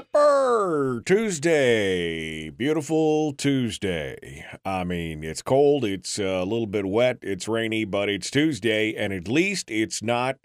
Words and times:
Yepper! 0.00 1.04
Tuesday. 1.04 2.48
Beautiful 2.48 3.34
Tuesday. 3.34 4.46
I 4.64 4.82
mean, 4.84 5.22
it's 5.22 5.42
cold, 5.42 5.84
it's 5.84 6.18
a 6.18 6.42
little 6.42 6.66
bit 6.66 6.86
wet, 6.86 7.18
it's 7.20 7.46
rainy, 7.46 7.84
but 7.84 8.08
it's 8.08 8.30
Tuesday, 8.30 8.94
and 8.94 9.12
at 9.12 9.28
least 9.28 9.70
it's 9.70 10.02
not 10.02 10.36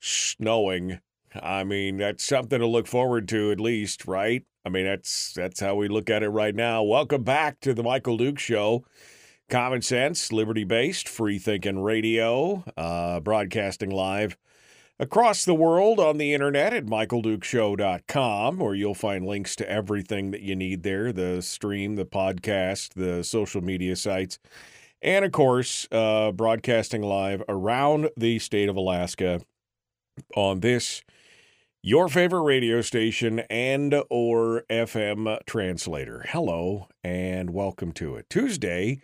snowing. 0.00 1.00
I 1.34 1.64
mean, 1.64 1.96
that's 1.96 2.24
something 2.24 2.58
to 2.58 2.66
look 2.66 2.86
forward 2.86 3.26
to 3.28 3.50
at 3.50 3.60
least, 3.60 4.06
right? 4.06 4.44
I 4.66 4.68
mean, 4.68 4.84
that's 4.84 5.32
that's 5.32 5.60
how 5.60 5.76
we 5.76 5.88
look 5.88 6.10
at 6.10 6.22
it 6.22 6.28
right 6.28 6.54
now. 6.54 6.82
Welcome 6.82 7.22
back 7.22 7.60
to 7.60 7.72
the 7.72 7.82
Michael 7.82 8.18
Duke 8.18 8.38
Show. 8.38 8.84
Common 9.48 9.80
sense, 9.80 10.30
liberty 10.30 10.64
based, 10.64 11.08
free 11.08 11.38
thinking 11.38 11.78
radio, 11.78 12.64
uh, 12.76 13.20
broadcasting 13.20 13.90
live 13.90 14.36
across 14.98 15.44
the 15.44 15.54
world 15.54 15.98
on 15.98 16.18
the 16.18 16.32
internet 16.32 16.72
at 16.72 16.86
michaeldukeshow.com, 16.86 18.58
where 18.58 18.74
you'll 18.74 18.94
find 18.94 19.26
links 19.26 19.56
to 19.56 19.68
everything 19.68 20.30
that 20.30 20.42
you 20.42 20.54
need 20.54 20.82
there 20.82 21.12
the 21.12 21.42
stream, 21.42 21.96
the 21.96 22.04
podcast, 22.04 22.94
the 22.94 23.24
social 23.24 23.60
media 23.60 23.96
sites, 23.96 24.38
and 25.02 25.24
of 25.24 25.32
course, 25.32 25.86
uh, 25.92 26.32
broadcasting 26.32 27.02
live 27.02 27.42
around 27.48 28.08
the 28.16 28.38
state 28.38 28.68
of 28.68 28.76
Alaska 28.76 29.40
on 30.36 30.60
this 30.60 31.02
your 31.82 32.08
favorite 32.08 32.40
radio 32.40 32.80
station 32.80 33.40
and 33.50 33.94
or 34.08 34.64
FM 34.70 35.38
translator. 35.44 36.24
Hello 36.30 36.88
and 37.02 37.50
welcome 37.50 37.92
to 37.92 38.16
it. 38.16 38.30
Tuesday 38.30 39.02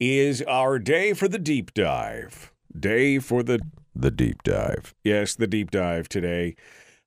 is 0.00 0.40
our 0.42 0.78
day 0.78 1.12
for 1.12 1.28
the 1.28 1.38
deep 1.38 1.74
dive. 1.74 2.52
Day 2.78 3.18
for 3.18 3.42
the 3.42 3.60
the 4.00 4.10
deep 4.10 4.42
dive. 4.42 4.94
Yes, 5.02 5.34
the 5.34 5.46
deep 5.46 5.70
dive 5.70 6.08
today. 6.08 6.56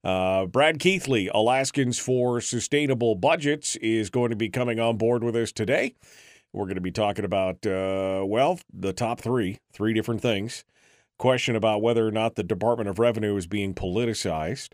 Uh, 0.03 0.45
Brad 0.45 0.79
Keithley, 0.79 1.29
Alaskans 1.33 1.99
for 1.99 2.39
Sustainable 2.39 3.15
Budgets, 3.15 3.75
is 3.77 4.09
going 4.09 4.29
to 4.29 4.35
be 4.35 4.49
coming 4.49 4.79
on 4.79 4.97
board 4.97 5.23
with 5.23 5.35
us 5.35 5.51
today. 5.51 5.95
We're 6.53 6.65
going 6.65 6.75
to 6.75 6.81
be 6.81 6.91
talking 6.91 7.25
about, 7.25 7.65
uh, 7.65 8.23
well, 8.25 8.59
the 8.73 8.93
top 8.93 9.21
three, 9.21 9.59
three 9.73 9.93
different 9.93 10.21
things. 10.21 10.63
Question 11.17 11.55
about 11.55 11.81
whether 11.81 12.07
or 12.07 12.11
not 12.11 12.35
the 12.35 12.43
Department 12.43 12.89
of 12.89 12.97
Revenue 12.97 13.35
is 13.35 13.45
being 13.45 13.73
politicized, 13.73 14.69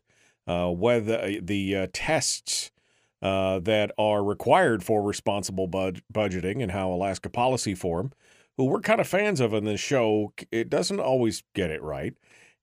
uh, 0.47 0.69
whether 0.69 1.41
the 1.41 1.75
uh, 1.75 1.87
tests 1.91 2.71
uh, 3.21 3.59
that 3.59 3.91
are 3.97 4.23
required 4.23 4.83
for 4.83 5.01
responsible 5.01 5.65
bud- 5.65 6.03
budgeting 6.13 6.61
and 6.61 6.71
how 6.71 6.91
Alaska 6.91 7.29
Policy 7.29 7.73
Forum, 7.73 8.13
who 8.57 8.65
we're 8.65 8.79
kind 8.81 9.01
of 9.01 9.07
fans 9.07 9.39
of 9.39 9.53
in 9.53 9.65
this 9.65 9.79
show, 9.79 10.33
it 10.51 10.69
doesn't 10.69 10.99
always 10.99 11.43
get 11.53 11.71
it 11.71 11.81
right. 11.81 12.13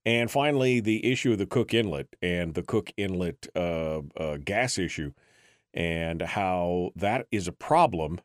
And 0.04 0.30
finally, 0.30 0.80
the 0.80 1.04
issue 1.10 1.32
of 1.32 1.38
the 1.38 1.46
Cook 1.46 1.72
Inlet 1.72 2.16
and 2.20 2.54
the 2.54 2.62
Cook 2.62 2.92
Inlet 2.96 3.46
uh, 3.54 4.00
uh, 4.16 4.38
gas 4.44 4.78
issue, 4.78 5.12
and 5.72 6.22
how 6.22 6.90
that 6.96 7.26
is 7.30 7.46
a 7.46 7.52
problem 7.52 8.20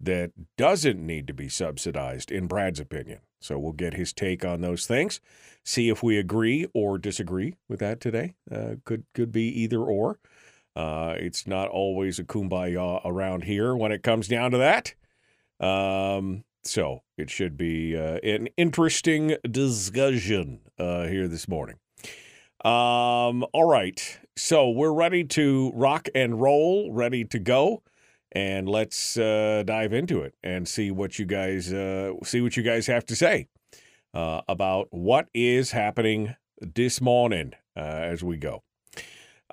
that 0.00 0.32
doesn't 0.56 1.04
need 1.04 1.26
to 1.26 1.34
be 1.34 1.48
subsidized, 1.48 2.32
in 2.32 2.46
Brad's 2.46 2.80
opinion. 2.80 3.20
So 3.40 3.58
we'll 3.58 3.72
get 3.72 3.94
his 3.94 4.12
take 4.12 4.44
on 4.44 4.60
those 4.60 4.86
things, 4.86 5.20
see 5.64 5.88
if 5.88 6.02
we 6.02 6.16
agree 6.16 6.66
or 6.72 6.96
disagree 6.98 7.56
with 7.68 7.80
that 7.80 8.00
today. 8.00 8.34
Uh, 8.50 8.76
could 8.84 9.04
could 9.14 9.32
be 9.32 9.48
either 9.62 9.80
or. 9.80 10.18
Uh, 10.74 11.14
it's 11.18 11.46
not 11.46 11.68
always 11.68 12.18
a 12.18 12.24
kumbaya 12.24 13.00
around 13.04 13.44
here 13.44 13.76
when 13.76 13.92
it 13.92 14.02
comes 14.02 14.28
down 14.28 14.52
to 14.52 14.58
that. 14.58 14.94
Um, 15.60 16.44
so 16.64 17.02
it 17.16 17.30
should 17.30 17.56
be 17.56 17.96
uh, 17.96 18.18
an 18.22 18.48
interesting 18.56 19.36
discussion 19.48 20.60
uh, 20.78 21.06
here 21.06 21.28
this 21.28 21.48
morning. 21.48 21.76
Um, 22.64 23.44
all 23.52 23.68
right. 23.68 24.18
So 24.36 24.70
we're 24.70 24.92
ready 24.92 25.24
to 25.24 25.72
rock 25.74 26.08
and 26.14 26.40
roll, 26.40 26.92
ready 26.92 27.24
to 27.24 27.38
go. 27.38 27.82
And 28.30 28.68
let's 28.68 29.18
uh, 29.18 29.62
dive 29.66 29.92
into 29.92 30.22
it 30.22 30.34
and 30.42 30.66
see 30.66 30.90
what 30.90 31.18
you 31.18 31.26
guys 31.26 31.70
uh, 31.72 32.12
see 32.24 32.40
what 32.40 32.56
you 32.56 32.62
guys 32.62 32.86
have 32.86 33.04
to 33.06 33.16
say 33.16 33.48
uh, 34.14 34.40
about 34.48 34.88
what 34.90 35.28
is 35.34 35.72
happening 35.72 36.34
this 36.58 37.00
morning 37.00 37.52
uh, 37.76 37.80
as 37.80 38.22
we 38.22 38.38
go. 38.38 38.62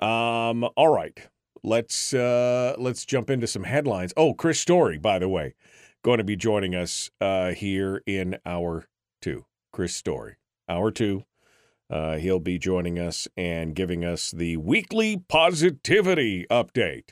Um, 0.00 0.64
all 0.76 0.88
right, 0.88 1.28
let's 1.62 2.14
let's 2.14 3.04
jump 3.04 3.28
into 3.28 3.46
some 3.46 3.64
headlines. 3.64 4.14
Oh, 4.16 4.32
Chris 4.32 4.58
Story, 4.58 4.96
by 4.96 5.18
the 5.18 5.28
way, 5.28 5.54
going 6.02 6.18
to 6.18 6.24
be 6.24 6.36
joining 6.36 6.74
us 6.74 7.10
uh, 7.20 7.50
here 7.50 8.02
in 8.06 8.38
hour 8.44 8.86
two. 9.20 9.46
Chris 9.72 9.94
Story, 9.94 10.36
hour 10.68 10.90
two. 10.90 11.24
Uh, 11.88 12.16
he'll 12.16 12.40
be 12.40 12.58
joining 12.58 12.98
us 12.98 13.26
and 13.36 13.74
giving 13.74 14.04
us 14.04 14.30
the 14.30 14.56
weekly 14.56 15.16
positivity 15.28 16.46
update, 16.50 17.10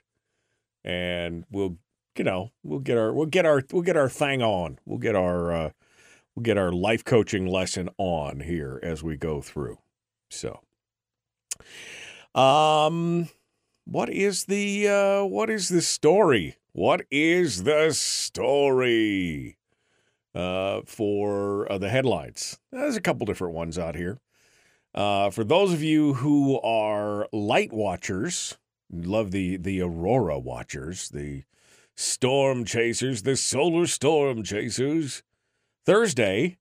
and 0.85 1.45
we'll, 1.51 1.79
you 2.17 2.25
know, 2.25 2.53
we'll 2.63 2.79
get 2.79 2.97
our 2.97 3.13
we'll 3.13 3.27
get 3.27 3.45
our 3.45 3.63
we'll 3.73 3.83
get 3.83 3.97
our 3.97 4.09
thing 4.09 4.43
on. 4.43 4.79
We'll 4.85 4.99
get 4.99 5.17
our 5.17 5.53
uh, 5.53 5.71
we'll 6.35 6.45
get 6.45 6.59
our 6.59 6.73
life 6.73 7.05
coaching 7.05 7.47
lesson 7.47 7.91
on 7.99 8.41
here 8.41 8.79
as 8.83 9.03
we 9.03 9.17
go 9.17 9.41
through. 9.41 9.79
So. 10.31 10.61
Um, 12.35 13.29
what 13.85 14.11
is 14.11 14.45
the 14.45 14.87
uh, 14.87 15.25
what 15.25 15.49
is 15.51 15.71
the 15.71 15.81
story? 15.81 16.58
What 16.73 17.03
is 17.11 17.65
the 17.65 17.93
story 17.93 19.57
uh, 20.35 20.83
for 20.87 21.71
uh, 21.71 21.79
the 21.79 21.89
headlines? 21.89 22.59
There's 22.71 22.97
a 22.97 23.01
couple 23.01 23.27
different 23.27 23.55
ones 23.55 23.79
out 23.79 23.95
here. 23.97 24.21
Uh, 24.95 25.31
for 25.31 25.45
those 25.45 25.73
of 25.73 25.83
you 25.83 26.15
who 26.15 26.61
are 26.61 27.27
light 27.33 27.73
watchers, 27.73 28.59
love 28.91 29.31
the 29.31 29.57
the 29.57 29.81
aurora 29.81 30.39
watchers, 30.39 31.09
the 31.11 31.45
storm 31.97 32.65
chasers, 32.65 33.23
the 33.23 33.37
solar 33.37 33.87
storm 33.87 34.43
chasers. 34.43 35.23
Thursday, 35.85 36.59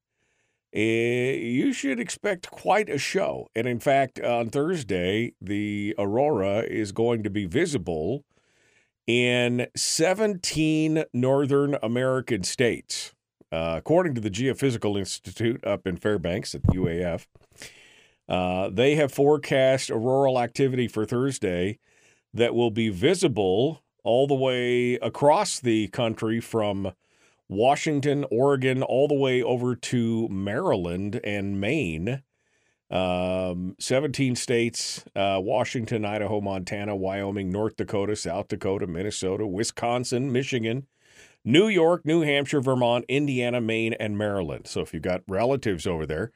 Eh, 0.74 1.34
you 1.34 1.72
should 1.72 2.00
expect 2.00 2.52
quite 2.52 2.90
a 2.90 2.98
show. 2.98 3.50
And 3.56 3.68
in 3.68 3.80
fact, 3.80 4.20
on 4.20 4.50
Thursday, 4.50 5.34
the 5.42 5.96
aurora 5.98 6.60
is 6.60 6.92
going 6.92 7.24
to 7.24 7.30
be 7.30 7.46
visible 7.46 8.26
in 9.08 9.68
17 9.76 11.06
northern 11.14 11.78
American 11.82 12.44
states. 12.44 13.14
Uh, 13.50 13.76
according 13.78 14.14
to 14.14 14.22
the 14.22 14.30
Geophysical 14.30 15.00
Institute 15.00 15.66
up 15.66 15.88
in 15.88 15.96
Fairbanks 15.96 16.54
at 16.54 16.64
the 16.64 16.74
UAF, 16.74 17.26
uh, 18.28 18.70
they 18.70 18.96
have 18.96 19.12
forecast 19.12 19.90
auroral 19.90 20.38
activity 20.38 20.88
for 20.88 21.06
Thursday 21.06 21.80
that 22.34 22.54
will 22.54 22.72
be 22.72 22.90
visible 22.90 23.82
all 24.04 24.28
the 24.28 24.36
way 24.36 24.96
across 24.96 25.60
the 25.62 25.88
country 25.88 26.42
from 26.42 26.92
Washington, 27.48 28.26
Oregon, 28.30 28.84
all 28.84 29.08
the 29.08 29.16
way 29.16 29.42
over 29.42 29.76
to 29.76 30.28
Maryland 30.28 31.22
and 31.24 31.62
Maine. 31.62 32.22
Um, 32.90 33.76
17 33.80 34.36
states 34.36 35.04
uh, 35.16 35.40
Washington, 35.42 36.06
Idaho, 36.06 36.40
Montana, 36.40 36.96
Wyoming, 36.96 37.50
North 37.50 37.76
Dakota, 37.76 38.16
South 38.16 38.48
Dakota, 38.48 38.88
Minnesota, 38.88 39.46
Wisconsin, 39.46 40.32
Michigan, 40.32 40.88
New 41.44 41.68
York, 41.68 42.06
New 42.06 42.22
Hampshire, 42.22 42.62
Vermont, 42.62 43.04
Indiana, 43.08 43.60
Maine, 43.60 43.94
and 43.94 44.18
Maryland. 44.18 44.68
So 44.68 44.82
if 44.82 44.94
you've 44.94 45.04
got 45.04 45.22
relatives 45.28 45.86
over 45.86 46.06
there, 46.06 46.32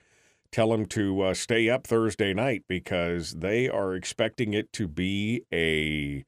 tell 0.51 0.71
them 0.71 0.85
to 0.87 1.21
uh, 1.21 1.33
stay 1.33 1.69
up 1.69 1.87
Thursday 1.87 2.33
night 2.33 2.63
because 2.67 3.35
they 3.35 3.69
are 3.69 3.95
expecting 3.95 4.53
it 4.53 4.73
to 4.73 4.87
be 4.87 5.43
a 5.53 6.25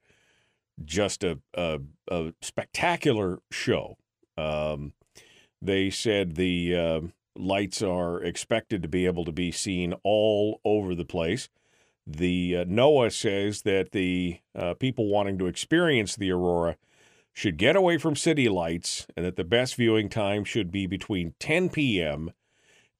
just 0.84 1.22
a, 1.22 1.38
a, 1.54 1.80
a 2.10 2.32
spectacular 2.40 3.40
show. 3.50 3.96
Um, 4.36 4.92
they 5.62 5.90
said 5.90 6.34
the 6.34 6.76
uh, 6.76 7.00
lights 7.36 7.82
are 7.82 8.22
expected 8.22 8.82
to 8.82 8.88
be 8.88 9.06
able 9.06 9.24
to 9.24 9.32
be 9.32 9.50
seen 9.50 9.94
all 10.02 10.60
over 10.64 10.94
the 10.94 11.04
place. 11.04 11.48
The 12.06 12.58
uh, 12.58 12.64
NOAA 12.64 13.12
says 13.12 13.62
that 13.62 13.92
the 13.92 14.40
uh, 14.54 14.74
people 14.74 15.08
wanting 15.08 15.38
to 15.38 15.46
experience 15.46 16.16
the 16.16 16.30
aurora 16.30 16.76
should 17.32 17.56
get 17.56 17.76
away 17.76 17.98
from 17.98 18.14
city 18.14 18.48
lights 18.48 19.06
and 19.16 19.26
that 19.26 19.36
the 19.36 19.44
best 19.44 19.74
viewing 19.74 20.08
time 20.08 20.44
should 20.44 20.70
be 20.70 20.86
between 20.86 21.34
10 21.40 21.70
p.m. 21.70 22.32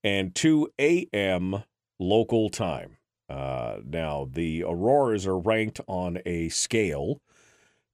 and 0.02 0.34
2 0.34 0.70
a.m. 0.78 1.64
local 1.98 2.50
time. 2.50 2.96
Uh, 3.28 3.76
now, 3.86 4.28
the 4.30 4.64
auroras 4.64 5.26
are 5.26 5.38
ranked 5.38 5.80
on 5.86 6.18
a 6.26 6.48
scale 6.48 7.20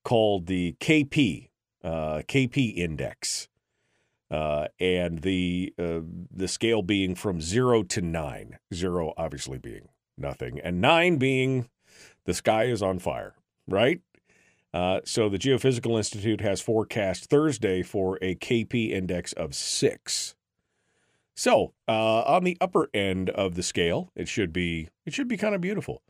called 0.03 0.47
the 0.47 0.75
KP, 0.81 1.49
uh, 1.85 2.23
KP 2.27 2.77
index. 2.77 3.50
Uh, 4.31 4.69
and 4.79 5.23
the 5.23 5.75
uh, 5.79 6.01
the 6.31 6.47
scale 6.47 6.83
being 6.83 7.15
from 7.15 7.41
zero 7.41 7.83
to 7.83 8.01
nine. 8.01 8.59
Zero 8.73 9.13
obviously 9.17 9.59
being 9.59 9.89
nothing, 10.17 10.61
and 10.61 10.81
nine 10.81 11.17
being 11.17 11.69
the 12.27 12.35
sky 12.35 12.65
is 12.65 12.83
on 12.83 12.99
fire. 12.99 13.35
Right. 13.67 14.01
Uh, 14.73 15.01
so 15.05 15.29
the 15.29 15.39
Geophysical 15.39 15.97
Institute 15.97 16.41
has 16.41 16.61
forecast 16.61 17.29
Thursday 17.29 17.83
for 17.83 18.19
a 18.23 18.37
KP 18.37 18.91
index 18.91 19.33
of 19.33 19.55
six. 19.55 20.37
So 21.35 21.73
uh, 21.89 22.23
on 22.23 22.45
the 22.45 22.57
upper 22.61 22.89
end 22.95 23.31
of 23.31 23.55
the 23.55 23.63
scale, 23.63 24.11
it 24.15 24.29
should 24.29 24.53
be 24.53 24.89
it 25.07 25.15
should 25.15 25.29
be 25.29 25.37
kind 25.37 25.55
of 25.55 25.61
beautiful. 25.61 26.03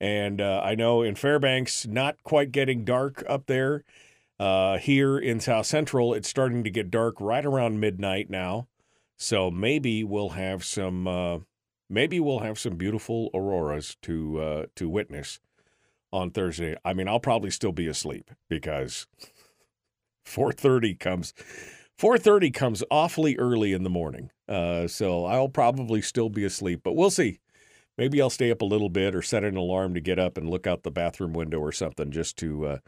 And 0.00 0.40
uh, 0.40 0.60
I 0.62 0.74
know 0.74 1.02
in 1.02 1.14
Fairbanks, 1.14 1.86
not 1.86 2.22
quite 2.22 2.52
getting 2.52 2.84
dark 2.84 3.24
up 3.28 3.46
there. 3.46 3.84
Uh, 4.38 4.78
here 4.78 5.16
in 5.16 5.38
South 5.38 5.66
Central, 5.66 6.12
it's 6.12 6.28
starting 6.28 6.64
to 6.64 6.70
get 6.70 6.90
dark 6.90 7.20
right 7.20 7.44
around 7.44 7.80
midnight 7.80 8.28
now. 8.28 8.66
So 9.16 9.50
maybe 9.50 10.02
we'll 10.02 10.30
have 10.30 10.64
some 10.64 11.06
uh, 11.06 11.38
maybe 11.88 12.18
we'll 12.18 12.40
have 12.40 12.58
some 12.58 12.76
beautiful 12.76 13.30
auroras 13.32 13.96
to 14.02 14.40
uh, 14.40 14.66
to 14.76 14.88
witness 14.88 15.38
on 16.12 16.30
Thursday. 16.30 16.76
I 16.84 16.94
mean, 16.94 17.08
I'll 17.08 17.20
probably 17.20 17.50
still 17.50 17.72
be 17.72 17.86
asleep 17.86 18.30
because 18.48 19.06
4:30 20.26 20.98
comes 20.98 21.32
4:30 21.98 22.52
comes 22.52 22.82
awfully 22.90 23.36
early 23.38 23.72
in 23.72 23.84
the 23.84 23.90
morning. 23.90 24.30
Uh, 24.48 24.88
so 24.88 25.26
I'll 25.26 25.48
probably 25.48 26.02
still 26.02 26.28
be 26.28 26.44
asleep, 26.44 26.80
but 26.82 26.94
we'll 26.94 27.10
see. 27.10 27.38
Maybe 27.96 28.20
I'll 28.20 28.30
stay 28.30 28.50
up 28.50 28.60
a 28.60 28.66
little 28.66 28.88
bit 28.88 29.14
or 29.14 29.22
set 29.22 29.44
an 29.44 29.56
alarm 29.56 29.94
to 29.94 30.00
get 30.00 30.18
up 30.18 30.36
and 30.36 30.50
look 30.50 30.66
out 30.66 30.82
the 30.82 30.90
bathroom 30.90 31.32
window 31.32 31.60
or 31.60 31.70
something 31.70 32.10
just 32.10 32.36
to 32.38 32.66
uh, 32.66 32.78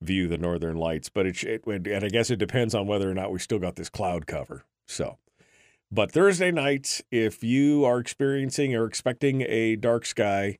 view 0.00 0.28
the 0.28 0.38
northern 0.38 0.76
lights. 0.76 1.08
But 1.08 1.26
it, 1.26 1.42
it, 1.44 1.66
and 1.66 2.04
I 2.04 2.08
guess 2.08 2.30
it 2.30 2.38
depends 2.38 2.74
on 2.74 2.86
whether 2.86 3.10
or 3.10 3.14
not 3.14 3.32
we 3.32 3.38
still 3.38 3.58
got 3.58 3.76
this 3.76 3.90
cloud 3.90 4.26
cover. 4.26 4.64
So, 4.86 5.18
but 5.90 6.12
Thursday 6.12 6.50
nights, 6.50 7.02
if 7.10 7.42
you 7.42 7.84
are 7.84 7.98
experiencing 7.98 8.74
or 8.74 8.86
expecting 8.86 9.42
a 9.42 9.76
dark 9.76 10.06
sky 10.06 10.58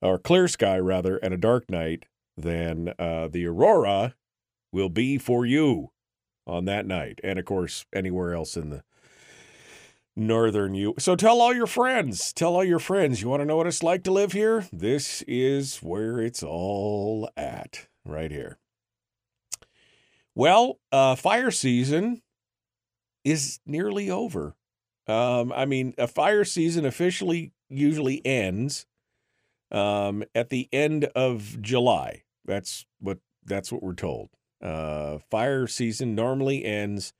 or 0.00 0.18
clear 0.18 0.48
sky 0.48 0.78
rather, 0.78 1.16
and 1.18 1.34
a 1.34 1.38
dark 1.38 1.70
night, 1.70 2.06
then 2.36 2.94
uh, 2.98 3.28
the 3.28 3.46
aurora 3.46 4.14
will 4.72 4.88
be 4.88 5.18
for 5.18 5.44
you 5.44 5.90
on 6.46 6.64
that 6.64 6.86
night, 6.86 7.20
and 7.22 7.38
of 7.38 7.44
course 7.44 7.84
anywhere 7.92 8.34
else 8.34 8.56
in 8.56 8.70
the 8.70 8.82
northern 10.16 10.74
you. 10.74 10.94
So 10.98 11.16
tell 11.16 11.40
all 11.40 11.54
your 11.54 11.66
friends. 11.66 12.32
Tell 12.32 12.54
all 12.54 12.64
your 12.64 12.78
friends. 12.78 13.22
You 13.22 13.28
want 13.28 13.40
to 13.40 13.46
know 13.46 13.56
what 13.56 13.66
it's 13.66 13.82
like 13.82 14.04
to 14.04 14.12
live 14.12 14.32
here? 14.32 14.66
This 14.72 15.22
is 15.22 15.78
where 15.78 16.20
it's 16.20 16.42
all 16.42 17.28
at, 17.36 17.86
right 18.04 18.30
here. 18.30 18.58
Well, 20.34 20.78
uh, 20.92 21.16
fire 21.16 21.50
season 21.50 22.22
is 23.24 23.60
nearly 23.66 24.10
over. 24.10 24.54
Um, 25.06 25.52
I 25.52 25.64
mean, 25.64 25.94
a 25.98 26.06
fire 26.06 26.44
season 26.44 26.84
officially 26.86 27.52
usually 27.68 28.24
ends 28.24 28.86
um, 29.70 30.24
at 30.34 30.50
the 30.50 30.68
end 30.72 31.04
of 31.14 31.60
July. 31.60 32.22
That's 32.44 32.86
what 33.00 33.18
that's 33.44 33.72
what 33.72 33.82
we're 33.82 33.94
told. 33.94 34.30
Uh, 34.62 35.18
fire 35.30 35.66
season 35.66 36.14
normally 36.14 36.64
ends 36.64 37.12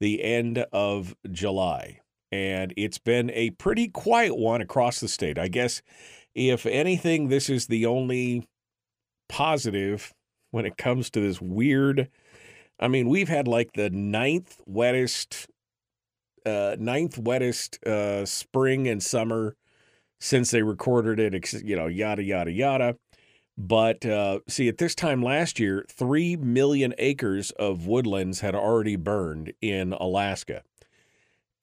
the 0.00 0.22
end 0.22 0.58
of 0.72 1.14
July, 1.30 2.00
and 2.30 2.74
it's 2.76 2.98
been 2.98 3.30
a 3.30 3.50
pretty 3.50 3.88
quiet 3.88 4.36
one 4.36 4.60
across 4.60 5.00
the 5.00 5.08
state. 5.08 5.38
I 5.38 5.48
guess, 5.48 5.80
if 6.34 6.66
anything, 6.66 7.28
this 7.28 7.48
is 7.48 7.66
the 7.66 7.86
only 7.86 8.46
positive 9.28 10.12
when 10.50 10.66
it 10.66 10.76
comes 10.76 11.08
to 11.10 11.20
this 11.20 11.40
weird 11.40 12.08
I 12.82 12.88
mean, 12.88 13.08
we've 13.08 13.28
had 13.28 13.46
like 13.46 13.74
the 13.74 13.90
ninth 13.90 14.60
wettest, 14.68 15.46
uh, 16.44 16.74
ninth 16.80 17.16
wettest 17.16 17.80
uh, 17.86 18.26
spring 18.26 18.88
and 18.88 19.00
summer 19.00 19.54
since 20.18 20.50
they 20.50 20.62
recorded 20.62 21.20
it. 21.20 21.52
You 21.62 21.76
know, 21.76 21.86
yada 21.86 22.24
yada 22.24 22.50
yada. 22.50 22.96
But 23.56 24.04
uh, 24.04 24.40
see, 24.48 24.66
at 24.66 24.78
this 24.78 24.96
time 24.96 25.22
last 25.22 25.60
year, 25.60 25.84
three 25.88 26.34
million 26.34 26.92
acres 26.98 27.52
of 27.52 27.86
woodlands 27.86 28.40
had 28.40 28.56
already 28.56 28.96
burned 28.96 29.52
in 29.60 29.92
Alaska. 29.92 30.62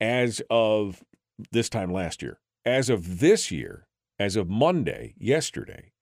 As 0.00 0.40
of 0.48 1.04
this 1.52 1.68
time 1.68 1.92
last 1.92 2.22
year, 2.22 2.40
as 2.64 2.88
of 2.88 3.20
this 3.20 3.50
year, 3.50 3.86
as 4.18 4.36
of 4.36 4.48
Monday, 4.48 5.14
yesterday, 5.18 5.92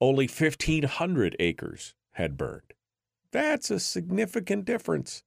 only 0.00 0.28
1,500 0.28 1.34
acres 1.40 1.94
had 2.12 2.36
burned. 2.36 2.74
That's 3.32 3.70
a 3.70 3.80
significant 3.80 4.64
difference. 4.64 5.22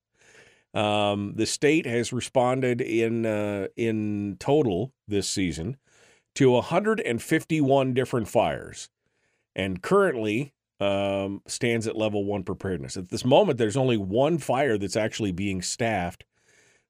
Um, 0.74 1.34
the 1.36 1.46
state 1.46 1.86
has 1.86 2.14
responded 2.14 2.80
in 2.82 3.26
uh, 3.26 3.68
in 3.76 4.38
total 4.40 4.94
this 5.08 5.28
season 5.28 5.78
to 6.36 6.52
151 6.52 7.94
different 7.94 8.28
fires, 8.30 8.90
and 9.54 9.82
currently 9.82 10.54
um, 10.80 11.42
stands 11.46 11.88
at 11.88 11.98
level 11.98 12.24
one 12.24 12.44
preparedness. 12.44 12.96
At 12.96 13.10
this 13.10 13.26
moment, 13.26 13.58
there's 13.58 13.78
only 13.78 13.98
one 13.98 14.38
fire 14.38 14.78
that's 14.78 14.96
actually 14.96 15.34
being 15.34 15.62
staffed 15.62 16.24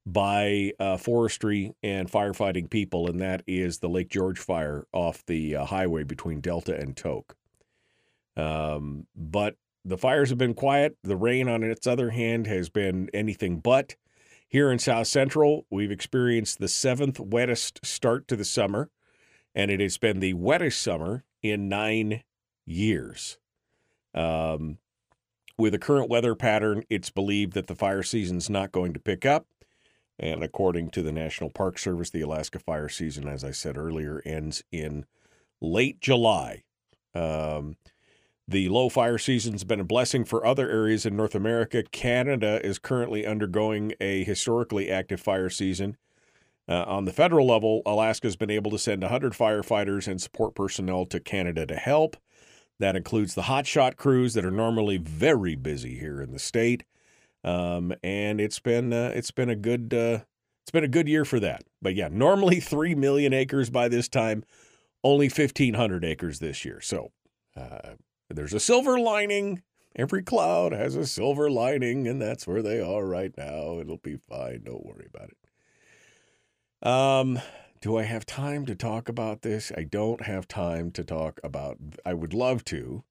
by 0.06 0.72
uh, 0.80 0.98
forestry 0.98 1.74
and 1.84 2.10
firefighting 2.10 2.70
people, 2.70 3.08
and 3.08 3.20
that 3.20 3.44
is 3.48 3.80
the 3.80 3.90
Lake 3.90 4.10
George 4.10 4.40
fire 4.40 4.86
off 4.94 5.26
the 5.26 5.56
uh, 5.56 5.66
highway 5.66 6.04
between 6.04 6.40
Delta 6.40 6.76
and 6.76 6.96
Tok. 6.96 7.36
Um, 8.38 9.08
but 9.16 9.56
the 9.84 9.98
fires 9.98 10.30
have 10.30 10.38
been 10.38 10.54
quiet. 10.54 10.98
The 11.04 11.16
rain, 11.16 11.48
on 11.48 11.64
its 11.64 11.88
other 11.88 12.12
hand, 12.12 12.48
has 12.48 12.70
been 12.70 13.10
anything 13.14 13.60
but. 13.60 13.96
Here 14.48 14.72
in 14.72 14.80
South 14.80 15.08
Central, 15.08 15.66
we've 15.70 15.92
experienced 15.92 16.60
the 16.60 16.68
seventh 16.68 17.20
wettest 17.20 17.86
start 17.86 18.28
to 18.28 18.36
the 18.36 18.46
summer, 18.46 18.90
and 19.56 19.72
it 19.72 19.80
has 19.80 19.98
been 19.98 20.20
the 20.20 20.34
wettest 20.34 20.82
summer 20.82 21.24
in 21.42 21.70
nine 21.70 22.24
years. 22.66 23.38
Um, 24.14 24.78
with 25.58 25.74
the 25.74 25.80
current 25.80 26.10
weather 26.10 26.36
pattern, 26.36 26.84
it's 26.90 27.10
believed 27.10 27.54
that 27.54 27.68
the 27.68 27.76
fire 27.76 28.04
season's 28.04 28.50
not 28.50 28.72
going 28.72 28.94
to 28.94 29.00
pick 29.00 29.26
up. 29.26 29.46
And 30.20 30.44
according 30.44 30.90
to 30.92 31.02
the 31.02 31.12
National 31.12 31.50
Park 31.50 31.80
Service, 31.80 32.10
the 32.10 32.22
Alaska 32.22 32.60
fire 32.60 32.90
season, 32.90 33.28
as 33.28 33.44
I 33.44 33.52
said 33.52 33.78
earlier, 33.78 34.22
ends 34.26 34.64
in 34.72 35.06
late 35.62 36.00
July. 36.00 36.64
Um, 37.16 37.78
the 38.48 38.70
low 38.70 38.90
fire 38.90 39.18
season's 39.18 39.64
been 39.64 39.80
a 39.80 39.86
blessing 39.86 40.26
for 40.26 40.46
other 40.46 40.70
areas 40.70 41.06
in 41.06 41.16
North 41.16 41.36
America. 41.36 41.84
Canada 41.92 42.60
is 42.66 42.80
currently 42.80 43.26
undergoing 43.26 43.94
a 44.02 44.24
historically 44.24 44.90
active 44.90 45.22
fire 45.22 45.50
season. 45.50 45.98
Uh, 46.68 46.84
on 46.88 47.06
the 47.06 47.14
federal 47.14 47.48
level, 47.48 47.82
Alaska 47.86 48.28
has 48.28 48.36
been 48.36 48.50
able 48.50 48.72
to 48.72 48.78
send 48.78 49.02
100 49.02 49.34
firefighters 49.34 50.08
and 50.08 50.22
support 50.22 50.56
personnel 50.56 51.06
to 51.06 51.20
Canada 51.20 51.66
to 51.66 51.76
help. 51.76 52.18
That 52.80 52.96
includes 52.96 53.36
the 53.36 53.44
hotshot 53.44 53.96
crews 53.96 54.34
that 54.34 54.46
are 54.46 54.52
normally 54.52 54.98
very 54.98 55.56
busy 55.56 56.00
here 56.00 56.22
in 56.22 56.32
the 56.32 56.40
state, 56.40 56.84
um, 57.44 57.94
and 58.04 58.42
it's 58.42 58.60
been 58.60 58.92
uh, 58.92 59.12
it's 59.14 59.30
been 59.30 59.50
a 59.50 59.56
good 59.56 59.94
uh, 59.94 60.20
it's 60.64 60.72
been 60.72 60.84
a 60.84 60.88
good 60.88 61.08
year 61.08 61.24
for 61.26 61.40
that. 61.40 61.64
But 61.82 61.94
yeah, 61.96 62.10
normally 62.12 62.60
three 62.60 62.96
million 62.96 63.34
acres 63.34 63.70
by 63.70 63.88
this 63.88 64.08
time, 64.08 64.44
only 65.04 65.28
1,500 65.28 66.04
acres 66.04 66.40
this 66.40 66.66
year. 66.66 66.82
So 66.82 67.12
uh, 67.56 67.96
there's 68.34 68.54
a 68.54 68.60
silver 68.60 69.00
lining. 69.00 69.62
Every 69.96 70.24
cloud 70.24 70.72
has 70.72 70.96
a 70.96 71.06
silver 71.06 71.50
lining, 71.50 72.08
and 72.08 72.22
that's 72.22 72.48
where 72.48 72.62
they 72.62 72.80
are 72.80 73.06
right 73.06 73.34
now. 73.38 73.80
It'll 73.80 73.98
be 73.98 74.18
fine. 74.30 74.64
Don't 74.64 74.86
worry 74.86 75.08
about 75.14 75.30
it. 75.32 76.88
Um, 76.88 77.40
do 77.82 77.98
I 77.98 78.04
have 78.04 78.26
time 78.26 78.66
to 78.68 78.76
talk 78.76 79.10
about 79.10 79.42
this? 79.42 79.72
I 79.76 79.84
don't 79.84 80.24
have 80.26 80.48
time 80.48 80.92
to 80.92 81.04
talk 81.04 81.40
about. 81.44 81.78
I 82.06 82.14
would 82.14 82.34
love 82.34 82.64
to, 82.66 83.04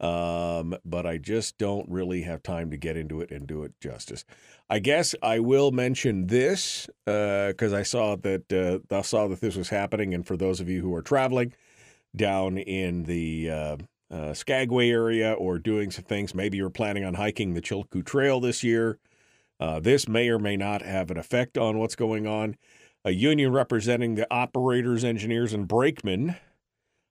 um, 0.00 0.76
but 0.84 1.04
I 1.04 1.18
just 1.18 1.58
don't 1.58 1.88
really 1.88 2.22
have 2.22 2.42
time 2.42 2.70
to 2.70 2.76
get 2.76 2.96
into 2.96 3.20
it 3.20 3.30
and 3.30 3.46
do 3.46 3.64
it 3.64 3.72
justice. 3.80 4.24
I 4.70 4.78
guess 4.78 5.14
I 5.22 5.40
will 5.40 5.72
mention 5.72 6.28
this 6.28 6.88
because 7.04 7.72
uh, 7.72 7.76
I 7.76 7.82
saw 7.82 8.16
that 8.16 8.52
uh, 8.52 8.94
I 8.94 9.02
saw 9.02 9.28
that 9.28 9.40
this 9.40 9.56
was 9.56 9.68
happening, 9.68 10.14
and 10.14 10.26
for 10.26 10.36
those 10.36 10.60
of 10.60 10.68
you 10.68 10.80
who 10.80 10.94
are 10.94 11.02
traveling 11.02 11.52
down 12.14 12.56
in 12.58 13.04
the 13.04 13.50
uh, 13.50 13.76
uh, 14.10 14.34
Skagway 14.34 14.90
area 14.90 15.32
or 15.32 15.58
doing 15.58 15.90
some 15.90 16.04
things. 16.04 16.34
Maybe 16.34 16.56
you're 16.56 16.70
planning 16.70 17.04
on 17.04 17.14
hiking 17.14 17.54
the 17.54 17.60
Chilkoot 17.60 18.06
Trail 18.06 18.40
this 18.40 18.62
year. 18.62 18.98
Uh, 19.60 19.80
this 19.80 20.08
may 20.08 20.28
or 20.28 20.38
may 20.38 20.56
not 20.56 20.82
have 20.82 21.10
an 21.10 21.18
effect 21.18 21.58
on 21.58 21.78
what's 21.78 21.96
going 21.96 22.26
on. 22.26 22.56
A 23.04 23.10
union 23.10 23.52
representing 23.52 24.14
the 24.14 24.26
operators, 24.30 25.04
engineers, 25.04 25.52
and 25.52 25.66
brakemen 25.66 26.36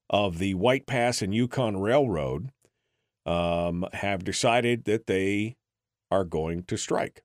of 0.10 0.38
the 0.38 0.54
White 0.54 0.86
Pass 0.88 1.22
and 1.22 1.34
Yukon 1.34 1.77
Railroad 1.77 2.51
um, 3.25 3.86
have 3.94 4.24
decided 4.24 4.86
that 4.86 5.08
they 5.08 5.58
are 6.10 6.24
going 6.24 6.63
to 6.63 6.77
strike. 6.77 7.24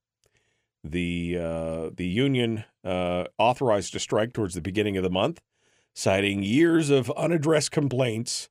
The 0.85 1.39
uh, 1.39 1.91
the 1.95 2.07
union 2.07 2.65
uh, 2.85 3.25
authorized 3.39 3.95
a 3.95 4.01
strike 4.01 4.33
towards 4.33 4.55
the 4.55 4.61
beginning 4.61 4.97
of 4.97 5.05
the 5.05 5.11
month, 5.11 5.41
citing 5.95 6.43
years 6.43 6.91
of 6.91 7.11
unaddressed 7.13 7.71
complaints 7.71 8.49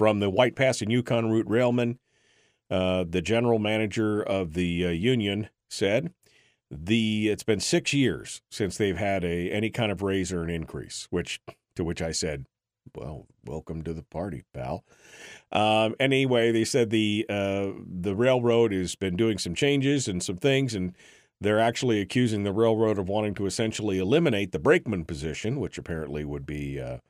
from 0.00 0.18
the 0.18 0.30
White 0.30 0.56
Pass 0.56 0.80
and 0.80 0.90
Yukon 0.90 1.28
route 1.28 1.46
railmen. 1.46 1.98
Uh, 2.70 3.04
the 3.06 3.20
general 3.20 3.58
manager 3.58 4.22
of 4.22 4.54
the 4.54 4.86
uh, 4.86 4.88
union 4.88 5.50
said 5.68 6.14
the 6.70 7.28
it's 7.28 7.42
been 7.42 7.60
six 7.60 7.92
years 7.92 8.40
since 8.50 8.78
they've 8.78 8.96
had 8.96 9.24
a 9.24 9.50
any 9.50 9.68
kind 9.68 9.92
of 9.92 10.00
raise 10.00 10.32
or 10.32 10.42
an 10.42 10.48
increase. 10.48 11.06
Which 11.10 11.42
to 11.76 11.84
which 11.84 12.00
I 12.00 12.12
said, 12.12 12.46
well, 12.96 13.26
welcome 13.44 13.82
to 13.82 13.92
the 13.92 14.02
party, 14.02 14.44
pal. 14.54 14.84
Um, 15.52 15.94
anyway, 16.00 16.50
they 16.50 16.64
said 16.64 16.88
the 16.88 17.26
uh, 17.28 17.72
the 17.86 18.14
railroad 18.16 18.72
has 18.72 18.94
been 18.94 19.16
doing 19.16 19.36
some 19.36 19.54
changes 19.54 20.08
and 20.08 20.22
some 20.22 20.38
things, 20.38 20.74
and 20.74 20.96
they're 21.42 21.60
actually 21.60 22.00
accusing 22.00 22.44
the 22.44 22.54
railroad 22.54 22.98
of 22.98 23.10
wanting 23.10 23.34
to 23.34 23.44
essentially 23.44 23.98
eliminate 23.98 24.52
the 24.52 24.58
brakeman 24.58 25.04
position, 25.04 25.60
which 25.60 25.76
apparently 25.76 26.24
would 26.24 26.46
be 26.46 26.80
uh, 26.80 27.00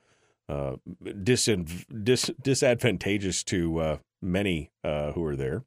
uh, 0.50 0.76
dis- 1.22 1.48
dis- 2.02 2.30
disadvantageous 2.42 3.44
to 3.44 3.78
uh, 3.78 3.96
many 4.20 4.70
uh, 4.82 5.12
who 5.12 5.24
are 5.24 5.36
there. 5.36 5.64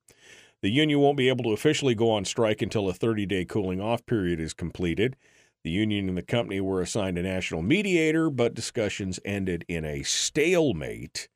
The 0.61 0.69
union 0.69 0.99
won't 0.99 1.17
be 1.17 1.29
able 1.29 1.43
to 1.45 1.51
officially 1.51 1.95
go 1.95 2.09
on 2.09 2.25
strike 2.25 2.61
until 2.61 2.89
a 2.89 2.93
30 2.93 3.25
day 3.25 3.45
cooling 3.45 3.81
off 3.81 4.05
period 4.05 4.39
is 4.39 4.53
completed. 4.53 5.15
The 5.63 5.71
union 5.71 6.09
and 6.09 6.17
the 6.17 6.21
company 6.21 6.59
were 6.59 6.81
assigned 6.81 7.17
a 7.17 7.23
national 7.23 7.61
mediator, 7.61 8.29
but 8.29 8.53
discussions 8.53 9.19
ended 9.23 9.63
in 9.69 9.85
a 9.85 10.03
stalemate. 10.03 11.29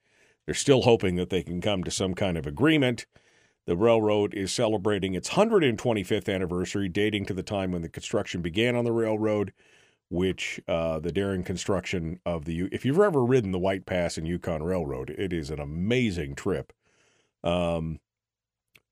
They're 0.46 0.56
still 0.56 0.82
hoping 0.82 1.16
that 1.16 1.30
they 1.30 1.44
can 1.44 1.62
come 1.62 1.84
to 1.86 1.92
some 1.92 2.14
kind 2.14 2.38
of 2.38 2.46
agreement. 2.46 3.06
The 3.66 3.78
railroad 3.78 4.34
is 4.34 4.52
celebrating 4.52 5.14
its 5.14 5.32
125th 5.32 6.34
anniversary, 6.34 6.90
dating 6.90 7.26
to 7.26 7.34
the 7.34 7.44
time 7.44 7.72
when 7.72 7.82
the 7.82 7.90
construction 7.90 8.42
began 8.42 8.76
on 8.76 8.86
the 8.86 8.94
railroad, 8.94 9.54
which 10.10 10.60
uh, 10.68 11.00
the 11.00 11.12
daring 11.12 11.44
construction 11.44 12.20
of 12.26 12.46
the. 12.46 12.70
If 12.72 12.86
you've 12.86 13.00
ever 13.00 13.24
ridden 13.24 13.52
the 13.52 13.60
White 13.60 13.86
Pass 13.86 14.18
and 14.18 14.28
Yukon 14.28 14.64
Railroad, 14.64 15.10
it 15.10 15.34
is 15.34 15.50
an 15.50 15.60
amazing 15.60 16.36
trip. 16.36 16.74
Um, 17.44 18.00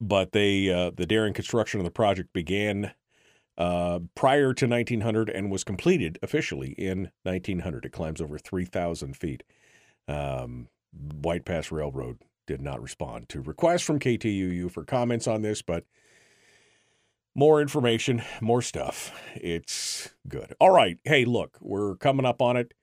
but 0.02 0.32
they 0.34 0.70
uh, 0.70 0.92
the 0.96 1.06
daring 1.06 1.34
construction 1.34 1.80
of 1.80 1.86
the 1.86 1.92
project 1.92 2.34
began 2.34 2.92
uh, 3.58 4.00
prior 4.16 4.54
to 4.54 4.68
1900 4.68 5.30
and 5.30 5.50
was 5.50 5.64
completed 5.64 6.20
officially 6.22 6.72
in 6.72 7.12
1900. 7.24 7.86
It 7.86 7.92
climbs 7.92 8.22
over 8.22 8.38
3,000 8.38 9.16
feet. 9.16 9.44
Um, 10.08 10.68
White 10.92 11.46
Pass 11.46 11.72
Railroad 11.72 12.20
did 12.48 12.62
not 12.62 12.82
respond 12.82 13.30
to 13.30 13.42
requests 13.42 13.82
from 13.82 14.00
KTUU 14.00 14.70
for 14.72 14.84
comments 14.84 15.28
on 15.28 15.42
this, 15.42 15.62
but 15.62 15.86
more 17.36 17.62
information, 17.62 18.24
more 18.42 18.62
stuff. 18.62 19.12
It's 19.36 20.10
good. 20.28 20.56
All 20.60 20.72
right. 20.72 20.98
Hey, 21.04 21.26
look, 21.26 21.58
we're 21.62 21.96
coming 21.98 22.26
up 22.26 22.42
on 22.42 22.58
it, 22.58 22.74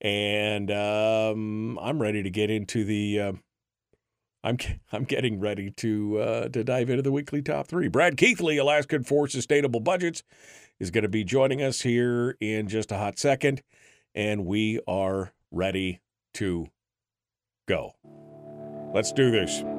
and 0.00 0.70
um, 0.70 1.78
I'm 1.80 2.00
ready 2.00 2.22
to 2.22 2.30
get 2.30 2.50
into 2.50 2.84
the. 2.84 3.20
Uh, 3.20 3.32
I'm 4.44 4.58
I'm 4.92 5.04
getting 5.04 5.40
ready 5.40 5.72
to 5.72 6.18
uh, 6.18 6.48
to 6.48 6.64
dive 6.64 6.88
into 6.88 7.02
the 7.02 7.12
weekly 7.12 7.42
top 7.42 7.66
three. 7.66 7.88
Brad 7.88 8.16
Keithley, 8.16 8.56
Alaskan 8.56 9.04
for 9.04 9.26
Sustainable 9.26 9.80
Budgets, 9.80 10.22
is 10.78 10.90
going 10.90 11.02
to 11.02 11.08
be 11.08 11.24
joining 11.24 11.60
us 11.60 11.80
here 11.82 12.36
in 12.40 12.68
just 12.68 12.92
a 12.92 12.96
hot 12.96 13.18
second, 13.18 13.62
and 14.14 14.46
we 14.46 14.80
are 14.86 15.32
ready 15.50 16.00
to 16.34 16.68
go. 17.66 17.94
Let's 18.94 19.12
do 19.12 19.30
this. 19.30 19.75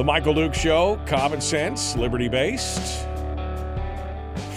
The 0.00 0.04
Michael 0.04 0.32
Duke 0.32 0.54
Show, 0.54 0.98
common 1.04 1.42
sense, 1.42 1.94
liberty 1.94 2.28
based, 2.28 3.06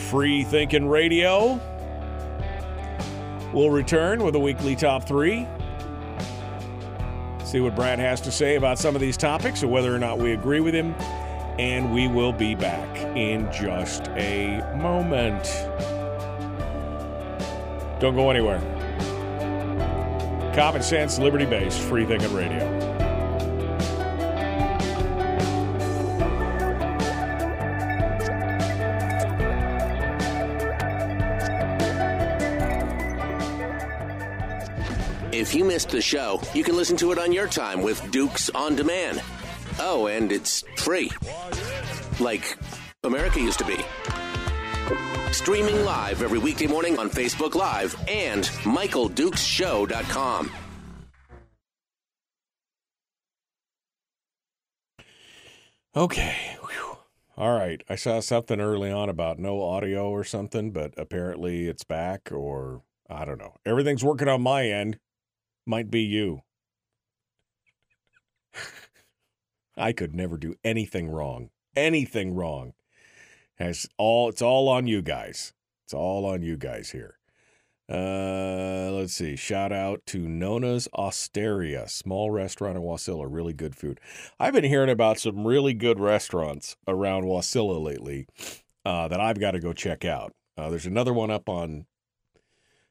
free 0.10 0.46
thinking 0.46 0.88
radio. 0.88 1.60
We'll 3.52 3.70
return 3.70 4.24
with 4.24 4.36
a 4.36 4.40
weekly 4.40 4.78
top 4.78 5.06
three 5.06 5.46
see 7.44 7.60
what 7.60 7.76
Brad 7.76 8.00
has 8.00 8.22
to 8.22 8.32
say 8.32 8.56
about 8.56 8.80
some 8.80 8.96
of 8.96 9.02
these 9.02 9.18
topics 9.18 9.62
or 9.64 9.68
whether 9.68 9.94
or 9.94 10.00
not 10.00 10.18
we 10.18 10.32
agree 10.32 10.62
with 10.62 10.74
him. 10.74 10.94
And 11.60 11.94
we 11.94 12.08
will 12.08 12.32
be 12.32 12.56
back 12.56 12.98
in 13.18 13.52
just 13.52 14.08
a 14.16 14.62
moment. 14.78 15.44
Don't 18.00 18.16
go 18.16 18.30
anywhere. 18.30 18.62
Common 20.56 20.82
sense, 20.82 21.20
liberty 21.20 21.46
based, 21.46 21.82
free 21.82 22.06
thinking 22.06 22.34
radio. 22.34 22.93
If 35.54 35.60
you 35.60 35.66
missed 35.66 35.90
the 35.90 36.02
show, 36.02 36.42
you 36.56 36.64
can 36.64 36.76
listen 36.76 36.98
to 36.98 37.12
it 37.12 37.20
on 37.20 37.32
your 37.32 37.46
time 37.46 37.84
with 37.84 38.10
Dukes 38.10 38.50
on 38.56 38.76
Demand. 38.76 39.22
Oh, 39.78 40.08
and 40.08 40.32
it's 40.32 40.64
free. 40.78 41.12
Like 42.20 42.58
America 43.04 43.40
used 43.40 43.60
to 43.60 43.66
be. 43.66 43.78
Streaming 45.32 45.86
live 45.86 46.24
every 46.24 46.40
weekday 46.40 46.66
morning 46.66 46.98
on 46.98 47.08
Facebook 47.08 47.54
Live 47.54 47.96
and 48.08 48.46
MichaelDukesShow.com. 48.64 50.52
Okay. 55.96 56.58
Whew. 56.62 56.98
All 57.38 57.56
right. 57.56 57.84
I 57.88 57.94
saw 57.96 58.22
something 58.22 58.60
early 58.60 58.90
on 58.90 59.08
about 59.08 59.38
no 59.38 59.62
audio 59.62 60.10
or 60.10 60.24
something, 60.24 60.72
but 60.72 60.96
apparently 60.98 61.68
it's 61.68 61.84
back, 61.84 62.32
or 62.32 62.82
I 63.08 63.24
don't 63.24 63.38
know. 63.38 63.54
Everything's 63.68 64.04
working 64.04 64.28
on 64.28 64.42
my 64.42 64.66
end 64.66 64.98
might 65.66 65.90
be 65.90 66.02
you. 66.02 66.42
I 69.78 69.92
could 69.92 70.16
never 70.16 70.38
do 70.38 70.56
anything 70.64 71.10
wrong. 71.10 71.50
Anything 71.76 72.36
wrong. 72.36 72.74
Has 73.56 73.88
all 73.98 74.30
it's 74.30 74.42
all 74.42 74.70
on 74.70 74.88
you 74.88 75.02
guys. 75.02 75.54
It's 75.86 75.94
all 75.94 76.26
on 76.26 76.42
you 76.42 76.58
guys 76.58 76.92
here. 76.92 77.18
Uh, 77.90 78.90
let's 78.92 79.14
see. 79.14 79.36
Shout 79.36 79.74
out 79.74 80.06
to 80.08 80.20
Nona's 80.20 80.88
Osteria, 80.94 81.88
small 81.88 82.32
restaurant 82.32 82.78
in 82.78 82.84
Wasilla. 82.84 83.28
Really 83.30 83.54
good 83.54 83.76
food. 83.76 84.00
I've 84.40 84.54
been 84.54 84.64
hearing 84.64 84.90
about 84.90 85.20
some 85.20 85.46
really 85.46 85.74
good 85.74 86.00
restaurants 86.00 86.78
around 86.88 87.26
Wasilla 87.26 87.84
lately 87.84 88.26
uh, 88.86 89.08
that 89.10 89.20
I've 89.20 89.40
got 89.40 89.52
to 89.52 89.60
go 89.60 89.74
check 89.74 90.06
out. 90.06 90.34
Uh, 90.58 90.70
there's 90.70 90.86
another 90.86 91.14
one 91.14 91.30
up 91.30 91.50
on. 91.50 91.86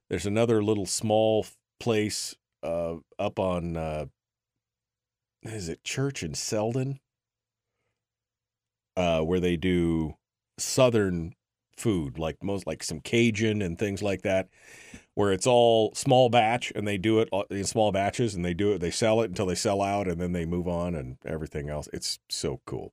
There's 0.09 0.27
another 0.27 0.63
little 0.63 0.87
small 0.87 1.47
place 1.81 2.37
uh, 2.63 2.97
up 3.19 3.39
on 3.39 3.77
uh, 3.77 4.07
is 5.43 5.69
it 5.69 5.85
Church 5.85 6.23
in 6.23 6.35
Seldon, 6.35 7.01
uh, 8.97 9.21
where 9.21 9.41
they 9.41 9.57
do 9.57 10.15
southern 10.59 11.35
food, 11.77 12.19
like 12.19 12.43
most 12.43 12.67
like 12.67 12.83
some 12.83 13.01
Cajun 13.01 13.63
and 13.63 13.79
things 13.79 14.03
like 14.03 14.23
that, 14.23 14.49
where 15.15 15.33
it's 15.33 15.47
all 15.47 15.93
small 15.95 16.29
batch 16.29 16.73
and 16.77 16.87
they 16.87 16.99
do 16.99 17.21
it 17.21 17.29
in 17.51 17.65
small 17.65 17.93
batches 17.93 18.35
and 18.35 18.45
they 18.45 18.55
do 18.55 18.73
it, 18.73 18.79
they 18.79 18.91
sell 18.91 19.21
it 19.23 19.31
until 19.31 19.47
they 19.47 19.55
sell 19.55 19.83
out 19.83 20.09
and 20.09 20.21
then 20.21 20.33
they 20.33 20.45
move 20.47 20.69
on 20.69 20.95
and 20.95 21.17
everything 21.27 21.69
else. 21.69 21.89
It's 21.93 22.19
so 22.29 22.61
cool. 22.67 22.93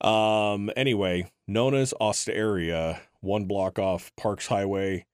Um. 0.00 0.70
Anyway, 0.76 1.30
Nona's 1.46 1.92
Osteria, 2.00 3.02
one 3.20 3.44
block 3.44 3.78
off 3.78 4.12
Parks 4.16 4.46
Highway. 4.46 5.06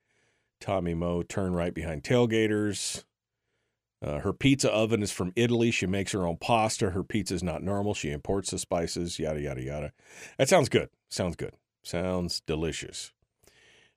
Tommy 0.61 0.95
Moe, 0.95 1.23
turn 1.23 1.53
right 1.53 1.75
behind 1.75 2.03
Tailgaters. 2.03 3.05
Uh, 4.07 4.21
her 4.21 4.33
pizza 4.33 4.71
oven 4.71 5.03
is 5.03 5.11
from 5.11 5.33
Italy. 5.35 5.73
She 5.73 5.87
makes 5.87 6.13
her 6.13 6.25
own 6.25 6.37
pasta. 6.37 6.91
Her 6.91 7.03
pizza 7.03 7.35
is 7.35 7.43
not 7.43 7.63
normal. 7.63 7.93
She 7.93 8.13
imports 8.13 8.53
the 8.53 8.59
spices, 8.59 9.19
yada, 9.19 9.41
yada, 9.41 9.63
yada. 9.63 9.93
That 10.39 10.49
sounds 10.49 10.69
good. 10.69 10.91
Sounds 11.11 11.35
good. 11.35 11.55
Sounds 11.83 12.41
delicious. 12.47 13.13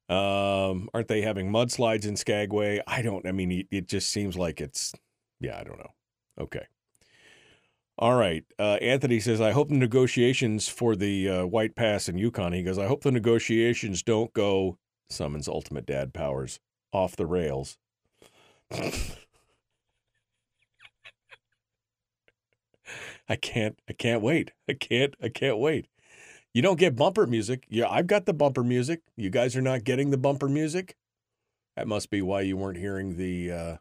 Um, 0.10 0.89
aren't 0.95 1.10
they 1.10 1.22
having 1.22 1.52
mudslides 1.52 2.08
in 2.08 2.15
Skagway? 2.15 2.82
I 2.88 3.04
don't, 3.04 3.28
I 3.28 3.32
mean, 3.32 3.67
it 3.69 3.88
just 3.88 4.10
seems 4.10 4.36
like 4.36 4.60
it's, 4.60 4.93
yeah, 5.39 5.60
I 5.60 5.63
don't 5.63 5.78
know. 5.78 5.91
Okay. 6.41 6.65
All 8.00 8.15
right. 8.15 8.43
Uh, 8.58 8.78
Anthony 8.82 9.19
says, 9.19 9.39
I 9.39 9.52
hope 9.52 9.69
the 9.69 9.76
negotiations 9.76 10.67
for 10.67 10.95
the 10.95 11.30
uh, 11.30 11.45
White 11.45 11.76
Pass 11.76 12.08
and 12.08 12.19
Yukon, 12.19 12.54
he 12.54 12.63
goes, 12.63 12.80
I 12.80 12.88
hope 12.88 13.04
the 13.04 13.12
negotiations 13.12 14.02
don't 14.02 14.34
go, 14.34 14.80
summons 15.12 15.48
ultimate 15.48 15.86
dad 15.86 16.15
powers, 16.15 16.60
off 16.91 17.15
the 17.15 17.28
rails. 17.28 17.78
I 23.29 23.35
can't. 23.35 23.79
I 23.87 23.93
can't 23.93 24.21
wait. 24.21 24.51
I 24.67 24.73
can't. 24.73 25.15
I 25.21 25.29
can't 25.29 25.59
wait. 25.59 25.87
You 26.53 26.63
don't 26.63 26.79
get 26.79 26.95
bumper 26.95 27.27
music. 27.27 27.65
Yeah, 27.69 27.87
I've 27.87 28.07
got 28.07 28.25
the 28.25 28.33
bumper 28.33 28.63
music. 28.63 29.01
You 29.15 29.29
guys 29.29 29.55
are 29.55 29.61
not 29.61 29.83
getting 29.83 30.09
the 30.09 30.17
bumper 30.17 30.49
music. 30.49 30.97
That 31.75 31.87
must 31.87 32.09
be 32.09 32.23
why 32.23 32.41
you 32.41 32.57
weren't 32.57 32.79
hearing 32.79 33.17
the 33.17 33.51
uh, 33.51 33.77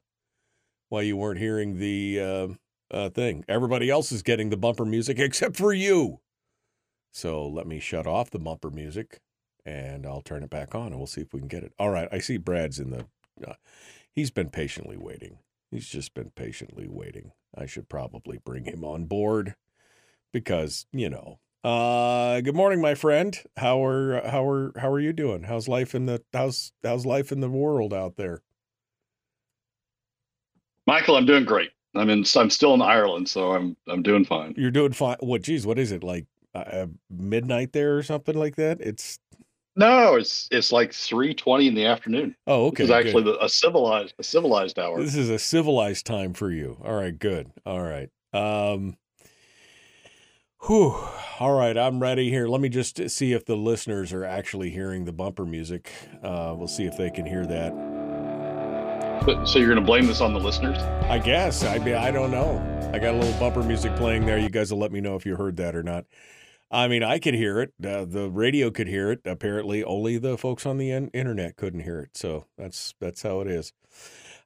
why 0.91 1.03
you 1.03 1.17
weren't 1.17 1.39
hearing 1.39 1.79
the 1.79 2.21
uh, 2.21 2.49
uh, 2.95 3.09
thing. 3.09 3.45
Everybody 3.49 3.89
else 3.89 4.13
is 4.13 4.23
getting 4.23 4.51
the 4.51 4.57
bumper 4.59 4.85
music 4.85 5.19
except 5.19 5.57
for 5.57 5.73
you. 5.73 6.21
So 7.11 7.49
let 7.49 7.67
me 7.67 7.81
shut 7.81 8.07
off 8.07 8.31
the 8.31 8.39
bumper 8.39 8.71
music, 8.71 9.21
and 9.65 10.07
I'll 10.07 10.21
turn 10.21 10.43
it 10.43 10.51
back 10.51 10.75
on, 10.75 10.89
and 10.89 10.99
we'll 10.99 11.07
see 11.07 11.23
if 11.23 11.33
we 11.33 11.41
can 11.41 11.49
get 11.49 11.65
it. 11.65 11.73
All 11.79 11.91
right. 11.91 12.09
I 12.13 12.19
see 12.19 12.37
Brad's 12.37 12.79
in 12.79 12.91
the. 12.91 13.07
Uh, 13.45 13.55
he's 14.13 14.31
been 14.31 14.51
patiently 14.51 14.99
waiting. 14.99 15.39
He's 15.71 15.89
just 15.89 16.13
been 16.13 16.31
patiently 16.31 16.87
waiting. 16.87 17.33
I 17.57 17.67
should 17.67 17.89
probably 17.89 18.39
bring 18.39 18.65
him 18.65 18.85
on 18.85 19.07
board 19.07 19.55
because 20.33 20.87
you 20.93 21.09
know 21.09 21.39
uh, 21.65 22.41
good 22.41 22.55
morning, 22.55 22.81
my 22.81 22.95
friend. 22.95 23.37
How 23.57 23.85
are 23.85 24.27
how 24.27 24.49
are 24.49 24.73
how 24.79 24.91
are 24.91 25.01
you 25.01 25.13
doing? 25.13 25.43
How's 25.43 25.67
life 25.67 25.95
in 25.95 26.07
the 26.07 26.23
how's 26.33 26.73
how's 26.85 27.05
life 27.05 27.33
in 27.33 27.41
the 27.41 27.49
world 27.49 27.93
out 27.93 28.17
there? 28.17 28.43
Michael, 30.87 31.17
I'm 31.17 31.27
doing 31.27 31.45
great. 31.45 31.71
I'm 31.95 32.11
in. 32.11 32.25
I'm 32.37 32.51
still 32.51 32.75
in 32.75 32.83
Ireland, 32.83 33.29
so 33.29 33.53
I'm 33.53 33.77
I'm 33.89 34.03
doing 34.03 34.25
fine. 34.25 34.55
You're 34.57 34.71
doing 34.71 34.93
fine. 34.93 35.17
What? 35.21 35.43
Geez, 35.43 35.67
what 35.67 35.79
is 35.79 35.91
it 35.91 36.05
like? 36.05 36.27
Uh, 36.55 36.87
midnight 37.11 37.73
there 37.73 37.97
or 37.97 38.03
something 38.03 38.35
like 38.37 38.57
that? 38.57 38.81
It's 38.81 39.19
no, 39.79 40.17
it's 40.17 40.49
it's 40.51 40.73
like 40.73 40.93
three 40.93 41.33
twenty 41.33 41.69
in 41.69 41.75
the 41.75 41.87
afternoon. 41.87 42.35
Oh, 42.47 42.67
okay. 42.67 42.83
This 42.83 42.91
is 42.91 42.91
actually 42.91 43.23
the, 43.23 43.43
a 43.43 43.49
civilized 43.49 44.15
a 44.19 44.23
civilized 44.23 44.79
hour. 44.79 45.03
This 45.03 45.17
is 45.17 45.31
a 45.31 45.39
civilized 45.39 46.05
time 46.05 46.35
for 46.35 46.51
you. 46.51 46.77
All 46.85 46.95
right, 46.95 47.17
good. 47.17 47.51
All 47.65 47.81
right. 47.81 48.11
Um, 48.33 48.97
Whew. 50.67 50.97
All 51.39 51.53
right, 51.53 51.79
I'm 51.79 52.01
ready 52.01 52.31
here. 52.31 52.49
Let 52.49 52.61
me 52.61 52.69
just 52.69 53.09
see 53.11 53.33
if 53.33 53.45
the 53.45 53.55
listeners 53.55 54.13
are 54.13 54.25
actually 54.25 54.71
hearing 54.71 55.05
the 55.05 55.13
bumper 55.13 55.47
music. 55.47 55.91
Uh, 56.21 56.53
we'll 56.57 56.67
see 56.67 56.85
if 56.85 56.97
they 56.97 57.11
can 57.11 57.25
hear 57.25 57.47
that. 57.47 57.73
So, 59.25 59.45
so 59.45 59.59
you're 59.59 59.69
going 59.69 59.81
to 59.81 59.87
blame 59.87 60.07
this 60.07 60.21
on 60.21 60.35
the 60.35 60.41
listeners? 60.41 60.79
I 60.79 61.19
guess. 61.19 61.65
I 61.65 61.79
mean, 61.79 61.95
I 61.95 62.11
don't 62.11 62.33
know. 62.33 62.59
I 62.93 62.99
got 62.99 63.15
a 63.15 63.19
little 63.19 63.39
bumper 63.39 63.63
music 63.63 63.95
playing 63.95 64.27
there. 64.27 64.39
You 64.39 64.51
guys 64.51 64.73
will 64.73 64.81
let 64.81 64.91
me 64.91 65.01
know 65.01 65.15
if 65.15 65.25
you 65.25 65.37
heard 65.37 65.57
that 65.59 65.77
or 65.77 65.85
not. 65.85 66.07
I 66.71 66.87
mean, 66.87 67.03
I 67.03 67.19
could 67.19 67.35
hear 67.35 67.61
it. 67.61 67.73
Uh, 67.83 68.05
the 68.05 68.29
radio 68.31 68.71
could 68.71 68.89
hear 68.89 69.11
it. 69.11 69.21
Apparently, 69.25 69.83
only 69.83 70.19
the 70.19 70.37
folks 70.37 70.67
on 70.67 70.77
the 70.77 70.91
in- 70.91 71.09
internet 71.09 71.57
couldn't 71.57 71.81
hear 71.81 72.01
it. 72.01 72.17
So 72.17 72.45
that's 72.59 72.95
that's 73.01 73.23
how 73.23 73.41
it 73.41 73.49
is. 73.49 73.73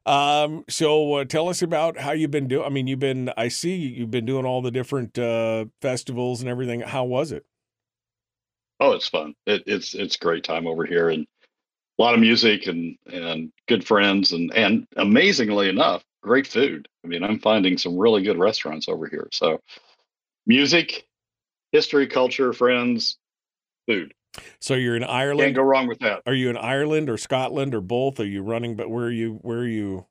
Um, 0.05 0.65
so 0.69 1.13
uh, 1.15 1.25
tell 1.25 1.49
us 1.49 1.61
about 1.61 1.97
how 1.97 2.11
you've 2.11 2.31
been 2.31 2.47
doing. 2.47 2.65
I 2.65 2.69
mean, 2.69 2.87
you've 2.87 2.99
been, 2.99 3.31
I 3.37 3.47
see 3.47 3.75
you've 3.75 4.11
been 4.11 4.25
doing 4.25 4.45
all 4.45 4.61
the 4.61 4.71
different 4.71 5.17
uh, 5.17 5.65
festivals 5.81 6.41
and 6.41 6.49
everything. 6.49 6.81
How 6.81 7.03
was 7.05 7.31
it? 7.31 7.45
Oh, 8.79 8.91
it's 8.91 9.07
fun. 9.07 9.33
It, 9.45 9.63
it's 9.65 9.93
it's 9.93 10.17
great 10.17 10.43
time 10.43 10.67
over 10.67 10.85
here, 10.85 11.09
and 11.09 11.25
a 11.97 12.01
lot 12.01 12.13
of 12.13 12.19
music 12.19 12.67
and 12.67 12.97
and 13.05 13.51
good 13.67 13.85
friends, 13.85 14.33
and 14.33 14.53
and 14.53 14.87
amazingly 14.97 15.69
enough, 15.69 16.03
great 16.21 16.47
food. 16.47 16.87
I 17.03 17.07
mean, 17.07 17.23
I'm 17.23 17.39
finding 17.39 17.77
some 17.77 17.97
really 17.97 18.23
good 18.23 18.37
restaurants 18.39 18.89
over 18.89 19.07
here. 19.07 19.29
So, 19.31 19.61
music, 20.45 21.05
history, 21.73 22.07
culture, 22.07 22.53
friends, 22.53 23.17
food. 23.87 24.13
So 24.59 24.75
you're 24.75 24.95
in 24.95 25.03
Ireland. 25.03 25.41
Can't 25.41 25.55
go 25.55 25.63
wrong 25.63 25.87
with 25.87 25.99
that. 25.99 26.21
Are 26.25 26.33
you 26.33 26.49
in 26.49 26.57
Ireland 26.57 27.09
or 27.09 27.17
Scotland 27.17 27.75
or 27.75 27.81
both? 27.81 28.19
Are 28.19 28.25
you 28.25 28.41
running? 28.41 28.75
But 28.75 28.89
where 28.89 29.05
are 29.05 29.11
you? 29.11 29.39
Where 29.41 29.59
are 29.59 29.67
you? 29.67 30.05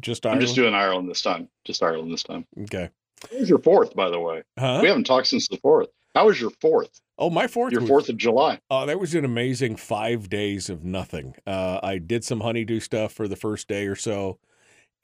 Just 0.00 0.26
Ireland. 0.26 0.42
I'm 0.42 0.46
just 0.46 0.56
doing 0.56 0.74
Ireland 0.74 1.08
this 1.08 1.22
time. 1.22 1.48
Just 1.64 1.82
Ireland 1.82 2.12
this 2.12 2.24
time. 2.24 2.46
Okay. 2.62 2.90
How 3.30 3.38
was 3.38 3.48
your 3.48 3.60
fourth, 3.60 3.94
by 3.94 4.10
the 4.10 4.20
way? 4.20 4.42
Huh? 4.58 4.80
We 4.82 4.88
haven't 4.88 5.04
talked 5.04 5.28
since 5.28 5.48
the 5.48 5.56
fourth. 5.58 5.88
How 6.14 6.26
was 6.26 6.40
your 6.40 6.50
fourth? 6.60 7.00
Oh, 7.18 7.30
my 7.30 7.46
fourth. 7.46 7.72
Your 7.72 7.80
was, 7.80 7.88
Fourth 7.88 8.08
of 8.10 8.18
July. 8.18 8.60
Oh, 8.70 8.84
that 8.84 9.00
was 9.00 9.14
an 9.14 9.24
amazing 9.24 9.76
five 9.76 10.28
days 10.28 10.68
of 10.68 10.84
nothing. 10.84 11.34
Uh, 11.46 11.80
I 11.82 11.96
did 11.96 12.24
some 12.24 12.40
honeydew 12.40 12.80
stuff 12.80 13.12
for 13.12 13.26
the 13.26 13.36
first 13.36 13.68
day 13.68 13.86
or 13.86 13.96
so, 13.96 14.38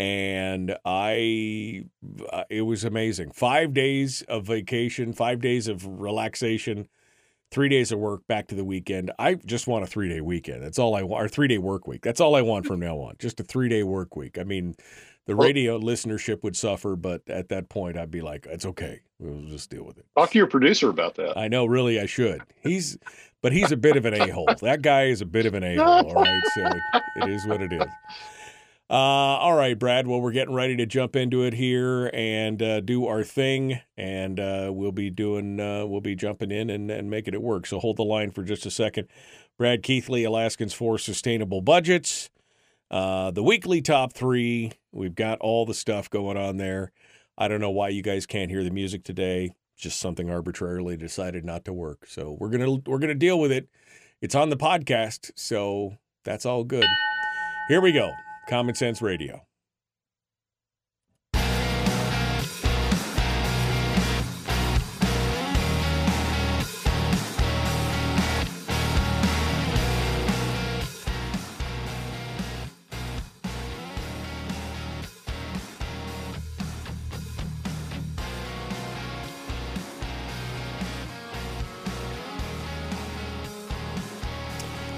and 0.03 0.77
I 0.85 1.85
uh, 2.31 2.45
it 2.51 2.63
was 2.63 2.85
amazing. 2.85 3.31
Five 3.31 3.73
days 3.73 4.23
of 4.23 4.47
vacation, 4.47 5.13
five 5.13 5.41
days 5.41 5.69
of 5.69 5.87
relaxation 5.87 6.89
three 7.53 7.69
days 7.69 7.93
of 7.93 7.99
work 7.99 8.27
back 8.27 8.49
to 8.49 8.55
the 8.55 8.65
weekend. 8.65 9.13
I 9.19 9.35
just 9.35 9.67
want 9.67 9.85
a 9.85 9.87
three 9.87 10.09
day 10.09 10.23
weekend. 10.23 10.63
That's 10.63 10.79
all 10.79 10.95
I 10.97 11.03
want. 11.03 11.25
Or 11.25 11.29
three 11.29 11.49
day 11.49 11.59
work 11.59 11.87
week. 11.87 12.03
That's 12.03 12.21
all 12.21 12.35
I 12.35 12.41
want 12.41 12.67
from 12.67 12.81
now 12.81 12.97
on. 12.97 13.15
Just 13.19 13.39
a 13.41 13.45
three 13.45 13.69
day 13.69 13.83
work 13.83 14.17
week. 14.17 14.39
I 14.39 14.45
mean, 14.45 14.75
the 15.27 15.37
radio 15.37 15.79
listenership 15.79 16.43
would 16.43 16.57
suffer, 16.57 16.97
but 16.97 17.23
at 17.29 17.51
that 17.51 17.69
point, 17.69 17.97
I'd 17.97 18.11
be 18.11 18.23
like, 18.23 18.47
it's 18.51 18.67
okay. 18.67 19.01
We'll 19.21 19.43
just 19.43 19.71
deal 19.71 19.85
with 19.85 19.99
it. 19.99 20.07
Talk 20.17 20.31
to 20.33 20.39
your 20.39 20.49
producer 20.49 20.89
about 20.89 21.15
that. 21.17 21.39
I 21.39 21.47
know. 21.47 21.67
Really, 21.67 22.01
I 22.01 22.07
should. 22.07 22.43
He's, 22.61 22.99
but 23.41 23.53
he's 23.53 23.71
a 23.71 23.77
bit 23.77 23.97
of 23.97 24.05
an 24.05 24.15
a 24.15 24.29
hole. 24.33 24.49
That 24.63 24.83
guy 24.83 25.05
is 25.05 25.21
a 25.21 25.27
bit 25.27 25.47
of 25.47 25.55
an 25.55 25.63
a 25.63 25.77
hole. 25.77 26.17
All 26.17 26.23
right, 26.25 26.43
so 26.55 26.67
it, 26.67 27.03
it 27.17 27.29
is 27.29 27.47
what 27.47 27.63
it 27.63 27.73
is. 27.73 27.85
Uh, 28.91 28.95
all 28.95 29.55
right, 29.55 29.79
Brad. 29.79 30.07
Well, 30.07 30.21
we're 30.21 30.33
getting 30.33 30.55
ready 30.55 30.77
to 30.77 30.85
jump 30.85 31.17
into 31.17 31.45
it 31.45 31.55
here 31.55 32.11
and 32.13 32.63
uh, 32.63 32.81
do 32.81 33.07
our 33.07 33.25
thing, 33.25 33.81
and 33.97 34.39
uh, 34.39 34.71
we'll 34.73 34.93
be 34.93 35.09
doing, 35.09 35.59
uh, 35.61 35.87
we'll 35.87 36.03
be 36.03 36.15
jumping 36.15 36.51
in 36.51 36.69
and, 36.69 36.91
and 36.91 37.09
making 37.09 37.33
it 37.33 37.41
work. 37.41 37.67
So 37.67 37.79
hold 37.79 37.97
the 37.97 38.05
line 38.05 38.33
for 38.33 38.43
just 38.43 38.67
a 38.67 38.71
second. 38.71 39.09
Brad 39.57 39.83
Keithley, 39.83 40.25
Alaskans 40.25 40.75
for 40.75 40.99
Sustainable 40.99 41.63
Budgets, 41.63 42.29
uh, 42.91 43.31
the 43.31 43.43
weekly 43.43 43.81
top 43.81 44.13
three. 44.13 44.73
We've 44.93 45.15
got 45.15 45.39
all 45.41 45.65
the 45.65 45.75
stuff 45.75 46.11
going 46.11 46.37
on 46.37 46.59
there. 46.59 46.93
I 47.39 47.49
don't 47.49 47.61
know 47.61 47.71
why 47.71 47.89
you 47.89 48.03
guys 48.03 48.27
can't 48.27 48.51
hear 48.51 48.63
the 48.63 48.71
music 48.71 49.05
today. 49.05 49.53
Just 49.77 50.01
something 50.01 50.29
arbitrarily 50.31 50.99
decided 50.99 51.45
not 51.45 51.65
to 51.65 51.73
work. 51.73 52.07
So 52.07 52.37
we're 52.39 52.51
gonna 52.51 52.73
we're 52.87 52.99
gonna 52.99 53.15
deal 53.15 53.41
with 53.41 53.53
it. 53.53 53.69
It's 54.21 54.35
on 54.35 54.51
the 54.51 54.57
podcast, 54.57 55.31
so 55.35 55.97
that's 56.25 56.45
all 56.45 56.63
good. 56.63 56.85
Here 57.69 57.81
we 57.81 57.93
go. 57.93 58.13
Common 58.47 58.75
Sense 58.75 59.01
Radio. 59.01 59.47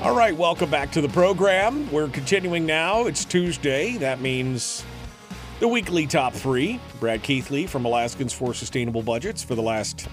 All 0.04 0.14
right, 0.14 0.36
welcome 0.36 0.68
back 0.68 0.92
to 0.92 1.00
the 1.00 1.08
program. 1.08 1.90
We're 1.90 2.08
continuing 2.08 2.66
now. 2.66 3.06
It's 3.06 3.24
Tuesday. 3.24 3.96
That 3.96 4.20
means 4.20 4.84
the 5.60 5.66
weekly 5.66 6.06
top 6.06 6.34
three. 6.34 6.78
Brad 7.00 7.22
Keithley 7.22 7.66
from 7.66 7.86
Alaskans 7.86 8.30
for 8.30 8.52
Sustainable 8.52 9.00
Budgets 9.00 9.42
for 9.42 9.54
the 9.54 9.62
last, 9.62 10.06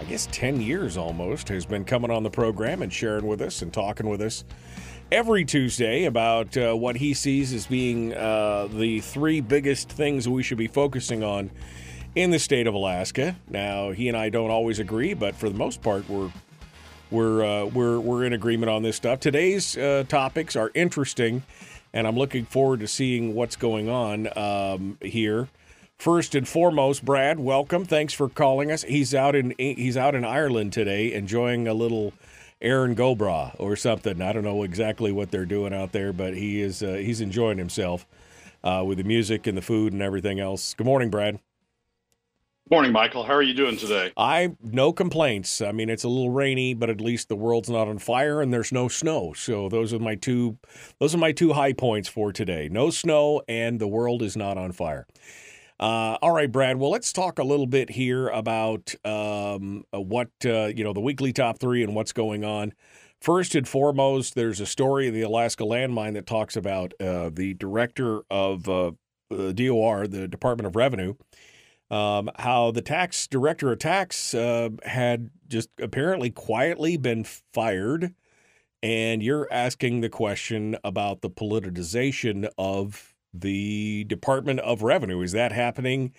I 0.00 0.04
guess, 0.04 0.26
10 0.32 0.60
years 0.60 0.96
almost, 0.96 1.48
has 1.48 1.64
been 1.64 1.84
coming 1.84 2.10
on 2.10 2.24
the 2.24 2.30
program 2.30 2.82
and 2.82 2.92
sharing 2.92 3.24
with 3.28 3.40
us 3.40 3.62
and 3.62 3.72
talking 3.72 4.08
with 4.08 4.20
us 4.20 4.42
every 5.12 5.44
Tuesday 5.44 6.06
about 6.06 6.56
uh, 6.56 6.74
what 6.74 6.96
he 6.96 7.14
sees 7.14 7.52
as 7.52 7.68
being 7.68 8.12
uh, 8.14 8.66
the 8.66 8.98
three 8.98 9.40
biggest 9.40 9.88
things 9.88 10.28
we 10.28 10.42
should 10.42 10.58
be 10.58 10.66
focusing 10.66 11.22
on 11.22 11.52
in 12.16 12.32
the 12.32 12.38
state 12.40 12.66
of 12.66 12.74
Alaska. 12.74 13.36
Now, 13.48 13.92
he 13.92 14.08
and 14.08 14.16
I 14.16 14.28
don't 14.28 14.50
always 14.50 14.80
agree, 14.80 15.14
but 15.14 15.36
for 15.36 15.48
the 15.48 15.56
most 15.56 15.82
part, 15.82 16.08
we're 16.08 16.32
we're 17.10 17.44
uh, 17.44 17.64
we're 17.66 17.98
we're 17.98 18.24
in 18.24 18.32
agreement 18.32 18.70
on 18.70 18.82
this 18.82 18.96
stuff. 18.96 19.20
Today's 19.20 19.76
uh, 19.76 20.04
topics 20.08 20.56
are 20.56 20.70
interesting, 20.74 21.42
and 21.92 22.06
I'm 22.06 22.16
looking 22.16 22.44
forward 22.44 22.80
to 22.80 22.88
seeing 22.88 23.34
what's 23.34 23.56
going 23.56 23.88
on 23.88 24.28
um, 24.36 24.98
here. 25.00 25.48
First 25.96 26.34
and 26.34 26.46
foremost, 26.46 27.04
Brad, 27.04 27.40
welcome. 27.40 27.84
Thanks 27.84 28.12
for 28.12 28.28
calling 28.28 28.70
us. 28.70 28.82
He's 28.82 29.14
out 29.14 29.34
in 29.34 29.54
he's 29.58 29.96
out 29.96 30.14
in 30.14 30.24
Ireland 30.24 30.72
today, 30.72 31.12
enjoying 31.12 31.66
a 31.66 31.74
little 31.74 32.12
Erin 32.60 32.94
go 32.94 33.14
Bragh 33.14 33.56
or 33.58 33.74
something. 33.76 34.22
I 34.22 34.32
don't 34.32 34.44
know 34.44 34.62
exactly 34.62 35.10
what 35.12 35.30
they're 35.30 35.46
doing 35.46 35.74
out 35.74 35.92
there, 35.92 36.12
but 36.12 36.34
he 36.34 36.60
is 36.60 36.82
uh, 36.82 36.94
he's 36.94 37.20
enjoying 37.20 37.58
himself 37.58 38.06
uh, 38.62 38.84
with 38.86 38.98
the 38.98 39.04
music 39.04 39.46
and 39.46 39.56
the 39.56 39.62
food 39.62 39.92
and 39.92 40.02
everything 40.02 40.40
else. 40.40 40.74
Good 40.74 40.86
morning, 40.86 41.10
Brad. 41.10 41.40
Morning, 42.70 42.92
Michael. 42.92 43.24
How 43.24 43.32
are 43.32 43.42
you 43.42 43.54
doing 43.54 43.78
today? 43.78 44.12
I 44.14 44.54
no 44.62 44.92
complaints. 44.92 45.62
I 45.62 45.72
mean, 45.72 45.88
it's 45.88 46.04
a 46.04 46.08
little 46.08 46.28
rainy, 46.28 46.74
but 46.74 46.90
at 46.90 47.00
least 47.00 47.30
the 47.30 47.36
world's 47.36 47.70
not 47.70 47.88
on 47.88 47.98
fire 47.98 48.42
and 48.42 48.52
there's 48.52 48.72
no 48.72 48.88
snow. 48.88 49.32
So 49.32 49.70
those 49.70 49.94
are 49.94 49.98
my 49.98 50.16
two 50.16 50.58
those 50.98 51.14
are 51.14 51.18
my 51.18 51.32
two 51.32 51.54
high 51.54 51.72
points 51.72 52.10
for 52.10 52.30
today. 52.30 52.68
No 52.70 52.90
snow 52.90 53.40
and 53.48 53.80
the 53.80 53.88
world 53.88 54.20
is 54.20 54.36
not 54.36 54.58
on 54.58 54.72
fire. 54.72 55.06
Uh, 55.80 56.18
all 56.20 56.32
right, 56.32 56.52
Brad. 56.52 56.76
Well, 56.76 56.90
let's 56.90 57.10
talk 57.10 57.38
a 57.38 57.44
little 57.44 57.66
bit 57.66 57.88
here 57.88 58.28
about 58.28 58.94
um, 59.02 59.84
uh, 59.94 60.00
what 60.00 60.28
uh, 60.44 60.66
you 60.66 60.84
know 60.84 60.92
the 60.92 61.00
weekly 61.00 61.32
top 61.32 61.58
three 61.58 61.82
and 61.82 61.94
what's 61.94 62.12
going 62.12 62.44
on. 62.44 62.74
First 63.18 63.54
and 63.54 63.66
foremost, 63.66 64.34
there's 64.34 64.60
a 64.60 64.66
story 64.66 65.08
of 65.08 65.14
the 65.14 65.22
Alaska 65.22 65.64
landmine 65.64 66.12
that 66.14 66.26
talks 66.26 66.54
about 66.54 66.92
uh, 67.00 67.30
the 67.32 67.54
director 67.54 68.24
of 68.30 68.68
uh, 68.68 68.92
DOR, 69.30 70.06
the 70.06 70.28
Department 70.28 70.66
of 70.66 70.76
Revenue, 70.76 71.14
um, 71.90 72.30
how 72.38 72.70
the 72.70 72.82
tax 72.82 73.26
director 73.26 73.72
of 73.72 73.78
tax 73.78 74.34
uh, 74.34 74.70
had 74.84 75.30
just 75.48 75.70
apparently 75.80 76.30
quietly 76.30 76.96
been 76.96 77.24
fired. 77.24 78.14
And 78.82 79.22
you're 79.22 79.48
asking 79.50 80.02
the 80.02 80.08
question 80.08 80.76
about 80.84 81.20
the 81.20 81.30
politicization 81.30 82.48
of 82.56 83.14
the 83.34 84.04
Department 84.04 84.60
of 84.60 84.82
Revenue. 84.82 85.20
Is 85.22 85.32
that 85.32 85.52
happening? 85.52 86.12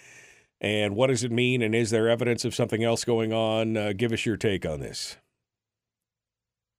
And 0.61 0.95
what 0.95 1.07
does 1.07 1.23
it 1.23 1.31
mean? 1.31 1.61
And 1.61 1.73
is 1.73 1.89
there 1.89 2.09
evidence 2.09 2.43
of 2.43 2.53
something 2.53 2.83
else 2.83 3.05
going 3.05 3.31
on? 3.31 3.77
Uh, 3.77 3.93
give 3.95 4.11
us 4.11 4.25
your 4.25 4.35
take 4.35 4.65
on 4.65 4.81
this. 4.81 5.17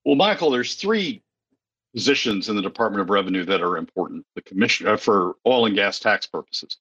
Well, 0.04 0.16
Michael, 0.16 0.50
there's 0.50 0.74
three 0.74 1.22
positions 1.94 2.48
in 2.48 2.56
the 2.56 2.62
Department 2.62 3.02
of 3.02 3.10
Revenue 3.10 3.44
that 3.44 3.62
are 3.62 3.76
important. 3.76 4.26
The 4.34 4.42
commission 4.42 4.86
uh, 4.86 4.96
for 4.96 5.36
oil 5.46 5.66
and 5.66 5.74
gas 5.74 5.98
tax 5.98 6.26
purposes. 6.26 6.76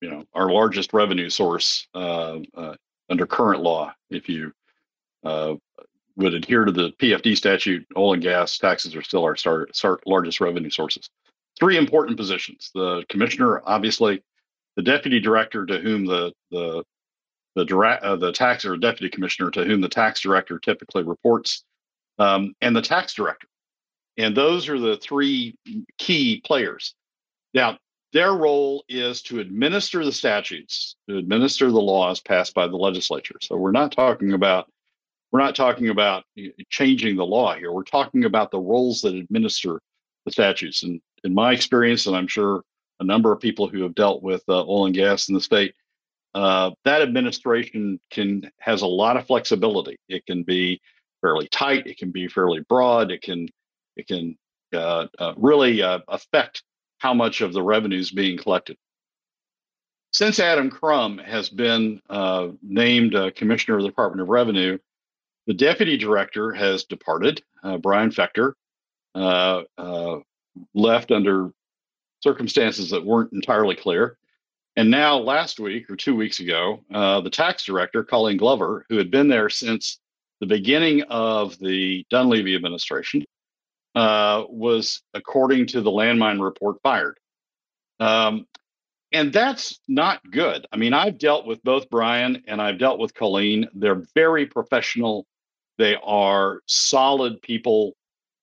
You 0.00 0.10
know, 0.10 0.24
our 0.34 0.50
largest 0.50 0.92
revenue 0.92 1.28
source 1.28 1.88
uh, 1.94 2.38
uh, 2.54 2.74
under 3.10 3.26
current 3.26 3.62
law. 3.62 3.92
If 4.10 4.28
you 4.28 4.52
uh, 5.24 5.54
would 6.16 6.34
adhere 6.34 6.64
to 6.64 6.72
the 6.72 6.92
PFD 7.00 7.36
statute, 7.36 7.86
oil 7.96 8.14
and 8.14 8.22
gas 8.22 8.58
taxes 8.58 8.94
are 8.94 9.02
still 9.02 9.24
our 9.24 9.36
start, 9.36 9.74
start 9.74 10.06
largest 10.06 10.40
revenue 10.40 10.70
sources. 10.70 11.10
Three 11.58 11.76
important 11.76 12.16
positions: 12.16 12.70
the 12.74 13.04
commissioner, 13.08 13.62
obviously, 13.66 14.22
the 14.76 14.82
deputy 14.82 15.18
director, 15.18 15.66
to 15.66 15.78
whom 15.78 16.06
the 16.06 16.32
the 16.50 16.84
the 17.56 17.98
uh, 18.02 18.16
the 18.16 18.32
tax 18.32 18.64
or 18.64 18.76
deputy 18.76 19.08
commissioner, 19.08 19.50
to 19.50 19.64
whom 19.64 19.80
the 19.80 19.88
tax 19.88 20.20
director 20.20 20.58
typically 20.58 21.02
reports, 21.02 21.64
um, 22.18 22.54
and 22.60 22.74
the 22.74 22.82
tax 22.82 23.14
director. 23.14 23.48
And 24.16 24.36
those 24.36 24.68
are 24.68 24.78
the 24.78 24.96
three 24.96 25.56
key 25.98 26.40
players. 26.44 26.94
Now, 27.54 27.78
their 28.12 28.32
role 28.32 28.84
is 28.88 29.22
to 29.22 29.40
administer 29.40 30.04
the 30.04 30.12
statutes, 30.12 30.96
to 31.08 31.18
administer 31.18 31.70
the 31.70 31.80
laws 31.80 32.20
passed 32.20 32.54
by 32.54 32.66
the 32.66 32.76
legislature. 32.76 33.36
So 33.40 33.56
we're 33.56 33.70
not 33.70 33.92
talking 33.92 34.32
about 34.32 34.70
we're 35.30 35.40
not 35.40 35.54
talking 35.54 35.90
about 35.90 36.24
changing 36.70 37.16
the 37.16 37.26
law 37.26 37.54
here. 37.54 37.70
We're 37.70 37.82
talking 37.82 38.24
about 38.24 38.50
the 38.50 38.60
roles 38.60 39.02
that 39.02 39.14
administer 39.14 39.78
the 40.24 40.32
statutes. 40.32 40.84
And 40.84 41.02
in 41.22 41.34
my 41.34 41.52
experience, 41.52 42.06
and 42.06 42.16
I'm 42.16 42.26
sure 42.26 42.62
a 43.00 43.04
number 43.04 43.30
of 43.30 43.38
people 43.38 43.68
who 43.68 43.82
have 43.82 43.94
dealt 43.94 44.22
with 44.22 44.42
uh, 44.48 44.64
oil 44.64 44.86
and 44.86 44.94
gas 44.94 45.28
in 45.28 45.34
the 45.34 45.40
state, 45.40 45.74
uh, 46.34 46.70
that 46.84 47.02
administration 47.02 48.00
can 48.10 48.50
has 48.58 48.82
a 48.82 48.86
lot 48.86 49.18
of 49.18 49.26
flexibility. 49.26 49.96
It 50.08 50.24
can 50.24 50.44
be 50.44 50.80
fairly 51.20 51.48
tight. 51.48 51.86
It 51.86 51.98
can 51.98 52.10
be 52.10 52.28
fairly 52.28 52.60
broad. 52.68 53.10
It 53.10 53.22
can 53.22 53.48
it 53.96 54.06
can 54.06 54.36
uh, 54.72 55.06
uh, 55.18 55.34
really 55.36 55.82
uh, 55.82 56.00
affect 56.08 56.62
how 56.98 57.14
much 57.14 57.40
of 57.40 57.52
the 57.52 57.62
revenue 57.62 57.98
is 57.98 58.10
being 58.10 58.36
collected. 58.36 58.76
Since 60.12 60.40
Adam 60.40 60.70
Crum 60.70 61.18
has 61.18 61.48
been 61.48 62.00
uh, 62.08 62.48
named 62.62 63.14
uh, 63.14 63.30
Commissioner 63.32 63.76
of 63.76 63.82
the 63.82 63.88
Department 63.88 64.22
of 64.22 64.28
Revenue, 64.28 64.78
the 65.46 65.54
Deputy 65.54 65.96
Director 65.96 66.52
has 66.52 66.84
departed. 66.84 67.42
Uh, 67.62 67.76
Brian 67.78 68.10
Fechter 68.10 68.54
left 70.74 71.12
under 71.12 71.50
circumstances 72.20 72.90
that 72.90 73.04
weren't 73.04 73.32
entirely 73.32 73.76
clear. 73.76 74.18
And 74.76 74.90
now, 74.90 75.18
last 75.18 75.60
week 75.60 75.90
or 75.90 75.96
two 75.96 76.16
weeks 76.16 76.40
ago, 76.40 76.80
the 76.90 77.30
Tax 77.30 77.64
Director, 77.64 78.02
Colleen 78.04 78.36
Glover, 78.36 78.86
who 78.88 78.96
had 78.96 79.10
been 79.10 79.28
there 79.28 79.48
since 79.48 79.98
the 80.40 80.46
beginning 80.46 81.02
of 81.02 81.58
the 81.58 82.04
Dunleavy 82.10 82.54
administration, 82.54 83.24
uh, 83.94 84.44
was, 84.48 85.02
according 85.14 85.66
to 85.68 85.80
the 85.80 85.90
landmine 85.90 86.42
report, 86.42 86.76
fired. 86.82 87.18
Um, 88.00 88.46
and 89.12 89.32
that's 89.32 89.80
not 89.88 90.20
good. 90.30 90.66
I 90.70 90.76
mean, 90.76 90.92
I've 90.92 91.18
dealt 91.18 91.46
with 91.46 91.62
both 91.64 91.88
Brian 91.88 92.42
and 92.46 92.60
I've 92.60 92.78
dealt 92.78 92.98
with 92.98 93.14
Colleen. 93.14 93.66
They're 93.74 94.02
very 94.14 94.46
professional. 94.46 95.26
They 95.78 95.96
are 96.04 96.60
solid 96.66 97.40
people. 97.40 97.94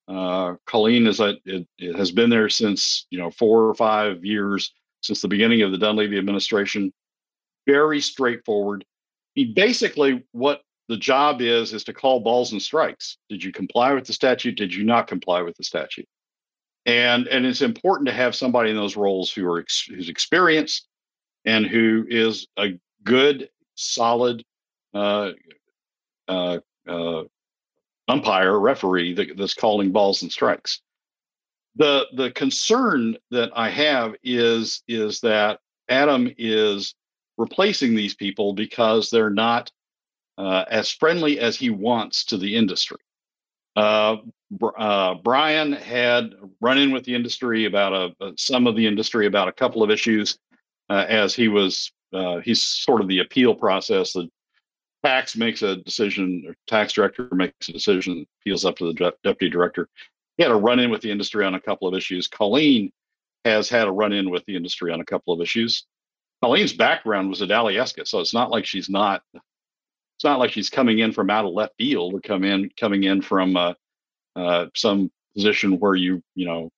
Uh, 0.08 0.56
Colleen 0.66 1.08
is 1.08 1.20
a, 1.20 1.36
it, 1.46 1.68
it 1.78 1.96
has 1.96 2.12
been 2.12 2.30
there 2.30 2.50
since 2.50 3.06
you 3.10 3.20
know 3.20 3.30
four 3.32 3.68
or 3.68 3.76
five 3.76 4.24
years 4.26 4.74
since 5.02 5.22
the 5.22 5.28
beginning 5.28 5.62
of 5.62 5.72
the 5.72 5.78
Dunleavy 5.78 6.18
administration. 6.18 6.92
Very 7.68 8.02
straightforward. 8.02 8.86
He 9.34 9.46
basically 9.46 10.24
what 10.32 10.62
the 10.88 10.98
job 10.98 11.42
is 11.42 11.74
is 11.74 11.84
to 11.86 11.94
call 11.94 12.20
balls 12.20 12.52
and 12.52 12.62
strikes. 12.62 13.18
Did 13.30 13.44
you 13.44 13.52
comply 13.52 13.94
with 13.94 14.06
the 14.06 14.14
statute? 14.14 14.56
Did 14.56 14.74
you 14.74 14.84
not 14.84 15.08
comply 15.08 15.42
with 15.42 15.58
the 15.58 15.64
statute? 15.64 16.08
And 16.86 17.28
and 17.28 17.46
it's 17.46 17.62
important 17.62 18.08
to 18.08 18.14
have 18.14 18.36
somebody 18.36 18.70
in 18.70 18.76
those 18.76 18.96
roles 18.96 19.32
who 19.32 19.48
are 19.48 19.60
ex, 19.60 19.82
who's 19.82 20.10
experienced 20.10 20.88
and 21.46 21.66
who 21.66 22.06
is 22.08 22.48
a 22.58 22.80
good, 23.04 23.50
solid 23.76 24.44
uh, 24.94 25.32
uh, 26.28 26.60
uh, 26.88 27.24
umpire, 28.08 28.60
referee 28.60 29.14
that, 29.14 29.38
that's 29.38 29.54
calling 29.54 29.92
balls 29.92 30.22
and 30.22 30.32
strikes. 30.32 30.82
The 31.76 32.06
the 32.14 32.32
concern 32.32 33.18
that 33.32 33.52
I 33.56 33.70
have 33.70 34.16
is 34.24 34.84
is 34.88 35.20
that 35.22 35.60
Adam 35.90 36.32
is 36.38 36.96
replacing 37.38 37.96
these 37.96 38.16
people 38.16 38.54
because 38.54 39.10
they're 39.10 39.30
not 39.30 39.72
uh, 40.38 40.66
as 40.70 40.92
friendly 40.92 41.40
as 41.40 41.56
he 41.56 41.70
wants 41.70 42.26
to 42.26 42.38
the 42.38 42.56
industry. 42.56 42.98
Uh, 43.76 44.18
uh, 44.78 45.16
Brian 45.16 45.74
had 45.74 46.34
run 46.62 46.78
in 46.78 46.92
with 46.92 47.04
the 47.04 47.16
industry 47.16 47.66
about 47.66 47.94
a, 47.94 48.26
a, 48.26 48.32
some 48.38 48.68
of 48.68 48.76
the 48.76 48.88
industry 48.88 49.28
about 49.28 49.48
a 49.48 49.54
couple 49.54 49.84
of 49.84 49.92
issues 49.92 50.38
uh, 50.90 51.06
as 51.08 51.36
he 51.36 51.48
was 51.48 51.92
uh, 52.14 52.40
he's 52.40 52.62
sort 52.62 53.02
of 53.02 53.08
the 53.08 53.20
appeal 53.20 53.54
process. 53.54 54.14
The 54.14 54.30
tax 55.04 55.36
makes 55.36 55.62
a 55.62 55.76
decision, 55.78 56.44
or 56.48 56.56
tax 56.68 56.94
director 56.94 57.28
makes 57.32 57.68
a 57.70 57.74
decision, 57.74 58.26
appeals 58.42 58.66
up 58.66 58.78
to 58.78 58.86
the 58.86 58.94
de- 58.94 59.14
deputy 59.24 59.50
director. 59.50 59.90
He 60.38 60.44
had 60.44 60.52
a 60.52 60.56
run 60.56 60.80
in 60.80 60.90
with 60.90 61.02
the 61.02 61.12
industry 61.12 61.46
on 61.46 61.56
a 61.56 61.60
couple 61.62 61.88
of 61.88 61.94
issues. 61.94 62.28
Colleen 62.28 62.92
has 63.44 63.70
had 63.70 63.88
a 63.88 63.92
run 63.92 64.14
in 64.14 64.30
with 64.30 64.46
the 64.46 64.56
industry 64.56 64.92
on 64.92 65.02
a 65.02 65.06
couple 65.06 65.34
of 65.34 65.42
issues. 65.42 65.86
Colleen's 66.42 66.74
background 66.74 67.30
was 67.30 67.42
at 67.42 67.50
Alyeska, 67.50 68.08
so 68.08 68.20
it's 68.20 68.34
not 68.34 68.52
like 68.52 68.66
she's 68.66 68.90
not 68.90 69.22
it's 70.16 70.24
not 70.24 70.40
like 70.40 70.52
she's 70.52 70.70
coming 70.70 71.00
in 71.00 71.12
from 71.12 71.30
out 71.30 71.46
of 71.46 71.54
left 71.54 71.76
field 71.78 72.14
or 72.14 72.22
come 72.22 72.44
in 72.44 72.70
coming 72.80 73.04
in 73.04 73.22
from 73.22 73.58
uh, 73.58 73.74
uh, 74.36 74.68
some 74.76 75.12
position 75.36 75.80
where 75.80 75.96
you 75.96 76.22
you 76.36 76.46
know 76.46 76.72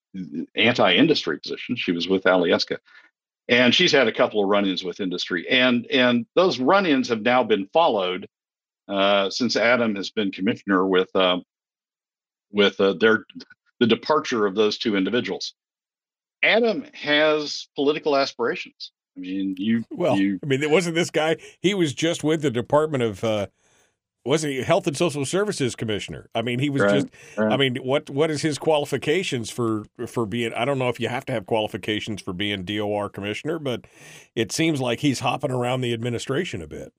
anti-industry 0.55 1.39
position. 1.39 1.75
She 1.75 1.91
was 1.91 2.07
with 2.07 2.23
Alyeska, 2.23 2.77
and 3.47 3.73
she's 3.73 3.91
had 3.91 4.07
a 4.07 4.13
couple 4.13 4.41
of 4.41 4.49
run-ins 4.49 4.83
with 4.83 4.99
industry, 4.99 5.47
and 5.49 5.85
and 5.87 6.25
those 6.35 6.59
run-ins 6.59 7.09
have 7.09 7.21
now 7.21 7.43
been 7.43 7.67
followed 7.67 8.27
uh, 8.87 9.29
since 9.29 9.55
Adam 9.55 9.95
has 9.95 10.09
been 10.09 10.31
commissioner 10.31 10.87
with 10.87 11.15
uh, 11.15 11.39
with 12.51 12.79
uh, 12.81 12.93
their 12.93 13.25
the 13.79 13.87
departure 13.87 14.45
of 14.45 14.55
those 14.55 14.77
two 14.77 14.95
individuals. 14.95 15.53
Adam 16.43 16.85
has 16.93 17.67
political 17.75 18.15
aspirations. 18.15 18.91
I 19.17 19.19
mean, 19.19 19.55
you. 19.57 19.83
Well, 19.89 20.17
you, 20.17 20.39
I 20.43 20.45
mean, 20.45 20.61
it 20.61 20.69
wasn't 20.69 20.95
this 20.95 21.09
guy. 21.09 21.37
He 21.59 21.73
was 21.73 21.93
just 21.93 22.23
with 22.23 22.41
the 22.41 22.51
Department 22.51 23.03
of. 23.03 23.23
Uh, 23.23 23.47
wasn't 24.25 24.53
he 24.53 24.61
Health 24.61 24.85
and 24.87 24.97
Social 24.97 25.23
Services 25.25 25.73
Commissioner? 25.73 26.29
I 26.35 26.41
mean, 26.41 26.59
he 26.59 26.69
was 26.69 26.81
right, 26.81 26.91
just. 26.91 27.07
Right. 27.37 27.51
I 27.51 27.57
mean, 27.57 27.77
what 27.77 28.09
what 28.09 28.29
is 28.29 28.41
his 28.41 28.57
qualifications 28.57 29.49
for 29.49 29.85
for 30.05 30.25
being? 30.25 30.53
I 30.53 30.65
don't 30.65 30.77
know 30.77 30.89
if 30.89 30.99
you 30.99 31.07
have 31.07 31.25
to 31.27 31.33
have 31.33 31.45
qualifications 31.45 32.21
for 32.21 32.33
being 32.33 32.63
DOR 32.63 33.09
commissioner, 33.09 33.57
but 33.57 33.85
it 34.35 34.51
seems 34.51 34.81
like 34.81 34.99
he's 34.99 35.21
hopping 35.21 35.51
around 35.51 35.81
the 35.81 35.93
administration 35.93 36.61
a 36.61 36.67
bit. 36.67 36.93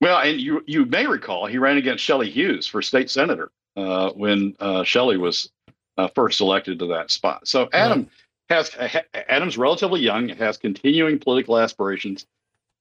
Well, 0.00 0.18
and 0.18 0.40
you 0.40 0.62
you 0.66 0.86
may 0.86 1.06
recall 1.06 1.46
he 1.46 1.58
ran 1.58 1.76
against 1.76 2.02
Shelley 2.02 2.30
Hughes 2.30 2.66
for 2.66 2.82
state 2.82 3.10
senator 3.10 3.52
uh, 3.76 4.10
when 4.10 4.56
uh, 4.60 4.82
Shelley 4.82 5.18
was 5.18 5.50
uh, 5.98 6.08
first 6.08 6.40
elected 6.40 6.78
to 6.80 6.86
that 6.86 7.10
spot. 7.10 7.46
So 7.46 7.68
Adam. 7.72 8.00
Right 8.00 8.08
has 8.48 8.70
Adams 9.28 9.56
relatively 9.56 10.00
young, 10.00 10.28
has 10.28 10.56
continuing 10.56 11.18
political 11.18 11.58
aspirations, 11.58 12.26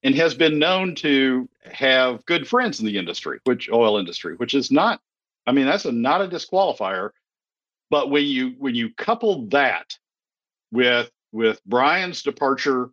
and 0.04 0.16
has 0.16 0.36
been 0.36 0.60
known 0.60 0.96
to 0.96 1.48
have 1.72 2.26
good 2.26 2.48
friends 2.48 2.80
in 2.80 2.86
the 2.86 2.98
industry, 2.98 3.40
which 3.46 3.70
oil 3.72 3.98
industry, 3.98 4.36
which 4.36 4.54
is 4.54 4.72
not, 4.72 5.00
I 5.48 5.54
mean, 5.54 5.66
that's 5.66 5.86
a, 5.86 5.92
not 5.92 6.22
a 6.22 6.28
disqualifier. 6.28 7.12
But 7.90 8.10
when 8.10 8.26
you 8.26 8.56
when 8.58 8.76
you 8.76 8.94
couple 8.94 9.46
that 9.48 9.98
with 10.72 11.12
with 11.32 11.62
Brian's 11.66 12.24
departure 12.24 12.90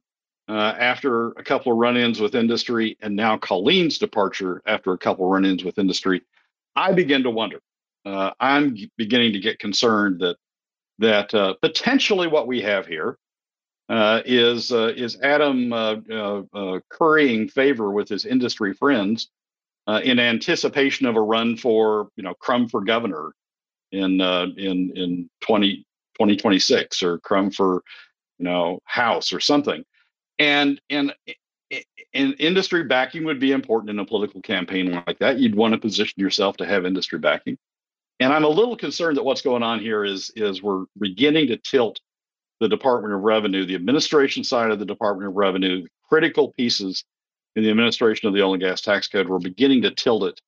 uh, 0.49 0.75
after 0.79 1.29
a 1.33 1.43
couple 1.43 1.73
of 1.73 1.79
run-ins 1.79 2.21
with 2.21 2.35
industry, 2.35 2.97
and 3.01 3.17
now 3.17 3.37
Colleen's 3.39 3.99
departure 3.99 4.63
after 4.67 4.93
a 4.93 4.99
couple 4.99 5.25
of 5.25 5.31
run-ins 5.31 5.65
with 5.65 5.79
industry, 5.79 6.23
I 6.77 6.93
begin 6.93 7.23
to 7.23 7.31
wonder. 7.31 7.61
Uh, 8.05 8.33
I'm 8.41 8.77
beginning 8.97 9.33
to 9.35 9.41
get 9.41 9.59
concerned 9.59 10.21
that 10.21 10.37
that 11.01 11.35
uh, 11.35 11.55
potentially 11.63 12.29
what 12.29 12.47
we 12.47 12.61
have 12.61 12.87
here 12.87 13.19
uh, 13.89 14.21
is 14.25 14.71
uh, 14.71 14.93
is 14.97 15.21
Adam 15.21 15.73
uh, 15.73 15.97
uh, 16.55 16.79
currying 16.89 17.49
favor 17.49 17.91
with 17.91 18.09
his 18.09 18.25
industry 18.25 18.73
friends 18.73 19.29
in 20.05 20.21
anticipation 20.21 21.07
of 21.07 21.17
a 21.17 21.21
run 21.21 21.57
for 21.57 22.09
you 22.15 22.23
know 22.23 22.35
Crum 22.35 22.69
for 22.69 22.83
governor 22.83 23.33
in 23.91 24.21
in 24.21 24.93
in 24.95 25.31
20, 25.41 25.79
2026 26.15 27.03
or 27.03 27.19
Crum 27.19 27.51
for 27.51 27.83
you 28.39 28.45
know 28.45 28.79
House 28.85 29.33
or 29.33 29.41
something, 29.41 29.85
and 30.39 30.81
and 30.91 31.13
in 32.13 32.35
industry 32.35 32.85
backing 32.85 33.25
would 33.25 33.41
be 33.41 33.53
important 33.53 33.91
in 33.91 33.99
a 33.99 34.05
political 34.05 34.43
campaign 34.43 35.03
like 35.07 35.19
that. 35.19 35.39
You'd 35.39 35.57
want 35.57 35.73
to 35.73 35.81
position 35.81 36.21
yourself 36.21 36.57
to 36.59 36.67
have 36.67 36.87
industry 36.87 37.19
backing. 37.19 37.59
And 38.21 38.33
I'm 38.33 38.45
a 38.45 38.49
little 38.49 38.77
concerned 38.77 39.17
that 39.17 39.25
what's 39.25 39.43
going 39.43 39.63
on 39.63 39.81
here 39.81 40.05
is 40.05 40.31
is 40.37 40.63
we're 40.63 40.85
beginning 40.99 41.49
to 41.49 41.57
tilt 41.57 42.01
the 42.61 42.69
Department 42.69 43.15
of 43.15 43.23
Revenue, 43.23 43.65
the 43.65 43.75
administration 43.75 44.45
side 44.45 44.71
of 44.71 44.79
the 44.79 44.85
Department 44.85 45.29
of 45.29 45.35
Revenue, 45.35 45.87
critical 46.09 46.53
pieces 46.53 47.03
in 47.57 47.65
the 47.65 47.71
administration 47.71 48.29
of 48.29 48.35
the 48.35 48.43
oil 48.43 48.53
and 48.53 48.63
gas 48.63 48.83
tax 48.83 49.09
code. 49.09 49.29
We're 49.29 49.39
beginning 49.39 49.83
to 49.83 49.91
tilt 49.91 50.25
it 50.25 50.41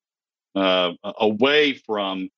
uh, 0.55 0.93
away 1.03 1.73
from 1.73 2.29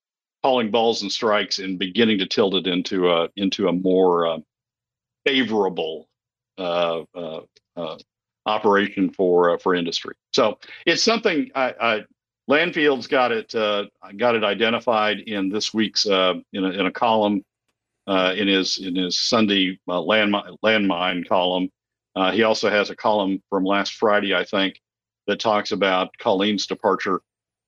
calling 0.41 0.71
balls 0.71 1.01
and 1.01 1.11
strikes 1.11 1.59
and 1.59 1.77
beginning 1.77 2.19
to 2.19 2.27
tilt 2.27 2.55
it 2.55 2.67
into 2.67 3.11
a 3.11 3.27
into 3.35 3.67
a 3.67 3.73
more 3.73 4.27
uh, 4.27 4.37
favorable 5.25 6.07
uh, 6.57 7.01
uh, 7.13 7.41
uh 7.75 7.97
operation 8.45 9.09
for 9.09 9.59
for 9.59 9.75
industry. 9.75 10.15
So 10.31 10.59
it's 10.85 11.03
something 11.03 11.51
I 11.55 12.05
Landfield's 12.47 13.07
got 13.07 13.31
it 13.31 13.53
uh, 13.55 13.85
got 14.17 14.35
it 14.35 14.43
identified 14.43 15.19
in 15.19 15.49
this 15.49 15.73
week's 15.73 16.05
uh, 16.05 16.35
in 16.53 16.63
a, 16.63 16.69
in 16.69 16.85
a 16.85 16.91
column 16.91 17.43
uh, 18.07 18.33
in 18.37 18.47
his 18.47 18.77
in 18.77 18.95
his 18.95 19.17
Sunday 19.17 19.79
landmine 19.87 20.57
landmine 20.63 21.27
column. 21.27 21.69
he 22.33 22.43
also 22.43 22.69
has 22.69 22.89
a 22.89 22.95
column 22.95 23.41
from 23.49 23.63
last 23.63 23.93
Friday, 23.93 24.35
I 24.35 24.45
think, 24.45 24.79
that 25.27 25.39
talks 25.39 25.71
about 25.71 26.15
Colleen's 26.19 26.67
departure. 26.67 27.21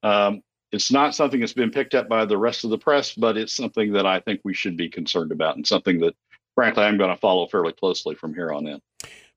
Um, 0.04 0.42
it's 0.72 0.92
not 0.92 1.16
something 1.16 1.40
that's 1.40 1.54
been 1.54 1.72
picked 1.72 1.96
up 1.96 2.10
by 2.10 2.26
the 2.26 2.38
rest 2.38 2.64
of 2.64 2.70
the 2.70 2.78
press, 2.78 3.14
but 3.14 3.38
it's 3.38 3.56
something 3.56 3.94
that 3.94 4.06
I 4.06 4.20
think 4.20 4.42
we 4.44 4.54
should 4.54 4.78
be 4.78 4.90
concerned 4.90 5.32
about 5.32 5.56
and 5.56 5.66
something 5.66 6.00
that, 6.02 6.16
frankly, 6.56 6.84
I'm 6.84 6.98
going 6.98 7.10
to 7.10 7.20
follow 7.20 7.48
fairly 7.48 7.74
closely 7.74 8.16
from 8.16 8.34
here 8.34 8.52
on 8.52 8.68
in. 8.68 8.82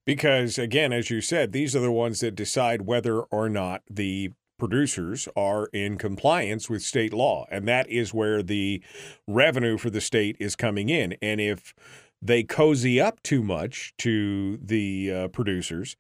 Because, 0.05 0.59
again, 0.59 0.93
as 0.93 1.11
you 1.11 1.21
said, 1.21 1.53
these 1.53 1.77
are 1.77 1.81
the 1.81 1.93
ones 1.93 2.21
that 2.21 2.35
decide 2.35 2.83
whether 2.83 3.21
or 3.21 3.49
not 3.49 3.83
the 3.89 4.33
producers 4.61 5.29
are 5.35 5.67
in 5.73 5.99
compliance 5.99 6.71
with 6.71 6.83
state 6.83 7.13
law. 7.13 7.47
And 7.51 7.67
that 7.67 7.89
is 7.91 8.15
where 8.15 8.43
the 8.43 8.81
revenue 9.27 9.77
for 9.77 9.91
the 9.91 10.01
state 10.01 10.37
is 10.39 10.55
coming 10.55 10.89
in. 10.89 11.17
And 11.21 11.41
if 11.41 11.75
they 12.23 12.45
cozy 12.45 13.01
up 13.01 13.23
too 13.23 13.43
much 13.43 13.95
to 13.99 14.59
the 14.59 15.13
uh, 15.13 15.29
producers, 15.29 15.97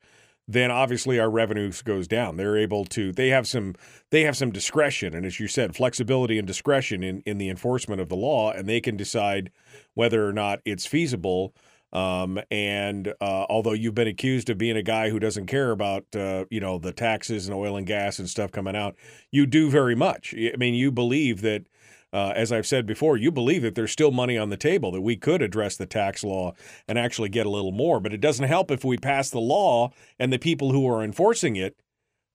then 0.46 0.70
obviously 0.70 1.18
our 1.18 1.30
revenues 1.30 1.80
goes 1.80 2.08
down. 2.08 2.36
They're 2.36 2.56
able 2.56 2.84
to 2.86 3.12
they 3.12 3.28
have 3.28 3.46
some 3.46 3.76
they 4.10 4.22
have 4.22 4.36
some 4.36 4.50
discretion 4.50 5.14
and 5.14 5.24
as 5.24 5.38
you 5.38 5.46
said, 5.46 5.76
flexibility 5.76 6.38
and 6.38 6.46
discretion 6.46 7.02
in, 7.04 7.22
in 7.24 7.38
the 7.38 7.48
enforcement 7.48 8.00
of 8.00 8.08
the 8.08 8.16
law, 8.16 8.50
and 8.50 8.68
they 8.68 8.80
can 8.80 8.96
decide 8.96 9.50
whether 9.94 10.26
or 10.26 10.32
not 10.32 10.60
it's 10.64 10.86
feasible. 10.86 11.54
Um, 11.92 12.40
and 12.50 13.08
uh, 13.20 13.46
although 13.48 13.72
you've 13.72 13.94
been 13.94 14.06
accused 14.06 14.48
of 14.48 14.58
being 14.58 14.76
a 14.76 14.82
guy 14.82 15.10
who 15.10 15.18
doesn't 15.18 15.46
care 15.46 15.72
about 15.72 16.04
uh, 16.14 16.44
you 16.50 16.60
know 16.60 16.78
the 16.78 16.92
taxes 16.92 17.46
and 17.46 17.54
oil 17.54 17.76
and 17.76 17.86
gas 17.86 18.18
and 18.18 18.28
stuff 18.28 18.52
coming 18.52 18.76
out, 18.76 18.96
you 19.30 19.46
do 19.46 19.70
very 19.70 19.96
much. 19.96 20.34
I 20.34 20.56
mean, 20.56 20.74
you 20.74 20.92
believe 20.92 21.40
that 21.42 21.64
uh, 22.12 22.32
as 22.34 22.50
I've 22.50 22.66
said 22.66 22.86
before, 22.86 23.16
you 23.16 23.30
believe 23.30 23.62
that 23.62 23.74
there's 23.74 23.92
still 23.92 24.10
money 24.10 24.36
on 24.36 24.50
the 24.50 24.56
table, 24.56 24.90
that 24.92 25.00
we 25.00 25.16
could 25.16 25.42
address 25.42 25.76
the 25.76 25.86
tax 25.86 26.24
law 26.24 26.54
and 26.88 26.98
actually 26.98 27.28
get 27.28 27.46
a 27.46 27.50
little 27.50 27.72
more. 27.72 28.00
But 28.00 28.12
it 28.12 28.20
doesn't 28.20 28.48
help 28.48 28.70
if 28.70 28.84
we 28.84 28.96
pass 28.96 29.30
the 29.30 29.38
law 29.40 29.92
and 30.18 30.32
the 30.32 30.38
people 30.38 30.72
who 30.72 30.88
are 30.88 31.02
enforcing 31.02 31.56
it 31.56 31.76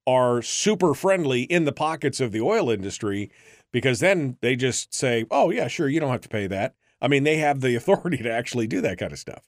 are 0.07 0.41
super 0.41 0.93
friendly 0.93 1.43
in 1.43 1.65
the 1.65 1.71
pockets 1.71 2.21
of 2.21 2.31
the 2.31 2.41
oil 2.41 2.69
industry 2.69 3.31
because 3.71 3.99
then 3.99 4.37
they 4.41 4.55
just 4.55 4.93
say, 4.93 5.25
oh, 5.29 5.49
yeah, 5.49 5.67
sure, 5.67 5.89
you 5.89 5.99
don't 5.99 6.11
have 6.11 6.21
to 6.21 6.29
pay 6.29 6.47
that. 6.47 6.75
I 7.01 7.08
mean, 7.08 7.23
they 7.23 7.38
have 7.38 7.62
the 7.62 7.75
authority 7.75 8.17
to 8.23 8.31
actually 8.31 8.67
do 8.67 8.81
that 8.81 8.97
kind 8.97 9.12
of 9.12 9.19
stuff. 9.19 9.43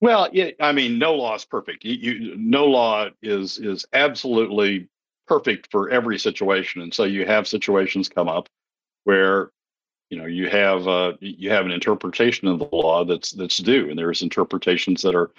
Well, 0.00 0.28
yeah, 0.32 0.50
I 0.60 0.72
mean, 0.72 0.98
no 0.98 1.14
law 1.14 1.34
is 1.34 1.44
perfect. 1.44 1.84
You, 1.84 1.94
you, 1.94 2.36
no 2.36 2.66
law 2.66 3.08
is 3.22 3.58
is 3.58 3.86
absolutely 3.92 4.88
perfect 5.26 5.70
for 5.70 5.88
every 5.88 6.18
situation, 6.18 6.82
and 6.82 6.92
so 6.92 7.04
you 7.04 7.24
have 7.24 7.48
situations 7.48 8.08
come 8.08 8.28
up 8.28 8.48
where 9.04 9.50
you 10.10 10.18
know 10.18 10.26
you 10.26 10.50
have 10.50 10.86
uh, 10.86 11.14
you 11.20 11.48
have 11.50 11.64
an 11.64 11.70
interpretation 11.70 12.48
of 12.48 12.58
the 12.58 12.68
law 12.70 13.04
that's 13.04 13.30
that's 13.30 13.56
due, 13.58 13.88
and 13.88 13.98
there's 13.98 14.20
interpretations 14.20 15.00
that 15.02 15.14
are 15.14 15.30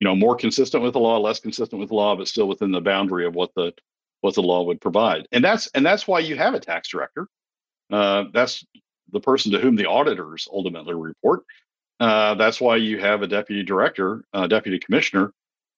you 0.00 0.06
know 0.06 0.16
more 0.16 0.34
consistent 0.34 0.82
with 0.82 0.94
the 0.94 1.00
law, 1.00 1.18
less 1.18 1.38
consistent 1.38 1.78
with 1.78 1.90
the 1.90 1.94
law, 1.94 2.16
but 2.16 2.28
still 2.28 2.48
within 2.48 2.72
the 2.72 2.80
boundary 2.80 3.26
of 3.26 3.34
what 3.34 3.54
the 3.54 3.72
what 4.20 4.34
the 4.34 4.42
law 4.42 4.62
would 4.62 4.80
provide. 4.80 5.28
And 5.32 5.44
that's 5.44 5.68
and 5.68 5.84
that's 5.84 6.08
why 6.08 6.20
you 6.20 6.36
have 6.36 6.54
a 6.54 6.60
tax 6.60 6.88
director. 6.88 7.28
Uh, 7.90 8.24
that's 8.32 8.64
the 9.12 9.20
person 9.20 9.52
to 9.52 9.58
whom 9.58 9.76
the 9.76 9.86
auditors 9.86 10.48
ultimately 10.52 10.94
report. 10.94 11.44
Uh, 12.00 12.34
that's 12.34 12.60
why 12.60 12.76
you 12.76 12.98
have 12.98 13.22
a 13.22 13.26
deputy 13.26 13.62
director, 13.62 14.24
uh, 14.32 14.46
deputy 14.46 14.78
commissioner, 14.78 15.32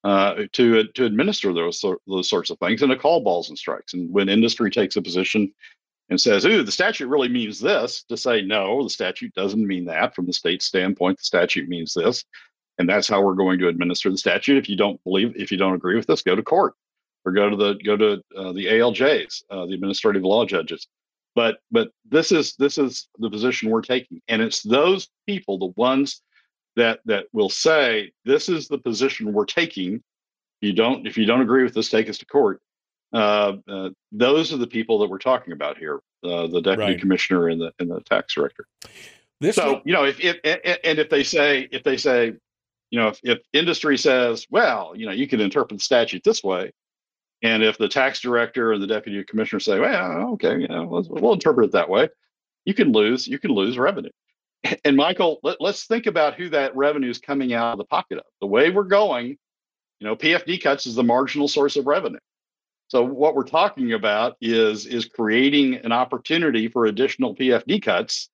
uh, 0.04 0.44
to 0.52 0.84
to 0.88 1.04
administer 1.04 1.52
those 1.52 1.84
those 2.06 2.28
sorts 2.28 2.50
of 2.50 2.58
things 2.58 2.82
and 2.82 2.90
to 2.90 2.96
call 2.96 3.20
balls 3.20 3.48
and 3.48 3.58
strikes. 3.58 3.94
And 3.94 4.12
when 4.12 4.28
industry 4.28 4.70
takes 4.70 4.96
a 4.96 5.02
position 5.02 5.52
and 6.08 6.20
says, 6.20 6.44
"Ooh, 6.44 6.62
the 6.62 6.72
statute 6.72 7.08
really 7.08 7.28
means 7.28 7.60
this," 7.60 8.02
to 8.04 8.16
say, 8.16 8.42
"No, 8.42 8.82
the 8.82 8.90
statute 8.90 9.34
doesn't 9.34 9.66
mean 9.66 9.84
that." 9.86 10.14
From 10.14 10.26
the 10.26 10.32
state 10.32 10.62
standpoint, 10.62 11.18
the 11.18 11.24
statute 11.24 11.68
means 11.68 11.94
this, 11.94 12.24
and 12.78 12.88
that's 12.88 13.08
how 13.08 13.22
we're 13.22 13.34
going 13.34 13.58
to 13.60 13.68
administer 13.68 14.10
the 14.10 14.18
statute. 14.18 14.56
If 14.56 14.68
you 14.68 14.76
don't 14.76 15.02
believe, 15.04 15.34
if 15.36 15.50
you 15.52 15.58
don't 15.58 15.74
agree 15.74 15.96
with 15.96 16.06
this, 16.06 16.22
go 16.22 16.34
to 16.34 16.42
court 16.42 16.74
or 17.24 17.32
go 17.32 17.50
to 17.50 17.56
the 17.56 17.74
go 17.84 17.96
to 17.96 18.22
uh, 18.36 18.52
the 18.52 18.66
ALJs, 18.66 19.44
uh, 19.50 19.66
the 19.66 19.74
administrative 19.74 20.24
law 20.24 20.44
judges. 20.44 20.86
But 21.40 21.58
but 21.70 21.90
this 22.04 22.32
is 22.32 22.54
this 22.56 22.76
is 22.76 23.08
the 23.18 23.30
position 23.30 23.70
we're 23.70 23.80
taking, 23.80 24.20
and 24.28 24.42
it's 24.42 24.62
those 24.62 25.08
people, 25.26 25.58
the 25.58 25.72
ones 25.80 26.20
that 26.76 27.00
that 27.06 27.26
will 27.32 27.48
say, 27.48 28.12
"This 28.26 28.50
is 28.50 28.68
the 28.68 28.78
position 28.78 29.32
we're 29.32 29.46
taking." 29.46 30.02
You 30.60 30.74
don't 30.74 31.06
if 31.06 31.16
you 31.16 31.24
don't 31.24 31.40
agree 31.40 31.64
with 31.64 31.72
this, 31.72 31.88
take 31.88 32.10
us 32.10 32.18
to 32.18 32.26
court 32.26 32.60
uh, 33.12 33.56
uh, 33.68 33.90
those 34.12 34.52
are 34.52 34.56
the 34.56 34.66
people 34.66 34.98
that 35.00 35.10
we're 35.10 35.18
talking 35.18 35.52
about 35.52 35.76
here: 35.76 36.00
uh, 36.24 36.46
the 36.46 36.60
deputy 36.60 36.92
right. 36.92 37.00
commissioner 37.00 37.48
and 37.48 37.60
the 37.60 37.72
and 37.78 37.90
the 37.90 38.00
tax 38.02 38.34
director. 38.34 38.66
This 39.40 39.56
so 39.56 39.80
you 39.84 39.92
know, 39.92 40.04
if, 40.04 40.20
if 40.20 40.38
and 40.84 40.98
if 40.98 41.10
they 41.10 41.24
say 41.24 41.68
if 41.72 41.82
they 41.82 41.96
say, 41.96 42.34
you 42.90 43.00
know, 43.00 43.08
if, 43.08 43.20
if 43.22 43.38
industry 43.52 43.98
says, 43.98 44.46
well, 44.50 44.92
you 44.94 45.06
know, 45.06 45.12
you 45.12 45.26
can 45.26 45.40
interpret 45.40 45.78
the 45.78 45.82
statute 45.82 46.22
this 46.24 46.44
way, 46.44 46.72
and 47.42 47.62
if 47.62 47.78
the 47.78 47.88
tax 47.88 48.20
director 48.20 48.72
and 48.72 48.82
the 48.82 48.86
deputy 48.86 49.24
commissioner 49.24 49.60
say, 49.60 49.78
well, 49.78 50.32
okay, 50.32 50.58
you 50.58 50.68
know, 50.68 50.84
we'll, 50.84 51.32
interpret 51.32 51.66
it 51.66 51.72
that 51.72 51.88
way, 51.88 52.08
you 52.64 52.74
can 52.74 52.92
lose 52.92 53.26
you 53.26 53.38
can 53.38 53.52
lose 53.52 53.78
revenue. 53.78 54.10
And 54.84 54.94
Michael, 54.94 55.40
let, 55.42 55.56
let's 55.58 55.86
think 55.86 56.06
about 56.06 56.34
who 56.34 56.50
that 56.50 56.76
revenue 56.76 57.08
is 57.08 57.18
coming 57.18 57.54
out 57.54 57.72
of 57.72 57.78
the 57.78 57.84
pocket 57.84 58.18
of. 58.18 58.24
The 58.42 58.46
way 58.46 58.68
we're 58.68 58.82
going, 58.82 59.38
you 60.00 60.06
know, 60.06 60.16
PFD 60.16 60.62
cuts 60.62 60.84
is 60.84 60.94
the 60.94 61.02
marginal 61.02 61.48
source 61.48 61.76
of 61.76 61.86
revenue. 61.86 62.18
So 62.88 63.02
what 63.02 63.34
we're 63.34 63.44
talking 63.44 63.92
about 63.92 64.36
is 64.40 64.84
is 64.84 65.06
creating 65.06 65.76
an 65.76 65.92
opportunity 65.92 66.68
for 66.68 66.86
additional 66.86 67.34
PFD 67.34 67.80
cuts, 67.82 68.28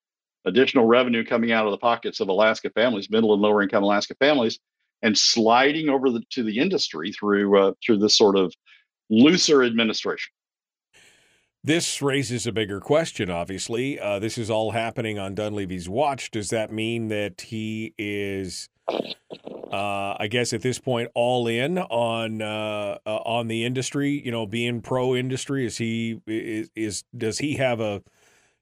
additional 0.46 0.86
revenue 0.86 1.24
coming 1.24 1.52
out 1.52 1.66
of 1.66 1.72
the 1.72 1.78
pockets 1.78 2.20
of 2.20 2.28
Alaska 2.28 2.70
families, 2.70 3.10
middle 3.10 3.34
and 3.34 3.42
lower 3.42 3.62
income 3.62 3.84
Alaska 3.84 4.14
families, 4.18 4.58
and 5.02 5.16
sliding 5.16 5.88
over 5.88 6.10
the, 6.10 6.22
to 6.30 6.42
the 6.42 6.58
industry 6.58 7.12
through 7.12 7.60
uh, 7.60 7.72
through 7.84 7.98
this 7.98 8.16
sort 8.16 8.36
of 8.36 8.52
looser 9.10 9.62
administration. 9.62 10.32
This 11.64 12.00
raises 12.00 12.46
a 12.46 12.52
bigger 12.52 12.80
question, 12.80 13.28
obviously. 13.28 13.98
Uh, 13.98 14.20
this 14.20 14.38
is 14.38 14.50
all 14.50 14.70
happening 14.70 15.18
on 15.18 15.34
Dunleavy's 15.34 15.88
watch. 15.88 16.30
Does 16.30 16.50
that 16.50 16.72
mean 16.72 17.08
that 17.08 17.40
he 17.40 17.92
is 17.98 18.68
uh, 19.72 20.16
I 20.18 20.28
guess 20.28 20.52
at 20.52 20.62
this 20.62 20.78
point, 20.78 21.10
all 21.14 21.48
in 21.48 21.78
on 21.78 22.40
uh, 22.40 22.98
uh, 23.04 23.16
on 23.24 23.48
the 23.48 23.64
industry. 23.64 24.22
You 24.24 24.30
know, 24.30 24.46
being 24.46 24.80
pro 24.80 25.14
industry. 25.14 25.66
Is 25.66 25.76
he 25.78 26.20
is, 26.26 26.70
is 26.76 27.04
does 27.16 27.38
he 27.38 27.54
have 27.54 27.80
a 27.80 28.02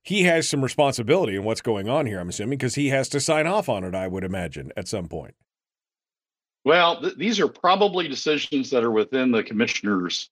he 0.02 0.24
has 0.24 0.48
some 0.48 0.62
responsibility 0.62 1.36
in 1.36 1.44
what's 1.44 1.60
going 1.60 1.88
on 1.88 2.06
here? 2.06 2.20
I'm 2.20 2.30
assuming 2.30 2.58
because 2.58 2.74
he 2.74 2.88
has 2.88 3.08
to 3.10 3.20
sign 3.20 3.46
off 3.46 3.68
on 3.68 3.84
it. 3.84 3.94
I 3.94 4.08
would 4.08 4.24
imagine 4.24 4.72
at 4.76 4.88
some 4.88 5.08
point. 5.08 5.34
Well, 6.64 7.00
th- 7.00 7.16
these 7.16 7.38
are 7.38 7.48
probably 7.48 8.08
decisions 8.08 8.70
that 8.70 8.82
are 8.82 8.90
within 8.90 9.30
the 9.30 9.42
commissioner's 9.42 10.30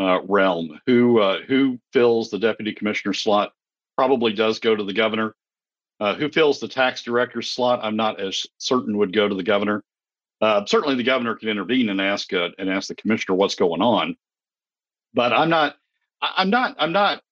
uh, 0.00 0.22
realm. 0.22 0.80
Who 0.86 1.20
uh, 1.20 1.40
who 1.46 1.78
fills 1.92 2.30
the 2.30 2.38
deputy 2.38 2.72
commissioner 2.72 3.12
slot 3.12 3.52
probably 3.96 4.32
does 4.32 4.58
go 4.58 4.74
to 4.74 4.84
the 4.84 4.94
governor. 4.94 5.34
Uh, 6.00 6.14
who 6.14 6.30
fills 6.30 6.58
the 6.58 6.68
tax 6.68 7.02
director 7.02 7.42
slot? 7.42 7.80
I'm 7.82 7.96
not 7.96 8.18
as 8.20 8.46
certain 8.56 8.96
would 8.96 9.12
go 9.12 9.28
to 9.28 9.34
the 9.34 9.42
governor. 9.42 9.84
Uh, 10.40 10.64
certainly, 10.64 10.94
the 10.94 11.02
governor 11.02 11.34
can 11.34 11.50
intervene 11.50 11.90
and 11.90 12.00
ask 12.00 12.32
uh, 12.32 12.48
and 12.58 12.70
ask 12.70 12.88
the 12.88 12.94
commissioner 12.94 13.36
what's 13.36 13.54
going 13.54 13.82
on. 13.82 14.16
But 15.12 15.34
I'm 15.34 15.50
not. 15.50 15.76
I'm 16.22 16.48
not. 16.48 16.76
I'm 16.78 16.92
not 16.92 17.22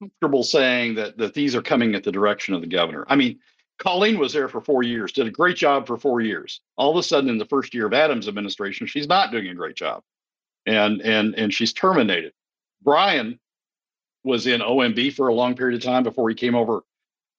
comfortable 0.00 0.44
saying 0.44 0.94
that 0.94 1.18
that 1.18 1.34
these 1.34 1.54
are 1.54 1.62
coming 1.62 1.94
at 1.94 2.04
the 2.04 2.12
direction 2.12 2.54
of 2.54 2.62
the 2.62 2.68
governor. 2.68 3.04
I 3.06 3.16
mean, 3.16 3.38
Colleen 3.78 4.18
was 4.18 4.32
there 4.32 4.48
for 4.48 4.60
four 4.60 4.82
years, 4.82 5.12
did 5.12 5.26
a 5.26 5.30
great 5.30 5.56
job 5.56 5.86
for 5.86 5.98
four 5.98 6.20
years. 6.20 6.62
All 6.76 6.90
of 6.90 6.96
a 6.96 7.02
sudden, 7.02 7.28
in 7.28 7.38
the 7.38 7.44
first 7.46 7.74
year 7.74 7.86
of 7.86 7.92
Adams' 7.92 8.28
administration, 8.28 8.86
she's 8.86 9.08
not 9.08 9.30
doing 9.30 9.48
a 9.48 9.54
great 9.54 9.76
job, 9.76 10.02
and 10.68 11.00
and 11.02 11.34
and 11.34 11.52
she's 11.52 11.72
terminated. 11.72 12.32
Brian 12.82 13.38
was 14.24 14.46
in 14.46 14.60
OMB 14.60 15.14
for 15.14 15.28
a 15.28 15.34
long 15.34 15.54
period 15.54 15.76
of 15.76 15.84
time 15.84 16.02
before 16.02 16.28
he 16.28 16.34
came 16.34 16.54
over 16.54 16.82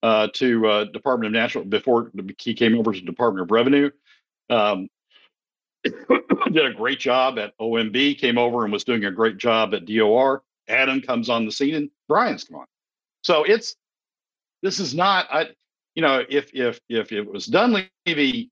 uh, 0.01 0.27
to 0.33 0.67
uh, 0.67 0.83
Department 0.85 1.27
of 1.27 1.39
Natural 1.39 1.63
before 1.63 2.11
he 2.39 2.53
came 2.53 2.77
over 2.77 2.93
to 2.93 3.01
Department 3.01 3.43
of 3.43 3.51
Revenue. 3.51 3.91
Um, 4.49 4.89
did 5.83 6.65
a 6.65 6.73
great 6.73 6.99
job 6.99 7.39
at 7.39 7.57
OMB, 7.59 8.17
came 8.17 8.37
over 8.37 8.63
and 8.63 8.73
was 8.73 8.83
doing 8.83 9.05
a 9.05 9.11
great 9.11 9.37
job 9.37 9.73
at 9.73 9.85
DOR. 9.85 10.41
Adam 10.67 11.01
comes 11.01 11.29
on 11.29 11.45
the 11.45 11.51
scene 11.51 11.75
and 11.75 11.89
Brian's 12.07 12.43
come 12.43 12.57
on. 12.57 12.65
So 13.23 13.43
it's 13.43 13.75
this 14.61 14.79
is 14.79 14.93
not 14.93 15.27
I 15.31 15.49
you 15.95 16.01
know 16.01 16.23
if 16.29 16.51
if 16.53 16.79
if 16.89 17.11
it 17.11 17.29
was 17.29 17.45
Dunleavy, 17.45 18.51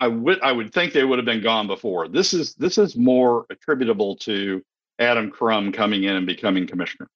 I 0.00 0.08
would 0.08 0.40
I 0.42 0.52
would 0.52 0.72
think 0.72 0.92
they 0.92 1.04
would 1.04 1.18
have 1.18 1.26
been 1.26 1.42
gone 1.42 1.66
before. 1.66 2.08
This 2.08 2.34
is 2.34 2.54
this 2.54 2.78
is 2.78 2.96
more 2.96 3.46
attributable 3.50 4.16
to 4.16 4.62
Adam 4.98 5.30
Crum 5.30 5.72
coming 5.72 6.04
in 6.04 6.16
and 6.16 6.26
becoming 6.26 6.66
commissioner. 6.66 7.08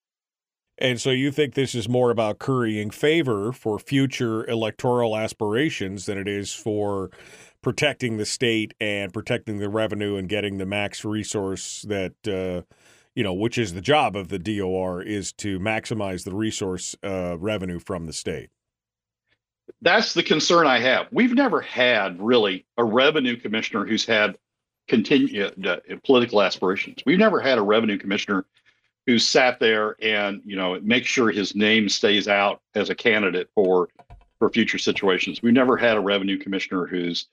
And 0.80 1.00
so 1.00 1.10
you 1.10 1.32
think 1.32 1.54
this 1.54 1.74
is 1.74 1.88
more 1.88 2.10
about 2.12 2.38
currying 2.38 2.90
favor 2.90 3.50
for 3.50 3.80
future 3.80 4.48
electoral 4.48 5.16
aspirations 5.16 6.06
than 6.06 6.16
it 6.16 6.28
is 6.28 6.54
for 6.54 7.10
protecting 7.62 8.16
the 8.16 8.24
state 8.24 8.74
and 8.80 9.12
protecting 9.12 9.58
the 9.58 9.68
revenue 9.68 10.14
and 10.14 10.28
getting 10.28 10.58
the 10.58 10.66
max 10.66 11.04
resource 11.04 11.84
that 11.88 12.14
uh, 12.28 12.62
you 13.18 13.24
know, 13.24 13.34
which 13.34 13.58
is 13.58 13.74
the 13.74 13.80
job 13.80 14.14
of 14.14 14.28
the 14.28 14.38
DOR 14.38 15.02
is 15.02 15.32
to 15.32 15.58
maximize 15.58 16.22
the 16.22 16.32
resource 16.32 16.94
uh, 17.02 17.36
revenue 17.36 17.80
from 17.80 18.06
the 18.06 18.12
state. 18.12 18.48
That's 19.82 20.14
the 20.14 20.22
concern 20.22 20.66
I 20.66 20.78
have. 20.80 21.06
We've 21.12 21.34
never 21.34 21.60
had 21.60 22.20
really 22.20 22.66
a 22.76 22.84
revenue 22.84 23.36
commissioner 23.36 23.84
who's 23.84 24.04
had 24.04 24.36
continued 24.88 25.66
uh, 25.66 25.76
political 26.04 26.42
aspirations. 26.42 27.02
We've 27.04 27.18
never 27.18 27.40
had 27.40 27.58
a 27.58 27.62
revenue 27.62 27.98
commissioner 27.98 28.46
who 29.06 29.18
sat 29.18 29.58
there 29.58 29.96
and 30.02 30.42
you 30.44 30.56
know 30.56 30.78
make 30.82 31.06
sure 31.06 31.30
his 31.30 31.54
name 31.54 31.88
stays 31.88 32.28
out 32.28 32.60
as 32.74 32.90
a 32.90 32.94
candidate 32.94 33.48
for 33.54 33.88
for 34.38 34.50
future 34.50 34.78
situations. 34.78 35.42
We've 35.42 35.52
never 35.52 35.76
had 35.76 35.96
a 35.96 36.00
revenue 36.00 36.38
commissioner 36.38 36.86
who's 36.86 37.26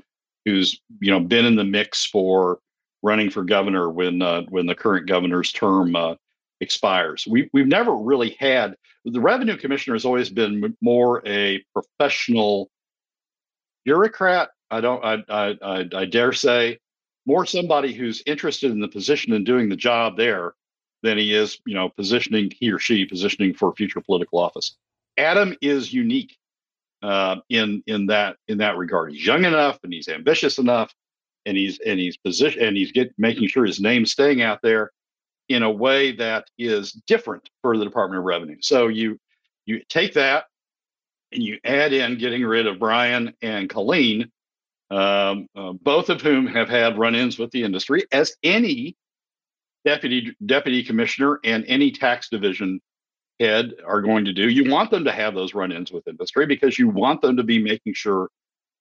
who's 0.46 0.80
you 1.02 1.12
know 1.12 1.20
been 1.20 1.46
in 1.46 1.56
the 1.56 1.64
mix 1.64 2.06
for 2.06 2.60
running 3.04 3.30
for 3.30 3.44
governor 3.44 3.90
when 3.90 4.22
uh, 4.22 4.44
when 4.50 4.66
the 4.66 4.76
current 4.76 5.08
governor's 5.08 5.52
term 5.52 5.96
uh, 5.96 6.16
expires. 6.62 7.28
We 7.28 7.50
we've 7.54 7.68
never 7.68 7.96
really 7.96 8.36
had 8.40 8.76
the 9.06 9.22
revenue 9.22 9.58
commissioner 9.58 9.96
has 9.96 10.06
always 10.06 10.30
been 10.30 10.76
more 10.82 11.22
a 11.28 11.64
professional 11.74 12.70
bureaucrat. 13.84 14.50
I 14.72 14.82
don't 14.82 15.04
I 15.04 15.24
I 15.30 15.58
I, 15.62 15.90
I 15.94 16.06
dare 16.06 16.34
say 16.34 16.80
more 17.26 17.46
somebody 17.46 17.94
who's 17.94 18.24
interested 18.26 18.72
in 18.72 18.80
the 18.80 18.88
position 18.88 19.34
and 19.34 19.46
doing 19.46 19.70
the 19.70 19.76
job 19.76 20.18
there 20.18 20.54
than 21.04 21.18
he 21.18 21.34
is 21.34 21.60
you 21.66 21.76
know 21.76 21.90
positioning 21.90 22.52
he 22.58 22.72
or 22.72 22.80
she 22.80 23.06
positioning 23.06 23.54
for 23.54 23.74
future 23.74 24.02
political 24.02 24.40
office. 24.40 24.76
Adam 25.18 25.56
is 25.62 25.94
unique 25.94 26.36
uh, 27.04 27.38
in 27.50 27.84
in 27.88 28.08
that 28.08 28.38
in 28.48 28.58
that 28.58 28.78
regard. 28.78 29.12
He's 29.12 29.26
young 29.26 29.46
enough 29.46 29.80
and 29.84 29.94
he's 29.94 30.08
ambitious 30.08 30.58
enough, 30.58 30.94
and 31.46 31.58
he's 31.58 31.80
and 31.86 32.00
he's 32.00 32.18
position 32.18 32.64
and 32.64 32.76
he's 32.76 32.92
get 32.92 33.14
making 33.18 33.48
sure 33.50 33.66
his 33.66 33.80
name's 33.80 34.12
staying 34.12 34.42
out 34.42 34.62
there 34.64 34.92
in 35.50 35.64
a 35.64 35.70
way 35.70 36.12
that 36.16 36.46
is 36.58 36.92
different 36.92 37.50
for 37.62 37.78
the 37.78 37.86
Department 37.86 38.20
of 38.20 38.26
Revenue. 38.26 38.58
So 38.62 38.88
you 38.88 39.20
you 39.66 39.82
take 39.90 40.14
that 40.14 40.46
and 41.32 41.44
you 41.44 41.60
add 41.64 41.94
in 41.94 42.18
getting 42.18 42.44
rid 42.44 42.68
of 42.68 42.80
Brian 42.80 43.34
and 43.42 43.70
Colleen, 43.70 44.32
um, 44.92 45.48
uh, 45.56 45.74
both 45.74 46.10
of 46.10 46.22
whom 46.22 46.48
have 46.48 46.70
had 46.70 46.98
run-ins 46.98 47.38
with 47.38 47.52
the 47.52 47.64
industry, 47.64 48.06
as 48.12 48.36
any 48.44 48.96
deputy 49.84 50.36
deputy 50.46 50.84
commissioner 50.84 51.40
and 51.44 51.64
any 51.68 51.92
tax 51.92 52.30
division 52.30 52.80
head 53.40 53.74
are 53.86 54.02
going 54.02 54.26
to 54.26 54.34
do. 54.34 54.50
You 54.50 54.72
want 54.72 54.92
them 54.92 55.04
to 55.06 55.12
have 55.12 55.36
those 55.36 55.54
run-ins 55.54 55.92
with 55.92 56.08
industry 56.08 56.46
because 56.46 56.80
you 56.80 56.90
want 56.90 57.22
them 57.22 57.38
to 57.38 57.44
be 57.44 57.62
making 57.62 57.94
sure 57.94 58.30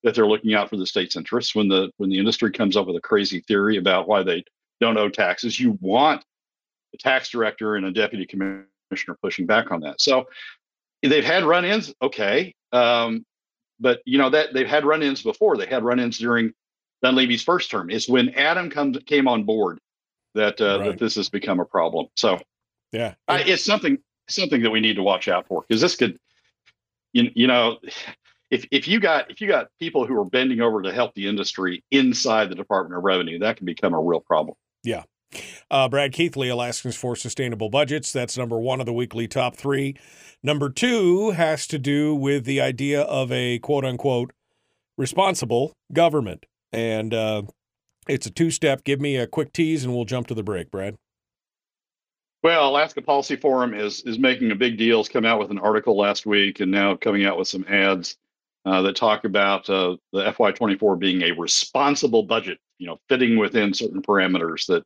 that 0.03 0.15
they're 0.15 0.27
looking 0.27 0.53
out 0.53 0.69
for 0.69 0.77
the 0.77 0.85
state's 0.85 1.15
interests. 1.15 1.53
When 1.53 1.67
the 1.67 1.91
when 1.97 2.09
the 2.09 2.19
industry 2.19 2.51
comes 2.51 2.77
up 2.77 2.87
with 2.87 2.95
a 2.95 3.01
crazy 3.01 3.41
theory 3.41 3.77
about 3.77 4.07
why 4.07 4.23
they 4.23 4.43
don't 4.79 4.97
owe 4.97 5.09
taxes, 5.09 5.59
you 5.59 5.77
want 5.81 6.23
the 6.95 7.09
tax 7.09 7.29
director 7.29 7.75
and 7.75 7.85
a 7.85 7.91
deputy 7.91 8.25
commissioner 8.25 9.17
pushing 9.21 9.45
back 9.45 9.71
on 9.71 9.81
that. 9.81 9.99
So 9.99 10.25
they've 11.01 11.25
had 11.25 11.43
run-ins, 11.43 11.93
okay, 12.01 12.55
um, 12.71 13.25
but 13.79 14.01
you 14.05 14.17
know 14.17 14.29
that 14.29 14.53
they've 14.53 14.67
had 14.67 14.85
run-ins 14.85 15.21
before. 15.21 15.57
They 15.57 15.65
had 15.65 15.83
run-ins 15.83 16.17
during 16.17 16.53
Dunleavy's 17.03 17.43
first 17.43 17.69
term. 17.69 17.89
It's 17.89 18.07
when 18.07 18.29
Adam 18.35 18.69
comes 18.69 18.97
came 19.05 19.27
on 19.27 19.43
board 19.43 19.79
that 20.33 20.59
uh, 20.61 20.79
right. 20.79 20.91
that 20.91 20.99
this 20.99 21.15
has 21.15 21.29
become 21.29 21.59
a 21.59 21.65
problem. 21.65 22.07
So 22.15 22.39
yeah, 22.91 23.15
I, 23.27 23.41
it's 23.41 23.63
something 23.63 23.97
something 24.29 24.61
that 24.63 24.71
we 24.71 24.79
need 24.79 24.95
to 24.95 25.03
watch 25.03 25.27
out 25.27 25.47
for 25.47 25.65
because 25.67 25.81
this 25.81 25.95
could, 25.95 26.17
you, 27.11 27.29
you 27.35 27.47
know, 27.47 27.79
if 28.49 28.65
if 28.71 28.87
you 28.87 29.01
got 29.01 29.29
if 29.29 29.41
you 29.41 29.47
got 29.49 29.67
people 29.79 30.05
who 30.05 30.17
are 30.17 30.25
bending 30.25 30.61
over 30.61 30.81
to 30.81 30.93
help 30.93 31.13
the 31.15 31.27
industry 31.27 31.83
inside 31.91 32.49
the 32.49 32.55
Department 32.55 32.97
of 32.97 33.03
Revenue, 33.03 33.39
that 33.39 33.57
can 33.57 33.65
become 33.65 33.93
a 33.93 33.99
real 33.99 34.21
problem. 34.21 34.55
Yeah. 34.83 35.03
Uh, 35.71 35.89
Brad 35.89 36.13
Keithley, 36.13 36.49
Alaskans 36.49 36.95
for 36.95 37.15
Sustainable 37.15 37.69
Budgets. 37.69 38.11
That's 38.11 38.37
number 38.37 38.59
one 38.59 38.79
of 38.79 38.85
the 38.85 38.93
weekly 38.93 39.27
top 39.27 39.55
three. 39.55 39.95
Number 40.43 40.69
two 40.69 41.31
has 41.31 41.67
to 41.67 41.79
do 41.79 42.13
with 42.13 42.45
the 42.45 42.61
idea 42.61 43.01
of 43.01 43.31
a 43.31 43.59
quote 43.59 43.85
unquote 43.85 44.31
responsible 44.97 45.73
government. 45.91 46.45
And 46.71 47.13
uh, 47.13 47.43
it's 48.07 48.25
a 48.25 48.31
two 48.31 48.51
step. 48.51 48.83
Give 48.83 49.01
me 49.01 49.17
a 49.17 49.27
quick 49.27 49.53
tease 49.53 49.83
and 49.83 49.93
we'll 49.93 50.05
jump 50.05 50.27
to 50.27 50.33
the 50.33 50.43
break, 50.43 50.71
Brad. 50.71 50.95
Well, 52.43 52.69
Alaska 52.69 53.01
Policy 53.01 53.37
Forum 53.37 53.73
is 53.73 54.03
is 54.03 54.19
making 54.19 54.51
a 54.51 54.55
big 54.55 54.77
deal. 54.77 54.99
It's 54.99 55.09
come 55.09 55.25
out 55.25 55.39
with 55.39 55.49
an 55.49 55.57
article 55.57 55.97
last 55.97 56.27
week, 56.27 56.59
and 56.59 56.69
now 56.69 56.95
coming 56.95 57.25
out 57.25 57.39
with 57.39 57.47
some 57.47 57.65
ads 57.67 58.17
uh, 58.65 58.83
that 58.83 58.95
talk 58.95 59.23
about 59.23 59.67
uh, 59.67 59.97
the 60.13 60.25
FY24 60.25 60.99
being 60.99 61.23
a 61.23 61.31
responsible 61.31 62.21
budget. 62.21 62.59
You 62.77 62.85
know, 62.85 62.99
fitting 63.09 63.37
within 63.37 63.73
certain 63.73 64.03
parameters 64.03 64.67
that 64.67 64.85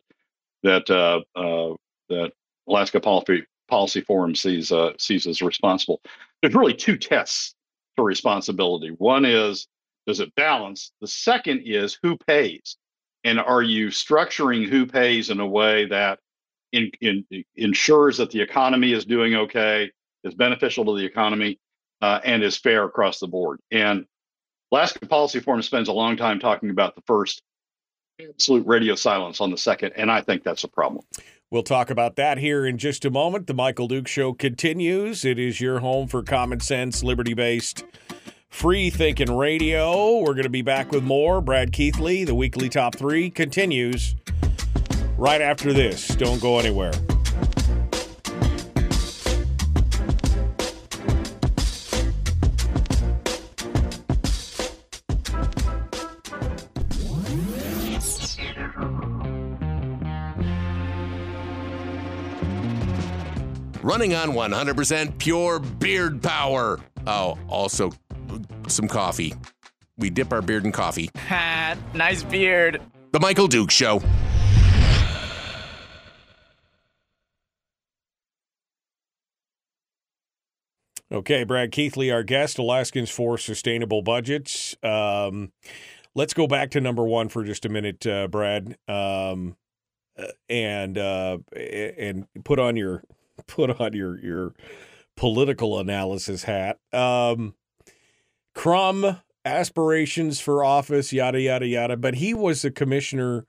that 0.63 0.89
uh, 0.89 1.21
uh 1.39 1.75
that 2.09 2.31
Alaska 2.67 2.99
Policy 2.99 3.43
Policy 3.67 4.01
Forum 4.01 4.35
sees 4.35 4.71
uh, 4.71 4.91
sees 4.97 5.27
as 5.27 5.41
responsible. 5.41 6.01
There's 6.41 6.55
really 6.55 6.73
two 6.73 6.97
tests 6.97 7.55
for 7.95 8.05
responsibility. 8.05 8.89
One 8.97 9.25
is 9.25 9.67
does 10.07 10.19
it 10.19 10.33
balance? 10.35 10.91
The 11.01 11.07
second 11.07 11.61
is 11.65 11.97
who 12.01 12.17
pays, 12.17 12.77
and 13.23 13.39
are 13.39 13.61
you 13.61 13.87
structuring 13.87 14.67
who 14.67 14.85
pays 14.85 15.29
in 15.29 15.39
a 15.39 15.47
way 15.47 15.85
that 15.85 16.19
in, 16.71 16.91
in, 17.01 17.25
ensures 17.55 18.17
that 18.17 18.31
the 18.31 18.41
economy 18.41 18.93
is 18.93 19.05
doing 19.05 19.35
okay, 19.35 19.91
is 20.23 20.33
beneficial 20.33 20.85
to 20.85 20.97
the 20.97 21.05
economy, 21.05 21.59
uh, 22.01 22.19
and 22.23 22.43
is 22.43 22.57
fair 22.57 22.85
across 22.85 23.19
the 23.19 23.27
board. 23.27 23.59
And 23.71 24.05
Alaska 24.71 25.05
Policy 25.05 25.39
Forum 25.39 25.61
spends 25.61 25.89
a 25.89 25.93
long 25.93 26.15
time 26.17 26.39
talking 26.39 26.69
about 26.69 26.95
the 26.95 27.01
first, 27.07 27.41
absolute 28.19 28.65
radio 28.67 28.95
silence 28.95 29.39
on 29.41 29.51
the 29.51 29.57
second, 29.57 29.93
and 29.95 30.11
I 30.11 30.21
think 30.21 30.43
that's 30.43 30.63
a 30.63 30.67
problem. 30.67 31.05
We'll 31.51 31.63
talk 31.63 31.89
about 31.89 32.15
that 32.17 32.37
here 32.37 32.65
in 32.65 32.77
just 32.77 33.05
a 33.05 33.09
moment. 33.09 33.47
The 33.47 33.53
Michael 33.53 33.87
Duke 33.87 34.07
Show 34.07 34.33
continues. 34.33 35.25
It 35.25 35.39
is 35.39 35.59
your 35.59 35.79
home 35.79 36.07
for 36.07 36.21
common 36.21 36.59
sense, 36.59 37.03
liberty 37.03 37.33
based, 37.33 37.83
free 38.49 38.89
thinking 38.89 39.35
radio. 39.35 40.19
We're 40.19 40.35
going 40.35 40.43
to 40.43 40.49
be 40.49 40.61
back 40.61 40.91
with 40.91 41.03
more. 41.03 41.41
Brad 41.41 41.71
Keithley, 41.73 42.23
the 42.23 42.35
weekly 42.35 42.69
top 42.69 42.95
three, 42.95 43.29
continues 43.31 44.15
right 45.17 45.41
after 45.41 45.73
this. 45.73 46.09
Don't 46.09 46.41
go 46.41 46.59
anywhere. 46.59 46.93
Running 63.89 64.13
on 64.13 64.33
100% 64.33 65.17
pure 65.17 65.57
beard 65.57 66.21
power. 66.21 66.79
Oh, 67.07 67.39
also 67.47 67.89
some 68.67 68.87
coffee. 68.87 69.33
We 69.97 70.11
dip 70.11 70.31
our 70.31 70.43
beard 70.43 70.63
in 70.63 70.71
coffee. 70.71 71.09
Ha, 71.15 71.75
nice 71.95 72.21
beard. 72.21 72.83
The 73.13 73.19
Michael 73.19 73.47
Duke 73.47 73.71
Show. 73.71 74.03
Okay, 81.11 81.43
Brad 81.43 81.71
Keithley, 81.71 82.11
our 82.11 82.21
guest, 82.21 82.59
Alaskans 82.59 83.09
for 83.09 83.39
Sustainable 83.39 84.03
Budgets. 84.03 84.75
Um, 84.83 85.51
let's 86.13 86.35
go 86.35 86.45
back 86.45 86.69
to 86.71 86.79
number 86.79 87.03
one 87.03 87.27
for 87.27 87.43
just 87.43 87.65
a 87.65 87.69
minute, 87.69 88.05
uh, 88.05 88.27
Brad, 88.27 88.77
um, 88.87 89.57
uh, 90.15 90.27
and 90.47 90.95
uh, 90.95 91.39
and 91.57 92.27
put 92.43 92.59
on 92.59 92.75
your 92.75 93.01
put 93.47 93.79
on 93.79 93.93
your 93.93 94.19
your 94.19 94.53
political 95.15 95.79
analysis 95.79 96.43
hat. 96.43 96.79
Um, 96.93 97.55
Crum 98.55 99.21
aspirations 99.45 100.39
for 100.39 100.63
office, 100.63 101.13
yada 101.13 101.39
yada 101.39 101.67
yada. 101.67 101.97
But 101.97 102.15
he 102.15 102.33
was 102.33 102.61
the 102.61 102.71
commissioner 102.71 103.45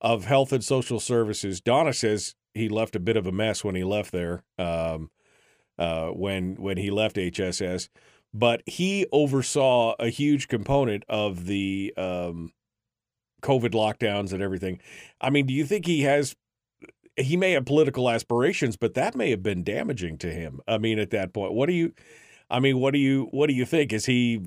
of 0.00 0.24
Health 0.24 0.52
and 0.52 0.64
Social 0.64 1.00
Services. 1.00 1.60
Donna 1.60 1.92
says 1.92 2.34
he 2.54 2.68
left 2.68 2.96
a 2.96 3.00
bit 3.00 3.16
of 3.16 3.26
a 3.26 3.32
mess 3.32 3.64
when 3.64 3.74
he 3.74 3.84
left 3.84 4.12
there. 4.12 4.44
Um, 4.58 5.10
uh, 5.78 6.08
when 6.08 6.56
when 6.56 6.76
he 6.76 6.90
left 6.90 7.16
HSS, 7.16 7.88
but 8.34 8.62
he 8.66 9.06
oversaw 9.12 9.94
a 9.98 10.08
huge 10.08 10.46
component 10.46 11.04
of 11.08 11.46
the 11.46 11.94
um, 11.96 12.52
COVID 13.42 13.70
lockdowns 13.70 14.32
and 14.32 14.42
everything. 14.42 14.80
I 15.20 15.30
mean, 15.30 15.46
do 15.46 15.54
you 15.54 15.64
think 15.64 15.86
he 15.86 16.02
has? 16.02 16.36
He 17.16 17.36
may 17.36 17.52
have 17.52 17.66
political 17.66 18.08
aspirations, 18.08 18.76
but 18.76 18.94
that 18.94 19.14
may 19.14 19.30
have 19.30 19.42
been 19.42 19.62
damaging 19.62 20.18
to 20.18 20.30
him. 20.30 20.60
I 20.66 20.78
mean, 20.78 20.98
at 20.98 21.10
that 21.10 21.32
point, 21.32 21.52
what 21.52 21.66
do 21.66 21.72
you? 21.72 21.92
I 22.48 22.60
mean, 22.60 22.78
what 22.78 22.92
do 22.92 22.98
you? 22.98 23.28
What 23.30 23.48
do 23.48 23.54
you 23.54 23.66
think? 23.66 23.92
Is 23.92 24.06
he? 24.06 24.40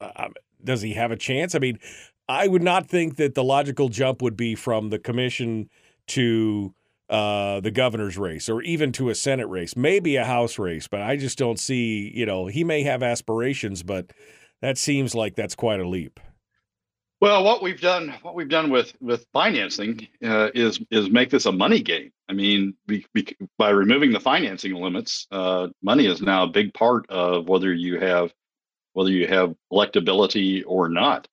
Uh, 0.00 0.28
does 0.62 0.82
he 0.82 0.94
have 0.94 1.10
a 1.10 1.16
chance? 1.16 1.54
I 1.54 1.58
mean, 1.58 1.78
I 2.28 2.48
would 2.48 2.62
not 2.62 2.88
think 2.88 3.16
that 3.16 3.34
the 3.34 3.44
logical 3.44 3.88
jump 3.88 4.22
would 4.22 4.36
be 4.36 4.54
from 4.54 4.90
the 4.90 4.98
commission 4.98 5.68
to 6.08 6.74
uh, 7.10 7.60
the 7.60 7.70
governor's 7.70 8.16
race 8.16 8.48
or 8.48 8.62
even 8.62 8.90
to 8.92 9.10
a 9.10 9.14
Senate 9.14 9.48
race, 9.48 9.76
maybe 9.76 10.16
a 10.16 10.24
House 10.24 10.58
race, 10.58 10.88
but 10.88 11.02
I 11.02 11.16
just 11.16 11.36
don't 11.36 11.60
see, 11.60 12.10
you 12.14 12.24
know, 12.24 12.46
he 12.46 12.64
may 12.64 12.82
have 12.82 13.02
aspirations, 13.02 13.82
but 13.82 14.12
that 14.62 14.78
seems 14.78 15.14
like 15.14 15.36
that's 15.36 15.54
quite 15.54 15.80
a 15.80 15.88
leap. 15.88 16.18
Well, 17.24 17.42
what 17.42 17.62
we've 17.62 17.80
done, 17.80 18.12
what 18.20 18.34
we've 18.34 18.50
done 18.50 18.68
with 18.68 18.92
with 19.00 19.26
financing 19.32 20.08
uh, 20.22 20.50
is 20.54 20.78
is 20.90 21.08
make 21.08 21.30
this 21.30 21.46
a 21.46 21.52
money 21.52 21.80
game. 21.80 22.12
I 22.28 22.34
mean, 22.34 22.74
be, 22.86 23.06
be, 23.14 23.34
by 23.56 23.70
removing 23.70 24.12
the 24.12 24.20
financing 24.20 24.74
limits, 24.74 25.26
uh, 25.30 25.68
money 25.80 26.04
is 26.04 26.20
now 26.20 26.42
a 26.42 26.48
big 26.48 26.74
part 26.74 27.08
of 27.08 27.48
whether 27.48 27.72
you 27.72 27.98
have 27.98 28.34
whether 28.92 29.08
you 29.08 29.26
have 29.26 29.54
electability 29.72 30.64
or 30.66 30.90
not. 30.90 31.26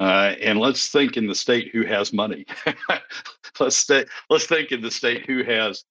Uh, 0.00 0.34
and 0.42 0.58
let's 0.58 0.88
think 0.88 1.16
in 1.16 1.28
the 1.28 1.36
state 1.36 1.70
who 1.72 1.84
has 1.84 2.12
money. 2.12 2.44
let's 3.60 3.76
stay, 3.76 4.06
let's 4.30 4.46
think 4.46 4.72
in 4.72 4.80
the 4.80 4.90
state 4.90 5.24
who 5.24 5.44
has 5.44 5.84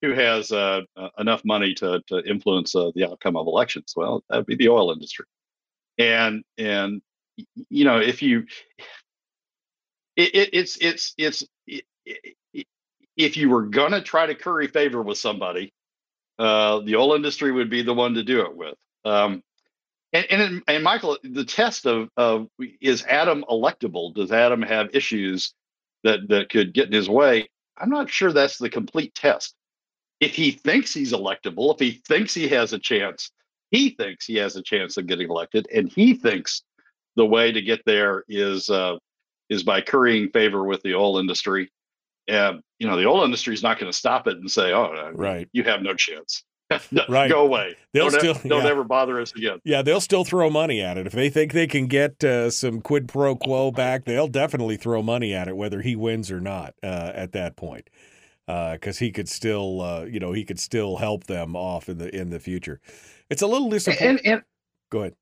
who 0.00 0.12
has 0.12 0.52
uh, 0.52 0.82
uh, 0.96 1.08
enough 1.18 1.44
money 1.44 1.74
to 1.74 2.00
to 2.06 2.20
influence 2.20 2.76
uh, 2.76 2.92
the 2.94 3.04
outcome 3.04 3.34
of 3.34 3.48
elections. 3.48 3.94
Well, 3.96 4.22
that'd 4.30 4.46
be 4.46 4.54
the 4.54 4.68
oil 4.68 4.92
industry. 4.92 5.26
And 5.98 6.44
and 6.56 7.02
you 7.36 7.84
know 7.84 7.98
if 7.98 8.22
you 8.22 8.44
it, 10.16 10.34
it, 10.34 10.50
it's 10.52 10.76
it's 10.80 11.14
it's 11.18 11.44
it, 11.66 11.84
if 13.16 13.36
you 13.36 13.48
were 13.50 13.68
to 13.68 14.02
try 14.02 14.26
to 14.26 14.34
curry 14.34 14.66
favor 14.66 15.02
with 15.02 15.18
somebody, 15.18 15.72
uh, 16.38 16.80
the 16.80 16.96
oil 16.96 17.14
industry 17.14 17.52
would 17.52 17.70
be 17.70 17.82
the 17.82 17.94
one 17.94 18.14
to 18.14 18.22
do 18.22 18.42
it 18.42 18.56
with. 18.56 18.74
Um, 19.04 19.42
and, 20.12 20.26
and, 20.30 20.62
and 20.68 20.84
Michael, 20.84 21.18
the 21.22 21.44
test 21.44 21.86
of, 21.86 22.08
of 22.16 22.48
is 22.80 23.04
Adam 23.04 23.44
electable? 23.48 24.14
Does 24.14 24.32
Adam 24.32 24.62
have 24.62 24.94
issues 24.94 25.54
that 26.04 26.28
that 26.28 26.50
could 26.50 26.74
get 26.74 26.86
in 26.88 26.92
his 26.92 27.08
way? 27.08 27.48
I'm 27.78 27.90
not 27.90 28.10
sure 28.10 28.32
that's 28.32 28.58
the 28.58 28.70
complete 28.70 29.14
test. 29.14 29.54
If 30.20 30.34
he 30.34 30.52
thinks 30.52 30.92
he's 30.92 31.12
electable, 31.12 31.72
if 31.74 31.80
he 31.80 32.02
thinks 32.06 32.34
he 32.34 32.48
has 32.48 32.72
a 32.72 32.78
chance, 32.78 33.30
he 33.70 33.90
thinks 33.90 34.26
he 34.26 34.36
has 34.36 34.56
a 34.56 34.62
chance 34.62 34.96
of 34.96 35.06
getting 35.06 35.28
elected, 35.30 35.66
and 35.74 35.90
he 35.90 36.14
thinks 36.14 36.62
the 37.16 37.26
way 37.26 37.52
to 37.52 37.60
get 37.60 37.84
there 37.84 38.24
is 38.28 38.70
uh, 38.70 38.96
is 39.48 39.62
by 39.62 39.80
currying 39.80 40.30
favor 40.30 40.64
with 40.64 40.82
the 40.82 40.94
oil 40.94 41.18
industry. 41.18 41.70
And 42.28 42.60
you 42.78 42.86
know, 42.86 42.96
the 42.96 43.06
oil 43.06 43.24
industry 43.24 43.54
is 43.54 43.62
not 43.62 43.78
going 43.78 43.90
to 43.90 43.96
stop 43.96 44.26
it 44.26 44.36
and 44.36 44.50
say, 44.50 44.72
"Oh, 44.72 45.10
right, 45.14 45.48
you 45.52 45.64
have 45.64 45.82
no 45.82 45.94
chance." 45.94 46.44
right. 47.08 47.28
Go 47.28 47.44
away. 47.44 47.76
They'll 47.92 48.08
don't 48.08 48.18
still 48.18 48.36
e- 48.44 48.48
don't 48.48 48.64
yeah. 48.64 48.70
ever 48.70 48.84
bother 48.84 49.20
us 49.20 49.32
again. 49.32 49.58
Yeah, 49.64 49.82
they'll 49.82 50.00
still 50.00 50.24
throw 50.24 50.48
money 50.48 50.80
at 50.80 50.96
it 50.96 51.06
if 51.06 51.12
they 51.12 51.28
think 51.28 51.52
they 51.52 51.66
can 51.66 51.86
get 51.86 52.22
uh, 52.24 52.50
some 52.50 52.80
quid 52.80 53.08
pro 53.08 53.36
quo 53.36 53.70
back. 53.70 54.04
They'll 54.04 54.28
definitely 54.28 54.76
throw 54.76 55.02
money 55.02 55.34
at 55.34 55.48
it, 55.48 55.56
whether 55.56 55.82
he 55.82 55.96
wins 55.96 56.30
or 56.30 56.40
not. 56.40 56.74
Uh, 56.82 57.12
at 57.14 57.32
that 57.32 57.56
point, 57.56 57.90
because 58.46 58.96
uh, 58.96 59.04
he 59.04 59.10
could 59.10 59.28
still, 59.28 59.80
uh, 59.80 60.04
you 60.04 60.20
know, 60.20 60.32
he 60.32 60.44
could 60.44 60.60
still 60.60 60.96
help 60.96 61.24
them 61.24 61.56
off 61.56 61.88
in 61.88 61.98
the 61.98 62.14
in 62.14 62.30
the 62.30 62.40
future. 62.40 62.80
It's 63.28 63.42
a 63.42 63.46
little 63.46 63.68
disappointing. 63.68 64.18
And, 64.24 64.26
and 64.26 64.42
Go 64.90 65.00
ahead. 65.00 65.14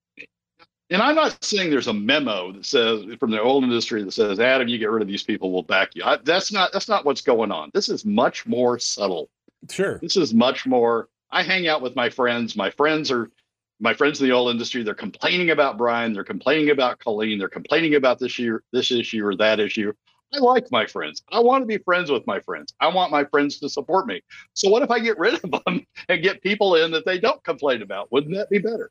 And 0.91 1.01
I'm 1.03 1.15
not 1.15 1.43
saying 1.43 1.71
there's 1.71 1.87
a 1.87 1.95
memo 1.95 2.53
that 2.53 2.67
says 2.67 3.05
from 3.19 3.31
the 3.31 3.41
oil 3.41 3.63
industry 3.63 4.03
that 4.03 4.13
says, 4.13 4.41
Adam, 4.41 4.69
you 4.69 4.79
get 4.79 4.91
rid 4.91 5.03
of 5.03 5.09
these 5.09 5.23
people, 5.23 5.53
we'll 5.53 5.63
back 5.63 5.95
you. 5.95 6.03
I, 6.05 6.19
that's 6.25 6.53
not 6.53 6.73
that's 6.73 6.89
not 6.89 7.05
what's 7.05 7.21
going 7.21 7.53
on. 7.53 7.71
This 7.73 7.89
is 7.89 8.05
much 8.05 8.47
more 8.47 8.79
subtle. 8.79 9.31
Sure. 9.71 9.99
This 9.99 10.17
is 10.17 10.35
much 10.35 10.67
more. 10.67 11.09
I 11.31 11.43
hang 11.43 11.69
out 11.69 11.81
with 11.81 11.95
my 11.95 12.11
friends. 12.11 12.57
My 12.57 12.71
friends 12.71 13.11
are 13.11 13.31
my 13.79 13.95
friends 13.95 14.21
in 14.21 14.29
the 14.29 14.35
oil 14.35 14.49
industry. 14.49 14.83
They're 14.83 14.95
complaining 14.95 15.51
about 15.51 15.79
Brian. 15.79 16.13
They're 16.13 16.25
complaining 16.25 16.71
about 16.71 16.99
Colleen. 16.99 17.39
They're 17.39 17.49
complaining 17.49 17.95
about 17.95 18.19
this 18.19 18.39
year, 18.39 18.63
this 18.73 18.91
issue 18.91 19.25
or 19.25 19.37
that 19.37 19.61
issue. 19.61 19.93
I 20.33 20.39
like 20.39 20.71
my 20.71 20.87
friends. 20.87 21.23
I 21.33 21.41
want 21.41 21.63
to 21.63 21.67
be 21.67 21.79
friends 21.79 22.11
with 22.11 22.25
my 22.27 22.41
friends. 22.41 22.73
I 22.81 22.89
want 22.89 23.11
my 23.11 23.25
friends 23.25 23.59
to 23.61 23.69
support 23.69 24.07
me. 24.07 24.23
So 24.55 24.71
what 24.71 24.83
if 24.83 24.91
I 24.91 25.01
get 25.01 25.19
rid 25.19 25.35
of 25.35 25.51
them 25.67 25.87
and 26.09 26.23
get 26.23 26.43
people 26.43 26.77
in 26.77 26.91
that 26.93 27.05
they 27.05 27.19
don't 27.19 27.43
complain 27.43 27.83
about? 27.83 28.13
Wouldn't 28.13 28.35
that 28.35 28.51
be 28.51 28.59
better? 28.59 28.91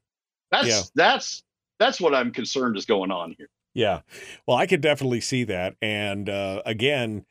That's 0.52 0.68
Yeah. 0.68 0.82
that's 0.96 1.44
that's 1.80 2.00
what 2.00 2.14
I'm 2.14 2.32
concerned 2.32 2.78
is 2.78 2.86
going 2.86 3.12
on 3.12 3.36
here. 3.38 3.50
Yeah. 3.74 4.02
Well, 4.46 4.58
I 4.58 4.68
could 4.68 4.82
definitely 4.82 5.22
see 5.22 5.44
that. 5.46 5.76
And 5.82 6.30
uh, 6.30 6.62
again, 6.66 7.26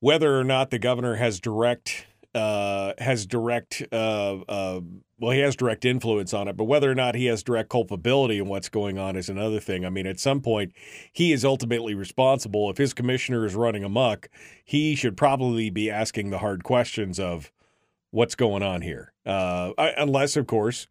whether 0.00 0.38
or 0.38 0.44
not 0.44 0.70
the 0.70 0.78
governor 0.78 1.16
has 1.16 1.40
direct 1.40 2.06
uh, 2.34 2.92
has 2.98 3.26
direct 3.26 3.82
uh, 3.90 4.38
uh, 4.48 4.80
well, 5.18 5.32
he 5.32 5.40
has 5.40 5.56
direct 5.56 5.84
influence 5.84 6.32
on 6.32 6.46
it, 6.46 6.56
but 6.56 6.64
whether 6.64 6.90
or 6.90 6.94
not 6.94 7.14
he 7.14 7.26
has 7.26 7.42
direct 7.42 7.68
culpability 7.70 8.38
in 8.38 8.46
what's 8.46 8.68
going 8.68 8.98
on 8.98 9.16
is 9.16 9.28
another 9.28 9.58
thing. 9.58 9.84
I 9.84 9.90
mean, 9.90 10.06
at 10.06 10.20
some 10.20 10.40
point, 10.40 10.72
he 11.12 11.32
is 11.32 11.44
ultimately 11.44 11.94
responsible. 11.94 12.70
If 12.70 12.76
his 12.76 12.94
commissioner 12.94 13.44
is 13.44 13.56
running 13.56 13.82
amok, 13.82 14.28
he 14.64 14.94
should 14.94 15.16
probably 15.16 15.70
be 15.70 15.90
asking 15.90 16.30
the 16.30 16.38
hard 16.38 16.62
questions 16.62 17.18
of 17.18 17.50
what's 18.10 18.36
going 18.36 18.62
on 18.62 18.82
here. 18.82 19.12
Uh, 19.26 19.72
unless, 19.76 20.36
of 20.36 20.46
course, 20.46 20.86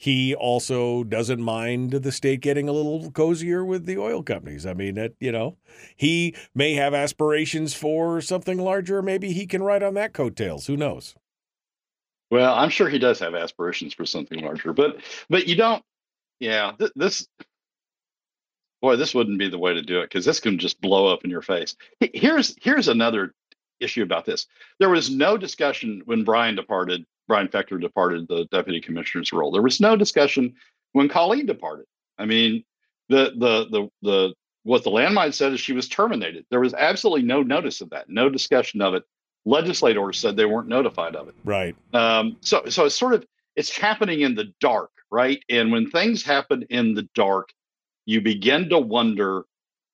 he 0.00 0.34
also 0.34 1.04
doesn't 1.04 1.42
mind 1.42 1.90
the 1.90 2.10
state 2.10 2.40
getting 2.40 2.70
a 2.70 2.72
little 2.72 3.10
cozier 3.10 3.66
with 3.66 3.84
the 3.84 3.98
oil 3.98 4.22
companies. 4.22 4.64
I 4.64 4.72
mean, 4.72 4.94
that 4.94 5.12
you 5.20 5.30
know, 5.30 5.58
he 5.94 6.34
may 6.54 6.72
have 6.72 6.94
aspirations 6.94 7.74
for 7.74 8.22
something 8.22 8.56
larger. 8.56 9.02
Maybe 9.02 9.34
he 9.34 9.46
can 9.46 9.62
ride 9.62 9.82
on 9.82 9.92
that 9.94 10.14
coattails. 10.14 10.66
Who 10.68 10.78
knows? 10.78 11.14
Well, 12.30 12.54
I'm 12.54 12.70
sure 12.70 12.88
he 12.88 12.98
does 12.98 13.18
have 13.18 13.34
aspirations 13.34 13.92
for 13.92 14.06
something 14.06 14.40
larger, 14.40 14.72
but 14.72 15.02
but 15.28 15.46
you 15.46 15.54
don't. 15.54 15.84
Yeah, 16.38 16.72
th- 16.78 16.92
this 16.96 17.28
boy, 18.80 18.96
this 18.96 19.14
wouldn't 19.14 19.38
be 19.38 19.50
the 19.50 19.58
way 19.58 19.74
to 19.74 19.82
do 19.82 20.00
it 20.00 20.04
because 20.04 20.24
this 20.24 20.40
can 20.40 20.58
just 20.58 20.80
blow 20.80 21.12
up 21.12 21.24
in 21.24 21.30
your 21.30 21.42
face. 21.42 21.76
Here's 22.14 22.56
here's 22.62 22.88
another 22.88 23.34
issue 23.80 24.02
about 24.02 24.24
this. 24.24 24.46
There 24.78 24.90
was 24.90 25.10
no 25.10 25.36
discussion 25.36 26.02
when 26.04 26.24
Brian 26.24 26.56
departed. 26.56 27.04
Brian 27.28 27.48
Fechter 27.48 27.80
departed 27.80 28.26
the 28.28 28.46
deputy 28.50 28.80
commissioner's 28.80 29.32
role. 29.32 29.52
There 29.52 29.62
was 29.62 29.80
no 29.80 29.96
discussion 29.96 30.54
when 30.92 31.08
Colleen 31.08 31.46
departed. 31.46 31.86
I 32.18 32.26
mean, 32.26 32.64
the 33.08 33.32
the 33.36 33.66
the 33.70 33.88
the 34.02 34.34
what 34.64 34.84
the 34.84 34.90
landmine 34.90 35.32
said 35.32 35.52
is 35.52 35.60
she 35.60 35.72
was 35.72 35.88
terminated. 35.88 36.44
There 36.50 36.60
was 36.60 36.74
absolutely 36.74 37.26
no 37.26 37.42
notice 37.42 37.80
of 37.80 37.90
that, 37.90 38.08
no 38.08 38.28
discussion 38.28 38.82
of 38.82 38.94
it. 38.94 39.04
Legislators 39.46 40.18
said 40.18 40.36
they 40.36 40.44
weren't 40.44 40.68
notified 40.68 41.16
of 41.16 41.28
it. 41.28 41.34
Right. 41.44 41.74
Um, 41.94 42.36
so 42.40 42.64
so 42.68 42.84
it's 42.84 42.98
sort 42.98 43.14
of 43.14 43.24
it's 43.56 43.76
happening 43.76 44.20
in 44.20 44.34
the 44.34 44.52
dark, 44.60 44.90
right? 45.10 45.42
And 45.48 45.72
when 45.72 45.90
things 45.90 46.22
happen 46.22 46.64
in 46.70 46.94
the 46.94 47.08
dark, 47.14 47.50
you 48.06 48.20
begin 48.20 48.68
to 48.68 48.78
wonder 48.78 49.44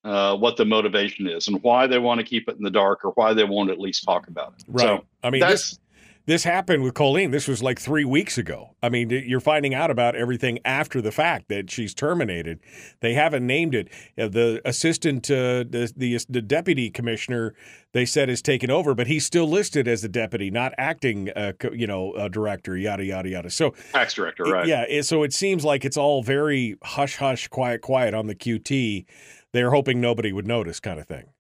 uh, 0.07 0.36
what 0.36 0.57
the 0.57 0.64
motivation 0.64 1.26
is 1.26 1.48
and 1.48 1.62
why 1.62 1.86
they 1.86 1.98
want 1.98 2.18
to 2.20 2.24
keep 2.24 2.48
it 2.48 2.57
in 2.57 2.62
the 2.62 2.70
dark 2.70 3.04
or 3.04 3.11
why 3.12 3.34
they 3.34 3.44
won't 3.44 3.70
at 3.70 3.80
least 3.80 4.04
talk 4.04 4.28
about 4.28 4.54
it. 4.59 4.64
Right. 4.68 4.82
So 4.84 5.04
I 5.22 5.30
mean, 5.30 5.40
this 5.40 5.78
this 6.26 6.42
happened 6.42 6.82
with 6.82 6.94
Colleen. 6.94 7.30
This 7.30 7.46
was 7.46 7.62
like 7.62 7.78
three 7.78 8.04
weeks 8.04 8.36
ago. 8.36 8.70
I 8.82 8.88
mean, 8.88 9.11
you're 9.11 9.38
finding 9.38 9.74
out 9.74 9.92
about 9.92 10.16
everything 10.16 10.59
after 10.64 11.00
the 11.00 11.12
fact 11.12 11.48
that 11.50 11.70
she's 11.70 11.94
terminated. 11.94 12.59
They 13.00 13.14
haven't 13.14 13.46
named 13.46 13.76
it. 13.76 13.88
Uh, 14.18 14.26
The 14.26 14.61
assistant, 14.64 15.30
uh, 15.30 15.62
the, 15.70 15.92
the 15.96 16.18
the 16.28 16.42
deputy 16.42 16.90
commissioner, 16.90 17.54
they 17.92 18.04
said 18.04 18.28
is 18.28 18.42
taken 18.42 18.72
over, 18.72 18.92
but 18.92 19.07
he's 19.07 19.24
still 19.24 19.48
listed 19.48 19.86
as 19.86 20.02
the 20.02 20.09
deputy, 20.09 20.50
not 20.50 20.72
acting, 20.78 21.30
uh, 21.30 21.52
you 21.72 21.86
know, 21.86 22.11
uh, 22.12 22.26
director. 22.26 22.76
Yada 22.76 23.04
yada 23.04 23.28
yada. 23.28 23.50
So 23.50 23.74
tax 23.92 24.14
director, 24.14 24.46
it- 24.46 24.50
right? 24.52 24.66
yeah, 24.66 24.84
it- 24.88 25.04
so 25.04 25.22
it 25.22 25.32
seems 25.32 25.64
like 25.64 25.84
it's 25.84 25.96
all 25.96 26.24
very 26.24 26.76
hush 26.82 27.16
hush, 27.16 27.46
quiet 27.46 27.82
quiet 27.82 28.14
on 28.14 28.26
the 28.26 28.34
QT. 28.34 29.04
They're 29.57 29.70
hoping 29.70 30.00
nobody 30.00 30.32
would 30.32 30.46
notice, 30.46 30.80
kind 30.80 31.00
of 31.00 31.07
thing. 31.07 31.30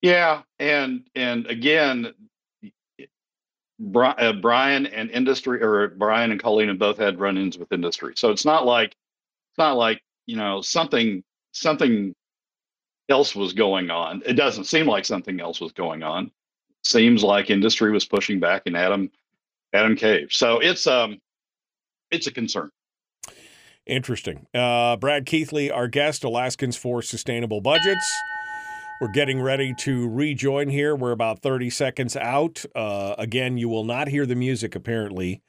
Yeah, 0.00 0.42
and 0.58 1.04
and 1.14 1.46
again, 1.46 2.12
uh, 3.94 4.32
Brian 4.32 4.86
and 4.86 5.10
industry, 5.10 5.62
or 5.62 5.88
Brian 5.88 6.32
and 6.32 6.42
Colleen 6.42 6.68
have 6.68 6.78
both 6.78 6.98
had 6.98 7.20
run-ins 7.20 7.56
with 7.56 7.72
industry. 7.72 8.14
So 8.16 8.30
it's 8.30 8.44
not 8.44 8.66
like 8.66 8.88
it's 8.90 9.58
not 9.58 9.76
like 9.76 10.02
you 10.26 10.36
know 10.36 10.60
something 10.60 11.22
something 11.52 12.14
else 13.08 13.36
was 13.36 13.52
going 13.52 13.90
on. 13.90 14.22
It 14.26 14.34
doesn't 14.34 14.64
seem 14.64 14.86
like 14.86 15.04
something 15.04 15.40
else 15.40 15.60
was 15.60 15.72
going 15.72 16.02
on. 16.02 16.32
Seems 16.82 17.22
like 17.22 17.50
industry 17.50 17.92
was 17.92 18.04
pushing 18.04 18.40
back, 18.40 18.62
and 18.66 18.76
Adam 18.76 19.10
Adam 19.72 19.94
Cave. 19.94 20.32
So 20.32 20.58
it's 20.58 20.88
um 20.88 21.20
it's 22.10 22.26
a 22.26 22.32
concern. 22.32 22.70
Interesting. 23.86 24.46
Uh, 24.54 24.96
Brad 24.96 25.26
Keithley, 25.26 25.70
our 25.70 25.88
guest, 25.88 26.24
Alaskans 26.24 26.76
for 26.76 27.02
Sustainable 27.02 27.60
Budgets. 27.60 28.12
We're 29.00 29.08
getting 29.08 29.42
ready 29.42 29.74
to 29.80 30.08
rejoin 30.08 30.68
here. 30.68 30.94
We're 30.94 31.10
about 31.10 31.40
30 31.40 31.70
seconds 31.70 32.16
out. 32.16 32.64
Uh, 32.74 33.16
again, 33.18 33.58
you 33.58 33.68
will 33.68 33.84
not 33.84 34.06
hear 34.06 34.26
the 34.26 34.36
music, 34.36 34.76
apparently. 34.76 35.42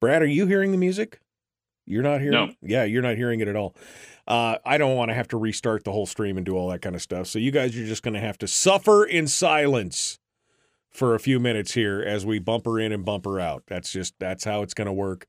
Brad, 0.00 0.22
are 0.22 0.26
you 0.26 0.46
hearing 0.46 0.72
the 0.72 0.78
music? 0.78 1.20
You're 1.84 2.02
not 2.02 2.20
hearing. 2.22 2.32
No. 2.32 2.52
Yeah, 2.62 2.84
you're 2.84 3.02
not 3.02 3.16
hearing 3.16 3.40
it 3.40 3.48
at 3.48 3.56
all. 3.56 3.76
Uh, 4.26 4.56
I 4.64 4.78
don't 4.78 4.96
want 4.96 5.10
to 5.10 5.14
have 5.14 5.28
to 5.28 5.36
restart 5.36 5.84
the 5.84 5.92
whole 5.92 6.06
stream 6.06 6.38
and 6.38 6.46
do 6.46 6.56
all 6.56 6.70
that 6.70 6.80
kind 6.80 6.96
of 6.96 7.02
stuff. 7.02 7.26
So 7.26 7.38
you 7.38 7.50
guys 7.50 7.76
are 7.76 7.84
just 7.84 8.02
going 8.02 8.14
to 8.14 8.20
have 8.20 8.38
to 8.38 8.48
suffer 8.48 9.04
in 9.04 9.26
silence 9.28 10.18
for 10.90 11.14
a 11.14 11.20
few 11.20 11.38
minutes 11.38 11.74
here 11.74 12.00
as 12.00 12.24
we 12.24 12.38
bumper 12.38 12.80
in 12.80 12.92
and 12.92 13.04
bumper 13.04 13.38
out. 13.38 13.64
That's 13.66 13.92
just 13.92 14.14
that's 14.18 14.44
how 14.44 14.62
it's 14.62 14.72
going 14.72 14.86
to 14.86 14.92
work. 14.92 15.26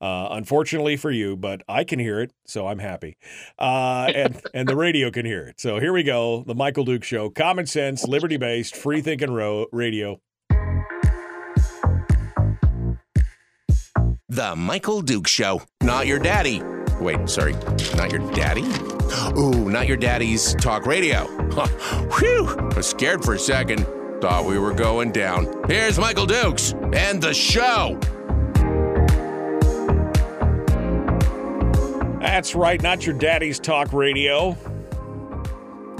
Uh, 0.00 0.28
unfortunately 0.30 0.96
for 0.96 1.10
you, 1.10 1.36
but 1.36 1.62
I 1.68 1.84
can 1.84 1.98
hear 1.98 2.20
it, 2.20 2.32
so 2.46 2.66
I'm 2.66 2.78
happy. 2.78 3.16
Uh, 3.58 4.10
and 4.14 4.40
and 4.54 4.66
the 4.68 4.76
radio 4.76 5.10
can 5.10 5.26
hear 5.26 5.46
it. 5.46 5.60
So 5.60 5.78
here 5.78 5.92
we 5.92 6.02
go. 6.02 6.42
The 6.46 6.54
Michael 6.54 6.84
Duke 6.84 7.04
Show. 7.04 7.28
Common 7.30 7.66
sense, 7.66 8.06
liberty 8.06 8.36
based, 8.38 8.74
free 8.74 9.02
thinking 9.02 9.30
ro- 9.30 9.66
radio. 9.72 10.20
The 14.28 14.54
Michael 14.56 15.02
Duke 15.02 15.26
Show. 15.26 15.62
Not 15.82 16.06
your 16.06 16.18
daddy. 16.18 16.62
Wait, 17.00 17.28
sorry. 17.28 17.52
Not 17.96 18.12
your 18.12 18.30
daddy? 18.32 18.62
Ooh, 19.36 19.68
not 19.68 19.88
your 19.88 19.96
daddy's 19.96 20.54
talk 20.54 20.86
radio. 20.86 21.24
Whew. 22.18 22.46
I 22.46 22.76
was 22.76 22.86
scared 22.86 23.24
for 23.24 23.34
a 23.34 23.38
second. 23.38 23.86
Thought 24.20 24.44
we 24.46 24.58
were 24.58 24.72
going 24.72 25.12
down. 25.12 25.64
Here's 25.66 25.98
Michael 25.98 26.26
Dukes 26.26 26.74
and 26.92 27.20
the 27.20 27.34
show. 27.34 27.98
That's 32.30 32.54
right, 32.54 32.80
not 32.80 33.04
your 33.04 33.18
daddy's 33.18 33.58
talk 33.58 33.92
radio. 33.92 34.56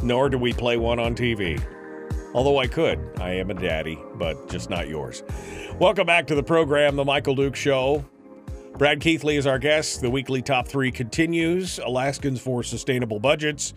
Nor 0.00 0.28
do 0.28 0.38
we 0.38 0.52
play 0.52 0.76
one 0.76 1.00
on 1.00 1.16
TV. 1.16 1.60
Although 2.34 2.58
I 2.58 2.68
could. 2.68 3.00
I 3.18 3.30
am 3.30 3.50
a 3.50 3.54
daddy, 3.54 3.98
but 4.14 4.48
just 4.48 4.70
not 4.70 4.86
yours. 4.86 5.24
Welcome 5.80 6.06
back 6.06 6.28
to 6.28 6.36
the 6.36 6.42
program, 6.44 6.94
The 6.94 7.04
Michael 7.04 7.34
Duke 7.34 7.56
Show. 7.56 8.04
Brad 8.78 9.00
Keithley 9.00 9.38
is 9.38 9.46
our 9.48 9.58
guest. 9.58 10.02
The 10.02 10.08
weekly 10.08 10.40
top 10.40 10.68
three 10.68 10.92
continues 10.92 11.80
Alaskans 11.80 12.40
for 12.40 12.62
Sustainable 12.62 13.18
Budgets. 13.18 13.74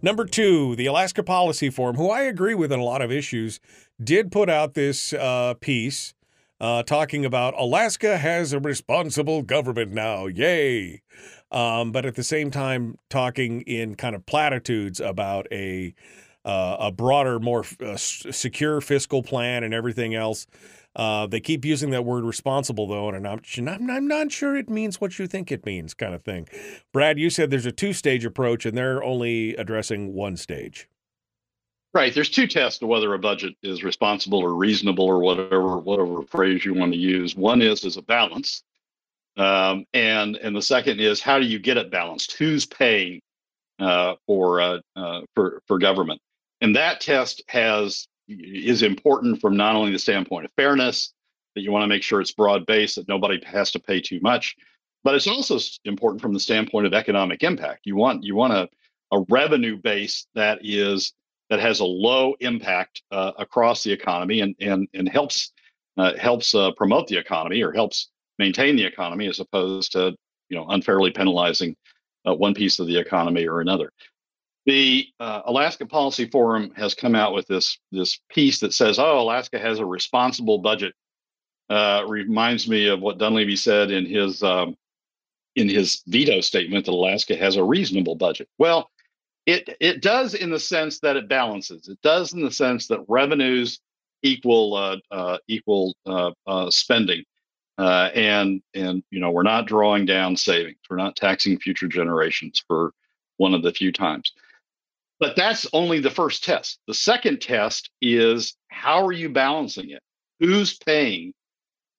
Number 0.00 0.24
two, 0.24 0.76
the 0.76 0.86
Alaska 0.86 1.22
Policy 1.22 1.68
Forum, 1.68 1.96
who 1.96 2.08
I 2.08 2.22
agree 2.22 2.54
with 2.54 2.72
on 2.72 2.78
a 2.78 2.82
lot 2.84 3.02
of 3.02 3.12
issues, 3.12 3.60
did 4.02 4.32
put 4.32 4.48
out 4.48 4.72
this 4.72 5.12
uh, 5.12 5.52
piece 5.60 6.14
uh, 6.60 6.82
talking 6.82 7.24
about 7.26 7.52
Alaska 7.58 8.16
has 8.16 8.54
a 8.54 8.58
responsible 8.58 9.42
government 9.42 9.92
now. 9.92 10.26
Yay. 10.26 11.02
Um, 11.54 11.92
but 11.92 12.04
at 12.04 12.16
the 12.16 12.24
same 12.24 12.50
time, 12.50 12.98
talking 13.08 13.60
in 13.62 13.94
kind 13.94 14.16
of 14.16 14.26
platitudes 14.26 15.00
about 15.00 15.46
a 15.52 15.94
uh, 16.44 16.76
a 16.78 16.92
broader, 16.92 17.38
more 17.38 17.64
uh, 17.82 17.96
secure 17.96 18.82
fiscal 18.82 19.22
plan 19.22 19.64
and 19.64 19.72
everything 19.72 20.14
else. 20.14 20.46
Uh, 20.94 21.26
they 21.26 21.40
keep 21.40 21.64
using 21.64 21.90
that 21.90 22.04
word 22.04 22.22
responsible, 22.22 22.86
though, 22.86 23.08
and 23.08 23.26
I'm, 23.26 23.40
I'm, 23.90 24.06
not 24.06 24.30
sure 24.30 24.54
it 24.54 24.68
means 24.68 25.00
what 25.00 25.18
you 25.18 25.26
think 25.26 25.50
it 25.50 25.64
means, 25.64 25.94
kind 25.94 26.14
of 26.14 26.22
thing. 26.22 26.46
Brad, 26.92 27.18
you 27.18 27.30
said 27.30 27.50
there's 27.50 27.66
a 27.66 27.72
two 27.72 27.92
stage 27.94 28.24
approach, 28.24 28.66
and 28.66 28.76
they're 28.76 29.02
only 29.02 29.56
addressing 29.56 30.12
one 30.12 30.36
stage. 30.36 30.86
Right. 31.94 32.12
There's 32.12 32.28
two 32.28 32.46
tests 32.46 32.80
to 32.80 32.86
whether 32.86 33.14
a 33.14 33.18
budget 33.18 33.54
is 33.62 33.82
responsible 33.84 34.40
or 34.40 34.54
reasonable 34.54 35.04
or 35.04 35.20
whatever 35.20 35.78
whatever 35.78 36.22
phrase 36.22 36.64
you 36.64 36.74
want 36.74 36.92
to 36.92 36.98
use. 36.98 37.36
One 37.36 37.62
is 37.62 37.84
is 37.84 37.96
a 37.96 38.02
balance, 38.02 38.64
um, 39.36 39.84
and 39.92 40.36
and 40.36 40.54
the 40.54 40.62
second 40.62 41.00
is 41.00 41.20
how 41.20 41.38
do 41.38 41.46
you 41.46 41.58
get 41.58 41.76
it 41.76 41.90
balanced? 41.90 42.32
Who's 42.32 42.66
paying 42.66 43.20
uh, 43.78 44.14
for 44.26 44.60
uh, 44.60 44.78
uh, 44.96 45.22
for 45.34 45.62
for 45.66 45.78
government? 45.78 46.20
And 46.60 46.76
that 46.76 47.00
test 47.00 47.42
has 47.48 48.06
is 48.28 48.82
important 48.82 49.40
from 49.40 49.56
not 49.56 49.76
only 49.76 49.92
the 49.92 49.98
standpoint 49.98 50.46
of 50.46 50.52
fairness 50.56 51.12
that 51.54 51.62
you 51.62 51.70
want 51.70 51.82
to 51.82 51.88
make 51.88 52.02
sure 52.02 52.20
it's 52.20 52.32
broad 52.32 52.64
based 52.66 52.96
that 52.96 53.08
nobody 53.08 53.42
has 53.44 53.70
to 53.72 53.78
pay 53.78 54.00
too 54.00 54.18
much, 54.22 54.56
but 55.02 55.14
it's 55.14 55.26
also 55.26 55.58
important 55.84 56.22
from 56.22 56.32
the 56.32 56.40
standpoint 56.40 56.86
of 56.86 56.94
economic 56.94 57.42
impact. 57.42 57.80
You 57.84 57.96
want 57.96 58.24
you 58.24 58.34
want 58.34 58.52
a 58.52 58.68
a 59.12 59.24
revenue 59.28 59.76
base 59.76 60.26
that 60.34 60.58
is 60.62 61.12
that 61.50 61.60
has 61.60 61.80
a 61.80 61.84
low 61.84 62.34
impact 62.40 63.02
uh, 63.10 63.32
across 63.38 63.82
the 63.82 63.92
economy 63.92 64.40
and 64.40 64.54
and 64.60 64.88
and 64.94 65.08
helps 65.08 65.52
uh, 65.96 66.16
helps 66.16 66.54
uh, 66.54 66.70
promote 66.72 67.06
the 67.06 67.16
economy 67.16 67.62
or 67.62 67.72
helps 67.72 68.10
maintain 68.38 68.76
the 68.76 68.84
economy 68.84 69.26
as 69.26 69.40
opposed 69.40 69.92
to 69.92 70.14
you 70.48 70.56
know 70.56 70.66
unfairly 70.68 71.10
penalizing 71.10 71.76
uh, 72.26 72.34
one 72.34 72.54
piece 72.54 72.78
of 72.78 72.86
the 72.86 72.98
economy 72.98 73.46
or 73.46 73.60
another. 73.60 73.90
The 74.66 75.06
uh, 75.20 75.42
Alaska 75.44 75.84
Policy 75.84 76.26
Forum 76.26 76.72
has 76.74 76.94
come 76.94 77.14
out 77.14 77.34
with 77.34 77.46
this 77.46 77.78
this 77.92 78.18
piece 78.30 78.60
that 78.60 78.72
says, 78.72 78.98
"Oh, 78.98 79.20
Alaska 79.20 79.58
has 79.58 79.78
a 79.78 79.86
responsible 79.86 80.58
budget." 80.58 80.94
Uh, 81.70 82.04
reminds 82.06 82.68
me 82.68 82.88
of 82.88 83.00
what 83.00 83.16
Dunleavy 83.16 83.56
said 83.56 83.90
in 83.90 84.04
his 84.04 84.42
um, 84.42 84.76
in 85.56 85.68
his 85.68 86.02
veto 86.06 86.40
statement 86.40 86.86
that 86.86 86.92
Alaska 86.92 87.36
has 87.36 87.56
a 87.56 87.64
reasonable 87.64 88.14
budget. 88.14 88.48
Well, 88.58 88.90
it 89.46 89.76
it 89.80 90.02
does 90.02 90.34
in 90.34 90.50
the 90.50 90.58
sense 90.58 91.00
that 91.00 91.16
it 91.16 91.28
balances. 91.28 91.88
It 91.88 92.00
does 92.02 92.32
in 92.32 92.42
the 92.42 92.50
sense 92.50 92.86
that 92.88 93.04
revenues 93.08 93.80
equal 94.22 94.74
uh, 94.74 94.96
uh, 95.10 95.38
equal 95.48 95.94
uh, 96.06 96.32
uh, 96.46 96.70
spending, 96.70 97.24
uh, 97.78 98.10
and 98.14 98.62
and 98.74 99.02
you 99.10 99.20
know 99.20 99.30
we're 99.30 99.42
not 99.42 99.66
drawing 99.66 100.06
down 100.06 100.36
savings. 100.36 100.78
We're 100.88 100.96
not 100.96 101.16
taxing 101.16 101.58
future 101.58 101.88
generations 101.88 102.62
for 102.66 102.92
one 103.36 103.54
of 103.54 103.62
the 103.62 103.72
few 103.72 103.92
times. 103.92 104.32
But 105.20 105.36
that's 105.36 105.66
only 105.72 106.00
the 106.00 106.10
first 106.10 106.44
test. 106.44 106.78
The 106.86 106.94
second 106.94 107.40
test 107.40 107.90
is 108.00 108.56
how 108.68 109.06
are 109.06 109.12
you 109.12 109.28
balancing 109.28 109.90
it? 109.90 110.02
Who's 110.40 110.76
paying 110.76 111.32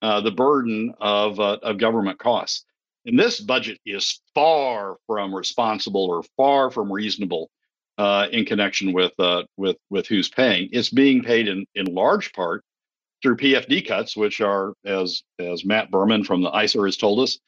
uh, 0.02 0.22
the 0.22 0.32
burden 0.32 0.94
of 1.00 1.40
uh, 1.40 1.58
of 1.64 1.78
government 1.78 2.20
costs? 2.20 2.66
And 3.06 3.20
this 3.20 3.40
budget 3.40 3.80
is 3.86 4.22
far 4.34 4.98
from 5.06 5.34
responsible 5.34 6.06
or 6.06 6.24
far 6.36 6.72
from 6.72 6.92
reasonable 6.92 7.52
uh, 7.98 8.28
in 8.32 8.46
connection 8.46 8.94
with 8.94 9.14
uh, 9.20 9.44
with 9.58 9.78
with 9.90 10.08
who's 10.08 10.30
paying. 10.30 10.70
It's 10.72 10.90
being 10.90 11.24
paid 11.24 11.48
in 11.48 11.66
in 11.76 11.86
large 11.86 12.34
part 12.34 12.64
through 13.22 13.38
PFD 13.38 13.88
cuts, 13.88 14.16
which 14.16 14.42
are, 14.42 14.74
as 14.86 15.24
as 15.40 15.66
Matt 15.66 15.92
Berman 15.92 16.24
from 16.24 16.42
the 16.42 16.52
ISER 16.52 16.86
has 16.86 16.98
told 16.98 17.20
us, 17.20 17.40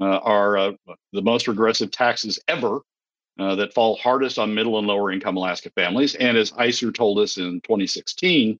uh, 0.00 0.18
are 0.18 0.58
uh, 0.58 0.72
the 1.12 1.22
most 1.22 1.48
regressive 1.48 1.90
taxes 1.90 2.38
ever 2.48 2.80
uh, 3.38 3.54
that 3.56 3.74
fall 3.74 3.96
hardest 3.96 4.38
on 4.38 4.54
middle 4.54 4.78
and 4.78 4.86
lower 4.86 5.12
income 5.12 5.36
Alaska 5.36 5.70
families. 5.70 6.14
And 6.14 6.36
as 6.36 6.52
ISER 6.56 6.92
told 6.92 7.18
us 7.18 7.36
in 7.36 7.60
2016, 7.62 8.58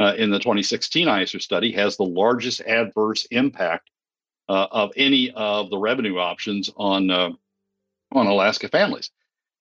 uh, 0.00 0.14
in 0.16 0.30
the 0.30 0.38
2016 0.38 1.08
ISER 1.08 1.40
study, 1.40 1.72
has 1.72 1.96
the 1.96 2.04
largest 2.04 2.60
adverse 2.62 3.26
impact 3.30 3.90
uh, 4.48 4.66
of 4.70 4.92
any 4.96 5.30
of 5.32 5.70
the 5.70 5.78
revenue 5.78 6.18
options 6.18 6.70
on 6.76 7.10
uh, 7.10 7.30
on 8.12 8.26
Alaska 8.26 8.68
families. 8.68 9.10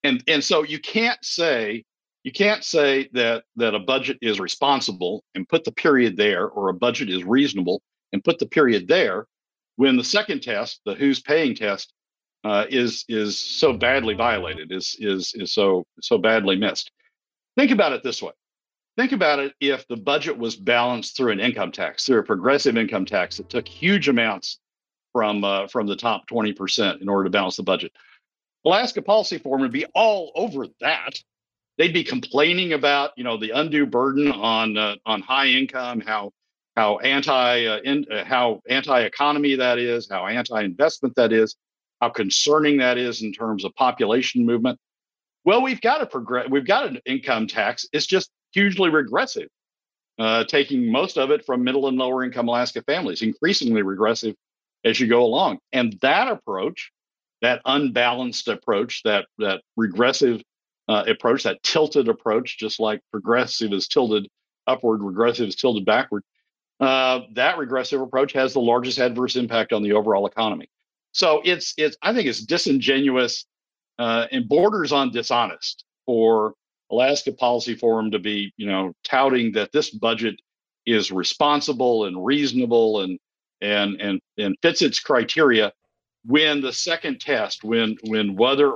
And 0.04 0.24
and 0.28 0.44
so 0.44 0.64
you 0.64 0.80
can't 0.80 1.24
say 1.24 1.86
you 2.24 2.32
can't 2.32 2.64
say 2.64 3.10
that 3.14 3.44
that 3.58 3.76
a 3.76 3.80
budget 3.80 4.18
is 4.22 4.40
responsible 4.40 5.24
and 5.36 5.48
put 5.48 5.64
the 5.64 5.72
period 5.72 6.18
there, 6.18 6.48
or 6.48 6.70
a 6.70 6.74
budget 6.74 7.10
is 7.10 7.24
reasonable 7.24 7.82
and 8.14 8.24
put 8.24 8.40
the 8.40 8.46
period 8.46 8.88
there, 8.88 9.28
when 9.76 9.98
the 9.98 10.04
second 10.04 10.42
test, 10.42 10.82
the 10.86 10.96
who's 10.96 11.20
paying 11.20 11.56
test, 11.56 11.94
uh, 12.44 12.66
is 12.70 13.06
is 13.10 13.40
so 13.40 13.74
badly 13.74 14.14
violated, 14.14 14.72
is 14.72 14.96
is 15.00 15.34
is 15.36 15.54
so 15.54 15.86
so 16.02 16.18
badly 16.18 16.56
missed. 16.56 16.92
Think 17.58 17.72
about 17.72 17.94
it 17.94 18.04
this 18.04 18.22
way. 18.22 18.32
Think 18.96 19.12
about 19.12 19.40
it 19.40 19.54
if 19.60 19.88
the 19.88 19.98
budget 19.98 20.38
was 20.38 20.56
balanced 20.56 21.18
through 21.18 21.32
an 21.32 21.40
income 21.40 21.72
tax, 21.72 22.06
through 22.06 22.20
a 22.20 22.24
progressive 22.24 22.78
income 22.78 23.06
tax 23.06 23.38
that 23.38 23.50
took 23.50 23.68
huge 23.68 24.08
amounts 24.08 24.60
from 25.12 25.44
uh, 25.44 25.68
from 25.68 25.88
the 25.88 25.96
top 25.96 26.28
20% 26.28 27.02
in 27.02 27.10
order 27.10 27.26
to 27.26 27.30
balance 27.30 27.56
the 27.56 27.64
budget. 27.64 27.92
Alaska 28.66 29.02
Policy 29.02 29.38
Forum 29.40 29.62
would 29.62 29.72
be 29.72 29.86
all 29.94 30.32
over 30.36 30.68
that. 30.80 31.20
They'd 31.78 31.94
be 31.94 32.04
complaining 32.04 32.74
about, 32.74 33.12
you 33.18 33.24
know, 33.24 33.38
the 33.38 33.52
undue 33.52 33.86
burden 33.86 34.32
on 34.32 34.78
uh, 34.78 34.96
on 35.06 35.22
high 35.22 35.48
income, 35.48 36.02
how 36.02 36.32
how 36.76 36.98
anti 37.00 37.66
uh, 37.66 37.80
in, 37.84 38.06
uh, 38.12 38.24
how 38.26 38.62
anti 38.70 39.02
economy 39.02 39.56
that 39.56 39.80
is, 39.80 40.08
how 40.10 40.28
anti 40.28 40.62
investment 40.62 41.16
that 41.16 41.32
is, 41.32 41.56
how 42.02 42.10
concerning 42.10 42.78
that 42.78 42.98
is 42.98 43.22
in 43.22 43.32
terms 43.32 43.66
of 43.66 43.74
population 43.76 44.46
movement. 44.46 44.80
Well, 45.46 45.62
we've 45.62 45.82
got 45.82 46.02
a 46.02 46.06
progress. 46.06 46.48
We've 46.50 46.66
got 46.66 46.88
an 46.88 47.00
income 47.06 47.48
tax. 47.48 47.88
It's 47.92 48.06
just 48.06 48.30
hugely 48.54 48.90
regressive, 48.90 49.50
uh, 50.20 50.46
taking 50.46 50.92
most 50.92 51.18
of 51.18 51.32
it 51.32 51.46
from 51.46 51.64
middle 51.64 51.88
and 51.88 51.98
lower 51.98 52.24
income 52.24 52.48
Alaska 52.48 52.82
families, 52.84 53.22
increasingly 53.22 53.82
regressive 53.82 54.36
as 54.86 55.00
you 55.00 55.08
go 55.08 55.24
along. 55.24 55.60
And 55.72 55.98
that 56.02 56.28
approach, 56.28 56.92
that 57.42 57.62
unbalanced 57.66 58.48
approach, 58.48 59.02
that 59.04 59.26
that 59.40 59.62
regressive 59.76 60.42
uh, 60.88 61.04
approach, 61.08 61.44
that 61.44 61.62
tilted 61.64 62.08
approach, 62.08 62.58
just 62.58 62.80
like 62.80 63.02
progressive 63.12 63.74
is 63.74 63.88
tilted 63.88 64.28
upward, 64.68 65.02
regressive 65.02 65.48
is 65.48 65.56
tilted 65.56 65.86
backward. 65.86 66.24
Uh, 66.80 67.22
that 67.34 67.58
regressive 67.58 68.02
approach 68.02 68.34
has 68.34 68.54
the 68.54 68.60
largest 68.60 69.00
adverse 69.00 69.36
impact 69.36 69.72
on 69.74 69.84
the 69.84 69.94
overall 69.94 70.26
economy. 70.26 70.68
So 71.14 71.42
it's 71.46 71.74
it's 71.78 71.96
I 72.02 72.14
think 72.14 72.28
it's 72.28 72.42
disingenuous 72.42 73.46
uh, 74.00 74.28
and 74.32 74.50
borders 74.50 74.92
on 74.92 75.12
dishonest 75.12 75.86
for 76.06 76.54
Alaska 76.92 77.32
Policy 77.32 77.76
Forum 77.76 78.12
to 78.12 78.20
be 78.20 78.52
you 78.58 78.66
know 78.66 78.94
touting 79.04 79.52
that 79.54 79.72
this 79.72 79.92
budget 79.92 80.36
is 80.86 81.12
responsible 81.12 82.06
and 82.06 82.26
reasonable 82.26 83.02
and 83.02 83.20
and 83.62 84.02
and 84.02 84.20
and 84.38 84.58
fits 84.62 84.82
its 84.82 85.00
criteria 85.00 85.72
when 86.26 86.62
the 86.62 86.74
second 86.74 87.20
test, 87.20 87.64
when 87.64 87.98
when 88.04 88.36
whether 88.36 88.74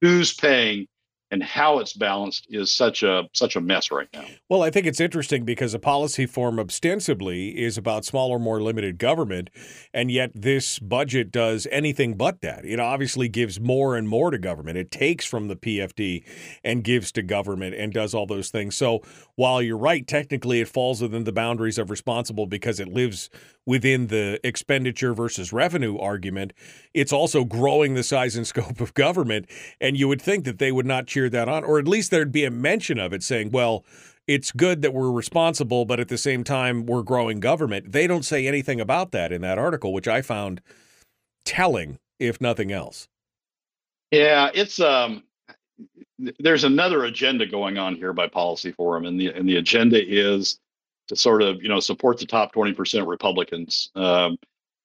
who's 0.00 0.34
paying 0.34 0.86
and 1.30 1.42
how 1.42 1.78
it's 1.78 1.92
balanced 1.92 2.46
is 2.48 2.72
such 2.72 3.02
a 3.02 3.28
such 3.32 3.56
a 3.56 3.60
mess 3.60 3.90
right 3.90 4.08
now. 4.12 4.24
Well, 4.48 4.62
I 4.62 4.70
think 4.70 4.86
it's 4.86 5.00
interesting 5.00 5.44
because 5.44 5.74
a 5.74 5.78
policy 5.78 6.26
forum 6.26 6.58
ostensibly 6.58 7.58
is 7.62 7.76
about 7.76 8.04
smaller, 8.04 8.38
more 8.38 8.62
limited 8.62 8.98
government, 8.98 9.50
and 9.92 10.10
yet 10.10 10.30
this 10.34 10.78
budget 10.78 11.30
does 11.30 11.66
anything 11.70 12.14
but 12.14 12.40
that. 12.40 12.64
It 12.64 12.80
obviously 12.80 13.28
gives 13.28 13.60
more 13.60 13.96
and 13.96 14.08
more 14.08 14.30
to 14.30 14.38
government. 14.38 14.78
It 14.78 14.90
takes 14.90 15.24
from 15.24 15.48
the 15.48 15.56
PFD 15.56 16.24
and 16.64 16.82
gives 16.82 17.12
to 17.12 17.22
government 17.22 17.74
and 17.74 17.92
does 17.92 18.14
all 18.14 18.26
those 18.26 18.50
things. 18.50 18.76
So 18.76 19.02
while 19.34 19.60
you're 19.60 19.76
right, 19.76 20.06
technically 20.06 20.60
it 20.60 20.68
falls 20.68 21.02
within 21.02 21.24
the 21.24 21.32
boundaries 21.32 21.78
of 21.78 21.90
responsible 21.90 22.46
because 22.46 22.80
it 22.80 22.88
lives 22.88 23.28
within 23.68 24.06
the 24.06 24.40
expenditure 24.42 25.12
versus 25.12 25.52
revenue 25.52 25.98
argument, 25.98 26.54
it's 26.94 27.12
also 27.12 27.44
growing 27.44 27.92
the 27.92 28.02
size 28.02 28.34
and 28.34 28.46
scope 28.46 28.80
of 28.80 28.94
government. 28.94 29.44
And 29.78 29.94
you 29.94 30.08
would 30.08 30.22
think 30.22 30.46
that 30.46 30.58
they 30.58 30.72
would 30.72 30.86
not 30.86 31.06
cheer 31.06 31.28
that 31.28 31.50
on, 31.50 31.64
or 31.64 31.78
at 31.78 31.86
least 31.86 32.10
there'd 32.10 32.32
be 32.32 32.46
a 32.46 32.50
mention 32.50 32.98
of 32.98 33.12
it 33.12 33.22
saying, 33.22 33.50
well, 33.50 33.84
it's 34.26 34.52
good 34.52 34.80
that 34.80 34.94
we're 34.94 35.10
responsible, 35.10 35.84
but 35.84 36.00
at 36.00 36.08
the 36.08 36.16
same 36.16 36.44
time, 36.44 36.86
we're 36.86 37.02
growing 37.02 37.40
government. 37.40 37.92
They 37.92 38.06
don't 38.06 38.24
say 38.24 38.46
anything 38.46 38.80
about 38.80 39.12
that 39.12 39.32
in 39.32 39.42
that 39.42 39.58
article, 39.58 39.92
which 39.92 40.08
I 40.08 40.22
found 40.22 40.62
telling, 41.44 41.98
if 42.18 42.40
nothing 42.40 42.72
else. 42.72 43.06
Yeah, 44.10 44.50
it's 44.54 44.80
um 44.80 45.24
there's 46.38 46.64
another 46.64 47.04
agenda 47.04 47.46
going 47.46 47.76
on 47.76 47.94
here 47.94 48.14
by 48.14 48.28
Policy 48.28 48.72
Forum, 48.72 49.04
and 49.04 49.20
the 49.20 49.28
and 49.28 49.46
the 49.46 49.56
agenda 49.56 50.02
is 50.02 50.58
to 51.08 51.16
sort 51.16 51.42
of 51.42 51.62
you 51.62 51.68
know 51.68 51.80
support 51.80 52.18
the 52.18 52.26
top 52.26 52.54
20% 52.54 53.06
Republicans 53.06 53.90
um, 53.94 54.38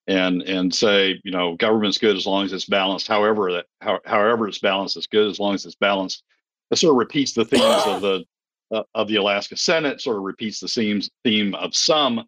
and 0.08 0.42
and 0.44 0.74
say 0.74 1.20
you 1.24 1.32
know 1.32 1.56
government's 1.56 1.98
good 1.98 2.18
as 2.18 2.26
long 2.26 2.46
as 2.46 2.54
it's 2.54 2.66
balanced. 2.66 3.08
However 3.08 3.52
that 3.54 3.66
how, 3.82 4.00
however 4.06 4.48
it's 4.48 4.60
balanced 4.60 4.98
is 4.98 5.08
good 5.08 5.30
as 5.30 5.40
long 5.40 5.54
as 5.54 5.66
it's 5.66 5.76
balanced. 5.76 6.24
It 6.72 6.78
sort 6.78 6.92
of 6.92 6.98
repeats 6.98 7.34
the 7.34 7.46
themes 7.46 7.84
of 7.86 8.02
the 8.02 8.26
uh, 8.72 8.84
of 8.96 9.08
the 9.08 9.18
Alaska 9.18 9.56
Senate. 9.56 10.02
Sort 10.02 10.18
of 10.18 10.24
repeats 10.24 10.60
the 10.60 10.68
themes 10.68 11.10
theme 11.24 11.56
of 11.56 11.76
some 11.76 12.26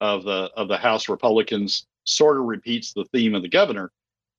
of 0.00 0.24
the 0.24 0.50
of 0.56 0.68
the 0.68 0.76
House 0.76 1.08
Republicans. 1.08 1.86
Sort 2.04 2.38
of 2.38 2.44
repeats 2.44 2.92
the 2.92 3.04
theme 3.06 3.34
of 3.34 3.42
the 3.42 3.48
governor. 3.48 3.90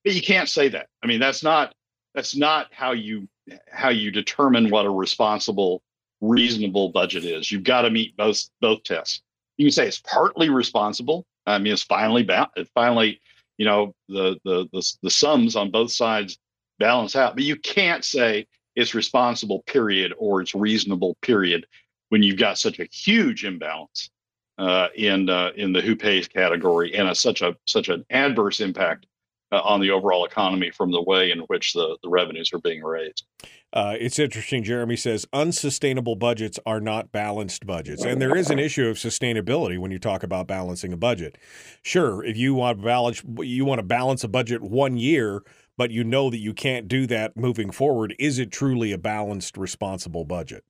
But 0.05 0.13
you 0.13 0.21
can't 0.21 0.47
say 0.47 0.69
that. 0.69 0.87
I 1.03 1.07
mean 1.07 1.19
that's 1.19 1.43
not 1.43 1.73
that's 2.13 2.35
not 2.35 2.67
how 2.71 2.91
you 2.91 3.27
how 3.69 3.89
you 3.89 4.11
determine 4.11 4.69
what 4.69 4.85
a 4.85 4.89
responsible 4.89 5.81
reasonable 6.21 6.89
budget 6.89 7.23
is. 7.23 7.51
You've 7.51 7.63
got 7.63 7.81
to 7.83 7.89
meet 7.89 8.15
both 8.17 8.49
both 8.61 8.83
tests. 8.83 9.21
You 9.57 9.65
can 9.65 9.71
say 9.71 9.87
it's 9.87 10.01
partly 10.01 10.49
responsible. 10.49 11.25
I 11.45 11.57
mean, 11.59 11.73
it's 11.73 11.83
finally 11.83 12.23
ba- 12.23 12.49
it 12.55 12.69
finally, 12.73 13.21
you 13.57 13.65
know, 13.65 13.93
the, 14.07 14.37
the 14.43 14.67
the 14.71 14.93
the 15.03 15.09
sums 15.09 15.55
on 15.55 15.71
both 15.71 15.91
sides 15.91 16.37
balance 16.79 17.15
out. 17.15 17.35
But 17.35 17.43
you 17.43 17.55
can't 17.55 18.03
say 18.03 18.47
it's 18.75 18.93
responsible 18.93 19.63
period 19.63 20.13
or 20.17 20.41
it's 20.41 20.53
reasonable 20.53 21.17
period 21.21 21.65
when 22.09 22.23
you've 22.23 22.37
got 22.37 22.57
such 22.57 22.79
a 22.79 22.87
huge 22.91 23.43
imbalance 23.43 24.09
uh, 24.57 24.87
in 24.95 25.29
uh, 25.29 25.51
in 25.55 25.73
the 25.73 25.81
who 25.81 25.95
pays 25.95 26.27
category 26.27 26.95
and 26.95 27.09
a, 27.09 27.15
such 27.15 27.41
a 27.41 27.55
such 27.65 27.89
an 27.89 28.05
adverse 28.09 28.59
impact 28.59 29.05
uh, 29.51 29.61
on 29.61 29.79
the 29.79 29.91
overall 29.91 30.25
economy 30.25 30.71
from 30.71 30.91
the 30.91 31.01
way 31.01 31.31
in 31.31 31.39
which 31.41 31.73
the, 31.73 31.97
the 32.03 32.09
revenues 32.09 32.51
are 32.53 32.59
being 32.59 32.83
raised. 32.83 33.25
Uh, 33.73 33.95
it's 33.99 34.17
interesting. 34.17 34.63
Jeremy 34.63 34.95
says 34.95 35.25
unsustainable 35.33 36.15
budgets 36.15 36.57
are 36.65 36.79
not 36.79 37.11
balanced 37.11 37.65
budgets, 37.65 38.03
and 38.03 38.21
there 38.21 38.35
is 38.35 38.49
an 38.49 38.59
issue 38.59 38.87
of 38.87 38.97
sustainability 38.97 39.77
when 39.77 39.91
you 39.91 39.99
talk 39.99 40.23
about 40.23 40.47
balancing 40.47 40.93
a 40.93 40.97
budget. 40.97 41.37
Sure, 41.81 42.23
if 42.23 42.37
you 42.37 42.53
want 42.53 42.79
to 42.79 42.85
balance, 42.85 43.21
you 43.39 43.65
want 43.65 43.79
to 43.79 43.83
balance 43.83 44.23
a 44.23 44.29
budget 44.29 44.61
one 44.61 44.95
year, 44.95 45.43
but 45.77 45.91
you 45.91 46.05
know 46.05 46.29
that 46.29 46.39
you 46.39 46.53
can't 46.53 46.87
do 46.87 47.05
that 47.07 47.35
moving 47.35 47.69
forward. 47.69 48.15
Is 48.17 48.39
it 48.39 48.51
truly 48.51 48.93
a 48.93 48.97
balanced, 48.97 49.57
responsible 49.57 50.23
budget? 50.23 50.63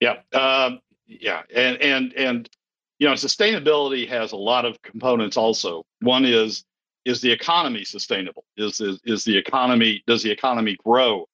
Yeah, 0.00 0.18
um, 0.32 0.78
yeah, 1.08 1.42
and 1.52 1.76
and 1.82 2.12
and 2.12 2.48
you 2.98 3.08
know, 3.08 3.14
sustainability 3.14 4.08
has 4.08 4.32
a 4.32 4.36
lot 4.36 4.64
of 4.64 4.80
components. 4.82 5.36
Also, 5.36 5.84
one 6.00 6.24
is 6.24 6.64
is 7.08 7.22
the 7.22 7.32
economy 7.32 7.84
sustainable? 7.84 8.44
Is, 8.58 8.80
is 8.80 9.00
is 9.06 9.24
the 9.24 9.36
economy 9.36 10.02
does 10.06 10.22
the 10.22 10.30
economy 10.30 10.76
grow 10.84 11.26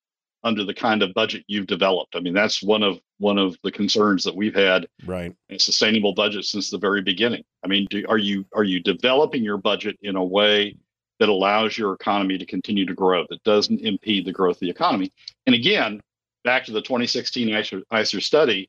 under 0.45 0.63
the 0.63 0.75
kind 0.75 1.03
of 1.03 1.13
budget 1.15 1.43
you've 1.49 1.67
developed? 1.67 2.15
I 2.15 2.21
mean, 2.21 2.33
that's 2.33 2.63
one 2.63 2.85
of 2.85 3.01
one 3.19 3.39
of 3.39 3.57
the 3.65 3.73
concerns 3.73 4.23
that 4.25 4.37
we've 4.37 4.55
had. 4.55 4.87
Right. 5.05 5.35
A 5.51 5.59
sustainable 5.59 6.15
budget 6.15 6.45
since 6.45 6.71
the 6.71 6.79
very 6.79 7.03
beginning. 7.03 7.43
I 7.65 7.67
mean, 7.67 7.89
do, 7.91 8.05
are 8.09 8.19
you 8.19 8.47
are 8.55 8.63
you 8.63 8.81
developing 8.81 9.43
your 9.43 9.59
budget 9.59 9.99
in 10.03 10.15
a 10.15 10.25
way 10.25 10.77
that 11.19 11.29
allows 11.29 11.77
your 11.77 11.93
economy 11.93 12.39
to 12.39 12.47
continue 12.47 12.87
to 12.87 12.95
grow, 12.95 13.25
that 13.29 13.43
doesn't 13.43 13.81
impede 13.81 14.27
the 14.27 14.33
growth 14.33 14.57
of 14.57 14.61
the 14.61 14.71
economy? 14.71 15.11
And 15.47 15.57
again, 15.57 16.01
back 16.45 16.65
to 16.67 16.73
the 16.73 16.83
2016 16.83 17.53
ISER, 17.53 17.83
ISER 17.91 18.21
study, 18.21 18.69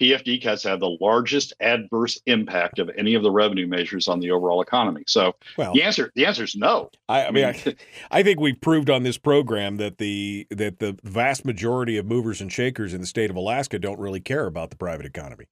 PFD 0.00 0.42
cuts 0.42 0.62
have 0.64 0.80
the 0.80 0.96
largest 1.00 1.52
adverse 1.60 2.20
impact 2.26 2.78
of 2.78 2.90
any 2.96 3.14
of 3.14 3.22
the 3.22 3.30
revenue 3.30 3.66
measures 3.66 4.08
on 4.08 4.20
the 4.20 4.30
overall 4.30 4.60
economy. 4.60 5.04
So 5.06 5.36
well, 5.56 5.72
the 5.72 5.82
answer 5.82 6.10
the 6.14 6.26
answer 6.26 6.44
is 6.44 6.56
no. 6.56 6.90
I, 7.08 7.26
I 7.26 7.30
mean, 7.30 7.44
I, 7.44 7.74
I, 8.10 8.22
think 8.22 8.40
we've 8.40 8.60
proved 8.60 8.90
on 8.90 9.04
this 9.04 9.18
program 9.18 9.76
that 9.76 9.98
the 9.98 10.46
that 10.50 10.78
the 10.80 10.98
vast 11.04 11.44
majority 11.44 11.96
of 11.96 12.06
movers 12.06 12.40
and 12.40 12.52
shakers 12.52 12.92
in 12.92 13.00
the 13.00 13.06
state 13.06 13.30
of 13.30 13.36
Alaska 13.36 13.78
don't 13.78 14.00
really 14.00 14.20
care 14.20 14.46
about 14.46 14.70
the 14.70 14.76
private 14.76 15.06
economy. 15.06 15.46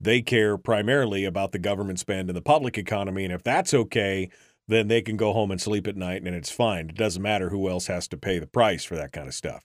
They 0.00 0.22
care 0.22 0.56
primarily 0.58 1.24
about 1.24 1.52
the 1.52 1.58
government 1.58 1.98
spend 2.00 2.28
and 2.28 2.36
the 2.36 2.42
public 2.42 2.78
economy, 2.78 3.24
and 3.24 3.32
if 3.32 3.42
that's 3.42 3.72
okay, 3.72 4.30
then 4.68 4.88
they 4.88 5.02
can 5.02 5.16
go 5.16 5.32
home 5.32 5.50
and 5.50 5.60
sleep 5.60 5.86
at 5.86 5.96
night, 5.96 6.22
and 6.22 6.34
it's 6.34 6.50
fine. 6.50 6.88
It 6.88 6.96
doesn't 6.96 7.22
matter 7.22 7.50
who 7.50 7.68
else 7.68 7.86
has 7.86 8.08
to 8.08 8.16
pay 8.16 8.38
the 8.38 8.46
price 8.46 8.84
for 8.84 8.96
that 8.96 9.12
kind 9.12 9.28
of 9.28 9.34
stuff. 9.34 9.64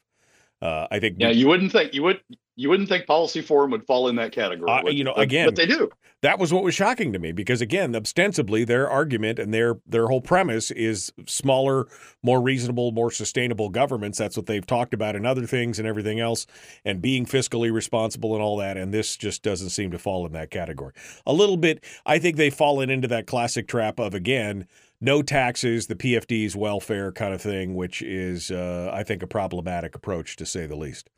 Uh, 0.61 0.87
I 0.89 0.99
think. 0.99 1.17
Yeah, 1.19 1.29
you 1.29 1.47
wouldn't 1.47 1.71
think 1.71 1.93
you 1.93 2.03
would 2.03 2.21
you 2.57 2.69
wouldn't 2.69 2.89
think 2.89 3.05
policy 3.05 3.41
forum 3.41 3.71
would 3.71 3.85
fall 3.85 4.07
in 4.07 4.15
that 4.15 4.31
category. 4.31 4.69
Uh, 4.69 4.89
you 4.89 5.03
know, 5.03 5.13
but, 5.15 5.21
again, 5.21 5.47
but 5.47 5.55
they 5.55 5.67
do. 5.67 5.89
That 6.23 6.39
was 6.39 6.51
what 6.51 6.63
was 6.63 6.73
shocking 6.73 7.13
to 7.13 7.19
me 7.19 7.31
because 7.31 7.61
again, 7.61 7.95
ostensibly 7.95 8.63
their 8.63 8.89
argument 8.89 9.37
and 9.37 9.53
their 9.53 9.75
their 9.85 10.07
whole 10.07 10.19
premise 10.19 10.71
is 10.71 11.13
smaller, 11.27 11.85
more 12.23 12.41
reasonable, 12.41 12.91
more 12.91 13.11
sustainable 13.11 13.69
governments. 13.69 14.17
That's 14.17 14.35
what 14.35 14.47
they've 14.47 14.65
talked 14.65 14.95
about 14.95 15.15
in 15.15 15.27
other 15.27 15.45
things 15.45 15.77
and 15.77 15.87
everything 15.87 16.19
else, 16.19 16.47
and 16.83 16.99
being 17.03 17.27
fiscally 17.27 17.71
responsible 17.71 18.33
and 18.33 18.41
all 18.41 18.57
that. 18.57 18.77
And 18.77 18.91
this 18.91 19.15
just 19.15 19.43
doesn't 19.43 19.69
seem 19.69 19.91
to 19.91 19.99
fall 19.99 20.25
in 20.25 20.31
that 20.31 20.49
category. 20.49 20.93
A 21.27 21.33
little 21.33 21.57
bit, 21.57 21.83
I 22.07 22.17
think 22.17 22.37
they've 22.37 22.53
fallen 22.53 22.89
into 22.89 23.07
that 23.09 23.27
classic 23.27 23.67
trap 23.67 23.99
of 23.99 24.15
again 24.15 24.67
no 24.99 25.21
taxes, 25.21 25.87
the 25.87 25.95
PFD's 25.95 26.55
welfare 26.55 27.11
kind 27.11 27.33
of 27.33 27.41
thing, 27.41 27.75
which 27.75 28.01
is, 28.01 28.51
uh, 28.51 28.89
I 28.93 29.03
think, 29.03 29.23
a 29.23 29.27
problematic 29.27 29.95
approach 29.95 30.35
to 30.37 30.45
say 30.45 30.65
the 30.65 30.75
least. 30.75 31.09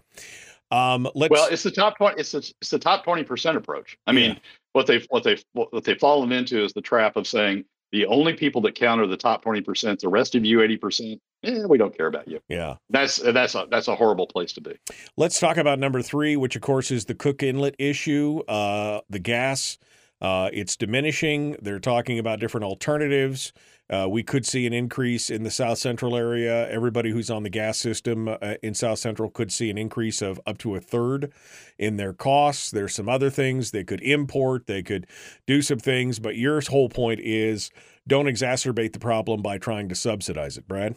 Um, 0.71 1.07
let's. 1.15 1.31
Well, 1.31 1.47
it's 1.49 1.63
the 1.63 1.71
top 1.71 1.97
twenty. 1.97 2.19
It's 2.19 2.31
the, 2.31 2.39
it's 2.61 2.69
the 2.69 2.79
top 2.79 3.03
twenty 3.03 3.23
percent 3.23 3.57
approach. 3.57 3.97
I 4.05 4.11
mean, 4.11 4.31
yeah. 4.31 4.39
what 4.73 4.87
they've 4.87 5.05
what 5.09 5.23
they've 5.23 5.43
what 5.53 5.83
they've 5.83 5.99
fallen 5.99 6.31
into 6.31 6.63
is 6.63 6.73
the 6.73 6.81
trap 6.81 7.15
of 7.15 7.25
saying 7.25 7.65
the 7.91 8.05
only 8.05 8.33
people 8.33 8.61
that 8.61 8.75
count 8.75 9.01
are 9.01 9.07
the 9.07 9.17
top 9.17 9.41
twenty 9.41 9.61
percent. 9.61 9.99
The 9.99 10.09
rest 10.09 10.35
of 10.35 10.45
you, 10.45 10.61
eighty 10.61 10.77
percent, 10.77 11.19
eh, 11.43 11.65
we 11.65 11.77
don't 11.77 11.95
care 11.95 12.07
about 12.07 12.27
you. 12.27 12.39
Yeah, 12.47 12.75
that's 12.89 13.17
that's 13.17 13.55
a 13.55 13.67
that's 13.71 13.87
a 13.87 13.95
horrible 13.95 14.27
place 14.27 14.53
to 14.53 14.61
be. 14.61 14.77
Let's 15.17 15.39
talk 15.39 15.57
about 15.57 15.79
number 15.79 16.03
three, 16.03 16.35
which 16.35 16.55
of 16.55 16.61
course 16.61 16.91
is 16.91 17.05
the 17.05 17.15
Cook 17.15 17.41
Inlet 17.41 17.75
issue. 17.79 18.41
Uh, 18.47 19.01
the 19.09 19.19
gas, 19.19 19.79
uh, 20.21 20.49
it's 20.51 20.75
diminishing. 20.75 21.55
They're 21.61 21.79
talking 21.79 22.19
about 22.19 22.39
different 22.39 22.65
alternatives. 22.65 23.53
Uh, 23.89 24.07
we 24.07 24.21
could 24.21 24.45
see 24.45 24.67
an 24.67 24.73
increase 24.73 25.31
in 25.31 25.43
the 25.43 25.49
South 25.49 25.79
Central 25.79 26.15
area. 26.15 26.69
Everybody 26.69 27.09
who's 27.09 27.31
on 27.31 27.41
the 27.41 27.49
gas 27.49 27.79
system 27.79 28.27
uh, 28.27 28.55
in 28.61 28.75
South 28.75 28.99
Central 28.99 29.31
could 29.31 29.51
see 29.51 29.71
an 29.71 29.79
increase 29.79 30.21
of 30.21 30.39
up 30.45 30.59
to 30.59 30.75
a 30.75 30.79
third 30.79 31.33
in 31.79 31.97
their 31.97 32.13
costs. 32.13 32.69
There's 32.69 32.93
some 32.93 33.09
other 33.09 33.31
things 33.31 33.71
they 33.71 33.83
could 33.83 34.01
import, 34.01 34.67
they 34.67 34.83
could 34.83 35.07
do 35.47 35.61
some 35.63 35.79
things, 35.79 36.19
but 36.19 36.35
your 36.35 36.61
whole 36.61 36.89
point 36.89 37.19
is 37.21 37.71
don't 38.07 38.25
exacerbate 38.25 38.93
the 38.93 38.99
problem 38.99 39.41
by 39.41 39.57
trying 39.57 39.89
to 39.89 39.95
subsidize 39.95 40.57
it, 40.57 40.67
Brad. 40.67 40.95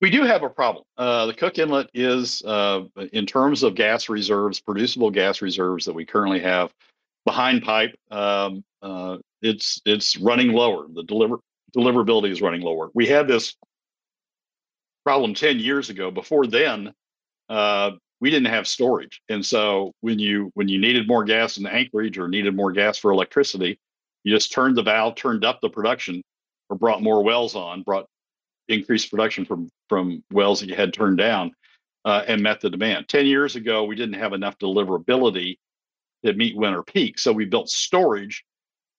We 0.00 0.10
do 0.10 0.24
have 0.24 0.42
a 0.42 0.48
problem. 0.48 0.84
Uh, 0.96 1.26
the 1.26 1.34
Cook 1.34 1.58
Inlet 1.58 1.88
is, 1.94 2.42
uh, 2.44 2.82
in 3.12 3.24
terms 3.24 3.62
of 3.62 3.74
gas 3.74 4.08
reserves, 4.08 4.58
producible 4.58 5.10
gas 5.10 5.40
reserves 5.40 5.84
that 5.84 5.92
we 5.92 6.04
currently 6.04 6.40
have 6.40 6.72
behind 7.24 7.62
pipe, 7.62 7.94
um, 8.10 8.64
uh, 8.82 9.18
it's 9.40 9.80
it's 9.84 10.16
running 10.16 10.52
lower. 10.52 10.86
The 10.92 11.04
deliver 11.04 11.38
deliverability 11.76 12.30
is 12.30 12.42
running 12.42 12.62
lower. 12.62 12.90
We 12.94 13.06
had 13.06 13.28
this 13.28 13.56
problem 15.04 15.34
10 15.34 15.58
years 15.58 15.90
ago. 15.90 16.10
Before 16.10 16.46
then, 16.46 16.92
uh, 17.48 17.92
we 18.20 18.30
didn't 18.30 18.52
have 18.52 18.68
storage. 18.68 19.20
And 19.28 19.44
so 19.44 19.92
when 20.00 20.18
you 20.18 20.50
when 20.54 20.68
you 20.68 20.78
needed 20.78 21.08
more 21.08 21.24
gas 21.24 21.56
in 21.56 21.66
Anchorage 21.66 22.18
or 22.18 22.28
needed 22.28 22.54
more 22.54 22.72
gas 22.72 22.98
for 22.98 23.10
electricity, 23.10 23.78
you 24.24 24.34
just 24.34 24.52
turned 24.52 24.76
the 24.76 24.82
valve, 24.82 25.16
turned 25.16 25.44
up 25.44 25.60
the 25.60 25.68
production, 25.68 26.22
or 26.70 26.76
brought 26.76 27.02
more 27.02 27.24
wells 27.24 27.56
on, 27.56 27.82
brought 27.82 28.06
increased 28.68 29.10
production 29.10 29.44
from 29.44 29.68
from 29.88 30.22
wells 30.32 30.60
that 30.60 30.68
you 30.68 30.76
had 30.76 30.94
turned 30.94 31.18
down, 31.18 31.52
uh, 32.04 32.22
and 32.28 32.42
met 32.42 32.60
the 32.60 32.70
demand. 32.70 33.08
Ten 33.08 33.26
years 33.26 33.56
ago, 33.56 33.84
we 33.84 33.96
didn't 33.96 34.14
have 34.14 34.32
enough 34.32 34.56
deliverability 34.58 35.56
to 36.24 36.32
meet 36.34 36.56
winter 36.56 36.82
peak, 36.82 37.18
so 37.18 37.32
we 37.32 37.44
built 37.44 37.68
storage 37.68 38.44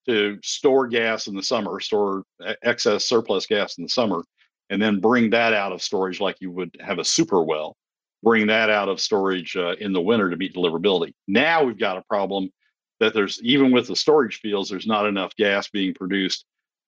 to 0.07 0.37
store 0.43 0.87
gas 0.87 1.27
in 1.27 1.35
the 1.35 1.43
summer, 1.43 1.79
store 1.79 2.23
excess 2.63 3.05
surplus 3.05 3.45
gas 3.45 3.77
in 3.77 3.83
the 3.83 3.89
summer, 3.89 4.23
and 4.69 4.81
then 4.81 4.99
bring 4.99 5.29
that 5.29 5.53
out 5.53 5.71
of 5.71 5.81
storage 5.81 6.19
like 6.19 6.35
you 6.39 6.51
would 6.51 6.75
have 6.81 6.99
a 6.99 7.05
super 7.05 7.43
well, 7.43 7.77
bring 8.21 8.47
that 8.47 8.69
out 8.69 8.89
of 8.89 8.99
storage 8.99 9.55
uh, 9.55 9.75
in 9.79 9.93
the 9.93 10.01
winter 10.01 10.29
to 10.29 10.35
meet 10.35 10.53
deliverability. 10.53 11.13
Now 11.27 11.63
we've 11.63 11.79
got 11.79 11.97
a 11.97 12.03
problem 12.03 12.49
that 12.99 13.13
there's 13.13 13.41
even 13.43 13.71
with 13.71 13.87
the 13.87 13.95
storage 13.95 14.39
fields, 14.39 14.69
there's 14.69 14.87
not 14.87 15.05
enough 15.05 15.35
gas 15.35 15.69
being 15.69 15.93
produced 15.93 16.45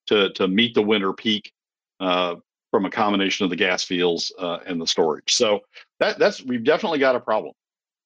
to 0.08 0.32
to 0.34 0.48
meet 0.48 0.74
the 0.76 0.82
winter 0.82 1.14
peak 1.14 1.52
uh, 2.00 2.36
from 2.72 2.86
a 2.86 2.90
combination 2.90 3.44
of 3.44 3.50
the 3.50 3.56
gas 3.56 3.84
fields 3.84 4.32
uh, 4.38 4.60
and 4.66 4.82
the 4.82 4.88
storage. 4.88 5.34
So 5.34 5.62
that 6.00 6.20
that's 6.20 6.44
we've 6.44 6.64
definitely 6.64 7.00
got 7.00 7.16
a 7.16 7.20
problem. 7.20 7.54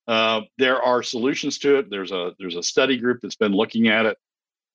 Uh, 0.09 0.41
there 0.57 0.81
are 0.81 1.03
solutions 1.03 1.59
to 1.59 1.77
it. 1.77 1.91
There's 1.91 2.11
a 2.11 2.33
there's 2.39 2.55
a 2.55 2.63
study 2.63 2.97
group 2.97 3.19
that's 3.21 3.35
been 3.35 3.51
looking 3.51 3.89
at 3.89 4.07
it. 4.07 4.17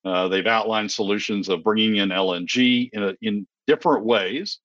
Uh, 0.04 0.28
they've 0.28 0.46
outlined 0.46 0.92
solutions 0.92 1.48
of 1.48 1.64
bringing 1.64 1.96
in 1.96 2.10
LNG 2.10 2.88
in 2.92 3.02
a, 3.02 3.14
in 3.20 3.44
different 3.66 4.04
ways, 4.04 4.60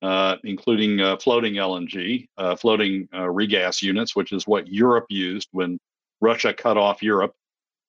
uh, 0.00 0.36
including 0.44 1.00
uh, 1.00 1.16
floating 1.16 1.54
LNG, 1.54 2.28
uh, 2.38 2.54
floating 2.54 3.08
regas 3.12 3.82
units, 3.82 4.14
which 4.14 4.30
is 4.30 4.46
what 4.46 4.68
Europe 4.68 5.06
used 5.08 5.48
when 5.50 5.76
Russia 6.20 6.54
cut 6.54 6.76
off 6.76 7.02
Europe. 7.02 7.34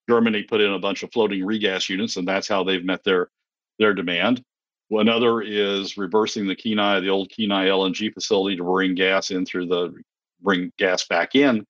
Germany 0.09 0.41
put 0.41 0.59
in 0.59 0.73
a 0.73 0.79
bunch 0.79 1.03
of 1.03 1.11
floating 1.13 1.41
regas 1.41 1.87
units, 1.87 2.17
and 2.17 2.27
that's 2.27 2.47
how 2.47 2.63
they've 2.63 2.83
met 2.83 3.03
their 3.03 3.29
their 3.77 3.93
demand. 3.93 4.41
Another 4.89 5.41
is 5.43 5.97
reversing 5.97 6.47
the 6.47 6.55
Kenai, 6.55 6.99
the 6.99 7.09
old 7.09 7.29
Kenai 7.29 7.67
LNG 7.67 8.11
facility, 8.11 8.55
to 8.57 8.63
bring 8.63 8.95
gas 8.95 9.29
in 9.29 9.45
through 9.45 9.67
the 9.67 9.93
bring 10.41 10.71
gas 10.79 11.05
back 11.05 11.35
in 11.35 11.63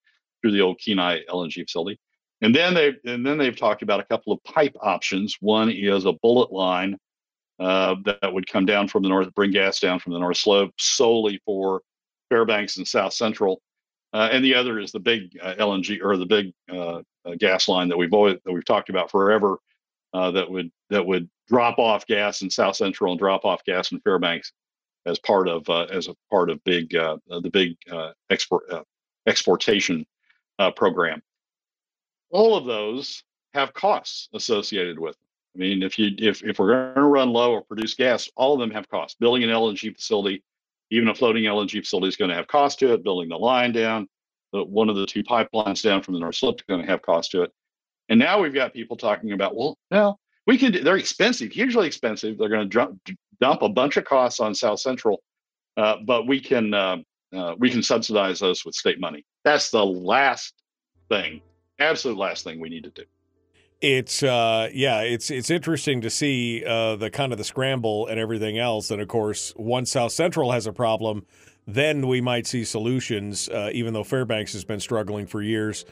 through 0.44 0.52
the 0.52 0.62
old 0.62 0.80
Kenai 0.80 1.22
LNG 1.30 1.64
facility. 1.64 2.00
And 2.42 2.54
then 2.54 2.74
they 2.74 2.94
and 3.06 3.26
then 3.26 3.38
they've 3.38 3.56
talked 3.56 3.84
about 3.84 4.02
a 4.02 4.06
couple 4.06 4.34
of 4.34 4.44
pipe 4.44 4.76
options. 4.82 5.38
One 5.40 5.72
is 5.72 6.06
a 6.06 6.12
bullet 6.12 6.52
line 6.52 6.98
uh, 7.60 7.96
that 8.04 8.34
would 8.34 8.48
come 8.48 8.66
down 8.66 8.90
from 8.90 9.04
the 9.04 9.10
north, 9.10 9.34
bring 9.34 9.52
gas 9.52 9.80
down 9.80 10.00
from 10.00 10.12
the 10.12 10.20
North 10.20 10.38
Slope 10.38 10.74
solely 10.78 11.40
for 11.46 11.82
Fairbanks 12.30 12.78
and 12.78 12.88
South 12.88 13.14
Central. 13.14 13.62
Uh, 14.12 14.30
and 14.32 14.44
the 14.44 14.54
other 14.54 14.80
is 14.80 14.92
the 14.92 15.00
big 15.00 15.38
uh, 15.42 15.56
LNG 15.56 16.00
or 16.04 16.18
the 16.18 16.26
big 16.26 16.54
uh, 16.72 17.02
uh, 17.26 17.36
gas 17.40 17.68
line 17.68 17.88
that 17.88 17.98
we've 17.98 18.14
always 18.14 18.38
that 18.44 18.52
we've 18.52 18.66
talked 18.66 18.90
about 18.90 19.10
forever. 19.10 19.58
Uh, 20.14 20.30
that 20.32 20.50
would 20.50 20.70
that 20.90 21.06
would 21.06 21.30
drop 21.48 21.80
off 21.80 22.06
gas 22.06 22.42
in 22.42 22.50
South 22.50 22.76
Central 22.76 23.12
and 23.12 23.20
drop 23.20 23.46
off 23.46 23.64
gas 23.66 23.92
in 23.92 24.00
Fairbanks 24.02 24.52
as 25.06 25.18
part 25.20 25.48
of 25.48 25.68
as 25.90 26.08
a 26.08 26.16
part 26.30 26.50
of 26.50 26.64
big 26.66 26.90
the 26.92 27.50
big 27.52 27.76
export 28.30 28.66
exportation 29.26 30.06
uh, 30.60 30.72
program. 30.72 31.22
All 32.32 32.56
of 32.56 32.66
those 32.66 33.24
have 33.54 33.74
costs 33.74 34.30
associated 34.34 35.00
with 35.00 35.16
them. 35.16 35.24
I 35.56 35.60
mean, 35.60 35.84
if 35.84 36.00
you 36.00 36.12
if 36.18 36.44
if 36.44 36.58
we're 36.58 36.72
going 36.72 36.96
to 36.96 37.02
run 37.04 37.30
low 37.30 37.52
or 37.52 37.62
produce 37.62 37.94
gas, 37.94 38.30
all 38.36 38.54
of 38.54 38.60
them 38.60 38.72
have 38.72 38.90
costs. 38.90 39.18
Building 39.20 39.44
an 39.44 39.50
LNG 39.50 39.96
facility, 39.96 40.44
even 40.90 41.10
a 41.10 41.16
floating 41.16 41.44
LNG 41.44 41.80
facility, 41.80 42.08
is 42.08 42.16
going 42.16 42.30
to 42.30 42.36
have 42.36 42.48
cost 42.48 42.80
to 42.80 42.94
it. 42.94 43.04
Building 43.04 43.30
the 43.30 43.38
line 43.38 43.72
down, 43.72 44.08
the, 44.52 44.64
one 44.64 44.90
of 44.90 44.96
the 44.96 45.06
two 45.06 45.24
pipelines 45.24 45.84
down 45.84 46.02
from 46.02 46.16
the 46.16 46.20
North 46.20 46.36
Slope 46.36 46.60
is 46.60 46.66
going 46.68 46.82
to 46.82 46.88
have 46.88 47.04
cost 47.04 47.32
to 47.32 47.44
it. 47.44 47.52
And 48.10 48.20
now 48.20 48.42
we've 48.42 48.54
got 48.54 48.74
people 48.74 48.98
talking 48.98 49.32
about, 49.32 49.56
well, 49.56 49.78
no, 49.92 50.18
we 50.48 50.58
can. 50.58 50.84
They're 50.84 50.98
expensive, 50.98 51.52
hugely 51.52 51.86
expensive. 51.86 52.38
They're 52.38 52.50
going 52.50 52.70
to 52.70 52.78
dump, 52.78 53.00
dump 53.40 53.62
a 53.62 53.70
bunch 53.70 53.98
of 53.98 54.06
costs 54.06 54.40
on 54.40 54.56
South 54.56 54.80
Central, 54.80 55.22
uh, 55.78 55.98
but 56.04 56.28
we 56.28 56.40
can 56.40 56.74
uh, 56.74 56.98
uh, 57.36 57.56
we 57.58 57.70
can 57.70 57.84
subsidize 57.84 58.40
those 58.40 58.64
with 58.66 58.76
state 58.76 59.00
money. 59.00 59.26
That's 59.44 59.72
the 59.72 59.86
last 59.86 60.54
thing, 61.10 61.42
absolute 61.80 62.18
last 62.18 62.44
thing 62.44 62.60
we 62.60 62.70
need 62.70 62.84
to 62.84 62.92
do. 62.92 63.04
It's 63.82 64.24
uh, 64.24 64.70
yeah, 64.74 65.02
it's 65.02 65.30
it's 65.30 65.50
interesting 65.50 66.02
to 66.02 66.10
see 66.10 66.64
uh, 66.66 66.96
the 66.96 67.10
kind 67.10 67.34
of 67.34 67.38
the 67.38 67.44
scramble 67.44 68.08
and 68.08 68.18
everything 68.18 68.58
else. 68.58 68.92
And 68.92 69.02
of 69.02 69.10
course, 69.10 69.54
once 69.58 69.92
South 69.92 70.14
Central 70.14 70.52
has 70.54 70.68
a 70.68 70.72
problem, 70.72 71.26
then 71.68 72.08
we 72.08 72.22
might 72.22 72.48
see 72.48 72.64
solutions. 72.64 73.50
Uh, 73.50 73.72
even 73.74 73.94
though 73.94 74.06
Fairbanks 74.06 74.54
has 74.54 74.64
been 74.64 74.80
struggling 74.80 75.28
for 75.28 75.42
years, 75.42 75.84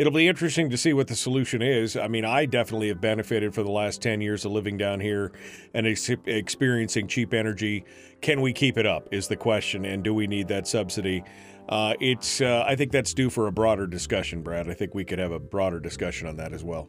it'll 0.00 0.14
be 0.14 0.26
interesting 0.26 0.70
to 0.70 0.78
see 0.78 0.94
what 0.94 1.08
the 1.08 1.14
solution 1.14 1.60
is. 1.60 1.94
I 1.94 2.08
mean, 2.08 2.24
I 2.24 2.46
definitely 2.46 2.88
have 2.88 3.02
benefited 3.02 3.54
for 3.54 3.62
the 3.62 3.70
last 3.70 4.00
10 4.00 4.22
years 4.22 4.46
of 4.46 4.52
living 4.52 4.78
down 4.78 4.98
here 4.98 5.30
and 5.74 5.86
ex- 5.86 6.08
experiencing 6.24 7.06
cheap 7.06 7.34
energy. 7.34 7.84
Can 8.22 8.40
we 8.40 8.54
keep 8.54 8.78
it 8.78 8.86
up? 8.86 9.12
Is 9.12 9.28
the 9.28 9.36
question. 9.36 9.84
And 9.84 10.02
do 10.02 10.14
we 10.14 10.26
need 10.26 10.48
that 10.48 10.66
subsidy? 10.66 11.22
Uh, 11.68 11.92
it's, 12.00 12.40
uh, 12.40 12.64
I 12.66 12.76
think 12.76 12.92
that's 12.92 13.12
due 13.12 13.28
for 13.28 13.46
a 13.46 13.52
broader 13.52 13.86
discussion, 13.86 14.40
Brad. 14.40 14.70
I 14.70 14.74
think 14.74 14.94
we 14.94 15.04
could 15.04 15.18
have 15.18 15.32
a 15.32 15.38
broader 15.38 15.78
discussion 15.78 16.26
on 16.26 16.36
that 16.36 16.54
as 16.54 16.64
well. 16.64 16.88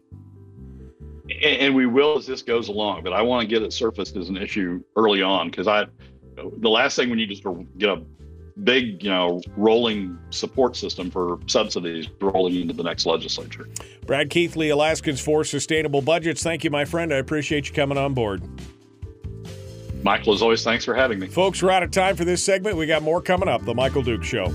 And, 1.43 1.59
and 1.59 1.75
we 1.75 1.87
will 1.87 2.17
as 2.17 2.25
this 2.25 2.41
goes 2.41 2.69
along, 2.69 3.03
but 3.03 3.11
I 3.11 3.21
want 3.23 3.41
to 3.41 3.47
get 3.47 3.61
it 3.61 3.73
surfaced 3.73 4.15
as 4.15 4.29
an 4.29 4.37
issue 4.37 4.81
early 4.95 5.21
on 5.21 5.51
because 5.51 5.67
I, 5.67 5.83
the 6.37 6.69
last 6.69 6.95
thing 6.95 7.09
we 7.09 7.17
need 7.17 7.29
is 7.29 7.41
to 7.41 7.67
get 7.77 7.89
a 7.89 8.03
big, 8.63 9.03
you 9.03 9.09
know, 9.09 9.41
rolling 9.57 10.17
support 10.29 10.75
system 10.75 11.09
for 11.09 11.39
subsidies 11.47 12.07
rolling 12.19 12.55
into 12.55 12.73
the 12.73 12.83
next 12.83 13.05
legislature. 13.05 13.67
Brad 14.05 14.29
Keithley, 14.29 14.69
Alaskans 14.69 15.21
for 15.21 15.43
Sustainable 15.43 16.01
Budgets. 16.01 16.43
Thank 16.43 16.63
you, 16.63 16.69
my 16.69 16.85
friend. 16.85 17.13
I 17.13 17.17
appreciate 17.17 17.67
you 17.67 17.73
coming 17.73 17.97
on 17.97 18.13
board. 18.13 18.41
Michael, 20.03 20.33
as 20.33 20.41
always, 20.41 20.63
thanks 20.63 20.83
for 20.83 20.95
having 20.95 21.19
me. 21.19 21.27
Folks, 21.27 21.61
we're 21.61 21.69
out 21.69 21.83
of 21.83 21.91
time 21.91 22.15
for 22.15 22.25
this 22.25 22.43
segment. 22.43 22.75
We 22.75 22.87
got 22.87 23.03
more 23.03 23.21
coming 23.21 23.47
up. 23.47 23.63
The 23.65 23.75
Michael 23.75 24.01
Duke 24.01 24.23
Show. 24.23 24.51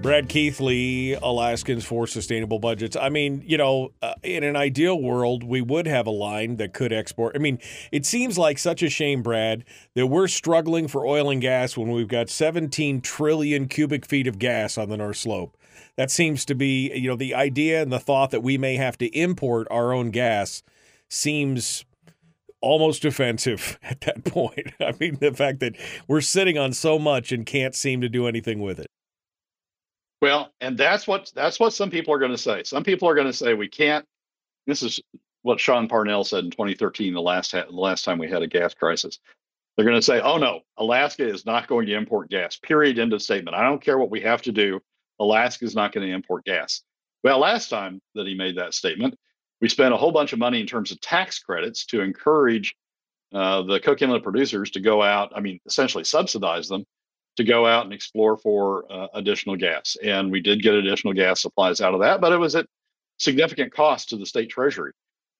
Brad 0.00 0.28
Keithley, 0.28 1.14
Alaskans 1.14 1.84
for 1.84 2.06
Sustainable 2.06 2.60
Budgets. 2.60 2.96
I 2.96 3.08
mean, 3.08 3.42
you 3.44 3.58
know, 3.58 3.90
uh, 4.00 4.14
in 4.22 4.44
an 4.44 4.54
ideal 4.54 5.02
world, 5.02 5.42
we 5.42 5.60
would 5.60 5.86
have 5.86 6.06
a 6.06 6.10
line 6.10 6.56
that 6.58 6.72
could 6.72 6.92
export. 6.92 7.34
I 7.34 7.40
mean, 7.40 7.58
it 7.90 8.06
seems 8.06 8.38
like 8.38 8.58
such 8.58 8.80
a 8.82 8.88
shame, 8.88 9.22
Brad, 9.22 9.64
that 9.94 10.06
we're 10.06 10.28
struggling 10.28 10.86
for 10.86 11.04
oil 11.04 11.30
and 11.30 11.40
gas 11.40 11.76
when 11.76 11.90
we've 11.90 12.06
got 12.06 12.30
17 12.30 13.00
trillion 13.00 13.66
cubic 13.66 14.06
feet 14.06 14.28
of 14.28 14.38
gas 14.38 14.78
on 14.78 14.88
the 14.88 14.96
North 14.96 15.16
Slope. 15.16 15.56
That 15.96 16.12
seems 16.12 16.44
to 16.44 16.54
be, 16.54 16.92
you 16.94 17.08
know, 17.08 17.16
the 17.16 17.34
idea 17.34 17.82
and 17.82 17.92
the 17.92 17.98
thought 17.98 18.30
that 18.30 18.42
we 18.42 18.56
may 18.56 18.76
have 18.76 18.98
to 18.98 19.06
import 19.06 19.66
our 19.68 19.92
own 19.92 20.12
gas 20.12 20.62
seems 21.08 21.84
almost 22.60 23.04
offensive 23.04 23.80
at 23.82 24.02
that 24.02 24.22
point. 24.24 24.72
I 24.80 24.94
mean, 25.00 25.18
the 25.20 25.32
fact 25.32 25.58
that 25.58 25.74
we're 26.06 26.20
sitting 26.20 26.56
on 26.56 26.72
so 26.72 27.00
much 27.00 27.32
and 27.32 27.44
can't 27.44 27.74
seem 27.74 28.00
to 28.00 28.08
do 28.08 28.28
anything 28.28 28.60
with 28.60 28.78
it. 28.78 28.86
Well, 30.20 30.52
and 30.60 30.76
that's 30.76 31.06
what 31.06 31.30
that's 31.34 31.60
what 31.60 31.72
some 31.72 31.90
people 31.90 32.12
are 32.12 32.18
going 32.18 32.32
to 32.32 32.38
say. 32.38 32.64
Some 32.64 32.82
people 32.82 33.08
are 33.08 33.14
going 33.14 33.26
to 33.26 33.32
say 33.32 33.54
we 33.54 33.68
can't. 33.68 34.04
This 34.66 34.82
is 34.82 35.00
what 35.42 35.60
Sean 35.60 35.88
Parnell 35.88 36.24
said 36.24 36.44
in 36.44 36.50
2013, 36.50 37.14
the 37.14 37.20
last 37.20 37.52
the 37.52 37.66
last 37.70 38.04
time 38.04 38.18
we 38.18 38.28
had 38.28 38.42
a 38.42 38.46
gas 38.46 38.74
crisis. 38.74 39.18
They're 39.76 39.86
going 39.86 39.98
to 39.98 40.02
say, 40.02 40.20
"Oh 40.20 40.38
no, 40.38 40.60
Alaska 40.76 41.26
is 41.26 41.46
not 41.46 41.68
going 41.68 41.86
to 41.86 41.94
import 41.94 42.30
gas." 42.30 42.56
Period. 42.56 42.98
End 42.98 43.12
of 43.12 43.22
statement. 43.22 43.56
I 43.56 43.62
don't 43.62 43.82
care 43.82 43.98
what 43.98 44.10
we 44.10 44.20
have 44.22 44.42
to 44.42 44.52
do. 44.52 44.80
Alaska 45.20 45.64
is 45.64 45.76
not 45.76 45.92
going 45.92 46.06
to 46.06 46.12
import 46.12 46.44
gas. 46.44 46.82
Well, 47.22 47.38
last 47.38 47.68
time 47.68 48.00
that 48.14 48.26
he 48.26 48.34
made 48.34 48.56
that 48.58 48.74
statement, 48.74 49.16
we 49.60 49.68
spent 49.68 49.94
a 49.94 49.96
whole 49.96 50.12
bunch 50.12 50.32
of 50.32 50.38
money 50.38 50.60
in 50.60 50.66
terms 50.66 50.90
of 50.90 51.00
tax 51.00 51.38
credits 51.38 51.86
to 51.86 52.00
encourage 52.00 52.74
uh, 53.32 53.62
the 53.62 53.80
Cook 53.80 54.02
Inlet 54.02 54.22
producers 54.22 54.70
to 54.72 54.80
go 54.80 55.02
out. 55.02 55.32
I 55.34 55.40
mean, 55.40 55.60
essentially 55.66 56.04
subsidize 56.04 56.68
them 56.68 56.84
to 57.38 57.44
go 57.44 57.66
out 57.66 57.84
and 57.84 57.92
explore 57.92 58.36
for 58.36 58.84
uh, 58.92 59.06
additional 59.14 59.54
gas. 59.54 59.96
And 60.02 60.28
we 60.30 60.40
did 60.40 60.60
get 60.60 60.74
additional 60.74 61.14
gas 61.14 61.40
supplies 61.40 61.80
out 61.80 61.94
of 61.94 62.00
that, 62.00 62.20
but 62.20 62.32
it 62.32 62.36
was 62.36 62.56
at 62.56 62.66
significant 63.16 63.72
cost 63.72 64.08
to 64.08 64.16
the 64.16 64.26
state 64.26 64.50
treasury. 64.50 64.90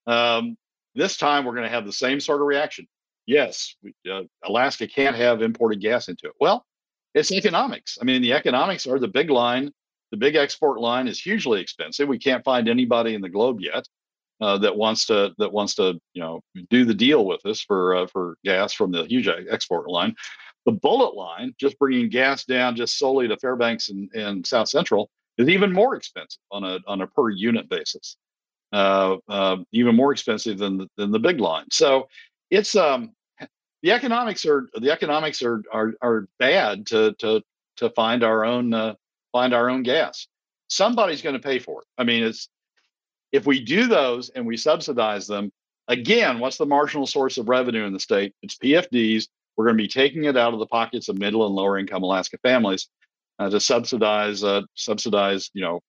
Um, 0.07 0.57
this 0.95 1.17
time, 1.17 1.45
we're 1.45 1.55
going 1.55 1.67
to 1.67 1.75
have 1.75 1.87
the 1.87 1.93
same 1.93 2.21
sort 2.21 2.41
of 2.41 2.47
reaction. 2.47 2.87
Yes, 3.27 3.75
we, 3.83 3.95
uh, 4.09 4.23
Alaska 4.45 4.87
can't 4.87 5.17
have 5.17 5.43
imported 5.43 5.81
gas 5.81 6.09
into 6.09 6.29
it. 6.29 6.35
Well, 6.41 6.65
it's 7.15 7.33
economics. 7.33 7.99
I 8.01 8.05
mean, 8.05 8.23
the 8.23 8.33
economics 8.33 8.87
are 8.87 9.01
the 9.01 9.09
big 9.09 9.29
line. 9.29 9.73
The 10.13 10.19
big 10.19 10.37
export 10.37 10.81
line 10.81 11.09
is 11.09 11.21
hugely 11.21 11.61
expensive. 11.61 12.07
We 12.07 12.21
can't 12.21 12.45
find 12.45 12.69
anybody 12.69 13.15
in 13.15 13.23
the 13.23 13.29
globe 13.29 13.59
yet 13.61 13.89
uh, 14.41 14.59
that 14.59 14.77
wants 14.77 15.07
to 15.07 15.35
that 15.39 15.53
wants 15.53 15.75
to 15.75 16.01
you 16.15 16.23
know 16.23 16.41
do 16.71 16.85
the 16.85 16.95
deal 16.95 17.27
with 17.27 17.45
us 17.45 17.61
for 17.61 17.97
uh, 17.97 18.07
for 18.07 18.37
gas 18.45 18.73
from 18.73 18.93
the 18.93 19.05
huge 19.05 19.29
export 19.51 19.89
line. 19.91 20.15
The 20.69 20.73
bullet 20.73 21.15
line, 21.15 21.55
just 21.59 21.79
bringing 21.79 22.11
gas 22.11 22.45
down 22.45 22.77
just 22.77 22.99
solely 22.99 23.27
to 23.27 23.39
Fairbanks 23.39 23.89
and, 23.89 24.13
and 24.13 24.47
South 24.47 24.69
Central, 24.69 25.09
is 25.39 25.49
even 25.49 25.73
more 25.73 25.95
expensive 25.95 26.43
on 26.53 26.63
a 26.63 26.79
on 26.87 27.01
a 27.01 27.07
per 27.07 27.31
unit 27.31 27.71
basis. 27.71 28.19
Uh, 28.71 29.17
uh, 29.31 29.57
even 29.73 29.97
more 29.97 30.13
expensive 30.13 30.59
than 30.59 30.77
the, 30.77 30.87
than 30.99 31.11
the 31.11 31.19
big 31.19 31.41
line. 31.41 31.65
So 31.73 32.07
it's 32.51 32.77
um 32.77 33.13
the 33.83 33.93
economics 33.93 34.45
are 34.45 34.69
the 34.75 34.91
economics 34.91 35.41
are 35.41 35.63
are 35.73 35.95
are 36.03 36.29
bad 36.39 36.87
to 36.89 37.15
to 37.15 37.41
to 37.79 37.89
find 37.89 38.23
our 38.23 38.45
own 38.45 38.75
uh, 38.75 38.93
find 39.33 39.55
our 39.55 39.71
own 39.71 39.83
gas. 39.83 40.29
Somebody's 40.69 41.23
going 41.23 41.33
to 41.33 41.41
pay 41.41 41.61
for 41.61 41.81
it. 41.81 41.87
I 41.97 42.05
mean, 42.05 42.23
it's 42.23 42.51
if 43.33 43.47
we 43.47 43.65
do 43.65 43.87
those 43.87 44.29
and 44.29 44.47
we 44.47 44.59
subsidize 44.59 45.27
them, 45.27 45.51
again, 45.89 46.41
what's 46.41 46.59
the 46.59 46.67
marginal 46.67 47.07
source 47.07 47.39
of 47.39 47.49
revenue 47.49 47.87
in 47.87 47.95
the 47.95 48.01
state? 48.01 48.35
It's 48.43 48.59
PFDs 48.59 49.29
we're 49.59 49.65
going 49.65 49.77
to 49.77 49.83
be 49.83 49.89
taking 49.89 50.25
it 50.25 50.37
out 50.37 50.55
of 50.55 50.61
the 50.61 50.67
pockets 50.67 51.09
of 51.09 51.19
middle 51.19 51.45
and 51.45 51.55
lower 51.55 51.79
income 51.79 52.05
Alaska 52.05 52.39
families 52.39 52.89
uh, 53.41 53.51
to 53.51 53.59
subsidize 53.59 54.45
uh, 54.45 54.63
subsidize 54.75 55.51
you 55.53 55.63
know 55.63 55.81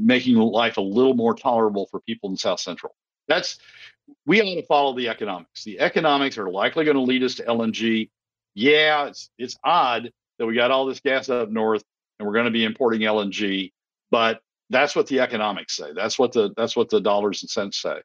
making 0.00 0.34
life 0.34 0.76
a 0.76 0.82
little 0.82 1.14
more 1.14 1.34
tolerable 1.34 1.86
for 1.90 2.00
people 2.00 2.30
in 2.30 2.36
South 2.36 2.60
Central. 2.60 2.94
That's 3.28 3.58
we 4.26 4.42
ought 4.42 4.56
to 4.56 4.66
follow 4.66 4.94
the 4.94 5.08
economics. 5.08 5.64
The 5.64 5.80
economics 5.80 6.36
are 6.36 6.50
likely 6.50 6.84
going 6.84 6.96
to 6.96 7.02
lead 7.02 7.22
us 7.22 7.36
to 7.36 7.44
LNG. 7.44 8.10
Yeah, 8.54 9.06
it's 9.06 9.30
it's 9.38 9.56
odd 9.62 10.10
that 10.38 10.46
we 10.46 10.54
got 10.54 10.72
all 10.72 10.84
this 10.84 11.00
gas 11.00 11.28
up 11.28 11.50
north 11.50 11.84
and 12.18 12.26
we're 12.26 12.34
going 12.34 12.46
to 12.46 12.50
be 12.50 12.64
importing 12.64 13.02
LNG, 13.02 13.72
but 14.10 14.40
that's 14.70 14.96
what 14.96 15.06
the 15.06 15.20
economics 15.20 15.76
say. 15.76 15.92
That's 15.94 16.18
what 16.18 16.32
the 16.32 16.52
that's 16.56 16.74
what 16.74 16.88
the 16.88 17.00
dollars 17.00 17.42
and 17.42 17.50
cents 17.50 17.80
say. 17.80 18.00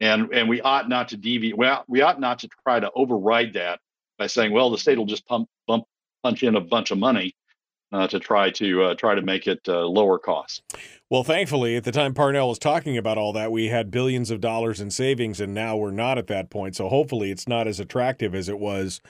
And 0.00 0.32
and 0.32 0.48
we 0.48 0.60
ought 0.60 0.88
not 0.88 1.08
to 1.08 1.16
deviate. 1.16 1.56
Well, 1.56 1.84
we 1.88 2.02
ought 2.02 2.20
not 2.20 2.38
to 2.40 2.48
try 2.64 2.78
to 2.78 2.90
override 2.94 3.54
that 3.54 3.80
by 4.18 4.26
saying, 4.26 4.52
well, 4.52 4.70
the 4.70 4.78
state 4.78 4.98
will 4.98 5.06
just 5.06 5.26
pump 5.26 5.48
bump 5.66 5.84
punch 6.22 6.42
in 6.42 6.56
a 6.56 6.60
bunch 6.60 6.90
of 6.90 6.98
money 6.98 7.34
uh, 7.94 8.08
to 8.08 8.18
try 8.18 8.50
to 8.50 8.82
uh, 8.82 8.94
try 8.94 9.14
to 9.14 9.22
make 9.22 9.46
it 9.46 9.60
uh, 9.68 9.86
lower 9.86 10.18
cost. 10.18 10.62
Well, 11.08 11.22
thankfully, 11.22 11.76
at 11.76 11.84
the 11.84 11.92
time 11.92 12.12
Parnell 12.12 12.48
was 12.48 12.58
talking 12.58 12.96
about 12.98 13.18
all 13.18 13.32
that, 13.34 13.52
we 13.52 13.68
had 13.68 13.90
billions 13.90 14.32
of 14.32 14.40
dollars 14.40 14.80
in 14.80 14.90
savings, 14.90 15.40
and 15.40 15.54
now 15.54 15.76
we're 15.76 15.92
not 15.92 16.18
at 16.18 16.26
that 16.26 16.50
point. 16.50 16.74
So 16.74 16.88
hopefully, 16.88 17.30
it's 17.30 17.46
not 17.46 17.68
as 17.68 17.78
attractive 17.78 18.34
as 18.34 18.48
it 18.48 18.58
was 18.58 19.00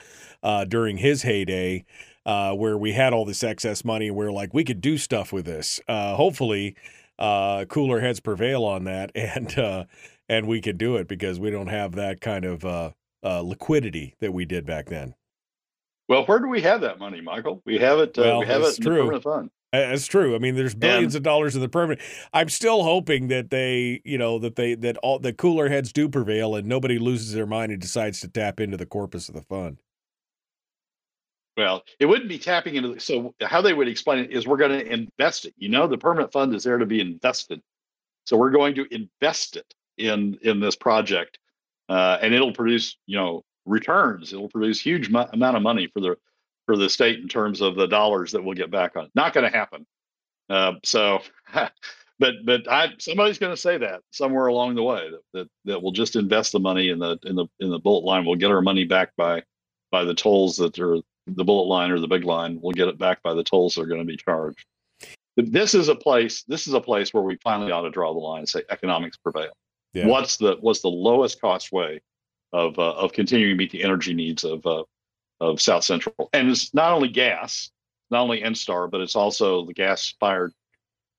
uh, 0.43 0.65
during 0.65 0.97
his 0.97 1.23
heyday, 1.23 1.83
uh, 2.27 2.53
where 2.53 2.77
we 2.77 2.93
had 2.93 3.11
all 3.11 3.25
this 3.25 3.43
excess 3.43 3.83
money. 3.83 4.11
where 4.11 4.31
like, 4.31 4.53
we 4.53 4.63
could 4.63 4.81
do 4.81 4.99
stuff 4.99 5.33
with 5.33 5.45
this. 5.45 5.81
Uh, 5.87 6.15
hopefully, 6.15 6.75
cooler 7.17 8.01
heads 8.01 8.19
prevail 8.19 8.63
on 8.63 8.83
that, 8.83 9.11
and 9.15 9.87
and 10.29 10.47
we 10.47 10.61
could 10.61 10.77
do 10.77 10.95
it 10.95 11.07
because 11.07 11.39
we 11.39 11.49
don't 11.49 11.67
have 11.67 11.93
that 11.93 12.21
kind 12.21 12.45
of 12.45 12.93
liquidity 13.25 14.15
that 14.19 14.33
we 14.33 14.45
did 14.45 14.65
back 14.65 14.87
then. 14.87 15.15
Well, 16.07 16.25
where 16.25 16.39
do 16.39 16.47
we 16.47 16.61
have 16.61 16.81
that 16.81 16.99
money, 16.99 17.19
Michael? 17.21 17.61
We 17.65 17.79
have 17.79 17.99
it. 17.99 18.17
Uh, 18.17 18.21
well, 18.21 18.39
we 18.41 18.45
have 18.45 18.61
it 18.61 18.77
in 18.77 18.83
true. 18.83 18.93
the 18.93 18.99
permanent 19.01 19.23
fund. 19.23 19.49
That's 19.73 20.05
true. 20.07 20.35
I 20.35 20.37
mean, 20.37 20.55
there's 20.55 20.75
billions 20.75 21.15
And- 21.15 21.21
of 21.21 21.23
dollars 21.23 21.55
in 21.55 21.61
the 21.61 21.67
permanent. 21.67 21.99
I'm 22.31 22.47
still 22.49 22.83
hoping 22.83 23.27
that 23.29 23.49
they, 23.49 24.01
you 24.05 24.17
know, 24.17 24.39
that 24.39 24.55
they 24.55 24.75
that 24.75 24.97
all 24.97 25.19
the 25.19 25.33
cooler 25.33 25.67
heads 25.67 25.91
do 25.91 26.07
prevail 26.07 26.55
and 26.55 26.67
nobody 26.67 26.97
loses 26.99 27.33
their 27.33 27.47
mind 27.47 27.71
and 27.71 27.81
decides 27.81 28.21
to 28.21 28.27
tap 28.29 28.59
into 28.59 28.77
the 28.77 28.85
corpus 28.85 29.27
of 29.27 29.35
the 29.35 29.41
fund. 29.41 29.81
Well, 31.57 31.83
it 31.99 32.05
wouldn't 32.05 32.29
be 32.29 32.37
tapping 32.37 32.75
into. 32.75 32.93
The, 32.93 32.99
so 32.99 33.33
how 33.41 33.61
they 33.61 33.73
would 33.73 33.87
explain 33.87 34.19
it 34.19 34.31
is 34.31 34.45
we're 34.45 34.57
going 34.57 34.77
to 34.79 34.85
invest 34.91 35.45
it. 35.45 35.53
You 35.57 35.69
know, 35.69 35.87
the 35.87 35.97
permanent 35.97 36.31
fund 36.31 36.53
is 36.53 36.63
there 36.63 36.77
to 36.77 36.85
be 36.85 36.99
invested, 36.99 37.61
so 38.25 38.37
we're 38.37 38.51
going 38.51 38.75
to 38.75 38.85
invest 38.93 39.55
it 39.57 39.73
in 39.97 40.37
in 40.41 40.59
this 40.59 40.75
project, 40.75 41.39
uh, 41.89 42.17
and 42.21 42.33
it'll 42.33 42.53
produce 42.53 42.97
you 43.05 43.17
know 43.17 43.43
returns. 43.65 44.33
It'll 44.33 44.49
produce 44.49 44.79
huge 44.79 45.09
mo- 45.09 45.29
amount 45.33 45.57
of 45.57 45.63
money 45.63 45.87
for 45.87 45.99
the 45.99 46.17
for 46.65 46.77
the 46.77 46.89
state 46.89 47.19
in 47.19 47.27
terms 47.27 47.61
of 47.61 47.75
the 47.75 47.87
dollars 47.87 48.31
that 48.31 48.43
we'll 48.43 48.55
get 48.55 48.71
back 48.71 48.95
on. 48.95 49.09
Not 49.15 49.33
going 49.33 49.49
to 49.49 49.55
happen. 49.55 49.85
Uh, 50.49 50.73
so, 50.83 51.21
but 52.19 52.33
but 52.45 52.71
I 52.71 52.93
somebody's 52.99 53.39
going 53.39 53.53
to 53.53 53.61
say 53.61 53.77
that 53.77 54.01
somewhere 54.11 54.47
along 54.47 54.75
the 54.75 54.83
way 54.83 55.09
that, 55.09 55.21
that 55.33 55.49
that 55.65 55.81
we'll 55.81 55.91
just 55.91 56.15
invest 56.15 56.51
the 56.51 56.59
money 56.59 56.89
in 56.89 56.99
the 56.99 57.17
in 57.23 57.35
the 57.35 57.47
in 57.59 57.69
the 57.69 57.79
bullet 57.79 58.05
line. 58.05 58.25
We'll 58.25 58.35
get 58.35 58.51
our 58.51 58.61
money 58.61 58.85
back 58.85 59.11
by 59.17 59.43
by 59.91 60.03
the 60.03 60.15
tolls 60.15 60.57
that 60.57 60.77
are 60.79 60.97
the 61.27 61.43
bullet 61.43 61.67
line 61.67 61.91
or 61.91 61.99
the 61.99 62.07
big 62.07 62.23
line. 62.23 62.59
We'll 62.61 62.73
get 62.73 62.87
it 62.87 62.99
back 62.99 63.21
by 63.23 63.33
the 63.33 63.43
tolls 63.43 63.75
that 63.75 63.81
are 63.81 63.87
going 63.87 64.01
to 64.01 64.05
be 64.05 64.17
charged. 64.17 64.65
This 65.37 65.73
is 65.73 65.89
a 65.89 65.95
place. 65.95 66.43
This 66.43 66.67
is 66.67 66.73
a 66.73 66.81
place 66.81 67.13
where 67.13 67.23
we 67.23 67.37
finally 67.43 67.71
ought 67.71 67.81
to 67.81 67.89
draw 67.89 68.13
the 68.13 68.19
line 68.19 68.39
and 68.39 68.49
say 68.49 68.63
economics 68.69 69.17
prevail. 69.17 69.51
Yeah. 69.95 70.07
What's 70.07 70.37
the 70.37 70.57
what's 70.59 70.81
the 70.81 70.89
lowest 70.89 71.39
cost 71.39 71.71
way 71.71 72.01
of 72.51 72.77
uh, 72.77 72.93
of 72.95 73.13
continuing 73.13 73.53
to 73.53 73.57
meet 73.57 73.71
the 73.71 73.83
energy 73.83 74.13
needs 74.13 74.43
of 74.43 74.65
uh, 74.65 74.83
of 75.39 75.61
South 75.61 75.85
Central? 75.85 76.29
And 76.33 76.49
it's 76.49 76.73
not 76.73 76.91
only 76.91 77.07
gas, 77.07 77.71
not 78.11 78.21
only 78.21 78.41
ENSTAR, 78.41 78.91
but 78.91 78.99
it's 78.99 79.15
also 79.15 79.65
the 79.65 79.73
gas 79.73 80.13
fired 80.19 80.53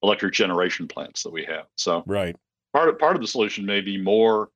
electric 0.03 0.35
generation 0.35 0.87
plants 0.87 1.23
that 1.23 1.33
we 1.33 1.45
have. 1.47 1.65
So 1.77 2.05
Right. 2.07 2.37
part 2.75 2.91
of 2.91 2.99
part 2.99 3.17
of 3.17 3.23
the 3.23 3.29
solution 3.29 3.65
may 3.65 3.81
be 3.81 3.97
more 3.97 4.51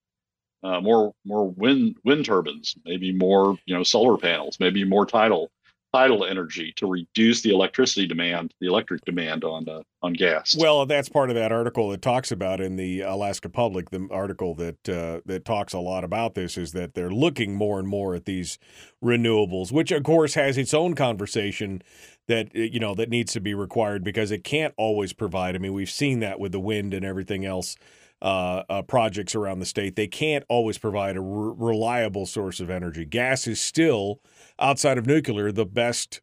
uh, 0.63 0.83
more 0.83 1.15
more 1.25 1.49
wind 1.49 1.97
wind 2.05 2.27
turbines, 2.27 2.77
maybe 2.85 3.13
more 3.13 3.57
you 3.65 3.75
know 3.75 3.83
solar 3.83 4.19
panels, 4.19 4.59
maybe 4.61 4.85
more 4.85 5.07
tidal 5.07 5.51
tidal 5.93 6.25
energy 6.25 6.73
to 6.77 6.87
reduce 6.87 7.43
the 7.43 7.51
electricity 7.51 8.07
demand, 8.07 8.55
the 8.61 8.67
electric 8.67 9.05
demand 9.05 9.45
on 9.45 9.69
uh, 9.69 9.81
on 10.03 10.13
gas. 10.13 10.55
Well, 10.57 10.87
that's 10.87 11.09
part 11.09 11.31
of 11.31 11.37
that 11.37 11.53
article 11.53 11.91
that 11.91 12.01
talks 12.03 12.33
about 12.33 12.61
in 12.61 12.77
the 12.77 13.01
Alaska 13.01 13.49
Public, 13.49 13.91
the 13.91 14.09
article 14.11 14.55
that 14.55 14.89
uh, 14.89 15.21
that 15.27 15.45
talks 15.45 15.73
a 15.73 15.79
lot 15.79 16.05
about 16.05 16.35
this 16.35 16.57
is 16.57 16.73
that 16.73 16.95
they're 16.95 17.11
looking 17.11 17.55
more 17.55 17.79
and 17.79 17.89
more 17.89 18.15
at 18.15 18.25
these 18.25 18.59
renewables, 19.03 19.73
which 19.73 19.91
of 19.91 20.03
course 20.03 20.35
has 20.35 20.57
its 20.57 20.73
own 20.75 20.95
conversation 20.95 21.83
that 22.29 22.49
uh, 22.57 22.61
you 22.61 22.81
know 22.81 22.95
that 22.95 23.11
needs 23.11 23.33
to 23.33 23.41
be 23.41 23.55
required 23.55 24.05
because 24.05 24.31
it 24.31 24.45
can't 24.45 24.75
always 24.77 25.13
provide. 25.13 25.55
I 25.55 25.59
mean, 25.59 25.75
we've 25.75 25.91
seen 25.91 26.21
that 26.21 26.41
with 26.41 26.53
the 26.53 26.61
wind 26.61 26.95
and 26.95 27.05
everything 27.05 27.45
else. 27.45 27.77
Uh, 28.23 28.65
uh, 28.69 28.83
projects 28.83 29.35
around 29.35 29.61
the 29.61 29.65
state, 29.65 29.97
they 29.97 30.07
can't 30.07 30.45
always 30.51 30.77
provide 30.77 31.17
a 31.17 31.23
re- 31.23 31.55
reliable 31.57 32.27
source 32.27 32.61
of 32.61 32.69
energy. 32.69 33.07
Gas 33.07 33.47
is 33.47 33.59
still, 33.59 34.21
outside 34.61 34.99
of 34.99 35.07
nuclear, 35.07 35.53
the 35.53 35.67
best 35.67 36.21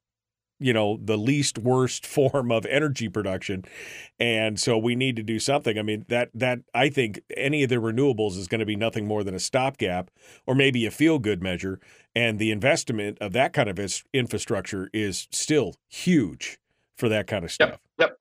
you 0.60 0.74
know 0.74 1.00
the 1.04 1.18
least 1.18 1.58
worst 1.58 2.06
form 2.06 2.52
of 2.52 2.66
energy 2.66 3.08
production 3.08 3.64
and 4.20 4.60
so 4.60 4.78
we 4.78 4.96
need 4.96 5.16
to 5.16 5.24
do 5.24 5.40
something 5.40 5.78
i 5.78 5.82
mean 5.82 6.06
that 6.08 6.30
that 6.34 6.60
i 6.74 6.90
think 6.90 7.22
any 7.36 7.64
of 7.64 7.70
the 7.70 7.76
renewables 7.76 8.38
is 8.38 8.48
going 8.48 8.60
to 8.60 8.66
be 8.66 8.76
nothing 8.76 9.06
more 9.08 9.24
than 9.24 9.36
a 9.36 9.40
stopgap 9.40 10.10
or 10.46 10.56
maybe 10.56 10.86
a 10.86 10.92
feel 10.92 11.20
good 11.20 11.44
measure 11.44 11.80
and 12.16 12.40
the 12.40 12.52
investment 12.52 13.18
of 13.22 13.34
that 13.34 13.54
kind 13.54 13.70
of 13.70 13.80
infrastructure 14.14 14.90
is 14.94 15.28
still 15.32 15.76
huge 15.88 16.58
for 16.96 17.08
that 17.08 17.28
kind 17.28 17.46
of 17.46 17.52
stuff 17.52 17.80
Yep. 18.00 18.18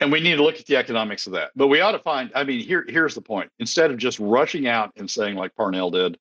And 0.00 0.12
we 0.12 0.20
need 0.20 0.36
to 0.36 0.42
look 0.42 0.58
at 0.58 0.66
the 0.66 0.76
economics 0.76 1.26
of 1.26 1.32
that. 1.32 1.52
But 1.56 1.68
we 1.68 1.80
ought 1.80 1.92
to 1.92 1.98
find, 1.98 2.30
I 2.34 2.44
mean, 2.44 2.60
here 2.60 2.84
here's 2.88 3.14
the 3.14 3.22
point. 3.22 3.50
Instead 3.58 3.90
of 3.90 3.96
just 3.96 4.18
rushing 4.18 4.66
out 4.66 4.92
and 4.96 5.10
saying 5.10 5.36
like 5.36 5.54
Parnell 5.54 5.90
did 5.90 6.18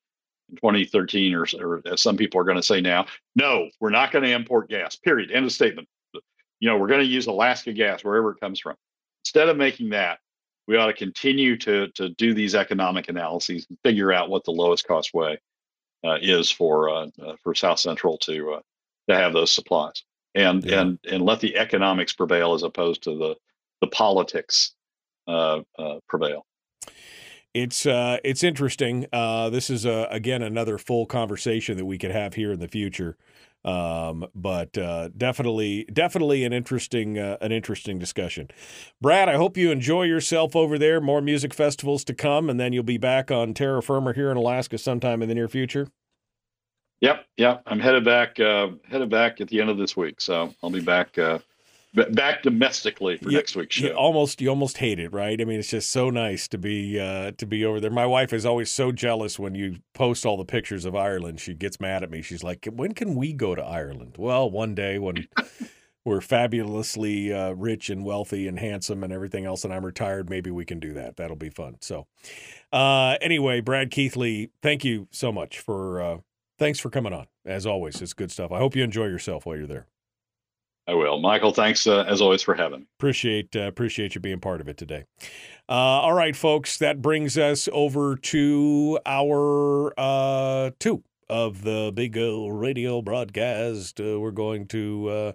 2013 0.56 1.34
or, 1.34 1.46
or 1.60 1.82
as 1.86 2.02
some 2.02 2.18
people 2.18 2.40
are 2.40 2.44
going 2.44 2.58
to 2.58 2.64
say 2.64 2.82
now, 2.82 3.06
no, 3.36 3.70
we're 3.80 3.90
not 3.90 4.12
going 4.12 4.24
to 4.24 4.32
import 4.32 4.70
gas. 4.70 4.96
Period. 4.96 5.32
End 5.32 5.46
of 5.46 5.52
statement. 5.52 5.88
You 6.60 6.70
know, 6.70 6.78
we're 6.78 6.88
going 6.88 7.02
to 7.02 7.06
use 7.06 7.28
Alaska 7.28 7.74
gas 7.74 8.04
wherever 8.04 8.32
it 8.32 8.40
comes 8.40 8.60
from. 8.60 8.76
Instead 9.26 9.50
of 9.50 9.58
making 9.58 9.90
that, 9.90 10.20
we 10.68 10.78
ought 10.78 10.88
to 10.88 10.94
continue 10.94 11.58
to 11.58 11.88
to 11.90 12.10
do 12.10 12.34
these 12.34 12.56
economic 12.56 13.10
analyses 13.10 13.66
and 13.70 13.78
figure 13.84 14.14
out 14.14 14.30
what 14.30 14.44
the 14.46 14.52
lowest 14.52 14.88
cost 14.88 15.14
way 15.14 15.38
uh, 16.06 16.18
is 16.22 16.50
for 16.50 16.90
uh, 16.90 17.08
uh, 17.22 17.36
for 17.44 17.54
South 17.54 17.80
Central 17.80 18.18
to 18.20 18.54
uh, 18.54 18.60
to 19.10 19.16
have 19.16 19.34
those 19.34 19.52
supplies 19.52 20.04
and 20.36 20.64
Yeah. 20.64 20.82
and 20.82 21.00
and 21.10 21.24
let 21.24 21.40
the 21.42 21.58
economics 21.58 22.14
prevail 22.14 22.54
as 22.54 22.64
opposed 22.64 23.04
to 23.04 23.18
the 23.18 23.36
the 23.82 23.88
politics 23.88 24.74
uh, 25.28 25.62
uh, 25.78 26.00
prevail. 26.08 26.46
It's 27.54 27.86
uh, 27.86 28.18
it's 28.24 28.44
interesting. 28.44 29.06
Uh, 29.14 29.50
this 29.52 29.70
is 29.70 29.86
uh, 29.86 30.08
again 30.10 30.42
another 30.42 30.80
full 30.80 31.06
conversation 31.06 31.78
that 31.78 31.86
we 31.86 32.00
could 32.00 32.10
have 32.10 32.34
here 32.34 32.52
in 32.52 32.60
the 32.60 32.68
future, 32.68 33.16
um, 33.64 34.26
but 34.34 34.76
uh, 34.76 35.10
definitely 35.16 35.86
definitely 35.94 36.46
an 36.46 36.54
interesting 36.54 37.20
uh, 37.20 37.38
an 37.42 37.52
interesting 37.52 38.00
discussion. 38.00 38.48
Brad, 39.02 39.30
I 39.30 39.36
hope 39.36 39.56
you 39.56 39.70
enjoy 39.70 40.04
yourself 40.04 40.56
over 40.56 40.80
there. 40.80 41.00
More 41.00 41.22
music 41.22 41.54
festivals 41.54 42.04
to 42.06 42.16
come, 42.16 42.50
and 42.50 42.60
then 42.60 42.74
you'll 42.74 42.82
be 42.82 42.98
back 42.98 43.30
on 43.30 43.54
Terra 43.54 43.84
Firma 43.84 44.14
here 44.14 44.32
in 44.32 44.38
Alaska 44.38 44.80
sometime 44.80 45.22
in 45.22 45.30
the 45.30 45.36
near 45.36 45.48
future. 45.48 45.90
Yep, 47.02 47.26
yep. 47.38 47.62
I'm 47.68 47.80
headed 47.80 48.04
back 48.04 48.38
headed 48.38 49.12
back 49.12 49.42
at 49.42 49.48
the 49.50 49.62
end 49.62 49.70
of 49.70 49.78
this 49.78 49.96
week, 49.96 50.22
so 50.22 50.56
I'll 50.64 50.72
be 50.72 50.82
back 50.82 51.20
back 52.12 52.42
domestically 52.44 53.18
for 53.18 53.30
You- 53.30 53.38
next 53.38 53.56
week's 53.56 53.80
You 53.80 53.90
show. 53.90 53.96
almost 53.96 54.42
you 54.42 54.50
almost 54.50 54.78
hate 54.78 55.00
it, 55.00 55.14
right? 55.14 55.40
I 55.40 55.46
mean, 55.46 55.60
it's 55.60 55.70
just 55.70 55.90
so 55.92 56.10
nice 56.10 56.48
to 56.50 56.58
be 56.58 57.00
uh, 57.00 57.32
to 57.38 57.46
be 57.46 57.64
over 57.66 57.80
there. 57.80 57.92
My 57.92 58.06
wife 58.06 58.34
is 58.34 58.46
always 58.46 58.72
so 58.72 58.92
jealous 58.92 59.38
when 59.38 59.56
you 59.56 59.78
post 59.94 60.26
all 60.26 60.38
the 60.38 60.46
pictures 60.46 60.86
of 60.86 60.96
Ireland. 60.96 61.40
She 61.40 61.54
gets 61.54 61.80
mad 61.80 62.04
at 62.04 62.10
me. 62.12 62.22
She's 62.22 62.44
like, 62.44 62.66
"When 62.74 62.94
can 62.94 63.16
we 63.16 63.34
go 63.34 63.56
to 63.56 63.62
Ireland?" 63.64 64.16
Well, 64.18 64.50
one 64.50 64.74
day 64.76 64.98
when 65.00 65.28
we're 66.06 66.20
fabulously 66.22 67.32
uh, 67.32 67.52
rich 67.52 67.90
and 67.90 68.04
wealthy 68.04 68.48
and 68.48 68.60
handsome 68.60 69.04
and 69.04 69.14
everything 69.14 69.46
else, 69.46 69.64
and 69.64 69.74
I'm 69.74 69.86
retired, 69.86 70.30
maybe 70.30 70.52
we 70.52 70.66
can 70.66 70.80
do 70.80 70.94
that. 70.96 71.16
That'll 71.16 71.36
be 71.38 71.50
fun. 71.50 71.78
So, 71.82 72.08
uh, 72.72 73.18
anyway, 73.22 73.62
Brad 73.62 73.90
Keithley, 73.92 74.50
thank 74.62 74.84
you 74.84 75.08
so 75.12 75.32
much 75.32 75.60
for 75.60 76.02
uh, 76.02 76.18
thanks 76.60 76.80
for 76.80 76.90
coming 76.90 77.14
on. 77.14 77.28
As 77.46 77.66
always, 77.66 78.02
it's 78.02 78.14
good 78.14 78.32
stuff. 78.32 78.52
I 78.52 78.58
hope 78.58 78.76
you 78.76 78.84
enjoy 78.84 79.06
yourself 79.06 79.46
while 79.46 79.56
you're 79.58 79.68
there. 79.68 79.88
I 80.88 80.94
will, 80.94 81.20
Michael. 81.20 81.54
Thanks 81.54 81.88
uh, 81.88 82.04
as 82.08 82.22
always 82.22 82.42
for 82.42 82.56
having. 82.56 82.82
me. 82.82 82.86
Appreciate 83.00 83.56
uh, 83.56 83.62
appreciate 83.62 84.16
you 84.16 84.22
being 84.22 84.40
part 84.40 84.60
of 84.62 84.68
it 84.68 84.78
today. 84.78 85.06
Uh, 85.70 85.72
all 85.72 86.14
right, 86.14 86.36
folks, 86.36 86.78
that 86.78 87.02
brings 87.02 87.38
us 87.38 87.70
over 87.72 88.18
to 88.18 89.00
our 89.06 89.94
uh, 89.98 90.72
two 90.80 91.04
of 91.30 91.64
the 91.64 91.92
big 91.94 92.18
uh, 92.18 92.50
radio 92.50 93.02
broadcast. 93.02 94.00
Uh, 94.00 94.20
we're 94.20 94.32
going 94.32 94.68
to 94.68 95.10
uh, 95.10 95.32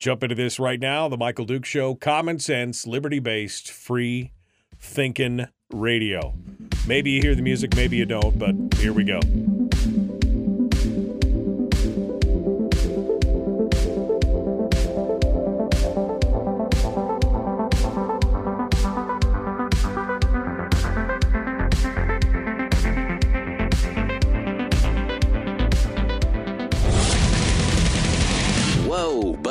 jump 0.00 0.22
into 0.22 0.34
this 0.34 0.58
right 0.58 0.80
now. 0.80 1.08
The 1.08 1.18
Michael 1.18 1.44
Duke 1.44 1.66
Show, 1.66 1.94
common 1.94 2.38
sense, 2.38 2.86
liberty 2.86 3.18
based, 3.18 3.70
free 3.70 4.32
thinking 4.78 5.48
radio. 5.70 6.34
Maybe 6.86 7.10
you 7.10 7.20
hear 7.20 7.34
the 7.34 7.42
music, 7.42 7.76
maybe 7.76 7.96
you 7.98 8.06
don't, 8.06 8.38
but 8.38 8.54
here 8.78 8.94
we 8.94 9.04
go. 9.04 9.20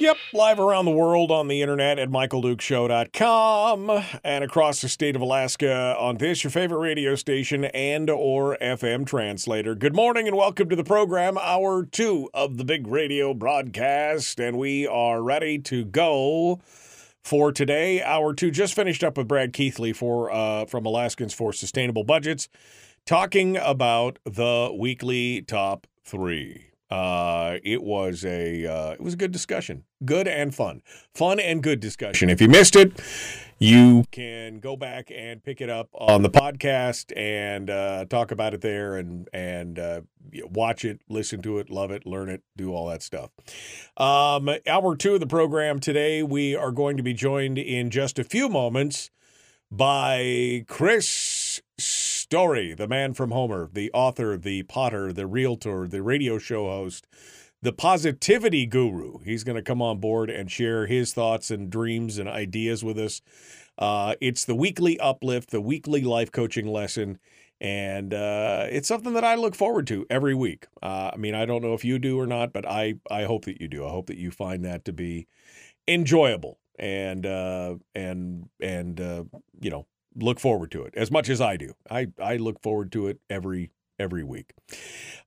Yep, 0.00 0.16
live 0.32 0.58
around 0.58 0.86
the 0.86 0.92
world 0.92 1.30
on 1.30 1.48
the 1.48 1.60
internet 1.60 1.98
at 1.98 2.08
michaeldukeshow.com 2.08 4.02
and 4.24 4.42
across 4.42 4.80
the 4.80 4.88
state 4.88 5.14
of 5.14 5.20
Alaska 5.20 5.94
on 5.98 6.16
this 6.16 6.42
your 6.42 6.50
favorite 6.50 6.78
radio 6.78 7.14
station 7.14 7.66
and 7.66 8.08
or 8.08 8.56
FM 8.62 9.06
translator. 9.06 9.74
Good 9.74 9.94
morning 9.94 10.26
and 10.26 10.38
welcome 10.38 10.70
to 10.70 10.76
the 10.76 10.84
program, 10.84 11.36
hour 11.36 11.84
2 11.84 12.30
of 12.32 12.56
the 12.56 12.64
big 12.64 12.86
radio 12.86 13.34
broadcast 13.34 14.40
and 14.40 14.56
we 14.56 14.86
are 14.86 15.22
ready 15.22 15.58
to 15.58 15.84
go 15.84 16.62
for 17.22 17.52
today. 17.52 18.02
Hour 18.02 18.32
2 18.32 18.50
just 18.50 18.72
finished 18.72 19.04
up 19.04 19.18
with 19.18 19.28
Brad 19.28 19.52
Keithley 19.52 19.92
for 19.92 20.32
uh, 20.32 20.64
from 20.64 20.86
Alaskans 20.86 21.34
for 21.34 21.52
Sustainable 21.52 22.04
Budgets 22.04 22.48
talking 23.04 23.58
about 23.58 24.18
the 24.24 24.74
weekly 24.74 25.42
top 25.42 25.86
3. 26.04 26.69
Uh, 26.90 27.58
it 27.62 27.82
was 27.82 28.24
a 28.24 28.66
uh, 28.66 28.90
it 28.92 29.00
was 29.00 29.14
a 29.14 29.16
good 29.16 29.30
discussion, 29.30 29.84
good 30.04 30.26
and 30.26 30.54
fun, 30.54 30.82
fun 31.14 31.38
and 31.38 31.62
good 31.62 31.78
discussion. 31.78 32.28
If 32.28 32.40
you 32.40 32.48
missed 32.48 32.74
it, 32.74 33.00
you 33.60 34.04
can 34.10 34.58
go 34.58 34.74
back 34.74 35.12
and 35.14 35.42
pick 35.42 35.60
it 35.60 35.70
up 35.70 35.88
on 35.92 36.22
the 36.22 36.30
podcast 36.30 37.16
and 37.16 37.70
uh, 37.70 38.06
talk 38.06 38.32
about 38.32 38.54
it 38.54 38.60
there, 38.60 38.96
and 38.96 39.28
and 39.32 39.78
uh, 39.78 40.00
watch 40.50 40.84
it, 40.84 41.00
listen 41.08 41.42
to 41.42 41.58
it, 41.58 41.70
love 41.70 41.92
it, 41.92 42.06
learn 42.06 42.28
it, 42.28 42.42
do 42.56 42.74
all 42.74 42.88
that 42.88 43.02
stuff. 43.02 43.30
Um, 43.96 44.50
hour 44.66 44.96
two 44.96 45.14
of 45.14 45.20
the 45.20 45.26
program 45.28 45.78
today, 45.78 46.24
we 46.24 46.56
are 46.56 46.72
going 46.72 46.96
to 46.96 47.04
be 47.04 47.14
joined 47.14 47.58
in 47.58 47.90
just 47.90 48.18
a 48.18 48.24
few 48.24 48.48
moments 48.48 49.10
by 49.70 50.64
Chris 50.66 51.60
Story, 52.30 52.74
the 52.74 52.86
man 52.86 53.12
from 53.12 53.32
Homer, 53.32 53.68
the 53.72 53.90
author, 53.92 54.36
the 54.36 54.62
potter, 54.62 55.12
the 55.12 55.26
realtor, 55.26 55.88
the 55.88 56.00
radio 56.00 56.38
show 56.38 56.66
host, 56.66 57.08
the 57.60 57.72
positivity 57.72 58.66
guru. 58.66 59.18
He's 59.24 59.42
going 59.42 59.56
to 59.56 59.62
come 59.62 59.82
on 59.82 59.98
board 59.98 60.30
and 60.30 60.48
share 60.48 60.86
his 60.86 61.12
thoughts 61.12 61.50
and 61.50 61.68
dreams 61.68 62.18
and 62.18 62.28
ideas 62.28 62.84
with 62.84 63.00
us. 63.00 63.20
Uh, 63.76 64.14
it's 64.20 64.44
the 64.44 64.54
weekly 64.54 64.96
uplift, 65.00 65.50
the 65.50 65.60
weekly 65.60 66.02
life 66.02 66.30
coaching 66.30 66.68
lesson. 66.68 67.18
And 67.60 68.14
uh, 68.14 68.68
it's 68.70 68.86
something 68.86 69.14
that 69.14 69.24
I 69.24 69.34
look 69.34 69.56
forward 69.56 69.88
to 69.88 70.06
every 70.08 70.36
week. 70.36 70.68
Uh, 70.80 71.10
I 71.12 71.16
mean, 71.16 71.34
I 71.34 71.46
don't 71.46 71.62
know 71.62 71.74
if 71.74 71.84
you 71.84 71.98
do 71.98 72.16
or 72.16 72.28
not, 72.28 72.52
but 72.52 72.64
I, 72.64 72.94
I 73.10 73.24
hope 73.24 73.46
that 73.46 73.60
you 73.60 73.66
do. 73.66 73.84
I 73.84 73.90
hope 73.90 74.06
that 74.06 74.18
you 74.18 74.30
find 74.30 74.64
that 74.64 74.84
to 74.84 74.92
be 74.92 75.26
enjoyable 75.88 76.60
and 76.78 77.26
uh, 77.26 77.74
and 77.96 78.48
and 78.60 79.00
uh, 79.00 79.24
you 79.60 79.70
know 79.70 79.86
look 80.16 80.40
forward 80.40 80.70
to 80.72 80.82
it 80.84 80.94
as 80.96 81.10
much 81.10 81.28
as 81.28 81.40
I 81.40 81.56
do. 81.56 81.74
I 81.90 82.08
I 82.22 82.36
look 82.36 82.60
forward 82.62 82.92
to 82.92 83.06
it 83.08 83.20
every 83.28 83.70
every 84.00 84.24
week. 84.24 84.54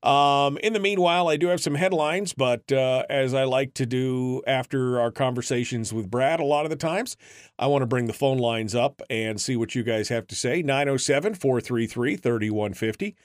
Um, 0.02 0.58
in 0.58 0.72
the 0.72 0.80
meanwhile, 0.80 1.28
I 1.28 1.36
do 1.36 1.46
have 1.46 1.60
some 1.60 1.76
headlines, 1.76 2.34
but 2.34 2.70
uh, 2.72 3.04
as 3.08 3.32
I 3.32 3.44
like 3.44 3.72
to 3.74 3.86
do 3.86 4.42
after 4.46 5.00
our 5.00 5.10
conversations 5.10 5.92
with 5.92 6.10
Brad, 6.10 6.40
a 6.40 6.44
lot 6.44 6.66
of 6.66 6.70
the 6.70 6.76
times, 6.76 7.16
I 7.58 7.68
want 7.68 7.82
to 7.82 7.86
bring 7.86 8.06
the 8.06 8.12
phone 8.12 8.38
lines 8.38 8.74
up 8.74 9.00
and 9.08 9.40
see 9.40 9.56
what 9.56 9.74
you 9.74 9.82
guys 9.84 10.08
have 10.08 10.26
to 10.26 10.34
say. 10.34 10.60
907 10.60 11.34
433 11.34 12.16
3150. 12.16 13.16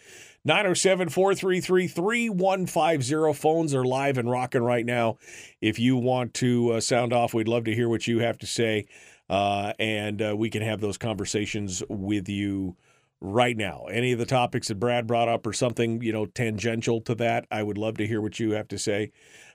907 0.46 1.10
433 1.10 1.88
3150. 1.88 3.34
Phones 3.34 3.76
are 3.76 3.84
live 3.84 4.18
and 4.18 4.30
rocking 4.30 4.64
right 4.64 4.86
now. 4.86 5.18
If 5.60 5.80
you 5.80 5.98
want 5.98 6.34
to 6.36 6.74
uh, 6.74 6.80
sound 6.80 7.12
off, 7.12 7.34
we'd 7.34 7.48
love 7.48 7.66
to 7.66 7.76
hear 7.76 7.90
what 7.90 8.08
you 8.08 8.20
have 8.20 8.38
to 8.38 8.48
say. 8.48 8.86
Uh, 9.30 9.74
and 9.78 10.22
uh, 10.22 10.36
we 10.36 10.50
can 10.50 10.62
have 10.62 10.82
those 10.82 10.98
conversations 10.98 11.84
with 11.88 12.28
you 12.28 12.76
right 13.22 13.58
now. 13.58 13.86
Any 13.92 14.12
of 14.12 14.20
the 14.20 14.26
topics 14.26 14.70
that 14.70 14.80
Brad 14.80 15.06
brought 15.06 15.28
up 15.28 15.46
or 15.46 15.54
something, 15.54 16.02
you 16.02 16.12
know, 16.12 16.26
tangential 16.26 17.02
to 17.02 17.16
that, 17.16 17.46
I 17.52 17.64
would 17.64 17.78
love 17.78 17.98
to 17.98 18.08
hear 18.08 18.22
what 18.22 18.40
you 18.40 18.52
have 18.52 18.68
to 18.70 18.80
say. 18.80 19.12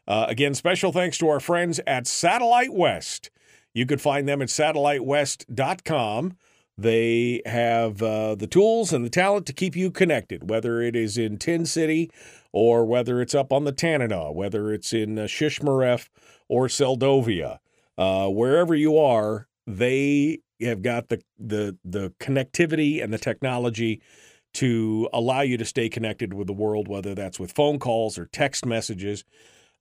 Uh, 0.07 0.27
again, 0.29 0.55
special 0.55 0.93
thanks 0.93 1.19
to 1.19 1.29
our 1.29 1.41
friends 1.41 1.81
at 1.87 2.07
Satellite 2.07 2.73
West. 2.73 3.31
You 3.73 3.87
could 3.87 4.01
find 4.01 4.29
them 4.29 4.43
at 4.43 4.49
satellitewest.com. 4.49 6.37
They 6.77 7.41
have 7.47 8.03
uh, 8.03 8.35
the 8.35 8.47
tools 8.47 8.93
and 8.93 9.05
the 9.05 9.11
talent 9.11 9.47
to 9.47 9.53
keep 9.53 9.77
you 9.77 9.91
connected, 9.91 10.51
whether 10.51 10.81
it 10.83 10.97
is 10.97 11.17
in 11.17 11.39
Tin 11.39 11.67
City 11.67 12.11
or 12.53 12.85
whether 12.85 13.21
it's 13.21 13.35
up 13.35 13.53
on 13.53 13.65
the 13.65 13.73
Tanana, 13.73 14.33
whether 14.33 14.73
it's 14.73 14.93
in 14.93 15.19
uh, 15.19 15.23
Shishmaref 15.23 16.09
or 16.49 16.67
Seldovia. 16.67 17.59
Uh, 17.97 18.29
wherever 18.29 18.75
you 18.75 18.99
are, 18.99 19.47
they 19.67 20.41
have 20.61 20.83
got 20.83 21.09
the, 21.09 21.23
the 21.39 21.77
the 21.85 22.11
connectivity 22.21 23.03
and 23.03 23.13
the 23.13 23.19
technology 23.19 24.01
to 24.55 25.09
allow 25.13 25.41
you 25.41 25.57
to 25.59 25.65
stay 25.65 25.89
connected 25.89 26.33
with 26.33 26.47
the 26.47 26.53
world, 26.53 26.89
whether 26.89 27.15
that's 27.15 27.41
with 27.41 27.53
phone 27.53 27.79
calls 27.79 28.19
or 28.19 28.27
text 28.27 28.65
messages, 28.65 29.25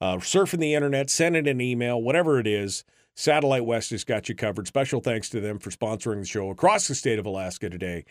uh, 0.02 0.18
surfing 0.18 0.60
the 0.60 0.74
internet, 0.74 1.10
sending 1.10 1.48
an 1.48 1.62
email, 1.62 2.02
whatever 2.02 2.40
it 2.40 2.48
is. 2.48 2.84
Satellite 3.16 3.66
West 3.66 3.92
has 3.92 4.04
got 4.04 4.28
you 4.28 4.34
covered. 4.34 4.68
Special 4.68 5.00
thanks 5.00 5.30
to 5.30 5.40
them 5.40 5.60
for 5.60 5.70
sponsoring 5.70 6.22
the 6.22 6.26
show 6.26 6.50
across 6.50 6.88
the 6.88 6.96
state 6.96 7.20
of 7.20 7.28
Alaska 7.28 7.70
today 7.70 8.06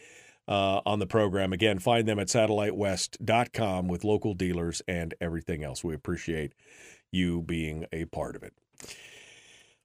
uh, 0.46 0.80
on 0.86 1.00
the 1.00 1.06
program. 1.06 1.52
Again, 1.52 1.80
find 1.80 2.06
them 2.06 2.20
at 2.20 2.28
satellitewest.com 2.28 3.88
with 3.88 4.04
local 4.04 4.34
dealers 4.34 4.80
and 4.86 5.14
everything 5.20 5.64
else. 5.64 5.82
We 5.82 5.94
appreciate 5.94 6.52
you 7.10 7.42
being 7.42 7.86
a 7.92 8.04
part 8.06 8.36
of 8.36 8.44
it. 8.44 8.54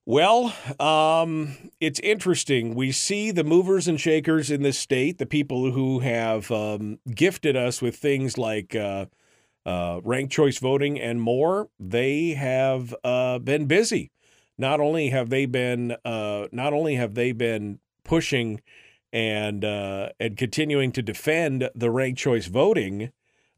Well, 0.10 0.56
um, 0.80 1.58
it's 1.82 2.00
interesting. 2.00 2.76
We 2.76 2.94
see 2.94 3.32
the 3.32 3.44
movers 3.44 3.90
and 3.90 4.00
shakers 4.00 4.50
in 4.50 4.62
this 4.62 4.80
state, 4.80 5.18
the 5.18 5.26
people 5.26 5.74
who 5.74 6.00
have 6.00 6.50
um, 6.50 7.00
gifted 7.14 7.58
us 7.58 7.82
with 7.82 7.98
things 7.98 8.38
like 8.38 8.74
uh, 8.74 9.08
uh, 9.66 10.00
ranked 10.06 10.32
choice 10.32 10.60
voting 10.60 10.98
and 10.98 11.20
more. 11.20 11.68
They 11.78 12.36
have 12.36 12.96
uh, 13.04 13.40
been 13.40 13.66
busy. 13.66 14.12
Not 14.58 14.80
only 14.80 15.10
have 15.10 15.30
they 15.30 15.46
been, 15.46 15.98
uh, 16.06 16.48
not 16.54 16.72
only 16.72 16.96
have 16.96 17.14
they 17.16 17.34
been 17.34 17.80
pushing 18.06 18.62
and 19.12 19.66
uh, 19.66 20.12
and 20.22 20.38
continuing 20.38 20.94
to 20.94 21.02
defend 21.02 21.70
the 21.76 21.92
ranked 21.92 22.22
choice 22.22 22.46
voting 22.46 23.12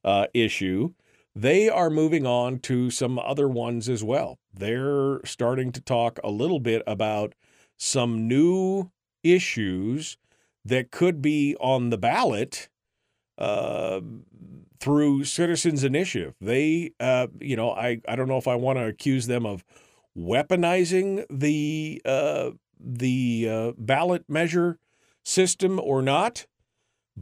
uh, 0.03 0.25
issue, 0.33 0.93
they 1.35 1.69
are 1.69 1.89
moving 1.89 2.25
on 2.25 2.59
to 2.59 2.89
some 2.89 3.19
other 3.19 3.47
ones 3.47 3.87
as 3.87 4.03
well. 4.03 4.37
They're 4.53 5.21
starting 5.25 5.71
to 5.73 5.81
talk 5.81 6.19
a 6.23 6.29
little 6.29 6.59
bit 6.59 6.81
about 6.87 7.33
some 7.77 8.27
new 8.27 8.91
issues 9.23 10.17
that 10.65 10.91
could 10.91 11.21
be 11.21 11.55
on 11.59 11.89
the 11.89 11.97
ballot 11.97 12.69
uh, 13.37 14.01
through 14.79 15.23
Citizens 15.23 15.83
Initiative. 15.83 16.35
They, 16.41 16.91
uh, 16.99 17.27
you 17.39 17.55
know, 17.55 17.71
I, 17.71 18.01
I 18.07 18.15
don't 18.15 18.27
know 18.27 18.37
if 18.37 18.47
I 18.47 18.55
want 18.55 18.77
to 18.79 18.85
accuse 18.85 19.27
them 19.27 19.45
of 19.45 19.63
weaponizing 20.17 21.25
the 21.29 22.01
uh, 22.05 22.51
the 22.79 23.47
uh, 23.49 23.71
ballot 23.77 24.23
measure 24.27 24.77
system 25.23 25.79
or 25.79 26.01
not 26.01 26.45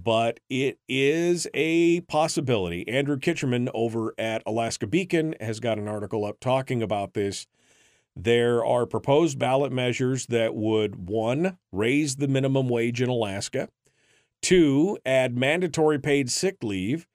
but 0.03 0.39
it 0.47 0.77
is 0.87 1.47
a 1.55 2.01
possibility. 2.01 2.87
Andrew 2.87 3.17
Kitchenman 3.17 3.69
over 3.73 4.13
at 4.17 4.43
Alaska 4.45 4.85
Beacon 4.85 5.33
has 5.41 5.59
got 5.59 5.79
an 5.79 5.87
article 5.87 6.23
up 6.23 6.39
talking 6.39 6.83
about 6.83 7.15
this. 7.15 7.47
There 8.15 8.63
are 8.63 8.85
proposed 8.85 9.39
ballot 9.39 9.71
measures 9.71 10.27
that 10.27 10.53
would 10.53 11.09
one, 11.09 11.57
raise 11.71 12.17
the 12.17 12.27
minimum 12.27 12.69
wage 12.69 13.01
in 13.01 13.09
Alaska, 13.09 13.69
two, 14.41 14.99
add 15.03 15.35
mandatory 15.35 15.99
paid 15.99 16.29
sick 16.29 16.57
leave, 16.63 17.07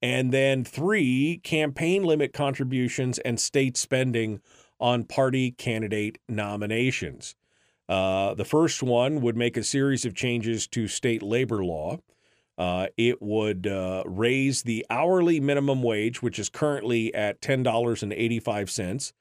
and 0.00 0.32
then 0.32 0.64
three, 0.64 1.40
campaign 1.42 2.04
limit 2.04 2.32
contributions 2.32 3.18
and 3.18 3.38
state 3.38 3.76
spending 3.76 4.40
on 4.78 5.04
party 5.04 5.50
candidate 5.50 6.16
nominations. 6.26 7.34
Uh, 7.86 8.32
the 8.32 8.46
first 8.46 8.82
one 8.82 9.20
would 9.20 9.36
make 9.36 9.58
a 9.58 9.62
series 9.62 10.06
of 10.06 10.14
changes 10.14 10.66
to 10.68 10.88
state 10.88 11.22
labor 11.22 11.62
law. 11.62 11.98
Uh, 12.60 12.88
it 12.98 13.22
would 13.22 13.66
uh, 13.66 14.02
raise 14.04 14.64
the 14.64 14.84
hourly 14.90 15.40
minimum 15.40 15.82
wage, 15.82 16.20
which 16.20 16.38
is 16.38 16.50
currently 16.50 17.12
at 17.14 17.40
$10.85, 17.40 19.12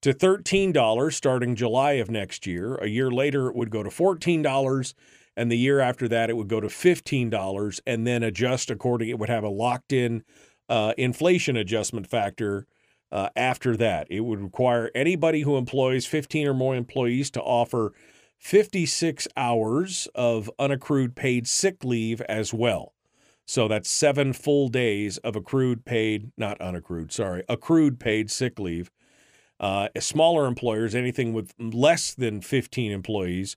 to 0.00 0.14
$13 0.14 1.12
starting 1.12 1.54
July 1.54 1.92
of 1.92 2.10
next 2.10 2.46
year. 2.46 2.76
A 2.76 2.86
year 2.86 3.10
later, 3.10 3.48
it 3.48 3.54
would 3.54 3.68
go 3.68 3.82
to 3.82 3.90
$14, 3.90 4.94
and 5.36 5.52
the 5.52 5.58
year 5.58 5.78
after 5.78 6.08
that, 6.08 6.30
it 6.30 6.38
would 6.38 6.48
go 6.48 6.58
to 6.58 6.68
$15, 6.68 7.80
and 7.86 8.06
then 8.06 8.22
adjust 8.22 8.70
according. 8.70 9.10
It 9.10 9.18
would 9.18 9.28
have 9.28 9.44
a 9.44 9.50
locked 9.50 9.92
in 9.92 10.24
uh, 10.70 10.94
inflation 10.96 11.58
adjustment 11.58 12.06
factor 12.06 12.66
uh, 13.12 13.28
after 13.36 13.76
that. 13.76 14.06
It 14.08 14.20
would 14.20 14.40
require 14.40 14.90
anybody 14.94 15.42
who 15.42 15.58
employs 15.58 16.06
15 16.06 16.46
or 16.46 16.54
more 16.54 16.74
employees 16.74 17.30
to 17.32 17.42
offer 17.42 17.92
56 18.40 19.28
hours 19.36 20.08
of 20.14 20.50
unaccrued 20.58 21.14
paid 21.14 21.46
sick 21.46 21.84
leave 21.84 22.22
as 22.22 22.54
well. 22.54 22.94
So 23.46 23.68
that's 23.68 23.90
seven 23.90 24.32
full 24.32 24.68
days 24.68 25.18
of 25.18 25.36
accrued 25.36 25.84
paid, 25.84 26.32
not 26.38 26.58
unaccrued, 26.60 27.12
sorry, 27.12 27.44
accrued 27.48 28.00
paid 28.00 28.30
sick 28.30 28.58
leave. 28.58 28.90
Uh, 29.60 29.88
smaller 29.98 30.46
employers, 30.46 30.94
anything 30.94 31.34
with 31.34 31.52
less 31.58 32.14
than 32.14 32.40
15 32.40 32.90
employees, 32.90 33.56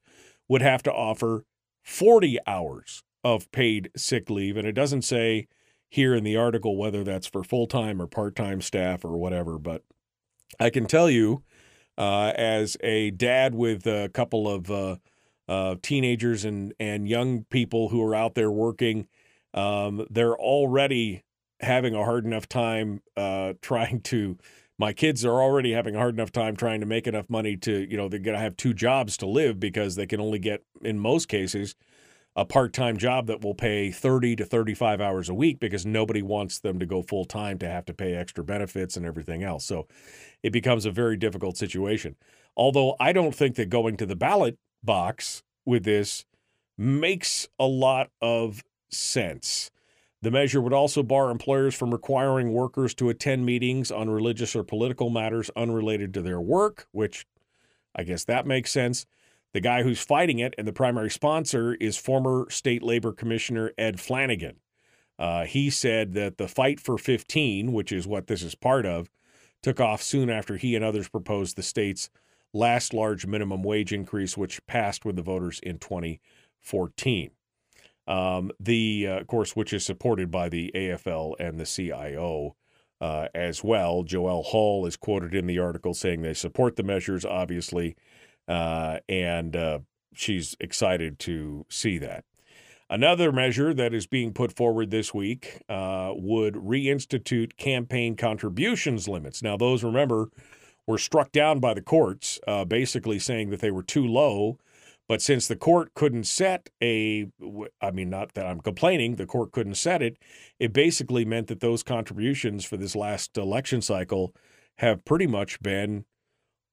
would 0.50 0.62
have 0.62 0.84
to 0.84 0.92
offer 0.92 1.46
40 1.84 2.38
hours 2.46 3.04
of 3.24 3.50
paid 3.54 3.90
sick 3.96 4.30
leave. 4.30 4.58
And 4.58 4.68
it 4.68 4.74
doesn't 4.74 5.04
say 5.04 5.48
here 5.90 6.14
in 6.14 6.26
the 6.26 6.36
article 6.36 6.76
whether 6.76 7.06
that's 7.06 7.28
for 7.28 7.44
full 7.44 7.68
time 7.68 8.02
or 8.02 8.08
part 8.08 8.36
time 8.36 8.60
staff 8.60 9.06
or 9.06 9.16
whatever. 9.16 9.58
But 9.58 9.84
I 10.60 10.70
can 10.70 10.88
tell 10.88 11.10
you, 11.10 11.44
uh, 11.98 12.34
as 12.36 12.78
a 12.82 13.12
dad 13.12 13.56
with 13.56 13.86
a 13.86 14.10
couple 14.14 14.50
of 14.50 14.72
uh, 14.72 14.98
uh, 15.48 15.76
teenagers 15.82 16.46
and, 16.46 16.74
and 16.80 17.08
young 17.08 17.46
people 17.50 17.90
who 17.90 18.02
are 18.02 18.16
out 18.16 18.36
there 18.36 18.52
working, 18.52 19.08
um, 19.54 20.06
they're 20.10 20.38
already 20.38 21.24
having 21.60 21.94
a 21.94 22.04
hard 22.04 22.26
enough 22.26 22.48
time 22.48 23.02
uh, 23.16 23.54
trying 23.62 24.02
to. 24.02 24.38
My 24.80 24.92
kids 24.92 25.24
are 25.24 25.42
already 25.42 25.72
having 25.72 25.96
a 25.96 26.00
hard 26.00 26.16
enough 26.16 26.32
time 26.32 26.56
trying 26.56 26.80
to 26.80 26.86
make 26.88 27.06
enough 27.06 27.30
money 27.30 27.56
to, 27.58 27.88
you 27.90 27.96
know, 27.96 28.10
they're 28.10 28.20
going 28.20 28.36
to 28.36 28.42
have 28.42 28.58
two 28.58 28.74
jobs 28.74 29.16
to 29.18 29.28
live 29.28 29.60
because 29.60 29.96
they 29.96 30.08
can 30.08 30.20
only 30.20 30.40
get, 30.40 30.64
in 30.82 30.98
most 30.98 31.28
cases, 31.28 31.76
a 32.36 32.44
part-time 32.44 32.98
job 32.98 33.28
that 33.28 33.44
will 33.44 33.54
pay 33.54 33.92
30 33.92 34.38
to 34.38 34.46
35 34.46 35.00
hours 35.00 35.30
a 35.30 35.34
week 35.34 35.60
because 35.60 35.86
nobody 35.86 36.24
wants 36.24 36.60
them 36.60 36.80
to 36.80 36.86
go 36.86 37.04
full 37.04 37.26
time 37.26 37.60
to 37.60 37.70
have 37.70 37.86
to 37.86 37.94
pay 37.94 38.16
extra 38.16 38.44
benefits 38.44 38.98
and 38.98 39.06
everything 39.06 39.44
else. 39.44 39.66
So 39.66 39.88
it 40.44 40.52
becomes 40.52 40.86
a 40.86 40.92
very 40.92 41.18
difficult 41.18 41.58
situation. 41.58 42.16
Although 42.56 42.96
I 43.00 43.14
don't 43.14 43.34
think 43.34 43.56
that 43.56 43.70
going 43.70 43.98
to 43.98 44.06
the 44.06 44.16
ballot 44.16 44.60
box 44.84 45.42
with 45.66 45.86
this 45.86 46.26
makes 46.78 47.48
a 47.58 47.66
lot 47.66 48.10
of 48.22 48.64
sense. 48.90 49.72
The 50.22 50.32
measure 50.32 50.62
would 50.62 50.74
also 50.74 51.04
bar 51.04 51.32
employers 51.32 51.76
from 51.76 51.92
requiring 51.92 52.54
workers 52.54 52.94
to 52.96 53.10
attend 53.10 53.46
meetings 53.46 53.92
on 53.92 54.10
religious 54.10 54.56
or 54.56 54.64
political 54.64 55.10
matters 55.10 55.50
unrelated 55.56 56.14
to 56.14 56.22
their 56.22 56.40
work, 56.40 56.88
which 56.92 57.26
I 57.96 58.04
guess 58.04 58.24
that 58.26 58.46
makes 58.46 58.72
sense. 58.72 59.06
The 59.54 59.60
guy 59.60 59.84
who's 59.84 60.02
fighting 60.02 60.40
it 60.40 60.56
and 60.58 60.68
the 60.68 60.74
primary 60.74 61.10
sponsor 61.10 61.76
is 61.76 61.98
former 61.98 62.48
state 62.50 62.82
labor 62.82 63.12
commissioner 63.12 63.72
Ed 63.78 64.00
Flanagan. 64.00 64.58
Uh, 65.20 65.46
he 65.46 65.70
said 65.70 66.14
that 66.14 66.38
the 66.38 66.48
fight 66.48 66.80
for 66.80 66.98
15, 66.98 67.72
which 67.72 67.92
is 67.92 68.08
what 68.08 68.28
this 68.28 68.42
is 68.42 68.56
part 68.56 68.86
of, 68.86 69.10
took 69.64 69.80
off 69.80 70.04
soon 70.04 70.30
after 70.30 70.58
he 70.58 70.76
and 70.76 70.86
others 70.86 71.10
proposed 71.10 71.56
the 71.56 71.64
state's 71.64 72.10
last 72.54 72.94
large 72.94 73.26
minimum 73.26 73.64
wage 73.64 73.92
increase, 73.92 74.38
which 74.38 74.64
passed 74.68 75.06
with 75.06 75.16
the 75.16 75.24
voters 75.24 75.60
in 75.64 75.80
2014. 75.80 77.32
Um, 78.06 78.52
the, 78.60 79.08
uh, 79.08 79.20
of 79.22 79.28
course, 79.28 79.56
which 79.56 79.74
is 79.74 79.86
supported 79.86 80.30
by 80.30 80.50
the 80.50 80.72
AFL 80.76 81.36
and 81.40 81.58
the 81.58 81.66
CIO 81.66 82.56
uh, 83.00 83.28
as 83.34 83.64
well. 83.64 84.04
Joelle 84.04 84.44
Hall 84.44 84.86
is 84.86 84.98
quoted 84.98 85.34
in 85.34 85.48
the 85.48 85.60
article 85.60 85.94
saying 85.94 86.22
they 86.22 86.34
support 86.34 86.76
the 86.76 86.84
measures, 86.84 87.26
obviously, 87.26 87.96
uh, 88.48 89.00
and 89.08 89.56
uh, 89.56 89.80
she's 90.14 90.56
excited 90.60 91.18
to 91.20 91.66
see 91.70 91.98
that. 92.00 92.26
Another 92.90 93.32
measure 93.32 93.74
that 93.74 93.94
is 93.94 94.08
being 94.08 94.34
put 94.34 94.56
forward 94.56 94.92
this 94.92 95.14
week 95.14 95.62
uh, 95.70 96.12
would 96.16 96.56
reinstitute 96.56 97.58
campaign 97.58 98.16
contributions 98.16 99.08
limits. 99.08 99.42
Now, 99.42 99.58
those, 99.58 99.84
remember, 99.84 100.30
were 100.86 100.98
struck 100.98 101.32
down 101.32 101.60
by 101.60 101.74
the 101.74 101.82
courts, 101.82 102.40
uh, 102.48 102.66
basically 102.66 103.20
saying 103.20 103.50
that 103.50 103.62
they 103.62 103.72
were 103.72 103.84
too 103.84 104.06
low. 104.06 104.58
But 105.08 105.22
since 105.22 105.48
the 105.48 105.56
court 105.56 105.94
couldn't 105.96 106.26
set 106.26 106.70
a, 106.82 107.28
I 107.82 107.92
mean, 107.92 108.10
not 108.10 108.34
that 108.36 108.46
I'm 108.46 108.62
complaining, 108.62 109.16
the 109.16 109.26
court 109.26 109.52
couldn't 109.52 109.76
set 109.76 110.02
it, 110.02 110.18
it 110.60 110.72
basically 110.72 111.26
meant 111.26 111.48
that 111.48 111.60
those 111.60 111.84
contributions 111.84 112.64
for 112.64 112.78
this 112.78 112.96
last 112.96 113.38
election 113.38 113.82
cycle 113.82 114.34
have 114.78 115.04
pretty 115.06 115.28
much 115.28 115.62
been 115.62 116.06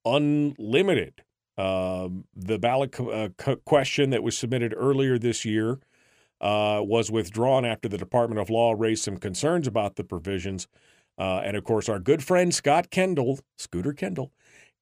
unlimited. 0.05 1.23
Um, 1.59 2.24
the 2.35 2.59
ballot 2.59 2.99
uh, 3.01 3.28
question 3.65 4.11
that 4.11 4.23
was 4.23 4.39
submitted 4.39 4.74
earlier 4.77 5.19
this 5.19 5.45
year 5.45 5.81
uh, 6.41 6.81
was 6.83 7.11
withdrawn 7.11 7.65
after 7.65 7.89
the 7.89 7.99
Department 7.99 8.41
of 8.41 8.51
Law 8.51 8.75
raised 8.77 9.05
some 9.05 9.17
concerns 9.17 9.67
about 9.67 9.97
the 9.97 10.05
provisions. 10.05 10.67
Uh, 11.19 11.43
and 11.45 11.57
of 11.57 11.65
course, 11.65 11.89
our 11.89 11.99
good 11.99 12.23
friend 12.23 12.55
Scott 12.55 12.91
Kendall, 12.91 13.41
Scooter 13.59 13.93
Kendall, 13.93 14.33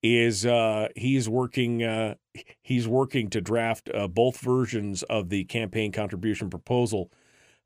is 0.02 0.46
uh, 0.46 0.88
he's 0.94 1.28
working 1.28 1.82
uh, 1.82 2.14
he's 2.62 2.86
working 2.86 3.28
to 3.30 3.40
draft 3.40 3.90
uh, 3.92 4.06
both 4.06 4.38
versions 4.38 5.02
of 5.04 5.28
the 5.28 5.44
campaign 5.44 5.90
contribution 5.90 6.48
proposal. 6.48 7.10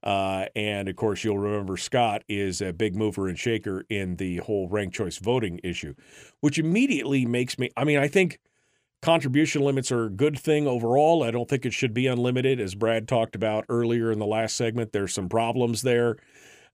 and 0.03 0.89
of 0.89 0.97
course, 0.97 1.23
you'll 1.23 1.39
remember 1.39 1.77
Scott 1.77 2.25
is 2.29 2.63
a 2.63 2.73
big 2.73 2.97
mover 2.97 3.29
and 3.29 3.39
shaker 3.39 3.85
in 3.91 4.17
the 4.17 4.39
whole 4.39 4.69
ranked 4.69 4.97
choice 4.97 5.19
voting 5.19 5.61
issue, 5.63 5.95
which 6.41 6.59
immediately 6.59 7.27
makes 7.27 7.59
me. 7.59 7.71
I 7.77 7.85
mean, 7.85 7.99
I 7.99 8.09
think 8.09 8.39
Contribution 9.03 9.63
limits 9.63 9.91
are 9.91 10.05
a 10.05 10.11
good 10.11 10.39
thing 10.39 10.69
overall. 10.69 11.25
I 11.25 11.33
don't 11.33 11.49
think 11.49 11.67
it 11.67 11.73
should 11.73 11.93
be 11.93 12.07
unlimited, 12.07 12.61
as 12.61 12.77
Brad 12.77 13.09
talked 13.09 13.35
about 13.35 13.65
earlier 13.69 14.13
in 14.13 14.21
the 14.21 14.27
last 14.27 14.57
segment. 14.57 14.93
There's 14.93 15.13
some 15.13 15.29
problems 15.29 15.83
there 15.83 16.19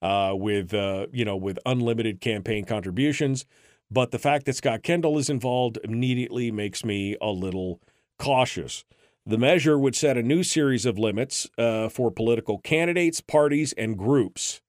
uh, 0.02 0.34
with 0.34 0.74
uh, 0.74 1.06
you 1.10 1.24
know 1.24 1.36
with 1.36 1.59
unlimited 1.64 2.20
campaign 2.20 2.66
contributions, 2.66 3.46
but 3.90 4.10
the 4.10 4.18
fact 4.18 4.44
that 4.44 4.56
Scott 4.56 4.82
Kendall 4.82 5.16
is 5.16 5.30
involved 5.30 5.78
immediately 5.82 6.50
makes 6.50 6.84
me 6.84 7.16
a 7.22 7.30
little 7.30 7.80
cautious. 8.18 8.84
The 9.24 9.38
measure 9.38 9.78
would 9.78 9.96
set 9.96 10.18
a 10.18 10.22
new 10.22 10.42
series 10.42 10.84
of 10.84 10.98
limits 10.98 11.48
uh, 11.56 11.88
for 11.88 12.10
political 12.10 12.59
candidates, 12.59 13.22
parties, 13.22 13.72
and 13.72 13.96
groups. 13.96 14.60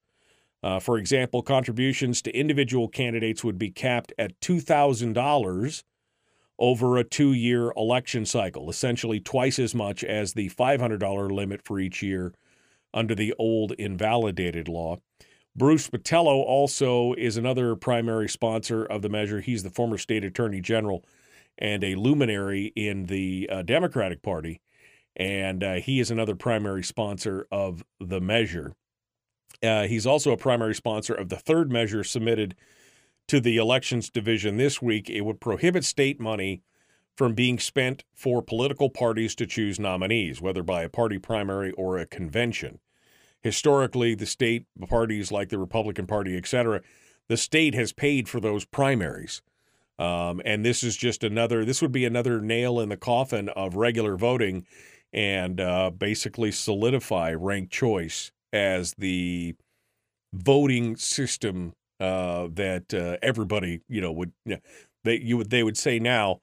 Uh, 0.64 0.80
for 0.80 0.98
example, 0.98 1.42
contributions 1.42 2.22
to 2.22 2.32
individual 2.32 2.88
candidates 2.88 3.44
would 3.44 3.58
be 3.58 3.70
capped 3.70 4.14
at 4.18 4.40
two 4.40 4.62
thousand 4.62 5.12
dollars 5.12 5.84
over 6.60 6.98
a 6.98 7.04
two 7.04 7.34
year 7.34 7.72
election 7.76 8.26
cycle, 8.26 8.70
essentially 8.70 9.20
twice 9.20 9.58
as 9.58 9.74
much 9.74 10.04
as 10.04 10.34
the 10.34 10.50
$500 10.50 11.32
limit 11.32 11.62
for 11.64 11.80
each 11.80 12.04
year 12.04 12.34
under 12.94 13.16
the 13.16 13.34
old 13.40 13.72
invalidated 13.74 14.68
law. 14.68 14.98
Bruce 15.56 15.90
Botelho 15.90 16.44
also 16.44 17.14
is 17.14 17.38
another 17.38 17.76
primary 17.76 18.30
sponsor 18.30 18.86
of 18.86 19.02
the 19.02 19.10
measure. 19.10 19.42
He's 19.42 19.64
the 19.64 19.70
former 19.70 19.98
state 19.98 20.24
attorney 20.24 20.62
general 20.62 21.04
and 21.58 21.84
a 21.84 21.96
luminary 21.96 22.72
in 22.76 23.06
the 23.06 23.50
uh, 23.52 23.62
Democratic 23.64 24.22
Party. 24.22 24.62
And 25.16 25.64
uh, 25.64 25.74
he 25.76 26.00
is 26.00 26.12
another 26.12 26.36
primary 26.36 26.84
sponsor 26.84 27.46
of 27.52 27.84
the 28.00 28.22
measure. 28.22 28.74
Uh, 29.62 29.88
he's 29.88 30.06
also 30.06 30.32
a 30.32 30.38
primary 30.38 30.76
sponsor 30.76 31.14
of 31.14 31.30
the 31.30 31.36
third 31.36 31.72
measure 31.72 32.04
submitted 32.04 32.56
to 33.30 33.40
the 33.40 33.58
elections 33.58 34.10
division 34.10 34.58
this 34.58 34.82
week, 34.82 35.10
it 35.10 35.22
would 35.22 35.40
prohibit 35.40 35.86
state 35.86 36.20
money 36.20 36.62
from 37.16 37.34
being 37.34 37.60
spent 37.60 38.04
for 38.14 38.42
political 38.42 38.90
parties 38.90 39.36
to 39.36 39.46
choose 39.46 39.80
nominees, 39.80 40.42
whether 40.42 40.64
by 40.64 40.84
a 40.84 40.90
party 40.90 41.18
primary 41.20 41.72
or 41.74 41.98
a 41.98 42.06
convention. 42.06 42.80
Historically, 43.42 44.16
the 44.16 44.26
state 44.26 44.66
parties 44.88 45.32
like 45.32 45.50
the 45.50 45.58
Republican 45.58 46.08
Party, 46.08 46.36
et 46.38 46.48
cetera, 46.48 46.82
the 47.28 47.38
state 47.38 47.76
has 47.76 47.94
paid 47.94 48.28
for 48.28 48.40
those 48.40 48.66
primaries. 48.66 49.42
Um, 50.00 50.42
and 50.46 50.66
this 50.66 50.82
is 50.82 50.98
just 50.98 51.24
another, 51.24 51.66
this 51.66 51.82
would 51.82 51.92
be 51.92 52.06
another 52.06 52.42
nail 52.42 52.80
in 52.80 52.90
the 52.90 52.98
coffin 52.98 53.50
of 53.50 53.76
regular 53.76 54.16
voting 54.16 54.66
and 55.12 55.60
uh, 55.60 55.90
basically 55.92 56.52
solidify 56.52 57.34
ranked 57.34 57.72
choice 57.72 58.32
as 58.54 58.94
the 58.98 59.56
voting 60.34 60.96
system 60.96 61.74
uh, 62.00 62.48
that 62.54 62.94
uh, 62.94 63.18
everybody 63.22 63.82
you 63.88 64.02
know 64.02 64.12
would 64.12 64.32
they 65.04 65.20
you 65.20 65.38
would 65.38 65.50
they 65.50 65.64
would 65.64 65.78
say 65.78 66.00
now. 66.00 66.42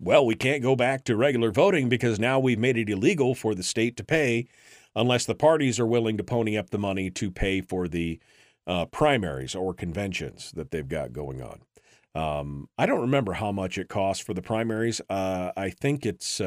Well, 0.00 0.24
we 0.24 0.36
can't 0.36 0.62
go 0.62 0.76
back 0.76 1.02
to 1.04 1.16
regular 1.16 1.50
voting 1.50 1.88
because 1.88 2.20
now 2.20 2.38
we've 2.38 2.58
made 2.58 2.76
it 2.76 2.88
illegal 2.88 3.34
for 3.34 3.52
the 3.52 3.64
state 3.64 3.96
to 3.96 4.04
pay 4.04 4.46
unless 4.94 5.26
the 5.26 5.34
parties 5.34 5.80
are 5.80 5.86
willing 5.86 6.16
to 6.18 6.24
pony 6.24 6.56
up 6.56 6.70
the 6.70 6.78
money 6.78 7.10
to 7.10 7.32
pay 7.32 7.60
for 7.60 7.88
the 7.88 8.20
uh, 8.68 8.86
primaries 8.86 9.56
or 9.56 9.74
conventions 9.74 10.52
that 10.52 10.70
they've 10.70 10.88
got 10.88 11.12
going 11.12 11.42
on. 11.42 11.62
Um, 12.14 12.68
I 12.78 12.86
don't 12.86 13.00
remember 13.00 13.32
how 13.32 13.50
much 13.50 13.76
it 13.76 13.88
costs 13.88 14.24
for 14.24 14.34
the 14.34 14.42
primaries. 14.42 15.00
Uh, 15.10 15.50
I 15.56 15.70
think 15.70 16.06
it's. 16.06 16.40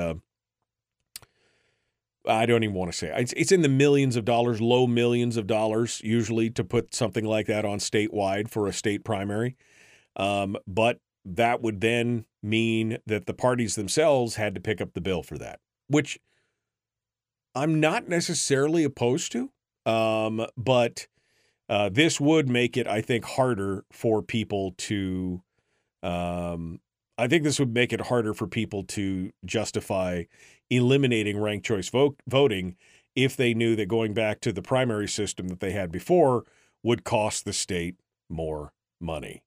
I 2.28 2.46
don't 2.46 2.64
even 2.64 2.76
want 2.76 2.92
to 2.92 2.98
say 2.98 3.14
it's, 3.16 3.34
it's 3.34 3.52
in 3.52 3.62
the 3.62 3.70
millions 3.70 4.16
of 4.16 4.26
dollars, 4.26 4.62
low 4.62 4.88
millions 4.88 5.38
of 5.38 5.48
dollars, 5.48 6.02
usually 6.04 6.50
to 6.52 6.64
put 6.64 6.94
something 6.94 7.26
like 7.26 7.48
that 7.48 7.66
on 7.66 7.80
statewide 7.80 8.50
for 8.50 8.68
a 8.68 8.74
state 8.74 9.04
primary. 9.04 9.56
Um, 10.16 10.58
but 10.68 11.00
that 11.26 11.62
would 11.62 11.82
then 11.82 12.26
mean 12.44 12.98
that 13.06 13.26
the 13.26 13.34
parties 13.34 13.76
themselves 13.76 14.36
had 14.36 14.56
to 14.56 14.62
pick 14.62 14.82
up 14.82 14.94
the 14.94 15.02
bill 15.02 15.24
for 15.24 15.38
that, 15.38 15.60
which 15.88 16.20
I'm 17.56 17.80
not 17.80 18.08
necessarily 18.08 18.84
opposed 18.84 19.32
to. 19.34 19.52
Um, 19.86 20.46
but 20.58 21.08
uh, 21.70 21.90
this 21.90 22.20
would 22.20 22.50
make 22.50 22.78
it, 22.78 22.88
I 22.88 23.02
think, 23.02 23.26
harder 23.26 23.86
for 23.92 24.22
people 24.22 24.74
to. 24.78 25.42
Um, 26.04 26.80
I 27.18 27.28
think 27.28 27.44
this 27.44 27.60
would 27.60 27.74
make 27.74 27.94
it 27.94 28.02
harder 28.02 28.34
for 28.34 28.48
people 28.48 28.84
to 28.86 29.32
justify 29.46 30.24
eliminating 30.72 31.40
ranked 31.40 31.66
choice 31.66 31.90
vote, 31.90 32.16
voting 32.28 32.76
if 33.16 33.36
they 33.36 33.54
knew 33.54 33.76
that 33.76 33.88
going 33.88 34.14
back 34.14 34.40
to 34.40 34.52
the 34.52 34.62
primary 34.62 35.08
system 35.08 35.50
that 35.50 35.60
they 35.60 35.72
had 35.72 35.92
before 35.92 36.46
would 36.82 37.04
cost 37.04 37.46
the 37.46 37.54
state 37.54 37.96
more 38.30 38.74
money. 39.00 39.44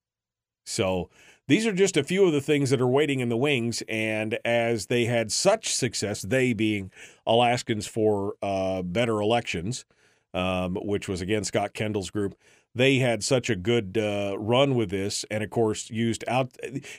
So 0.67 1.11
these 1.49 1.67
are 1.67 1.73
just 1.73 1.97
a 1.97 2.05
few 2.05 2.27
of 2.27 2.33
the 2.33 2.41
things 2.41 2.71
that 2.71 2.81
are 2.81 2.87
waiting 2.87 3.21
in 3.21 3.29
the 3.29 3.37
wings. 3.37 3.83
And 3.89 4.39
as 4.45 4.87
they 4.87 5.07
had 5.07 5.33
such 5.33 5.75
success, 5.75 6.23
they 6.23 6.53
being 6.53 6.91
Alaskans 7.27 7.87
for 7.87 8.35
uh, 8.43 8.83
Better 8.83 9.21
Elections, 9.21 9.85
um, 10.33 10.77
which 10.77 11.09
was 11.09 11.21
again 11.21 11.45
Scott 11.45 11.75
Kendall's 11.75 12.11
group, 12.11 12.35
they 12.75 12.99
had 12.99 13.23
such 13.23 13.49
a 13.49 13.57
good 13.57 13.97
uh, 13.97 14.37
run 14.39 14.75
with 14.75 14.91
this, 14.91 15.25
and 15.31 15.45
of 15.45 15.51
course 15.51 15.91
used 15.91 16.25
out. 16.27 16.57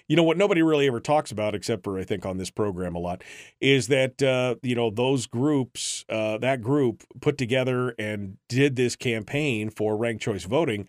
You 0.07 0.15
know 0.15 0.23
what 0.23 0.37
nobody 0.37 0.61
really 0.61 0.87
ever 0.87 0.99
talks 0.99 1.31
about, 1.31 1.53
except 1.53 1.83
for 1.83 1.99
I 1.99 2.03
think 2.03 2.25
on 2.25 2.37
this 2.37 2.49
program 2.49 2.95
a 2.95 2.99
lot, 2.99 3.23
is 3.59 3.87
that 3.87 4.21
uh, 4.23 4.55
you 4.63 4.75
know 4.75 4.89
those 4.89 5.27
groups, 5.27 6.05
uh, 6.09 6.37
that 6.37 6.61
group 6.61 7.03
put 7.21 7.37
together 7.37 7.93
and 7.99 8.37
did 8.47 8.75
this 8.75 8.95
campaign 8.95 9.69
for 9.69 9.97
ranked 9.97 10.23
choice 10.23 10.45
voting, 10.45 10.87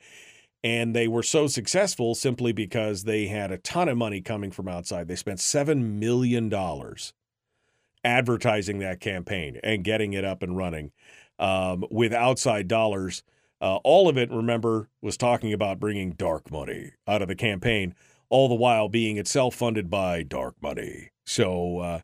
and 0.63 0.95
they 0.95 1.09
were 1.09 1.23
so 1.23 1.47
successful 1.49 2.15
simply 2.15 2.53
because 2.53 3.05
they 3.05 3.27
had 3.27 3.51
a 3.51 3.59
ton 3.59 3.89
of 3.89 3.97
money 3.99 4.21
coming 4.21 4.53
from 4.53 4.69
outside. 4.69 5.09
They 5.09 5.17
spent 5.17 5.41
seven 5.41 5.99
million 5.99 6.49
dollars 6.49 7.13
advertising 8.05 8.79
that 8.79 9.01
campaign 9.01 9.59
and 9.65 9.83
getting 9.83 10.13
it 10.13 10.25
up 10.25 10.45
and 10.45 10.57
running 10.57 10.93
um, 11.41 11.85
with 11.91 12.13
outside 12.13 12.69
dollars 12.69 13.25
uh, 13.61 13.77
all 13.85 14.09
of 14.09 14.19
it, 14.19 14.31
remember, 14.31 14.89
was 15.01 15.17
talking 15.17 15.53
about 15.53 15.81
bringing 15.81 16.13
dark 16.13 16.51
money 16.51 16.93
out 17.07 17.23
of 17.23 17.29
the 17.29 17.35
campaign, 17.35 17.95
all 18.29 18.49
the 18.49 18.55
while 18.55 18.89
being 18.89 19.17
itself 19.17 19.55
funded 19.55 19.89
by 19.89 20.23
dark 20.23 20.55
money. 20.61 21.11
So 21.25 21.79
uh, 21.79 22.01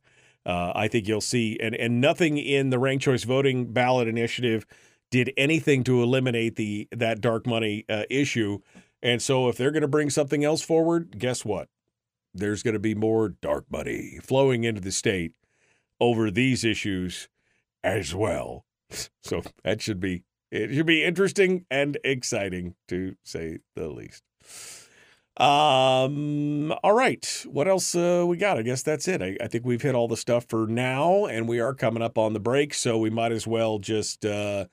uh, 0.46 0.72
I 0.74 0.88
think 0.88 1.06
you'll 1.06 1.20
see, 1.20 1.58
and, 1.60 1.74
and 1.74 2.00
nothing 2.00 2.38
in 2.38 2.70
the 2.70 2.78
ranked 2.78 3.04
choice 3.04 3.24
voting 3.24 3.72
ballot 3.72 4.08
initiative 4.08 4.66
did 5.10 5.32
anything 5.36 5.84
to 5.84 6.02
eliminate 6.02 6.56
the 6.56 6.88
that 6.90 7.20
dark 7.20 7.46
money 7.46 7.84
uh, 7.88 8.04
issue. 8.08 8.58
And 9.02 9.20
so 9.20 9.48
if 9.48 9.56
they're 9.56 9.70
going 9.70 9.82
to 9.82 9.88
bring 9.88 10.10
something 10.10 10.42
else 10.42 10.62
forward, 10.62 11.18
guess 11.18 11.44
what? 11.44 11.68
There's 12.32 12.62
going 12.62 12.74
to 12.74 12.80
be 12.80 12.94
more 12.94 13.28
dark 13.28 13.66
money 13.70 14.18
flowing 14.22 14.64
into 14.64 14.80
the 14.80 14.92
state 14.92 15.32
over 16.00 16.30
these 16.30 16.64
issues 16.64 17.28
as 17.84 18.14
well. 18.14 18.64
So 19.22 19.42
that 19.64 19.80
should 19.80 20.00
be 20.00 20.24
it 20.52 20.74
should 20.74 20.86
be 20.86 21.02
interesting 21.02 21.64
and 21.70 21.98
exciting 22.04 22.74
to 22.88 23.16
say 23.24 23.58
the 23.74 23.88
least. 23.88 24.22
Um. 25.38 26.72
All 26.84 26.92
right. 26.92 27.46
What 27.50 27.66
else 27.66 27.94
uh, 27.94 28.24
we 28.28 28.36
got? 28.36 28.58
I 28.58 28.62
guess 28.62 28.82
that's 28.82 29.08
it. 29.08 29.22
I, 29.22 29.36
I, 29.40 29.48
think 29.48 29.64
we've 29.64 29.80
hit 29.80 29.94
all 29.94 30.06
the 30.06 30.16
stuff 30.16 30.44
for 30.46 30.66
now, 30.66 31.24
and 31.24 31.48
we 31.48 31.58
are 31.58 31.72
coming 31.72 32.02
up 32.02 32.18
on 32.18 32.34
the 32.34 32.38
break, 32.38 32.74
so 32.74 32.98
we 32.98 33.08
might 33.08 33.32
as 33.32 33.46
well 33.46 33.78
just 33.78 34.26
uh, 34.26 34.66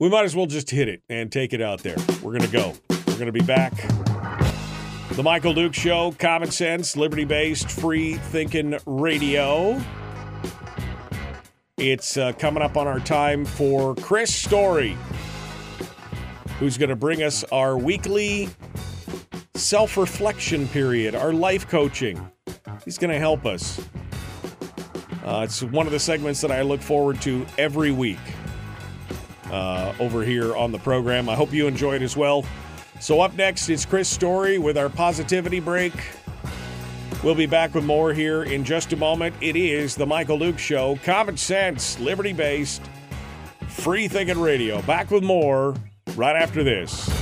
we 0.00 0.08
might 0.08 0.24
as 0.24 0.34
well 0.34 0.46
just 0.46 0.70
hit 0.70 0.88
it 0.88 1.02
and 1.10 1.30
take 1.30 1.52
it 1.52 1.60
out 1.60 1.82
there. 1.82 1.98
We're 2.22 2.32
gonna 2.32 2.48
go. 2.48 2.72
We're 3.06 3.18
gonna 3.18 3.30
be 3.30 3.42
back. 3.42 3.74
The 5.12 5.22
Michael 5.22 5.52
Duke 5.52 5.74
Show, 5.74 6.12
common 6.18 6.50
sense, 6.50 6.96
liberty 6.96 7.26
based, 7.26 7.70
free 7.70 8.14
thinking 8.14 8.78
radio. 8.86 9.78
It's 11.82 12.16
uh, 12.16 12.30
coming 12.34 12.62
up 12.62 12.76
on 12.76 12.86
our 12.86 13.00
time 13.00 13.44
for 13.44 13.96
Chris 13.96 14.32
Story, 14.32 14.96
who's 16.60 16.78
going 16.78 16.90
to 16.90 16.94
bring 16.96 17.24
us 17.24 17.42
our 17.50 17.76
weekly 17.76 18.48
self 19.56 19.96
reflection 19.96 20.68
period, 20.68 21.16
our 21.16 21.32
life 21.32 21.68
coaching. 21.68 22.30
He's 22.84 22.98
going 22.98 23.12
to 23.12 23.18
help 23.18 23.46
us. 23.46 23.84
Uh, 25.24 25.40
it's 25.42 25.60
one 25.64 25.86
of 25.86 25.92
the 25.92 25.98
segments 25.98 26.40
that 26.42 26.52
I 26.52 26.62
look 26.62 26.80
forward 26.80 27.20
to 27.22 27.44
every 27.58 27.90
week 27.90 28.20
uh, 29.50 29.92
over 29.98 30.22
here 30.22 30.54
on 30.54 30.70
the 30.70 30.78
program. 30.78 31.28
I 31.28 31.34
hope 31.34 31.52
you 31.52 31.66
enjoy 31.66 31.96
it 31.96 32.02
as 32.02 32.16
well. 32.16 32.44
So, 33.00 33.20
up 33.22 33.34
next 33.34 33.68
is 33.68 33.84
Chris 33.84 34.08
Story 34.08 34.56
with 34.56 34.78
our 34.78 34.88
positivity 34.88 35.58
break. 35.58 35.94
We'll 37.22 37.36
be 37.36 37.46
back 37.46 37.72
with 37.72 37.84
more 37.84 38.12
here 38.12 38.42
in 38.42 38.64
just 38.64 38.92
a 38.92 38.96
moment. 38.96 39.36
It 39.40 39.54
is 39.54 39.94
The 39.94 40.04
Michael 40.04 40.40
Duke 40.40 40.58
Show, 40.58 40.98
common 41.04 41.36
sense, 41.36 41.98
liberty 42.00 42.32
based, 42.32 42.82
free 43.68 44.08
thinking 44.08 44.40
radio. 44.40 44.82
Back 44.82 45.12
with 45.12 45.22
more 45.22 45.76
right 46.16 46.34
after 46.34 46.64
this. 46.64 47.21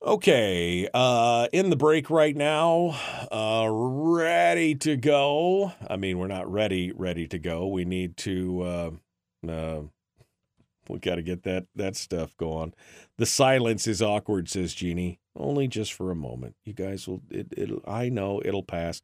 Okay, 0.00 0.88
uh, 0.94 1.48
in 1.52 1.70
the 1.70 1.76
break 1.76 2.08
right 2.08 2.36
now, 2.36 2.96
uh, 3.32 3.66
ready 3.68 4.76
to 4.76 4.96
go. 4.96 5.72
I 5.90 5.96
mean, 5.96 6.18
we're 6.18 6.28
not 6.28 6.50
ready, 6.50 6.92
ready 6.92 7.26
to 7.26 7.38
go. 7.40 7.66
We 7.66 7.84
need 7.84 8.16
to, 8.18 8.62
uh, 8.62 8.90
uh, 9.50 9.80
we 10.88 11.00
got 11.00 11.16
to 11.16 11.22
get 11.22 11.42
that 11.42 11.66
that 11.74 11.96
stuff 11.96 12.36
going. 12.36 12.74
The 13.16 13.26
silence 13.26 13.88
is 13.88 14.00
awkward, 14.00 14.48
says 14.48 14.72
Jeannie. 14.72 15.18
Only 15.34 15.66
just 15.66 15.92
for 15.92 16.12
a 16.12 16.16
moment. 16.16 16.54
You 16.64 16.74
guys 16.74 17.08
will. 17.08 17.22
It, 17.28 17.48
it'll. 17.56 17.82
I 17.84 18.08
know 18.08 18.40
it'll 18.44 18.62
pass. 18.62 19.02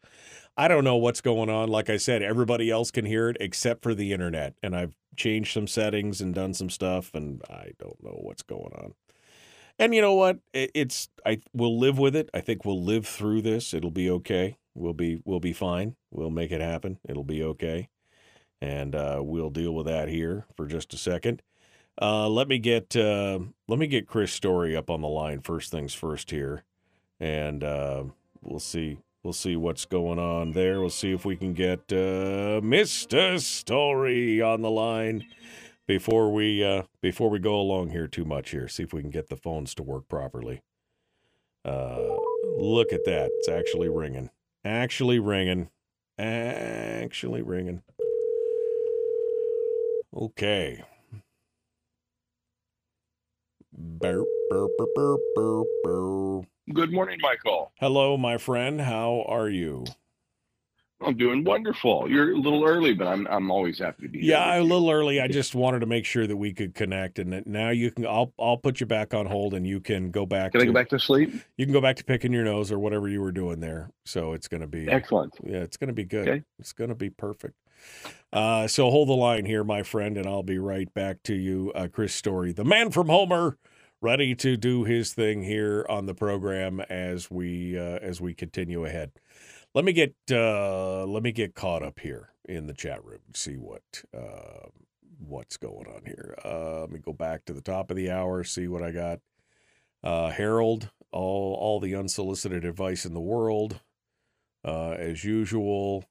I 0.57 0.69
don't 0.69 0.85
know 0.85 0.97
what's 0.97 1.21
going 1.21 1.51
on. 1.51 1.69
Like 1.69 1.91
I 1.91 1.97
said, 1.97 2.23
everybody 2.23 2.71
else 2.71 2.93
can 2.93 3.05
hear 3.05 3.29
it 3.29 3.37
except 3.41 3.83
for 3.83 3.95
the 3.95 4.13
internet, 4.13 4.55
and 4.63 4.77
I've 4.77 4.95
changed 5.17 5.55
some 5.55 5.67
settings 5.67 6.21
and 6.21 6.33
done 6.33 6.55
some 6.55 6.71
stuff, 6.71 7.11
and 7.15 7.43
I 7.51 7.73
don't 7.81 8.03
know 8.03 8.21
what's 8.23 8.43
going 8.43 8.73
on. 8.77 8.95
And 9.79 9.95
you 9.95 10.01
know 10.01 10.15
what? 10.15 10.39
It's 10.53 11.09
I 11.27 11.41
we'll 11.53 11.79
live 11.79 11.99
with 11.99 12.15
it. 12.15 12.31
I 12.33 12.41
think 12.41 12.65
we'll 12.65 12.83
live 12.83 13.07
through 13.07 13.43
this. 13.43 13.75
It'll 13.75 13.91
be 13.91 14.09
okay. 14.11 14.57
We'll 14.75 14.95
be 14.95 15.21
we'll 15.25 15.41
be 15.41 15.53
fine. 15.53 15.97
We'll 16.11 16.31
make 16.31 16.53
it 16.53 16.61
happen. 16.61 16.99
It'll 17.09 17.25
be 17.25 17.43
okay. 17.43 17.89
And 18.61 18.95
uh, 18.95 19.21
we'll 19.23 19.51
deal 19.51 19.75
with 19.75 19.87
that 19.87 20.09
here 20.09 20.47
for 20.57 20.67
just 20.67 20.95
a 20.95 20.97
second. 20.97 21.43
Uh, 22.01 22.29
let 22.29 22.49
me 22.49 22.59
get 22.59 22.97
uh, 22.97 23.39
let 23.69 23.79
me 23.79 23.87
get 23.87 24.07
Chris 24.07 24.33
Story 24.33 24.77
up 24.77 24.91
on 24.91 25.01
the 25.01 25.09
line 25.09 25.41
first 25.41 25.71
things 25.71 25.95
first 25.95 26.31
here, 26.31 26.65
and 27.21 27.63
uh, 27.63 28.05
we'll 28.43 28.59
see 28.61 28.99
we'll 29.23 29.33
see 29.33 29.55
what's 29.55 29.85
going 29.85 30.19
on 30.19 30.53
there. 30.53 30.81
We'll 30.81 30.91
see 30.91 31.13
if 31.13 31.25
we 31.25 31.37
can 31.37 31.53
get 31.53 31.93
uh, 31.93 32.61
Mister 32.63 33.39
Story 33.39 34.41
on 34.43 34.63
the 34.63 34.71
line 34.71 35.27
before 35.87 36.33
we 36.33 36.65
uh, 36.65 36.83
before 37.01 37.31
we 37.31 37.39
go 37.39 37.57
along 37.57 37.91
here 37.91 38.07
too 38.07 38.25
much 38.25 38.51
here. 38.51 38.69
See 38.69 38.83
if 38.83 38.93
we 38.93 39.01
can 39.01 39.11
get 39.11 39.29
the 39.29 39.37
phones 39.37 39.75
to 39.77 39.83
work 39.83 40.09
properly. 40.09 40.63
Uh, 41.65 42.17
look 42.59 42.93
at 42.93 43.05
that. 43.05 43.31
It's 43.39 43.49
actually 43.49 43.89
ringing. 43.89 44.31
Actually 44.65 45.19
ringing. 45.19 45.71
Actually 46.19 47.43
ringing. 47.43 47.83
Okay. 50.15 50.83
Burp, 53.73 54.27
burp, 54.51 54.71
burp, 54.79 54.91
burp, 54.95 55.21
burp, 55.35 55.67
burp. 55.83 56.45
Good 56.73 56.93
morning, 56.93 57.19
Michael. 57.21 57.73
Hello, 57.81 58.17
my 58.17 58.39
friend. 58.39 58.81
How 58.81 59.25
are 59.27 59.49
you? 59.49 59.85
I'm 61.07 61.17
doing 61.17 61.45
wonderful. 61.45 62.11
You're 62.11 62.33
a 62.33 62.37
little 62.37 62.65
early, 62.65 62.95
but 62.95 63.07
I'm 63.07 63.27
I'm 63.29 63.51
always 63.51 63.79
happy 63.79 64.03
to 64.03 64.09
be 64.09 64.21
here. 64.21 64.31
Yeah, 64.31 64.59
a 64.59 64.63
little 64.63 64.91
early. 64.91 65.21
I 65.21 65.29
just 65.29 65.55
wanted 65.55 65.81
to 65.81 65.87
make 65.87 66.05
sure 66.05 66.27
that 66.27 66.37
we 66.37 66.53
could 66.53 66.75
connect, 66.75 67.19
and 67.19 67.33
that 67.33 67.47
now 67.47 67.71
you 67.71 67.91
can. 67.91 68.07
I'll 68.07 68.33
I'll 68.39 68.57
put 68.57 68.81
you 68.81 68.87
back 68.87 69.15
on 69.15 69.27
hold, 69.27 69.55
and 69.55 69.67
you 69.67 69.81
can 69.81 70.11
go 70.11 70.27
back. 70.27 70.53
Can 70.53 70.61
to, 70.61 70.65
I 70.65 70.67
go 70.67 70.73
back 70.73 70.89
to 70.91 70.99
sleep? 70.99 71.35
You 71.57 71.67
can 71.67 71.73
go 71.73 71.81
back 71.81 71.97
to 71.97 72.05
picking 72.05 72.33
your 72.33 72.45
nose 72.45 72.73
or 72.73 72.79
whatever 72.79 73.09
you 73.09 73.21
were 73.21 73.33
doing 73.33 73.61
there. 73.61 73.91
So 74.05 74.33
it's 74.33 74.49
going 74.49 74.61
to 74.61 74.67
be 74.67 74.89
Excellent. 74.89 75.35
Yeah, 75.43 75.59
it's 75.59 75.77
going 75.77 75.89
to 75.89 75.95
be 75.95 76.05
good. 76.05 76.29
Okay. 76.29 76.43
It's 76.59 76.73
going 76.73 76.91
to 76.91 76.95
be 76.95 77.11
perfect. 77.11 77.57
Uh, 78.33 78.67
so 78.67 78.91
hold 78.91 79.09
the 79.09 79.15
line 79.15 79.45
here, 79.45 79.65
my 79.65 79.83
friend, 79.83 80.17
and 80.17 80.27
I'll 80.27 80.43
be 80.43 80.59
right 80.59 80.93
back 80.95 81.23
to 81.25 81.35
you, 81.35 81.73
uh, 81.75 81.89
Chris 81.89 82.15
Story, 82.15 82.53
the 82.53 82.65
man 82.65 82.91
from 82.91 83.09
Homer, 83.09 83.59
ready 84.01 84.35
to 84.37 84.57
do 84.57 84.85
his 84.85 85.13
thing 85.13 85.43
here 85.43 85.87
on 85.89 86.07
the 86.07 86.15
program 86.15 86.81
as 86.81 87.31
we 87.31 87.79
uh, 87.79 87.99
as 88.03 88.21
we 88.21 88.35
continue 88.35 88.85
ahead. 88.85 89.13
Let 89.75 89.85
me 89.85 89.93
get 89.93 90.15
uh, 90.31 91.05
let 91.05 91.25
me 91.25 91.33
get 91.33 91.57
caught 91.57 91.83
up 91.83 91.99
here 91.99 92.31
in 92.45 92.67
the 92.67 92.75
chat 92.75 93.05
room 93.05 93.21
see 93.35 93.57
what 93.57 93.83
uh, 94.17 94.69
what's 95.19 95.57
going 95.57 95.87
on 95.89 96.03
here. 96.07 96.37
Uh, 96.45 96.83
let 96.83 96.91
me 96.91 97.01
go 97.01 97.13
back 97.13 97.45
to 97.47 97.53
the 97.53 97.61
top 97.61 97.91
of 97.91 97.97
the 97.97 98.11
hour, 98.11 98.45
see 98.45 98.69
what 98.69 98.83
I 98.83 98.93
got. 98.93 99.19
Uh, 100.05 100.31
Harold, 100.31 100.91
all 101.11 101.55
all 101.55 101.81
the 101.81 101.97
unsolicited 101.97 102.65
advice 102.65 103.05
in 103.05 103.15
the 103.15 103.21
world, 103.21 103.81
uh, 104.65 104.93
as 104.93 105.25
usual. 105.25 106.05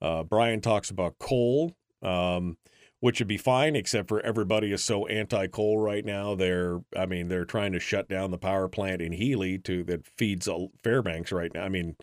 Uh, 0.00 0.22
Brian 0.22 0.62
talks 0.62 0.88
about 0.88 1.18
coal, 1.18 1.76
um, 2.02 2.56
which 3.00 3.20
would 3.20 3.28
be 3.28 3.36
fine, 3.36 3.76
except 3.76 4.08
for 4.08 4.20
everybody 4.20 4.72
is 4.72 4.82
so 4.84 5.06
anti-coal 5.06 5.78
right 5.78 6.04
now. 6.04 6.34
They're, 6.34 6.80
I 6.96 7.06
mean, 7.06 7.28
they're 7.28 7.46
trying 7.46 7.72
to 7.72 7.80
shut 7.80 8.08
down 8.08 8.30
the 8.30 8.38
power 8.38 8.68
plant 8.68 9.00
in 9.00 9.12
Healy 9.12 9.58
to 9.58 9.82
that 9.84 10.06
feeds 10.06 10.48
Fairbanks 10.82 11.32
right 11.32 11.52
now. 11.54 11.64
I 11.64 11.68
mean, 11.70 11.96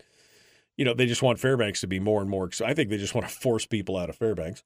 you 0.82 0.84
know, 0.84 0.94
they 0.94 1.06
just 1.06 1.22
want 1.22 1.38
Fairbanks 1.38 1.80
to 1.82 1.86
be 1.86 2.00
more 2.00 2.20
and 2.20 2.28
more. 2.28 2.50
I 2.64 2.74
think 2.74 2.90
they 2.90 2.96
just 2.96 3.14
want 3.14 3.28
to 3.28 3.32
force 3.32 3.66
people 3.66 3.96
out 3.96 4.10
of 4.10 4.16
Fairbanks. 4.16 4.64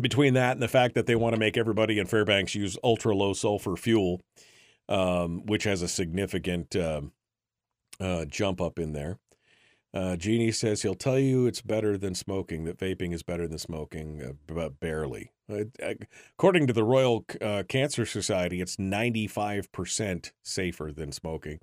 Between 0.00 0.32
that 0.32 0.52
and 0.52 0.62
the 0.62 0.68
fact 0.68 0.94
that 0.94 1.04
they 1.04 1.14
want 1.14 1.34
to 1.34 1.38
make 1.38 1.58
everybody 1.58 1.98
in 1.98 2.06
Fairbanks 2.06 2.54
use 2.54 2.78
ultra 2.82 3.14
low 3.14 3.34
sulfur 3.34 3.76
fuel, 3.76 4.22
um, 4.88 5.44
which 5.44 5.64
has 5.64 5.82
a 5.82 5.88
significant 5.88 6.74
um 6.76 7.12
uh, 8.00 8.24
jump 8.24 8.58
up 8.62 8.78
in 8.78 8.94
there. 8.94 9.18
Uh, 9.92 10.16
Jeannie 10.16 10.50
says 10.50 10.80
he'll 10.80 10.94
tell 10.94 11.18
you 11.18 11.46
it's 11.46 11.60
better 11.60 11.98
than 11.98 12.14
smoking, 12.14 12.64
that 12.64 12.78
vaping 12.78 13.12
is 13.12 13.22
better 13.22 13.46
than 13.46 13.58
smoking, 13.58 14.22
uh, 14.22 14.32
but 14.46 14.80
barely. 14.80 15.32
Uh, 15.52 15.64
according 16.38 16.66
to 16.68 16.72
the 16.72 16.84
Royal 16.84 17.26
uh, 17.42 17.64
Cancer 17.68 18.06
Society, 18.06 18.62
it's 18.62 18.76
95% 18.76 20.32
safer 20.42 20.90
than 20.90 21.12
smoking. 21.12 21.60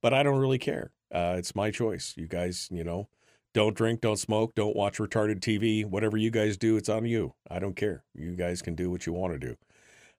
But 0.00 0.14
I 0.14 0.22
don't 0.22 0.38
really 0.38 0.58
care. 0.58 0.92
Uh, 1.12 1.36
it's 1.38 1.54
my 1.54 1.70
choice. 1.70 2.14
You 2.16 2.26
guys, 2.26 2.68
you 2.70 2.84
know, 2.84 3.08
don't 3.54 3.76
drink, 3.76 4.00
don't 4.00 4.18
smoke, 4.18 4.54
don't 4.54 4.76
watch 4.76 4.98
retarded 4.98 5.40
TV. 5.40 5.84
Whatever 5.84 6.16
you 6.16 6.30
guys 6.30 6.56
do, 6.56 6.76
it's 6.76 6.88
on 6.88 7.04
you. 7.06 7.34
I 7.50 7.58
don't 7.58 7.76
care. 7.76 8.04
You 8.14 8.36
guys 8.36 8.62
can 8.62 8.74
do 8.74 8.90
what 8.90 9.06
you 9.06 9.12
want 9.12 9.40
to 9.40 9.56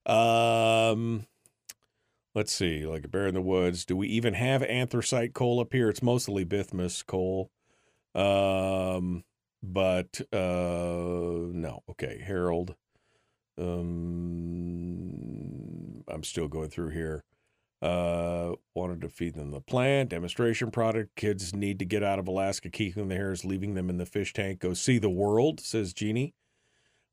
do. 0.06 0.12
Um, 0.12 1.28
let's 2.34 2.52
see, 2.52 2.86
like 2.86 3.06
a 3.06 3.08
bear 3.08 3.28
in 3.28 3.36
the 3.36 3.42
woods. 3.42 3.86
Do 3.86 3.96
we 3.96 4.08
even 4.08 4.34
have 4.34 4.64
anthracite 4.64 5.34
coal 5.34 5.60
up 5.60 5.74
here? 5.74 5.90
It's 5.90 6.02
mostly 6.02 6.44
bismuth 6.44 7.06
coal. 7.06 7.52
Um, 8.16 9.24
but 9.62 10.22
uh, 10.34 10.38
no. 11.52 11.84
Okay, 11.92 12.24
Harold. 12.26 12.76
Um, 13.58 15.04
I'm 16.08 16.24
still 16.24 16.48
going 16.48 16.70
through 16.70 16.90
here. 16.90 17.24
Uh, 17.82 18.56
wanted 18.76 19.00
to 19.00 19.08
feed 19.08 19.36
them 19.36 19.52
the 19.52 19.62
plant 19.62 20.10
demonstration 20.10 20.70
product. 20.70 21.16
Kids 21.16 21.56
need 21.56 21.80
to 21.80 21.86
get 21.86 22.04
out 22.04 22.20
of 22.20 22.28
Alaska, 22.28 22.70
keeping 22.70 23.08
the 23.08 23.16
hares, 23.16 23.46
leaving 23.46 23.74
them 23.74 23.90
in 23.90 23.98
the 23.98 24.06
fish 24.06 24.34
tank. 24.34 24.60
Go 24.60 24.74
see 24.74 24.98
the 24.98 25.10
world, 25.10 25.62
says 25.62 25.94
Jeannie. 25.94 26.34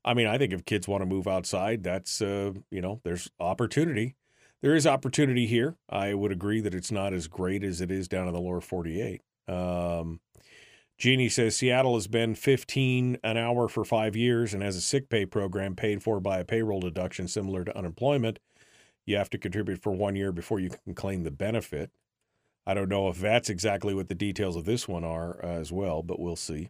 I 0.03 0.13
mean, 0.13 0.27
I 0.27 0.37
think 0.37 0.53
if 0.53 0.65
kids 0.65 0.87
want 0.87 1.01
to 1.01 1.05
move 1.05 1.27
outside, 1.27 1.83
that's 1.83 2.21
uh, 2.21 2.51
you 2.69 2.81
know, 2.81 2.99
there's 3.03 3.29
opportunity. 3.39 4.15
There 4.61 4.75
is 4.75 4.87
opportunity 4.87 5.45
here. 5.45 5.75
I 5.89 6.13
would 6.13 6.31
agree 6.31 6.61
that 6.61 6.73
it's 6.73 6.91
not 6.91 7.13
as 7.13 7.27
great 7.27 7.63
as 7.63 7.79
it 7.79 7.91
is 7.91 8.07
down 8.07 8.27
in 8.27 8.33
the 8.33 8.41
lower 8.41 8.61
48. 8.61 9.21
Um, 9.47 10.19
Jeannie 10.97 11.29
says 11.29 11.55
Seattle 11.55 11.93
has 11.93 12.07
been 12.07 12.33
15 12.33 13.19
an 13.23 13.37
hour 13.37 13.67
for 13.67 13.85
five 13.85 14.15
years 14.15 14.53
and 14.53 14.63
has 14.63 14.75
a 14.75 14.81
sick 14.81 15.09
pay 15.09 15.25
program 15.25 15.75
paid 15.75 16.01
for 16.01 16.19
by 16.19 16.39
a 16.39 16.45
payroll 16.45 16.79
deduction 16.79 17.27
similar 17.27 17.63
to 17.63 17.77
unemployment. 17.77 18.39
You 19.07 19.17
have 19.17 19.29
to 19.31 19.39
contribute 19.39 19.81
for 19.81 19.93
one 19.93 20.15
year 20.15 20.31
before 20.31 20.59
you 20.59 20.69
can 20.69 20.93
claim 20.93 21.23
the 21.23 21.31
benefit. 21.31 21.89
I 22.67 22.73
don't 22.73 22.89
know 22.89 23.07
if 23.07 23.19
that's 23.19 23.49
exactly 23.49 23.93
what 23.93 24.09
the 24.09 24.15
details 24.15 24.57
of 24.57 24.65
this 24.65 24.87
one 24.87 25.05
are 25.05 25.43
uh, 25.43 25.47
as 25.47 25.71
well, 25.71 26.03
but 26.03 26.19
we'll 26.19 26.35
see. 26.35 26.69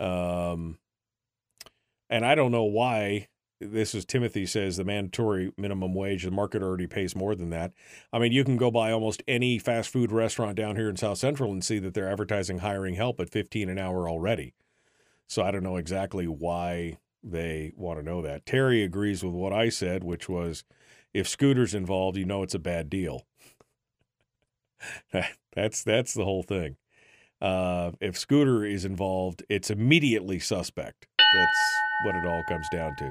Um, 0.00 0.78
and 2.10 2.26
I 2.26 2.34
don't 2.34 2.50
know 2.50 2.64
why 2.64 3.28
this 3.60 3.94
is 3.94 4.04
Timothy 4.04 4.44
says 4.44 4.76
the 4.76 4.84
mandatory 4.84 5.52
minimum 5.56 5.94
wage, 5.94 6.24
the 6.24 6.30
market 6.32 6.62
already 6.62 6.88
pays 6.88 7.14
more 7.14 7.34
than 7.34 7.50
that. 7.50 7.72
I 8.12 8.18
mean, 8.18 8.32
you 8.32 8.44
can 8.44 8.56
go 8.56 8.70
by 8.70 8.90
almost 8.90 9.22
any 9.26 9.58
fast 9.58 9.90
food 9.90 10.12
restaurant 10.12 10.56
down 10.56 10.76
here 10.76 10.90
in 10.90 10.96
South 10.96 11.18
Central 11.18 11.52
and 11.52 11.64
see 11.64 11.78
that 11.78 11.94
they're 11.94 12.10
advertising 12.10 12.58
hiring 12.58 12.96
help 12.96 13.20
at 13.20 13.30
15 13.30 13.68
an 13.68 13.78
hour 13.78 14.08
already. 14.08 14.52
So 15.26 15.42
I 15.42 15.52
don't 15.52 15.62
know 15.62 15.76
exactly 15.76 16.26
why 16.26 16.98
they 17.22 17.72
want 17.76 17.98
to 17.98 18.04
know 18.04 18.22
that. 18.22 18.46
Terry 18.46 18.82
agrees 18.82 19.24
with 19.24 19.32
what 19.32 19.52
I 19.52 19.68
said, 19.68 20.04
which 20.04 20.28
was 20.28 20.64
if 21.16 21.26
Scooter's 21.26 21.74
involved, 21.74 22.18
you 22.18 22.26
know 22.26 22.42
it's 22.42 22.54
a 22.54 22.58
bad 22.58 22.90
deal. 22.90 23.26
that's 25.54 25.82
that's 25.82 26.12
the 26.12 26.24
whole 26.24 26.42
thing. 26.42 26.76
Uh, 27.40 27.92
if 28.00 28.18
Scooter 28.18 28.64
is 28.64 28.84
involved, 28.84 29.42
it's 29.48 29.70
immediately 29.70 30.38
suspect. 30.38 31.06
That's 31.34 31.58
what 32.04 32.16
it 32.16 32.26
all 32.26 32.42
comes 32.48 32.68
down 32.70 32.96
to. 32.96 33.06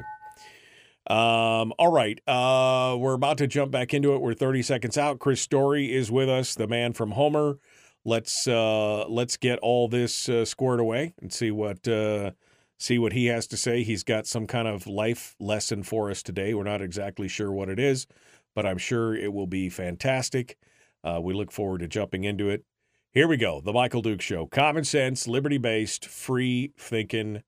Um, 1.14 1.74
all 1.78 1.92
right. 1.92 2.20
Uh, 2.28 2.96
we're 2.98 3.14
about 3.14 3.40
to 3.40 3.48
jump 3.48 3.72
back 3.72 3.94
into 3.94 4.14
it. 4.14 4.22
We're 4.22 4.34
30 4.34 4.62
seconds 4.62 4.98
out. 4.98 5.20
Chris 5.20 5.42
Story 5.42 5.94
is 5.94 6.12
with 6.12 6.30
us, 6.30 6.56
the 6.56 6.68
man 6.68 6.94
from 6.94 7.12
Homer. 7.12 7.58
Let's 8.04 8.48
uh, 8.48 9.08
let's 9.08 9.36
get 9.36 9.58
all 9.60 9.88
this 9.88 10.30
uh, 10.30 10.46
squared 10.46 10.80
away 10.80 11.16
and 11.20 11.34
see 11.34 11.50
what 11.50 11.88
uh, 11.88 12.32
see 12.78 13.00
what 13.00 13.14
he 13.14 13.28
has 13.28 13.48
to 13.48 13.58
say. 13.58 13.84
He's 13.84 14.04
got 14.04 14.28
some 14.28 14.48
kind 14.48 14.68
of 14.68 14.88
life 14.88 15.36
lesson 15.40 15.84
for 15.84 16.10
us 16.12 16.22
today. 16.22 16.54
We're 16.54 16.64
not 16.64 16.82
exactly 16.82 17.28
sure 17.28 17.52
what 17.52 17.70
it 17.70 17.80
is, 17.80 18.08
but 18.54 18.66
I'm 18.66 18.78
sure 18.78 19.16
it 19.16 19.34
will 19.34 19.48
be 19.48 19.70
fantastic. 19.70 20.58
Uh, 21.04 21.20
we 21.22 21.34
look 21.34 21.52
forward 21.52 21.80
to 21.80 21.88
jumping 21.88 22.24
into 22.24 22.50
it. 22.50 22.64
Here 23.12 23.28
we 23.28 23.38
go. 23.38 23.62
The 23.62 23.72
Michael 23.72 24.02
Duke 24.02 24.22
Show. 24.22 24.46
Common 24.48 24.84
sense, 24.84 25.28
liberty 25.28 25.58
based, 25.58 26.06
free 26.06 26.74
thinking 26.78 27.44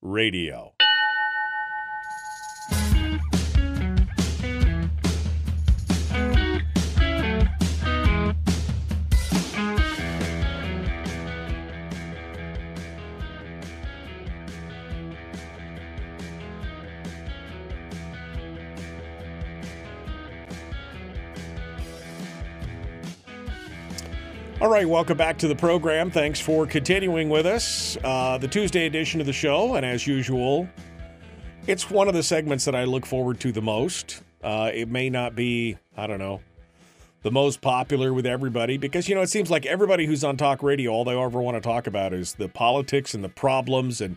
radio. 0.00 0.77
All 24.60 24.68
right, 24.68 24.88
welcome 24.88 25.16
back 25.16 25.38
to 25.38 25.46
the 25.46 25.54
program. 25.54 26.10
Thanks 26.10 26.40
for 26.40 26.66
continuing 26.66 27.28
with 27.28 27.46
us. 27.46 27.96
Uh, 28.02 28.38
the 28.38 28.48
Tuesday 28.48 28.86
edition 28.86 29.20
of 29.20 29.26
the 29.26 29.32
show, 29.32 29.76
and 29.76 29.86
as 29.86 30.04
usual, 30.04 30.68
it's 31.68 31.88
one 31.88 32.08
of 32.08 32.14
the 32.14 32.24
segments 32.24 32.64
that 32.64 32.74
I 32.74 32.82
look 32.82 33.06
forward 33.06 33.38
to 33.38 33.52
the 33.52 33.62
most. 33.62 34.20
Uh, 34.42 34.72
it 34.74 34.88
may 34.88 35.10
not 35.10 35.36
be, 35.36 35.78
I 35.96 36.08
don't 36.08 36.18
know, 36.18 36.40
the 37.22 37.30
most 37.30 37.60
popular 37.60 38.12
with 38.12 38.26
everybody 38.26 38.78
because, 38.78 39.08
you 39.08 39.14
know, 39.14 39.22
it 39.22 39.30
seems 39.30 39.48
like 39.48 39.64
everybody 39.64 40.06
who's 40.06 40.24
on 40.24 40.36
talk 40.36 40.60
radio, 40.60 40.90
all 40.90 41.04
they 41.04 41.16
ever 41.16 41.40
want 41.40 41.56
to 41.56 41.60
talk 41.60 41.86
about 41.86 42.12
is 42.12 42.34
the 42.34 42.48
politics 42.48 43.14
and 43.14 43.22
the 43.22 43.28
problems, 43.28 44.00
and 44.00 44.16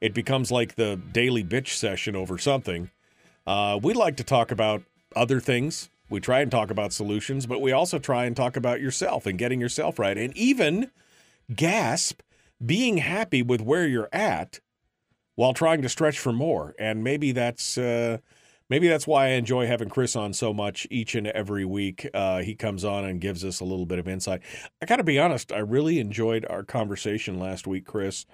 it 0.00 0.14
becomes 0.14 0.52
like 0.52 0.76
the 0.76 1.00
daily 1.10 1.42
bitch 1.42 1.70
session 1.70 2.14
over 2.14 2.38
something. 2.38 2.92
Uh, 3.44 3.76
we 3.82 3.92
like 3.92 4.16
to 4.18 4.24
talk 4.24 4.52
about 4.52 4.84
other 5.16 5.40
things 5.40 5.90
we 6.10 6.20
try 6.20 6.40
and 6.40 6.50
talk 6.50 6.70
about 6.70 6.92
solutions, 6.92 7.46
but 7.46 7.60
we 7.60 7.72
also 7.72 7.98
try 7.98 8.24
and 8.24 8.36
talk 8.36 8.56
about 8.56 8.80
yourself 8.80 9.26
and 9.26 9.38
getting 9.38 9.60
yourself 9.60 9.98
right. 9.98 10.18
And 10.18 10.36
even 10.36 10.90
gasp, 11.54 12.20
being 12.64 12.98
happy 12.98 13.42
with 13.42 13.60
where 13.60 13.86
you're 13.86 14.08
at 14.12 14.60
while 15.36 15.54
trying 15.54 15.82
to 15.82 15.88
stretch 15.88 16.18
for 16.18 16.32
more. 16.32 16.74
And 16.78 17.02
maybe 17.04 17.32
that's 17.32 17.78
uh, 17.78 18.18
maybe 18.68 18.88
that's 18.88 19.06
why 19.06 19.26
I 19.26 19.30
enjoy 19.30 19.66
having 19.66 19.88
Chris 19.88 20.16
on 20.16 20.32
so 20.32 20.52
much 20.52 20.86
each 20.90 21.14
and 21.14 21.28
every 21.28 21.64
week. 21.64 22.08
Uh, 22.12 22.40
he 22.40 22.54
comes 22.54 22.84
on 22.84 23.04
and 23.04 23.20
gives 23.20 23.44
us 23.44 23.60
a 23.60 23.64
little 23.64 23.86
bit 23.86 23.98
of 23.98 24.08
insight. 24.08 24.42
I 24.82 24.86
got 24.86 24.96
to 24.96 25.04
be 25.04 25.18
honest, 25.18 25.52
I 25.52 25.58
really 25.58 26.00
enjoyed 26.00 26.44
our 26.50 26.64
conversation 26.64 27.38
last 27.38 27.66
week, 27.66 27.86
Chris, 27.86 28.26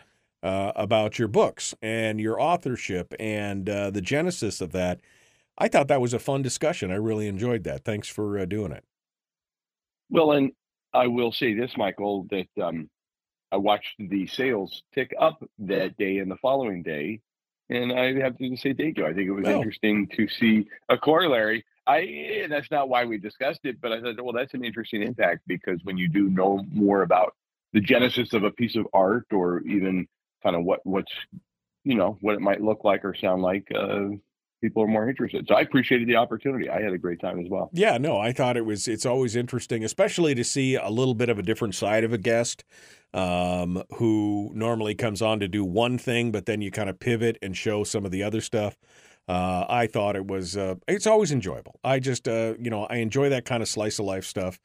uh, 0.42 0.72
about 0.74 1.18
your 1.18 1.28
books 1.28 1.74
and 1.82 2.20
your 2.20 2.40
authorship 2.40 3.14
and 3.20 3.68
uh, 3.68 3.90
the 3.90 4.00
genesis 4.00 4.60
of 4.60 4.72
that. 4.72 5.00
I 5.58 5.68
thought 5.68 5.88
that 5.88 6.00
was 6.00 6.12
a 6.12 6.18
fun 6.18 6.42
discussion. 6.42 6.90
I 6.90 6.96
really 6.96 7.28
enjoyed 7.28 7.64
that. 7.64 7.84
Thanks 7.84 8.08
for 8.08 8.38
uh, 8.38 8.44
doing 8.44 8.72
it. 8.72 8.84
Well, 10.10 10.32
and 10.32 10.52
I 10.92 11.06
will 11.08 11.32
say 11.32 11.54
this, 11.54 11.72
Michael, 11.76 12.26
that 12.30 12.48
um, 12.62 12.88
I 13.50 13.56
watched 13.56 13.94
the 13.98 14.26
sales 14.26 14.82
tick 14.94 15.14
up 15.18 15.42
that 15.60 15.96
day 15.96 16.18
and 16.18 16.30
the 16.30 16.36
following 16.36 16.82
day, 16.82 17.20
and 17.70 17.92
I 17.92 18.14
have 18.20 18.36
to 18.38 18.56
say 18.56 18.74
thank 18.74 18.98
you. 18.98 19.06
I 19.06 19.14
think 19.14 19.28
it 19.28 19.32
was 19.32 19.46
Oh. 19.46 19.56
interesting 19.56 20.08
to 20.16 20.28
see 20.28 20.68
a 20.88 20.96
corollary. 20.98 21.64
I 21.86 21.98
and 22.42 22.52
that's 22.52 22.70
not 22.70 22.88
why 22.88 23.04
we 23.04 23.16
discussed 23.18 23.60
it, 23.64 23.80
but 23.80 23.92
I 23.92 24.00
thought, 24.00 24.20
well, 24.22 24.32
that's 24.32 24.54
an 24.54 24.64
interesting 24.64 25.02
impact 25.02 25.42
because 25.46 25.80
when 25.84 25.96
you 25.96 26.08
do 26.08 26.28
know 26.28 26.64
more 26.72 27.02
about 27.02 27.34
the 27.72 27.80
genesis 27.80 28.32
of 28.32 28.42
a 28.44 28.50
piece 28.50 28.74
of 28.76 28.86
art, 28.92 29.26
or 29.32 29.60
even 29.62 30.06
kind 30.42 30.56
of 30.56 30.64
what 30.64 30.80
what's 30.84 31.12
you 31.84 31.94
know 31.94 32.18
what 32.20 32.34
it 32.34 32.40
might 32.40 32.60
look 32.60 32.82
like 32.84 33.04
or 33.04 33.14
sound 33.14 33.42
like, 33.42 33.68
uh, 33.74 34.08
people 34.60 34.82
are 34.82 34.88
more 34.88 35.08
interested. 35.08 35.46
So 35.48 35.54
I 35.54 35.60
appreciated 35.60 36.08
the 36.08 36.16
opportunity. 36.16 36.68
I 36.68 36.80
had 36.80 36.92
a 36.92 36.98
great 36.98 37.20
time 37.20 37.38
as 37.38 37.46
well. 37.48 37.70
Yeah, 37.72 37.98
no, 37.98 38.18
I 38.18 38.32
thought 38.32 38.56
it 38.56 38.64
was. 38.64 38.88
It's 38.88 39.06
always 39.06 39.36
interesting, 39.36 39.84
especially 39.84 40.34
to 40.34 40.44
see 40.44 40.74
a 40.74 40.88
little 40.88 41.14
bit 41.14 41.28
of 41.28 41.38
a 41.38 41.42
different 41.42 41.74
side 41.74 42.04
of 42.04 42.12
a 42.12 42.18
guest 42.18 42.64
um, 43.14 43.82
who 43.96 44.50
normally 44.54 44.94
comes 44.94 45.22
on 45.22 45.40
to 45.40 45.48
do 45.48 45.64
one 45.64 45.98
thing, 45.98 46.32
but 46.32 46.46
then 46.46 46.60
you 46.60 46.70
kind 46.70 46.88
of 46.88 46.98
pivot 46.98 47.38
and 47.42 47.56
show 47.56 47.84
some 47.84 48.04
of 48.04 48.10
the 48.10 48.22
other 48.22 48.40
stuff. 48.40 48.76
Uh, 49.28 49.64
I 49.68 49.86
thought 49.86 50.16
it 50.16 50.26
was. 50.26 50.56
Uh, 50.56 50.76
it's 50.86 51.06
always 51.06 51.32
enjoyable. 51.32 51.80
I 51.82 51.98
just, 51.98 52.28
uh, 52.28 52.54
you 52.60 52.70
know, 52.70 52.84
I 52.84 52.96
enjoy 52.96 53.28
that 53.30 53.44
kind 53.44 53.62
of 53.62 53.68
slice 53.68 53.98
of 53.98 54.04
life 54.04 54.24
stuff. 54.24 54.60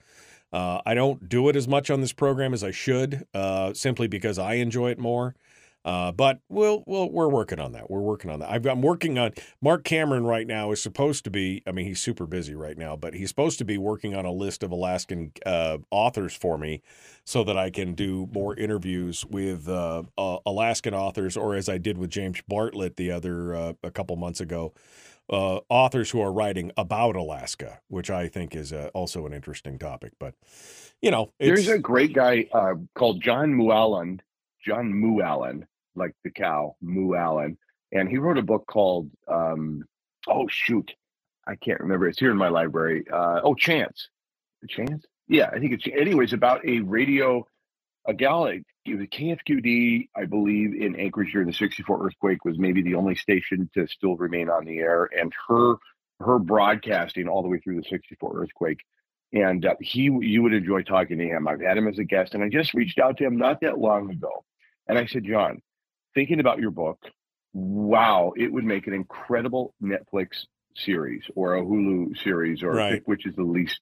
Uh, 0.54 0.82
I 0.86 0.94
don't 0.94 1.30
do 1.30 1.48
it 1.50 1.56
as 1.56 1.68
much 1.68 1.90
on 1.90 2.02
this 2.02 2.14
program 2.14 2.54
as 2.54 2.64
I 2.64 2.72
should, 2.72 3.26
uh, 3.34 3.74
simply 3.74 4.08
because 4.08 4.38
I 4.38 4.56
enjoy 4.56 4.92
it 4.92 5.00
more. 5.00 5.36
Uh, 5.84 6.12
but 6.12 6.40
we'll, 6.48 6.84
we'll, 6.86 7.10
we're 7.10 7.28
working 7.28 7.60
on 7.60 7.72
that. 7.72 7.90
We're 7.90 8.02
working 8.02 8.30
on 8.30 8.40
that. 8.42 8.52
I've, 8.52 8.66
I'm 8.68 8.84
working 8.84 9.18
on 9.18 9.32
Mark 9.62 9.84
Cameron 9.84 10.26
right 10.26 10.46
now 10.46 10.72
is 10.72 10.82
supposed 10.82 11.24
to 11.24 11.32
be, 11.32 11.64
I 11.66 11.72
mean, 11.72 11.88
he's 11.88 12.00
super 12.00 12.28
busy 12.28 12.54
right 12.54 12.78
now, 12.78 12.96
but 12.96 13.16
he's 13.16 13.30
supposed 13.30 13.58
to 13.60 13.66
be 13.66 13.80
working 13.80 14.16
on 14.16 14.26
a 14.26 14.32
list 14.32 14.62
of 14.62 14.72
Alaskan 14.72 15.32
uh, 15.44 15.80
authors 15.90 16.36
for 16.36 16.58
me 16.58 16.84
so 17.26 17.44
that 17.44 17.58
I 17.58 17.72
can 17.72 17.94
do 17.94 18.30
more 18.32 18.56
interviews 18.56 19.26
with 19.26 19.68
uh, 19.68 20.04
uh, 20.18 20.38
Alaskan 20.46 20.94
authors, 20.94 21.36
or 21.36 21.56
as 21.56 21.68
I 21.68 21.80
did 21.80 21.98
with 21.98 22.12
James 22.12 22.42
Bartlett 22.48 22.98
the 22.98 23.12
other, 23.12 23.56
uh, 23.56 23.74
a 23.84 23.90
couple 23.90 24.16
months 24.18 24.40
ago, 24.40 24.74
uh, 25.32 25.62
authors 25.70 26.12
who 26.12 26.22
are 26.22 26.32
writing 26.32 26.72
about 26.78 27.16
Alaska, 27.16 27.80
which 27.88 28.12
I 28.12 28.28
think 28.28 28.56
is 28.56 28.72
uh, 28.72 28.90
also 28.94 29.26
an 29.26 29.34
interesting 29.34 29.80
topic. 29.80 30.14
But, 30.20 30.36
you 31.02 31.10
know, 31.10 31.32
it's, 31.40 31.66
There's 31.66 31.76
a 31.76 31.80
great 31.80 32.14
guy 32.14 32.48
uh, 32.52 32.76
called 32.94 33.22
John 33.22 33.54
Mooallen, 33.54 34.20
John 34.64 34.92
Mooallen, 34.94 35.66
like 35.96 36.14
the 36.24 36.32
cow, 36.32 36.76
Moo 36.82 37.16
Allen. 37.16 37.58
and 37.92 38.10
he 38.10 38.18
wrote 38.18 38.38
a 38.38 38.44
book 38.44 38.66
called 38.68 39.10
um, 39.28 39.84
Oh 40.28 40.48
shoot, 40.48 40.92
I 41.48 41.56
can't 41.56 41.80
remember. 41.80 42.08
It's 42.08 42.20
here 42.20 42.32
in 42.32 42.38
my 42.38 42.50
library. 42.50 43.06
Uh, 43.12 43.42
oh, 43.44 43.56
Chance, 43.56 44.10
Chance. 44.70 45.06
Yeah, 45.28 45.50
I 45.52 45.60
think 45.60 45.74
it's 45.74 45.86
anyways 45.88 46.34
about 46.34 46.66
a 46.66 46.80
radio, 46.82 47.46
a 48.08 48.14
gal. 48.14 48.46
It 48.46 48.64
was 48.88 49.08
KFQD, 49.08 50.10
I 50.16 50.26
believe, 50.26 50.74
in 50.74 50.96
Anchorage 50.96 51.32
during 51.32 51.48
the 51.48 51.54
'64 51.54 52.06
earthquake 52.06 52.44
was 52.46 52.58
maybe 52.60 52.82
the 52.82 52.96
only 52.96 53.16
station 53.16 53.70
to 53.74 53.88
still 53.88 54.16
remain 54.18 54.50
on 54.50 54.66
the 54.66 54.80
air, 54.80 55.10
and 55.18 55.32
her 55.48 55.76
her 56.20 56.38
broadcasting 56.40 57.28
all 57.28 57.42
the 57.42 57.50
way 57.50 57.60
through 57.60 57.82
the 57.82 57.88
'64 57.88 58.38
earthquake. 58.42 58.80
And 59.34 59.66
uh, 59.66 59.76
he, 59.80 60.04
you 60.04 60.44
would 60.44 60.54
enjoy 60.54 60.82
talking 60.84 61.18
to 61.18 61.26
him. 61.26 61.48
I've 61.48 61.62
had 61.62 61.78
him 61.78 61.88
as 61.88 61.98
a 62.00 62.04
guest, 62.04 62.34
and 62.34 62.44
I 62.44 62.50
just 62.50 62.74
reached 62.74 63.00
out 63.00 63.16
to 63.18 63.24
him 63.24 63.38
not 63.38 63.62
that 63.62 63.80
long 63.80 64.12
ago, 64.12 64.44
and 64.88 64.98
I 65.00 65.06
said, 65.06 65.24
John, 65.24 65.62
thinking 66.14 66.40
about 66.40 66.60
your 66.60 66.72
book, 66.72 67.00
wow, 67.54 68.34
it 68.38 68.52
would 68.52 68.64
make 68.64 68.88
an 68.88 68.94
incredible 68.94 69.74
Netflix 69.82 70.46
series 70.76 71.24
or 71.36 71.56
a 71.56 71.62
Hulu 71.62 72.18
series, 72.24 72.64
or 72.64 72.72
Right. 72.72 73.02
which 73.06 73.26
is 73.26 73.36
the 73.36 73.44
least 73.44 73.80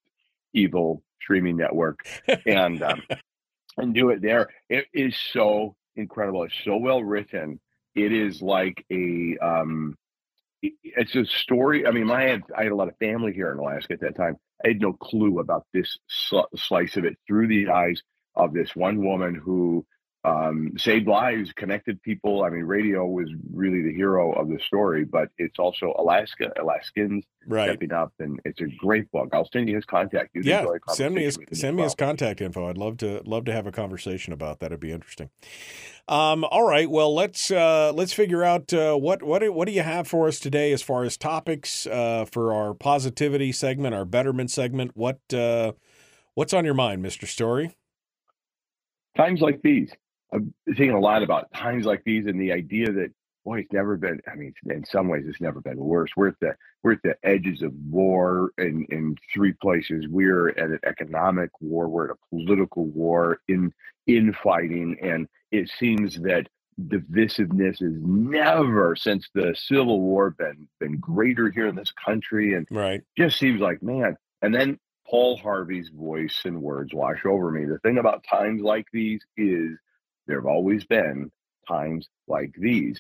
evil 0.54 1.04
streaming 1.22 1.58
network, 1.58 2.00
and 2.46 2.82
um, 2.82 3.02
and 3.78 3.94
do 3.94 4.10
it 4.10 4.22
there. 4.22 4.50
It 4.70 4.86
is 4.94 5.16
so 5.34 5.76
incredible. 5.96 6.44
It's 6.44 6.56
so 6.64 6.78
well 6.78 7.04
written. 7.04 7.60
It 7.96 8.12
is 8.12 8.42
like 8.42 8.86
a 8.92 9.38
um, 9.42 9.96
it's 10.62 11.16
a 11.16 11.26
story. 11.26 11.86
I 11.86 11.92
mean, 11.92 12.08
my 12.08 12.24
had, 12.24 12.42
I 12.58 12.64
had 12.64 12.72
a 12.72 12.76
lot 12.76 12.88
of 12.90 12.98
family 12.98 13.34
here 13.34 13.52
in 13.52 13.60
Alaska 13.60 13.94
at 13.94 14.02
that 14.02 14.16
time. 14.16 14.36
I 14.64 14.70
had 14.70 14.82
no 14.82 14.94
clue 14.94 15.40
about 15.40 15.66
this 15.74 15.98
sl- 16.08 16.42
slice 16.56 16.98
of 16.98 17.06
it 17.06 17.18
through 17.28 17.48
the 17.48 17.70
eyes 17.70 18.02
of 18.36 18.54
this 18.54 18.76
one 18.76 19.04
woman 19.06 19.36
who 19.36 19.86
um, 20.26 20.74
saved 20.78 21.08
lives, 21.08 21.52
connected 21.54 22.02
people. 22.02 22.44
I 22.44 22.50
mean, 22.50 22.64
radio 22.64 23.06
was 23.06 23.30
really 23.54 23.82
the 23.82 23.94
hero 23.94 24.34
of 24.34 24.50
the 24.50 24.60
story, 24.60 25.06
but 25.06 25.30
it's 25.38 25.58
also 25.58 25.94
Alaska, 25.98 26.52
Alaskans 26.60 27.24
right. 27.48 27.70
stepping 27.70 27.94
up, 27.94 28.12
and 28.20 28.40
it's 28.44 28.60
a 28.60 28.68
great 28.78 29.10
book. 29.12 29.30
I'll 29.32 29.50
send 29.52 29.70
you 29.70 29.76
his 29.76 29.86
contact. 29.86 30.32
You'd 30.34 30.46
Yeah, 30.46 30.66
send 30.90 31.16
me 31.16 31.24
his 31.24 31.38
conversation 31.38 31.40
with 31.40 31.50
him 31.50 31.54
as 31.54 31.60
send 31.60 31.78
me 31.78 31.84
his 31.84 31.96
contact 31.96 32.42
info. 32.42 32.68
I'd 32.68 32.78
love 32.78 32.98
to 32.98 33.22
love 33.26 33.46
to 33.46 33.54
have 33.54 33.66
a 33.66 33.72
conversation 33.72 34.34
about 34.34 34.60
that. 34.60 34.68
It'd 34.68 34.80
be 34.82 34.92
interesting. 34.92 35.30
Um, 36.10 36.44
all 36.44 36.68
right, 36.68 36.90
well 36.90 37.14
let's 37.14 37.50
uh, 37.50 37.94
let's 37.94 38.12
figure 38.12 38.44
out 38.44 38.74
uh, 38.74 38.96
what 38.96 39.24
what 39.24 39.40
do- 39.40 39.54
what 39.54 39.68
do 39.68 39.74
you 39.74 39.84
have 39.84 40.08
for 40.08 40.28
us 40.28 40.40
today 40.40 40.74
as 40.74 40.82
far 40.82 41.06
as 41.06 41.16
topics 41.16 41.88
uh, 41.88 42.26
for 42.30 42.54
our 42.54 42.74
positivity 42.74 43.52
segment, 43.52 43.96
our 43.96 44.06
betterment 44.06 44.52
segment. 44.52 44.92
What 44.96 45.20
uh, 45.34 45.74
what's 46.34 46.54
on 46.54 46.66
your 46.66 46.74
mind, 46.74 47.02
Mister 47.02 47.26
Story? 47.26 47.76
times 49.16 49.42
like 49.42 49.62
these. 49.62 49.92
I'm 50.32 50.54
thinking 50.66 50.92
a 50.92 51.00
lot 51.00 51.24
about 51.24 51.52
times 51.54 51.86
like 51.86 52.04
these 52.06 52.26
and 52.26 52.40
the 52.40 52.52
idea 52.52 52.92
that 52.92 53.12
boy, 53.46 53.60
it's 53.60 53.74
never 53.74 53.98
been. 53.98 54.22
I 54.32 54.36
mean, 54.36 54.54
in 54.70 54.86
some 54.86 55.08
ways, 55.08 55.26
it's 55.28 55.42
never 55.42 55.62
been 55.62 55.78
worse. 55.78 56.12
We're 56.16 56.30
at 56.30 56.40
the 56.40 56.56
we're 56.84 56.94
at 56.94 57.02
the 57.04 57.16
edges 57.24 57.62
of 57.62 57.74
war 57.90 58.52
in 58.58 58.86
in 58.90 59.16
three 59.34 59.54
places. 59.54 60.06
We're 60.10 60.50
at 60.50 60.58
an 60.60 60.80
economic 60.86 61.50
war. 61.60 61.88
We're 61.88 62.12
at 62.12 62.18
a 62.18 62.36
political 62.36 62.86
war 62.86 63.40
in 63.48 63.74
infighting, 64.08 64.98
and 65.02 65.28
it 65.52 65.70
seems 65.70 66.16
that 66.22 66.48
divisiveness 66.80 67.80
has 67.80 67.94
never 68.02 68.96
since 68.96 69.28
the 69.34 69.54
Civil 69.58 70.00
War 70.02 70.32
been 70.32 70.68
been 70.80 70.98
greater 70.98 71.50
here 71.50 71.68
in 71.68 71.76
this 71.76 71.92
country, 71.92 72.54
and 72.54 72.68
Right. 72.72 73.02
just 73.18 73.40
seems 73.40 73.60
like 73.62 73.82
man. 73.82 74.16
And 74.42 74.54
then 74.54 74.80
Paul 75.06 75.38
Harvey's 75.38 75.90
voice 75.90 76.42
and 76.46 76.62
words 76.62 76.94
wash 76.94 77.26
over 77.26 77.52
me. 77.52 77.66
The 77.66 77.80
thing 77.80 77.98
about 77.98 78.24
times 78.30 78.62
like 78.62 78.86
these 78.94 79.22
is 79.36 79.78
there 80.30 80.40
have 80.40 80.46
always 80.46 80.86
been 80.86 81.32
times 81.68 82.08
like 82.28 82.54
these. 82.58 83.00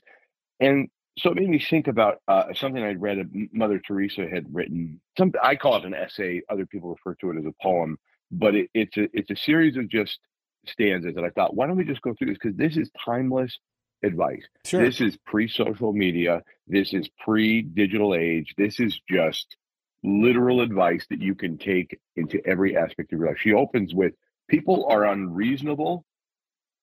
And 0.59 0.89
so 1.17 1.29
it 1.29 1.35
made 1.35 1.49
me 1.49 1.59
think 1.59 1.87
about 1.87 2.17
uh, 2.27 2.53
something 2.53 2.83
I'd 2.83 3.01
read. 3.01 3.19
uh, 3.19 3.23
Mother 3.53 3.79
Teresa 3.79 4.27
had 4.27 4.53
written. 4.53 4.99
Some 5.17 5.31
I 5.41 5.55
call 5.55 5.77
it 5.77 5.85
an 5.85 5.93
essay. 5.93 6.41
Other 6.49 6.65
people 6.65 6.89
refer 6.89 7.15
to 7.15 7.31
it 7.31 7.37
as 7.37 7.45
a 7.45 7.53
poem, 7.61 7.97
but 8.31 8.55
it, 8.55 8.69
it's 8.73 8.97
a 8.97 9.07
it's 9.13 9.29
a 9.29 9.35
series 9.35 9.77
of 9.77 9.87
just 9.87 10.19
stanzas. 10.65 11.15
And 11.15 11.25
I 11.25 11.29
thought, 11.29 11.55
why 11.55 11.67
don't 11.67 11.77
we 11.77 11.85
just 11.85 12.01
go 12.01 12.13
through 12.13 12.27
this 12.27 12.37
because 12.41 12.57
this 12.57 12.75
is 12.75 12.89
timeless 13.05 13.57
advice. 14.03 14.43
Sure. 14.65 14.83
This 14.83 15.01
is 15.01 15.17
pre-social 15.25 15.93
media. 15.93 16.41
This 16.67 16.93
is 16.93 17.09
pre-digital 17.23 18.15
age. 18.15 18.55
This 18.57 18.79
is 18.79 18.99
just 19.09 19.55
literal 20.03 20.61
advice 20.61 21.05
that 21.09 21.21
you 21.21 21.35
can 21.35 21.57
take 21.57 21.99
into 22.15 22.41
every 22.45 22.77
aspect 22.77 23.11
of 23.11 23.19
your 23.19 23.27
life. 23.27 23.37
She 23.39 23.53
opens 23.53 23.93
with 23.93 24.13
people 24.47 24.87
are 24.89 25.03
unreasonable, 25.05 26.05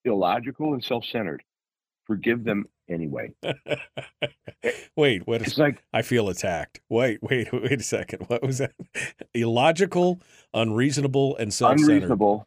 illogical, 0.06 0.72
and 0.74 0.82
self-centered. 0.82 1.42
Forgive 2.06 2.44
them 2.44 2.66
anyway. 2.88 3.32
wait, 4.96 5.26
what 5.26 5.42
is? 5.42 5.48
It's 5.48 5.58
like 5.58 5.82
I 5.92 6.02
feel 6.02 6.28
attacked. 6.28 6.80
Wait, 6.88 7.18
wait, 7.22 7.48
wait 7.52 7.80
a 7.80 7.82
second. 7.82 8.24
What 8.28 8.42
was 8.42 8.58
that? 8.58 8.72
Illogical, 9.34 10.20
unreasonable, 10.54 11.36
and 11.36 11.52
self-centered. 11.52 11.92
unreasonable. 11.92 12.46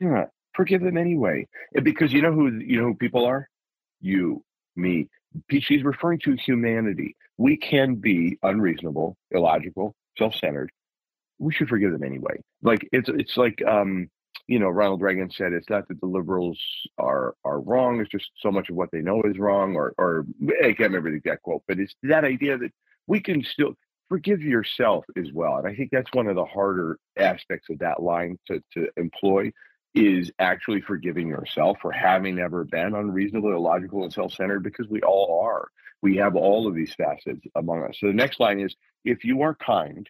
Yeah, 0.00 0.26
forgive 0.54 0.82
them 0.82 0.96
anyway. 0.96 1.46
And 1.74 1.84
because 1.84 2.12
you 2.12 2.22
know 2.22 2.32
who 2.32 2.58
you 2.58 2.78
know 2.78 2.88
who 2.88 2.94
people 2.94 3.24
are? 3.24 3.48
You, 4.00 4.44
me. 4.74 5.08
She's 5.50 5.82
referring 5.82 6.20
to 6.20 6.34
humanity. 6.34 7.14
We 7.36 7.56
can 7.58 7.96
be 7.96 8.38
unreasonable, 8.42 9.16
illogical, 9.30 9.94
self-centered. 10.16 10.70
We 11.38 11.52
should 11.52 11.68
forgive 11.68 11.92
them 11.92 12.04
anyway. 12.04 12.40
Like 12.62 12.88
it's 12.92 13.08
it's 13.08 13.36
like 13.36 13.62
um, 13.66 14.08
you 14.48 14.58
know, 14.58 14.68
Ronald 14.68 15.02
Reagan 15.02 15.30
said 15.30 15.52
it's 15.52 15.68
not 15.68 15.88
that 15.88 16.00
the 16.00 16.06
liberals 16.06 16.60
are 16.98 17.34
are 17.44 17.60
wrong, 17.60 18.00
it's 18.00 18.10
just 18.10 18.30
so 18.38 18.50
much 18.50 18.70
of 18.70 18.76
what 18.76 18.90
they 18.92 19.00
know 19.00 19.22
is 19.22 19.38
wrong, 19.38 19.74
or 19.74 19.94
or 19.98 20.26
I 20.62 20.72
can't 20.72 20.90
remember 20.90 21.10
the 21.10 21.16
exact 21.16 21.42
quote, 21.42 21.62
but 21.66 21.78
it's 21.78 21.94
that 22.04 22.24
idea 22.24 22.56
that 22.58 22.72
we 23.06 23.20
can 23.20 23.42
still 23.42 23.74
forgive 24.08 24.42
yourself 24.42 25.04
as 25.16 25.32
well. 25.32 25.56
And 25.56 25.66
I 25.66 25.74
think 25.74 25.90
that's 25.90 26.12
one 26.12 26.28
of 26.28 26.36
the 26.36 26.44
harder 26.44 26.98
aspects 27.18 27.68
of 27.70 27.80
that 27.80 28.02
line 28.02 28.38
to, 28.46 28.62
to 28.74 28.88
employ 28.96 29.50
is 29.94 30.30
actually 30.38 30.80
forgiving 30.82 31.28
yourself 31.28 31.78
for 31.80 31.90
having 31.90 32.38
ever 32.38 32.64
been 32.64 32.94
unreasonable, 32.94 33.52
illogical, 33.52 34.04
and 34.04 34.12
self-centered 34.12 34.62
because 34.62 34.86
we 34.88 35.00
all 35.00 35.40
are. 35.42 35.68
We 36.02 36.16
have 36.18 36.36
all 36.36 36.68
of 36.68 36.74
these 36.74 36.94
facets 36.94 37.40
among 37.54 37.82
us. 37.82 37.96
So 37.98 38.06
the 38.06 38.12
next 38.12 38.38
line 38.38 38.60
is 38.60 38.76
if 39.04 39.24
you 39.24 39.42
are 39.42 39.54
kind, 39.54 40.08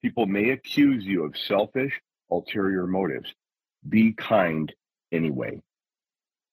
people 0.00 0.26
may 0.26 0.50
accuse 0.50 1.04
you 1.04 1.24
of 1.24 1.36
selfish, 1.36 2.00
ulterior 2.30 2.86
motives. 2.86 3.34
Be 3.86 4.12
kind 4.12 4.72
anyway. 5.12 5.60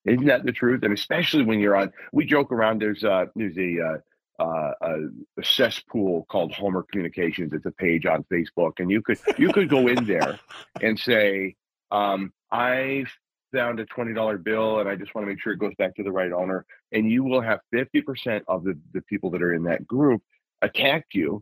Isn't 0.05 0.25
that 0.25 0.45
the 0.45 0.51
truth? 0.51 0.83
And 0.83 0.93
especially 0.93 1.43
when 1.43 1.59
you're 1.59 1.75
on, 1.75 1.91
we 2.11 2.25
joke 2.25 2.51
around. 2.51 2.81
There's 2.81 3.03
a 3.03 3.29
there's 3.35 3.57
a 3.57 3.79
uh, 3.81 4.43
uh, 4.43 4.71
a, 4.81 4.95
a 5.39 5.43
cesspool 5.43 6.25
called 6.29 6.53
Homer 6.53 6.83
Communications. 6.91 7.53
It's 7.53 7.65
a 7.65 7.71
page 7.71 8.05
on 8.05 8.23
Facebook, 8.31 8.73
and 8.79 8.91
you 8.91 9.01
could 9.01 9.17
you 9.37 9.51
could 9.51 9.69
go 9.69 9.87
in 9.87 10.05
there 10.05 10.39
and 10.81 10.99
say, 10.99 11.55
um, 11.91 12.33
I 12.51 13.05
down 13.55 13.77
to 13.77 13.85
$20 13.85 14.43
bill 14.43 14.79
and 14.79 14.89
I 14.89 14.95
just 14.95 15.15
want 15.15 15.25
to 15.25 15.29
make 15.31 15.41
sure 15.41 15.53
it 15.53 15.59
goes 15.59 15.73
back 15.77 15.95
to 15.95 16.03
the 16.03 16.11
right 16.11 16.31
owner. 16.31 16.65
And 16.91 17.09
you 17.09 17.23
will 17.23 17.41
have 17.41 17.61
50% 17.73 18.41
of 18.47 18.63
the, 18.63 18.77
the 18.93 19.01
people 19.03 19.31
that 19.31 19.41
are 19.41 19.53
in 19.53 19.63
that 19.63 19.87
group 19.87 20.21
attack 20.61 21.05
you. 21.13 21.41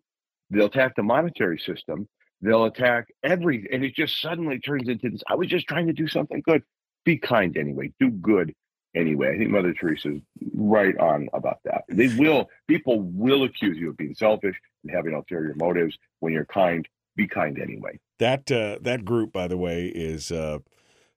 They'll 0.49 0.67
attack 0.67 0.95
the 0.95 1.03
monetary 1.03 1.57
system. 1.57 2.07
They'll 2.43 2.65
attack 2.65 3.07
every, 3.23 3.69
and 3.71 3.85
it 3.85 3.95
just 3.95 4.21
suddenly 4.21 4.59
turns 4.59 4.89
into 4.89 5.09
this. 5.09 5.23
I 5.29 5.35
was 5.35 5.47
just 5.47 5.65
trying 5.65 5.87
to 5.87 5.93
do 5.93 6.09
something 6.09 6.41
good. 6.45 6.61
Be 7.05 7.17
kind 7.17 7.55
anyway. 7.55 7.93
Do 8.01 8.09
good 8.09 8.53
anyway. 8.93 9.33
I 9.33 9.37
think 9.37 9.49
Mother 9.49 9.73
Teresa's 9.73 10.19
right 10.53 10.97
on 10.97 11.29
about 11.33 11.59
that. 11.63 11.83
They 11.87 12.09
will, 12.17 12.49
people 12.67 12.99
will 12.99 13.45
accuse 13.45 13.77
you 13.77 13.91
of 13.91 13.97
being 13.97 14.13
selfish 14.13 14.57
and 14.83 14.93
having 14.93 15.13
ulterior 15.13 15.55
motives. 15.55 15.97
When 16.19 16.33
you're 16.33 16.43
kind, 16.43 16.85
be 17.15 17.27
kind 17.27 17.57
anyway. 17.61 17.97
That 18.19 18.51
uh, 18.51 18.79
that 18.81 19.05
group, 19.05 19.31
by 19.31 19.47
the 19.47 19.57
way, 19.57 19.87
is 19.87 20.29
uh, 20.29 20.59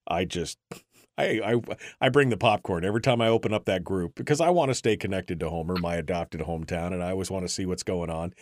I 0.07 0.27
just 0.27 0.59
I, 1.18 1.40
I 1.44 1.76
I 2.01 2.09
bring 2.09 2.28
the 2.28 2.36
popcorn 2.36 2.84
every 2.84 3.01
time 3.01 3.20
I 3.20 3.28
open 3.28 3.55
up 3.55 3.64
that 3.66 3.84
group 3.84 4.14
because 4.14 4.40
I 4.40 4.51
want 4.51 4.70
to 4.70 4.74
stay 4.74 4.97
connected 4.97 5.40
to 5.40 5.51
Homer, 5.51 5.76
my 5.76 5.97
adopted 5.97 6.43
hometown, 6.43 6.93
and 6.93 7.02
I 7.02 7.10
always 7.10 7.30
want 7.30 7.47
to 7.47 7.52
see 7.52 7.66
what's 7.66 7.82
going 7.82 8.10
on. 8.10 8.34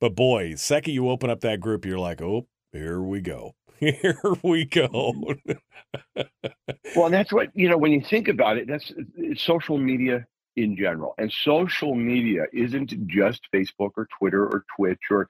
But 0.00 0.14
boy, 0.14 0.54
second 0.54 0.94
you 0.94 1.08
open 1.08 1.30
up 1.30 1.40
that 1.40 1.60
group, 1.60 1.84
you're 1.84 1.98
like, 1.98 2.22
oh, 2.22 2.46
here 2.72 3.00
we 3.00 3.20
go. 3.20 3.54
Here 3.82 4.20
we 4.44 4.64
go. 4.64 5.12
well, 6.94 7.10
that's 7.10 7.32
what 7.32 7.48
you 7.52 7.68
know 7.68 7.76
when 7.76 7.90
you 7.90 8.00
think 8.00 8.28
about 8.28 8.56
it. 8.56 8.68
That's 8.68 8.92
social 9.34 9.76
media 9.76 10.24
in 10.54 10.76
general, 10.76 11.14
and 11.18 11.32
social 11.32 11.96
media 11.96 12.44
isn't 12.52 13.08
just 13.08 13.40
Facebook 13.52 13.90
or 13.96 14.06
Twitter 14.16 14.44
or 14.44 14.64
Twitch 14.76 15.00
or 15.10 15.28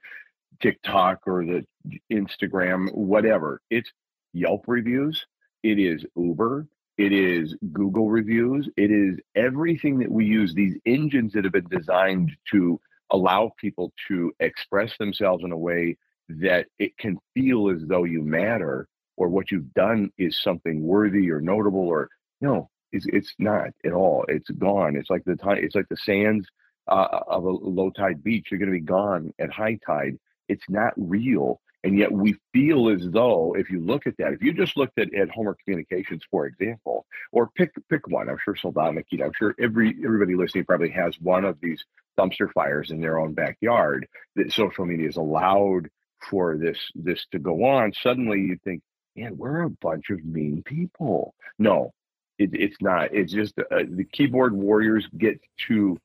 TikTok 0.61 1.21
or 1.25 1.43
the 1.43 1.65
Instagram, 2.11 2.93
whatever. 2.93 3.59
It's 3.71 3.91
Yelp 4.33 4.65
reviews. 4.67 5.25
It 5.63 5.79
is 5.79 6.05
Uber. 6.15 6.67
It 6.97 7.11
is 7.11 7.55
Google 7.71 8.09
reviews. 8.09 8.69
It 8.77 8.91
is 8.91 9.19
everything 9.35 9.99
that 9.99 10.11
we 10.11 10.25
use, 10.25 10.53
these 10.53 10.77
engines 10.85 11.33
that 11.33 11.43
have 11.43 11.53
been 11.53 11.67
designed 11.69 12.31
to 12.51 12.79
allow 13.11 13.51
people 13.57 13.91
to 14.07 14.31
express 14.39 14.97
themselves 14.97 15.43
in 15.43 15.51
a 15.51 15.57
way 15.57 15.97
that 16.29 16.67
it 16.79 16.97
can 16.97 17.17
feel 17.33 17.69
as 17.69 17.81
though 17.87 18.03
you 18.03 18.21
matter 18.21 18.87
or 19.17 19.27
what 19.27 19.51
you've 19.51 19.73
done 19.73 20.11
is 20.17 20.41
something 20.41 20.81
worthy 20.81 21.29
or 21.29 21.41
notable 21.41 21.81
or 21.87 22.09
no 22.39 22.69
it's, 22.93 23.05
it's 23.09 23.33
not 23.37 23.67
at 23.85 23.91
all 23.91 24.23
it's 24.29 24.49
gone 24.51 24.95
it's 24.95 25.09
like 25.09 25.23
the 25.25 25.35
time 25.35 25.57
it's 25.59 25.75
like 25.75 25.89
the 25.89 25.97
sands 25.97 26.47
uh, 26.87 27.19
of 27.27 27.43
a 27.43 27.49
low 27.49 27.89
tide 27.91 28.23
beach 28.23 28.47
you're 28.49 28.57
going 28.57 28.71
to 28.71 28.79
be 28.79 28.79
gone 28.79 29.33
at 29.37 29.51
high 29.51 29.77
tide 29.85 30.17
it's 30.49 30.69
not 30.69 30.93
real. 30.97 31.61
And 31.83 31.97
yet 31.97 32.11
we 32.11 32.35
feel 32.53 32.89
as 32.89 33.01
though 33.11 33.55
if 33.57 33.69
you 33.69 33.79
look 33.79 34.07
at 34.07 34.15
that, 34.17 34.33
if 34.33 34.41
you 34.41 34.53
just 34.53 34.77
looked 34.77 34.97
at, 34.97 35.13
at 35.13 35.29
Homer 35.29 35.57
Communications, 35.63 36.23
for 36.31 36.45
example, 36.45 37.05
or 37.31 37.49
pick 37.55 37.71
pick 37.89 38.07
one, 38.07 38.29
I'm 38.29 38.37
sure 38.43 38.55
you 38.63 39.17
know, 39.17 39.25
I'm 39.25 39.31
sure 39.37 39.53
every 39.59 39.95
everybody 40.03 40.35
listening 40.35 40.65
probably 40.65 40.91
has 40.91 41.19
one 41.19 41.43
of 41.43 41.57
these 41.61 41.83
dumpster 42.17 42.51
fires 42.53 42.91
in 42.91 43.01
their 43.01 43.19
own 43.19 43.33
backyard 43.33 44.07
that 44.35 44.53
social 44.53 44.85
media 44.85 45.09
is 45.09 45.17
allowed 45.17 45.89
for 46.29 46.57
this 46.57 46.77
this 46.95 47.25
to 47.31 47.39
go 47.39 47.65
on. 47.65 47.91
Suddenly 47.93 48.39
you 48.39 48.57
think, 48.63 48.81
man, 49.15 49.37
we're 49.37 49.63
a 49.63 49.69
bunch 49.69 50.09
of 50.09 50.23
mean 50.23 50.63
people. 50.65 51.35
No, 51.59 51.91
it, 52.37 52.49
it's 52.53 52.77
not. 52.81 53.13
It's 53.13 53.31
just 53.31 53.53
uh, 53.59 53.83
the 53.89 54.05
keyboard 54.11 54.53
warriors 54.53 55.07
get 55.17 55.39
to 55.67 55.99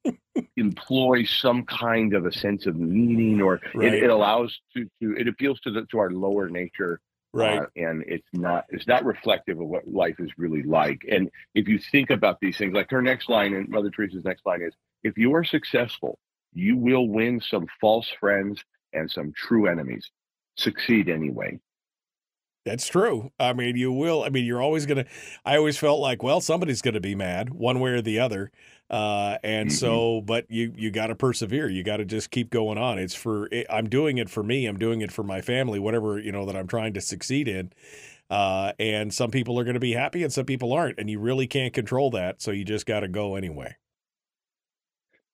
employ 0.56 1.24
some 1.24 1.64
kind 1.64 2.14
of 2.14 2.26
a 2.26 2.32
sense 2.32 2.66
of 2.66 2.76
meaning, 2.76 3.40
or 3.40 3.60
right. 3.74 3.94
it, 3.94 4.04
it, 4.04 4.10
allows 4.10 4.58
to, 4.76 4.84
to 5.00 5.16
it 5.16 5.28
appeals 5.28 5.60
to 5.60 5.70
the 5.70 5.86
to 5.90 5.98
our 5.98 6.10
lower 6.10 6.48
nature, 6.48 7.00
right? 7.32 7.60
Uh, 7.60 7.66
and 7.76 8.04
it's 8.06 8.28
not 8.32 8.64
it's 8.68 8.86
not 8.86 9.04
reflective 9.04 9.60
of 9.60 9.66
what 9.66 9.88
life 9.88 10.16
is 10.18 10.30
really 10.36 10.62
like. 10.62 11.02
And 11.10 11.30
if 11.54 11.68
you 11.68 11.78
think 11.78 12.10
about 12.10 12.38
these 12.40 12.58
things, 12.58 12.74
like 12.74 12.90
her 12.90 13.02
next 13.02 13.28
line 13.28 13.54
and 13.54 13.68
Mother 13.68 13.90
Teresa's 13.90 14.24
next 14.24 14.44
line 14.44 14.62
is, 14.62 14.74
"If 15.02 15.16
you 15.16 15.34
are 15.34 15.44
successful, 15.44 16.18
you 16.52 16.76
will 16.76 17.08
win 17.08 17.40
some 17.40 17.66
false 17.80 18.10
friends 18.20 18.62
and 18.92 19.10
some 19.10 19.32
true 19.34 19.66
enemies. 19.66 20.10
Succeed 20.56 21.08
anyway." 21.08 21.58
That's 22.64 22.86
true. 22.86 23.32
I 23.40 23.52
mean, 23.54 23.76
you 23.76 23.92
will. 23.92 24.22
I 24.22 24.28
mean, 24.28 24.44
you're 24.44 24.62
always 24.62 24.86
going 24.86 25.04
to. 25.04 25.10
I 25.44 25.56
always 25.56 25.76
felt 25.76 26.00
like, 26.00 26.22
well, 26.22 26.40
somebody's 26.40 26.80
going 26.80 26.94
to 26.94 27.00
be 27.00 27.14
mad 27.14 27.50
one 27.50 27.80
way 27.80 27.90
or 27.90 28.02
the 28.02 28.20
other. 28.20 28.52
Uh, 28.88 29.38
and 29.42 29.68
mm-hmm. 29.68 29.76
so, 29.76 30.20
but 30.20 30.48
you 30.48 30.72
you 30.76 30.90
got 30.90 31.08
to 31.08 31.14
persevere. 31.16 31.68
You 31.68 31.82
got 31.82 31.96
to 31.96 32.04
just 32.04 32.30
keep 32.30 32.50
going 32.50 32.78
on. 32.78 32.98
It's 32.98 33.14
for. 33.14 33.48
I'm 33.68 33.88
doing 33.88 34.18
it 34.18 34.30
for 34.30 34.44
me. 34.44 34.66
I'm 34.66 34.78
doing 34.78 35.00
it 35.00 35.10
for 35.10 35.24
my 35.24 35.40
family. 35.40 35.80
Whatever 35.80 36.18
you 36.18 36.30
know 36.30 36.46
that 36.46 36.54
I'm 36.54 36.68
trying 36.68 36.92
to 36.94 37.00
succeed 37.00 37.48
in. 37.48 37.72
Uh, 38.30 38.72
and 38.78 39.12
some 39.12 39.30
people 39.30 39.58
are 39.58 39.64
going 39.64 39.74
to 39.74 39.80
be 39.80 39.92
happy, 39.92 40.22
and 40.22 40.32
some 40.32 40.46
people 40.46 40.72
aren't, 40.72 40.98
and 40.98 41.10
you 41.10 41.18
really 41.18 41.46
can't 41.46 41.74
control 41.74 42.10
that. 42.10 42.40
So 42.40 42.50
you 42.50 42.64
just 42.64 42.86
got 42.86 43.00
to 43.00 43.08
go 43.08 43.34
anyway. 43.34 43.76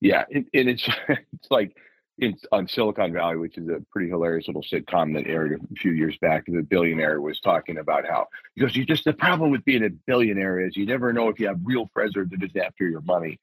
Yeah, 0.01 0.25
and, 0.33 0.47
and 0.55 0.69
it's 0.69 0.89
it's 1.09 1.51
like 1.51 1.77
in, 2.19 2.37
on 2.53 2.69
Silicon 2.69 3.13
Valley, 3.13 3.37
which 3.37 3.57
is 3.57 3.69
a 3.69 3.83
pretty 3.93 4.09
hilarious 4.09 4.49
little 4.49 4.63
sitcom 4.63 5.15
that 5.15 5.27
aired 5.27 5.53
a 5.53 5.75
few 5.75 5.93
years 5.93 6.17
back. 6.19 6.45
The 6.47 6.63
billionaire 6.63 7.21
was 7.21 7.41
talking 7.41 7.79
about 7.79 8.07
how 8.07 8.27
he 8.55 8.61
goes, 8.61 8.75
"You 8.77 8.85
just 8.85 9.05
the 9.05 9.13
problem 9.13 9.51
with 9.51 9.65
being 9.65 9.85
a 9.85 9.91
billionaire 9.91 10.61
is 10.61 10.77
you 10.77 10.87
never 10.87 11.13
know 11.13 11.29
if 11.29 11.39
you 11.39 11.47
have 11.47 11.61
real 11.63 11.89
friends 11.93 12.17
or 12.17 12.25
they're 12.25 12.39
just 12.39 12.57
after 12.57 12.89
your 12.89 13.01
money." 13.03 13.39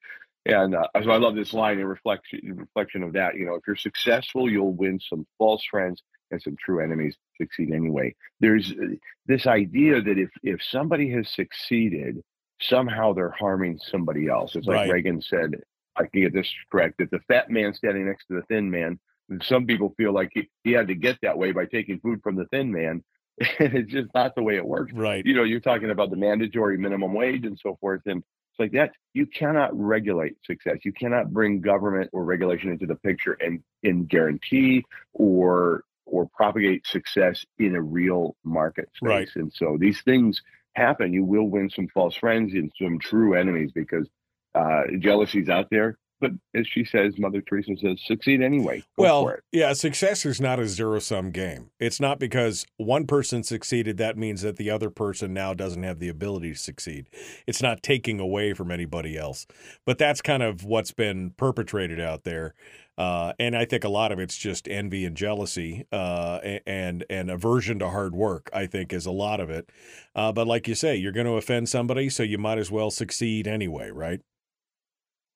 And 0.46 0.76
uh, 0.76 0.88
so 1.04 1.10
I 1.10 1.18
love 1.18 1.36
this 1.36 1.54
line 1.54 1.80
in 1.80 1.86
reflection 1.86 2.40
in 2.44 2.58
reflection 2.58 3.04
of 3.04 3.14
that. 3.14 3.36
You 3.36 3.46
know, 3.46 3.56
if 3.56 3.64
you're 3.66 3.76
successful, 3.76 4.50
you'll 4.50 4.74
win 4.74 5.00
some 5.00 5.26
false 5.38 5.64
friends 5.66 6.02
and 6.32 6.42
some 6.42 6.56
true 6.64 6.84
enemies. 6.84 7.16
Succeed 7.38 7.72
anyway. 7.74 8.14
There's 8.40 8.72
uh, 8.72 8.96
this 9.26 9.48
idea 9.48 10.02
that 10.02 10.18
if 10.18 10.30
if 10.44 10.62
somebody 10.62 11.10
has 11.12 11.30
succeeded, 11.30 12.22
somehow 12.62 13.14
they're 13.14 13.32
harming 13.38 13.80
somebody 13.80 14.28
else. 14.28 14.56
It's 14.56 14.68
like 14.68 14.78
right. 14.78 14.92
Reagan 14.92 15.22
said 15.22 15.56
I 15.98 16.06
can 16.06 16.22
get 16.22 16.34
this 16.34 16.52
correct, 16.72 16.98
that 17.00 17.12
the 17.12 17.20
fat 17.28 17.50
man 17.50 17.74
standing 17.74 18.08
next 18.08 18.26
to 18.28 18.36
the 18.36 18.44
thin 18.44 18.70
man, 18.70 19.00
some 19.42 19.66
people 19.66 19.94
feel 19.98 20.14
like 20.14 20.30
he, 20.34 20.50
he 20.64 20.72
had 20.72 20.88
to 20.88 20.96
get 20.96 21.18
that 21.22 21.38
way 21.38 21.52
by 21.52 21.66
taking 21.66 22.00
food 22.00 22.22
from 22.24 22.36
the 22.36 22.46
thin 22.46 22.72
man. 22.72 23.04
And 23.60 23.74
it's 23.74 23.92
just 23.92 24.08
not 24.16 24.34
the 24.36 24.44
way 24.44 24.56
it 24.56 24.66
works. 24.66 24.94
Right. 24.94 25.26
You 25.26 25.34
know, 25.34 25.44
you're 25.44 25.60
talking 25.60 25.90
about 25.90 26.10
the 26.10 26.16
mandatory 26.16 26.78
minimum 26.78 27.14
wage 27.14 27.46
and 27.46 27.60
so 27.62 27.78
forth. 27.82 28.02
And 28.06 28.20
it's 28.20 28.60
like 28.60 28.72
that. 28.72 28.92
You 29.14 29.26
cannot 29.26 29.78
regulate 29.78 30.38
success. 30.46 30.78
You 30.86 30.94
cannot 30.94 31.34
bring 31.34 31.60
government 31.60 32.12
or 32.14 32.24
regulation 32.24 32.72
into 32.72 32.86
the 32.86 32.96
picture 32.96 33.34
and, 33.34 33.62
and 33.84 34.08
guarantee 34.08 34.86
or 35.14 35.84
or 36.06 36.28
propagate 36.28 36.86
success 36.86 37.44
in 37.58 37.76
a 37.76 37.82
real 37.82 38.36
market 38.44 38.90
space. 38.96 39.10
Right. 39.10 39.30
And 39.36 39.52
so 39.54 39.78
these 39.80 40.02
things 40.02 40.42
happen. 40.76 41.14
You 41.14 41.24
will 41.24 41.50
win 41.50 41.70
some 41.70 41.88
false 41.88 42.16
friends 42.16 42.54
and 42.54 42.72
some 42.80 43.00
true 43.00 43.34
enemies 43.34 43.72
because 43.74 44.08
uh, 44.56 44.84
jealousy's 45.00 45.50
out 45.50 45.68
there. 45.70 45.98
But 46.22 46.32
as 46.56 46.66
she 46.66 46.86
says, 46.86 47.14
Mother 47.18 47.42
Teresa 47.42 47.76
says, 47.76 47.98
succeed 48.06 48.42
anyway. 48.42 48.80
Go 48.98 49.04
well, 49.04 49.36
yeah, 49.52 49.74
success 49.74 50.26
is 50.26 50.40
not 50.40 50.60
a 50.60 50.68
zero 50.68 51.00
sum 51.00 51.32
game. 51.32 51.72
It's 51.78 52.00
not 52.00 52.20
because 52.20 52.66
one 52.78 53.06
person 53.06 53.44
succeeded 53.44 53.98
that 53.98 54.18
means 54.18 54.42
that 54.42 54.56
the 54.56 54.70
other 54.70 54.90
person 54.90 55.34
now 55.34 55.54
doesn't 55.54 55.84
have 55.84 56.00
the 56.00 56.08
ability 56.08 56.54
to 56.54 56.58
succeed. 56.58 57.10
It's 57.46 57.62
not 57.62 57.84
taking 57.84 58.22
away 58.22 58.54
from 58.54 58.72
anybody 58.72 59.18
else. 59.18 59.46
But 59.86 59.98
that's 59.98 60.22
kind 60.22 60.42
of 60.42 60.64
what's 60.64 60.92
been 60.92 61.32
perpetrated 61.32 62.00
out 62.00 62.24
there. 62.24 62.54
Uh, 62.98 63.34
and 63.38 63.58
I 63.58 63.66
think 63.66 63.84
a 63.84 63.90
lot 63.90 64.14
of 64.14 64.20
it's 64.20 64.38
just 64.38 64.70
envy 64.70 65.04
and 65.04 65.18
jealousy 65.18 65.86
uh, 65.92 66.40
and 66.66 67.04
and 67.10 67.30
aversion 67.30 67.80
to 67.80 67.90
hard 67.90 68.16
work. 68.16 68.50
I 68.54 68.68
think 68.68 68.94
is 68.94 69.06
a 69.06 69.12
lot 69.12 69.42
of 69.42 69.50
it. 69.50 69.70
Uh, 70.16 70.32
but 70.32 70.48
like 70.48 70.66
you 70.70 70.76
say, 70.76 70.96
you're 70.96 71.12
going 71.12 71.26
to 71.26 71.34
offend 71.34 71.68
somebody, 71.68 72.10
so 72.10 72.24
you 72.24 72.38
might 72.38 72.58
as 72.58 72.72
well 72.72 72.90
succeed 72.90 73.48
anyway, 73.48 73.92
right? 73.92 74.22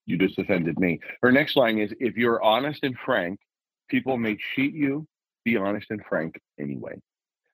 You 0.10 0.18
just 0.18 0.40
offended 0.40 0.80
me. 0.80 1.00
Her 1.22 1.32
next 1.32 1.56
line 1.56 1.78
is 1.78 1.94
If 2.00 2.18
you're 2.18 2.42
honest 2.42 2.84
and 2.84 2.98
frank, 3.06 3.40
people 3.90 4.18
may 4.18 4.38
cheat 4.56 4.74
you. 4.74 5.08
Be 5.46 5.56
honest 5.56 5.86
and 5.92 6.02
frank 6.10 6.42
anyway. 6.60 7.00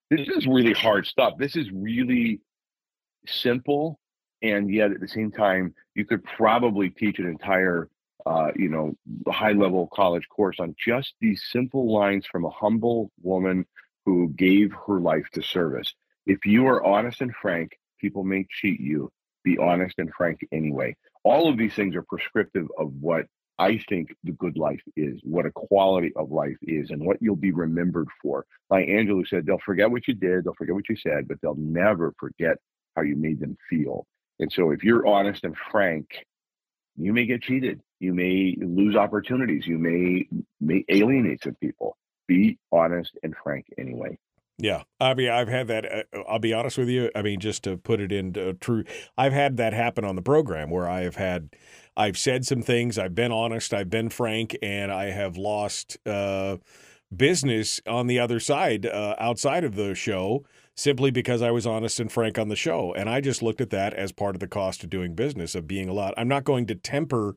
This 0.09 0.29
is 0.29 0.47
really 0.47 0.71
hard 0.71 1.05
stuff. 1.05 1.33
This 1.37 1.57
is 1.57 1.69
really 1.73 2.39
simple. 3.27 3.99
And 4.41 4.73
yet 4.73 4.91
at 4.91 5.01
the 5.01 5.07
same 5.07 5.31
time, 5.31 5.73
you 5.95 6.05
could 6.05 6.23
probably 6.23 6.89
teach 6.91 7.19
an 7.19 7.25
entire, 7.25 7.89
uh, 8.25 8.51
you 8.55 8.69
know, 8.69 8.95
high 9.29 9.51
level 9.51 9.89
college 9.91 10.27
course 10.29 10.55
on 10.59 10.75
just 10.77 11.13
these 11.19 11.43
simple 11.51 11.93
lines 11.93 12.25
from 12.25 12.45
a 12.45 12.49
humble 12.49 13.11
woman 13.21 13.65
who 14.05 14.29
gave 14.29 14.71
her 14.87 15.01
life 15.01 15.25
to 15.33 15.41
service. 15.41 15.93
If 16.25 16.45
you 16.45 16.67
are 16.67 16.85
honest 16.85 17.19
and 17.19 17.33
frank, 17.41 17.77
people 17.99 18.23
may 18.23 18.47
cheat 18.49 18.79
you. 18.79 19.11
Be 19.45 19.57
honest 19.57 19.95
and 19.99 20.11
frank 20.17 20.45
anyway 20.51 20.95
all 21.25 21.49
of 21.49 21.57
these 21.57 21.73
things 21.73 21.95
are 21.95 22.03
prescriptive 22.03 22.67
of 22.77 22.93
what 23.01 23.25
I 23.57 23.79
think 23.89 24.15
the 24.23 24.33
good 24.33 24.57
life 24.57 24.81
is, 24.95 25.19
what 25.23 25.45
a 25.45 25.51
quality 25.51 26.13
of 26.15 26.31
life 26.31 26.57
is, 26.61 26.91
and 26.91 27.03
what 27.03 27.17
you'll 27.19 27.35
be 27.35 27.51
remembered 27.51 28.07
for. 28.21 28.45
Maya 28.69 28.85
Angelou 28.85 29.27
said, 29.27 29.45
they'll 29.45 29.57
forget 29.65 29.89
what 29.89 30.07
you 30.07 30.13
did, 30.13 30.43
they'll 30.43 30.53
forget 30.53 30.75
what 30.75 30.87
you 30.87 30.95
said, 30.95 31.27
but 31.27 31.37
they'll 31.41 31.55
never 31.57 32.13
forget 32.19 32.57
how 32.95 33.01
you 33.01 33.15
made 33.15 33.39
them 33.39 33.57
feel. 33.69 34.05
And 34.39 34.51
so 34.51 34.69
if 34.69 34.83
you're 34.83 35.07
honest 35.07 35.43
and 35.43 35.55
frank, 35.71 36.07
you 36.95 37.11
may 37.11 37.25
get 37.25 37.41
cheated. 37.41 37.81
You 37.99 38.13
may 38.13 38.55
lose 38.59 38.95
opportunities. 38.95 39.65
You 39.65 39.79
may, 39.79 40.27
may 40.61 40.85
alienate 40.89 41.43
some 41.43 41.55
people. 41.55 41.97
Be 42.27 42.59
honest 42.71 43.17
and 43.23 43.33
frank 43.41 43.65
anyway. 43.79 44.17
Yeah, 44.57 44.83
I 45.01 45.13
mean, 45.13 45.29
I've 45.29 45.49
had 45.49 45.67
that. 45.67 45.85
Uh, 45.85 46.23
I'll 46.29 46.39
be 46.39 46.53
honest 46.53 46.77
with 46.77 46.87
you. 46.87 47.11
I 47.13 47.21
mean, 47.21 47.39
just 47.39 47.63
to 47.65 47.77
put 47.77 47.99
it 47.99 48.11
into 48.11 48.53
true, 48.53 48.85
I've 49.17 49.33
had 49.33 49.57
that 49.57 49.73
happen 49.73 50.05
on 50.05 50.15
the 50.15 50.21
program 50.21 50.69
where 50.69 50.87
I 50.87 51.01
have 51.01 51.17
had, 51.17 51.49
I've 51.97 52.17
said 52.17 52.45
some 52.45 52.61
things, 52.61 52.97
I've 52.97 53.15
been 53.15 53.33
honest, 53.33 53.73
I've 53.73 53.89
been 53.89 54.09
frank, 54.09 54.55
and 54.61 54.91
I 54.93 55.05
have 55.05 55.35
lost 55.35 55.97
uh, 56.07 56.57
business 57.13 57.81
on 57.85 58.07
the 58.07 58.19
other 58.19 58.39
side, 58.39 58.85
uh, 58.85 59.15
outside 59.19 59.65
of 59.65 59.75
the 59.75 59.93
show, 59.93 60.45
simply 60.73 61.11
because 61.11 61.41
I 61.41 61.51
was 61.51 61.67
honest 61.67 61.99
and 61.99 62.11
frank 62.11 62.39
on 62.39 62.47
the 62.47 62.55
show. 62.55 62.93
And 62.93 63.09
I 63.09 63.19
just 63.19 63.41
looked 63.41 63.61
at 63.61 63.71
that 63.71 63.93
as 63.93 64.13
part 64.13 64.35
of 64.37 64.39
the 64.39 64.47
cost 64.47 64.85
of 64.85 64.89
doing 64.89 65.15
business, 65.15 65.55
of 65.55 65.67
being 65.67 65.89
a 65.89 65.93
lot. 65.93 66.13
I'm 66.15 66.29
not 66.29 66.45
going 66.45 66.65
to 66.67 66.75
temper 66.75 67.35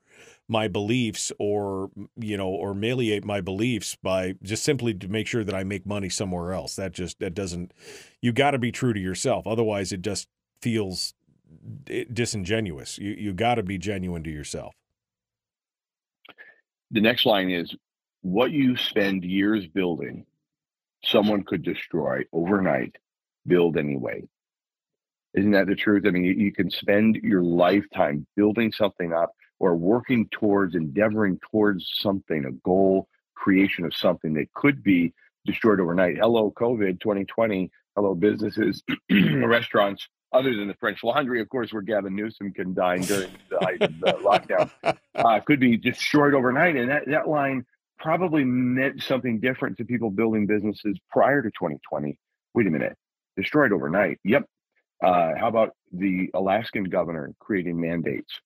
my 0.49 0.66
beliefs 0.66 1.31
or 1.39 1.91
you 2.16 2.37
know 2.37 2.49
or 2.49 2.75
meliate 2.75 3.25
my 3.25 3.41
beliefs 3.41 3.97
by 4.03 4.35
just 4.43 4.62
simply 4.62 4.95
to 4.95 5.09
make 5.09 5.27
sure 5.27 5.45
that 5.45 5.55
I 5.55 5.62
make 5.62 5.87
money 5.87 6.09
somewhere 6.09 6.53
else. 6.53 6.77
That 6.77 6.93
just 6.93 7.19
that 7.20 7.35
doesn't. 7.35 7.73
You 8.23 8.33
got 8.33 8.53
to 8.53 8.59
be 8.59 8.73
true 8.73 8.93
to 8.93 9.01
yourself, 9.01 9.47
otherwise 9.47 9.93
it 9.93 10.03
just 10.03 10.29
feels 10.62 11.15
disingenuous. 11.85 12.99
You 12.99 13.12
you 13.12 13.33
got 13.35 13.57
to 13.57 13.62
be 13.62 13.79
genuine 13.79 14.25
to 14.25 14.31
yourself. 14.31 14.75
The 16.91 17.03
next 17.03 17.27
line 17.27 17.51
is 17.51 17.75
what 18.23 18.51
you 18.51 18.77
spend 18.77 19.25
years 19.25 19.66
building, 19.66 20.25
someone 21.05 21.45
could 21.45 21.62
destroy 21.62 22.23
overnight. 22.33 22.97
Build 23.47 23.77
anyway. 23.77 24.25
Isn't 25.35 25.53
that 25.53 25.66
the 25.66 25.75
truth? 25.75 26.05
I 26.07 26.11
mean, 26.11 26.25
you, 26.25 26.33
you 26.33 26.53
can 26.53 26.70
spend 26.70 27.16
your 27.16 27.43
lifetime 27.43 28.27
building 28.37 28.73
something 28.73 29.12
up 29.12 29.33
or 29.60 29.76
working 29.76 30.28
towards, 30.30 30.74
endeavoring 30.74 31.39
towards 31.51 31.90
something, 31.94 32.44
a 32.44 32.52
goal, 32.52 33.09
creation 33.35 33.85
of 33.85 33.94
something 33.94 34.35
that 34.35 34.52
could 34.55 34.82
be 34.82 35.12
destroyed 35.44 35.80
overnight. 35.80 36.16
Hello, 36.18 36.52
COVID 36.56 37.01
2020. 37.01 37.70
Hello, 37.97 38.14
businesses, 38.14 38.82
restaurants, 39.10 40.06
other 40.32 40.55
than 40.55 40.68
the 40.68 40.74
French 40.74 41.02
Laundry, 41.02 41.40
of 41.40 41.48
course, 41.48 41.72
where 41.72 41.82
Gavin 41.82 42.14
Newsom 42.14 42.52
can 42.52 42.74
dine 42.74 43.01
during 43.01 43.30
the 43.51 43.89
the 44.01 44.12
lockdown, 44.22 44.70
uh, 45.14 45.40
could 45.40 45.59
be 45.59 45.76
destroyed 45.76 46.35
overnight. 46.35 46.76
And 46.76 46.90
that, 46.90 47.09
that 47.09 47.28
line 47.28 47.64
probably 47.98 48.44
meant 48.44 49.02
something 49.02 49.40
different 49.40 49.78
to 49.78 49.85
people 49.85 50.10
building 50.10 50.47
businesses 50.47 50.98
prior 51.10 51.43
to 51.43 51.48
2020. 51.48 52.16
Wait 52.55 52.66
a 52.66 52.70
minute, 52.70 52.97
destroyed 53.36 53.72
overnight. 53.72 54.18
Yep. 54.24 54.44
Uh, 55.02 55.32
how 55.39 55.48
about 55.48 55.70
the 55.93 56.28
Alaskan 56.35 56.85
governor 56.85 57.32
creating 57.39 57.80
mandates? 57.80 58.40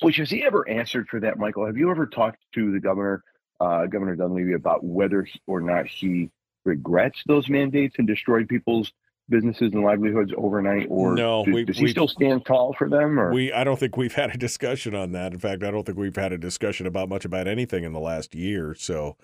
Which 0.00 0.16
has 0.16 0.30
he 0.30 0.44
ever 0.44 0.68
answered 0.68 1.08
for 1.08 1.20
that, 1.20 1.38
Michael? 1.38 1.66
Have 1.66 1.76
you 1.76 1.90
ever 1.90 2.06
talked 2.06 2.38
to 2.54 2.72
the 2.72 2.80
governor, 2.80 3.22
uh, 3.60 3.86
Governor 3.86 4.16
Dunleavy, 4.16 4.54
about 4.54 4.84
whether 4.84 5.26
or 5.46 5.60
not 5.60 5.86
he 5.86 6.30
regrets 6.64 7.22
those 7.26 7.48
mandates 7.48 7.96
and 7.98 8.06
destroyed 8.06 8.48
people's 8.48 8.92
businesses 9.28 9.72
and 9.72 9.82
livelihoods 9.82 10.32
overnight, 10.36 10.86
or 10.90 11.14
no, 11.14 11.44
does, 11.44 11.54
we, 11.54 11.64
does 11.64 11.78
he 11.78 11.84
we, 11.84 11.90
still 11.90 12.08
stand 12.08 12.44
tall 12.44 12.74
for 12.76 12.88
them? 12.88 13.18
Or 13.18 13.32
we, 13.32 13.52
I 13.52 13.64
don't 13.64 13.78
think 13.78 13.96
we've 13.96 14.14
had 14.14 14.34
a 14.34 14.38
discussion 14.38 14.94
on 14.94 15.12
that. 15.12 15.32
In 15.32 15.38
fact, 15.38 15.62
I 15.62 15.70
don't 15.70 15.84
think 15.84 15.98
we've 15.98 16.16
had 16.16 16.32
a 16.32 16.38
discussion 16.38 16.86
about 16.86 17.08
much 17.08 17.24
about 17.24 17.48
anything 17.48 17.84
in 17.84 17.92
the 17.92 18.00
last 18.00 18.34
year. 18.34 18.74
So, 18.78 19.16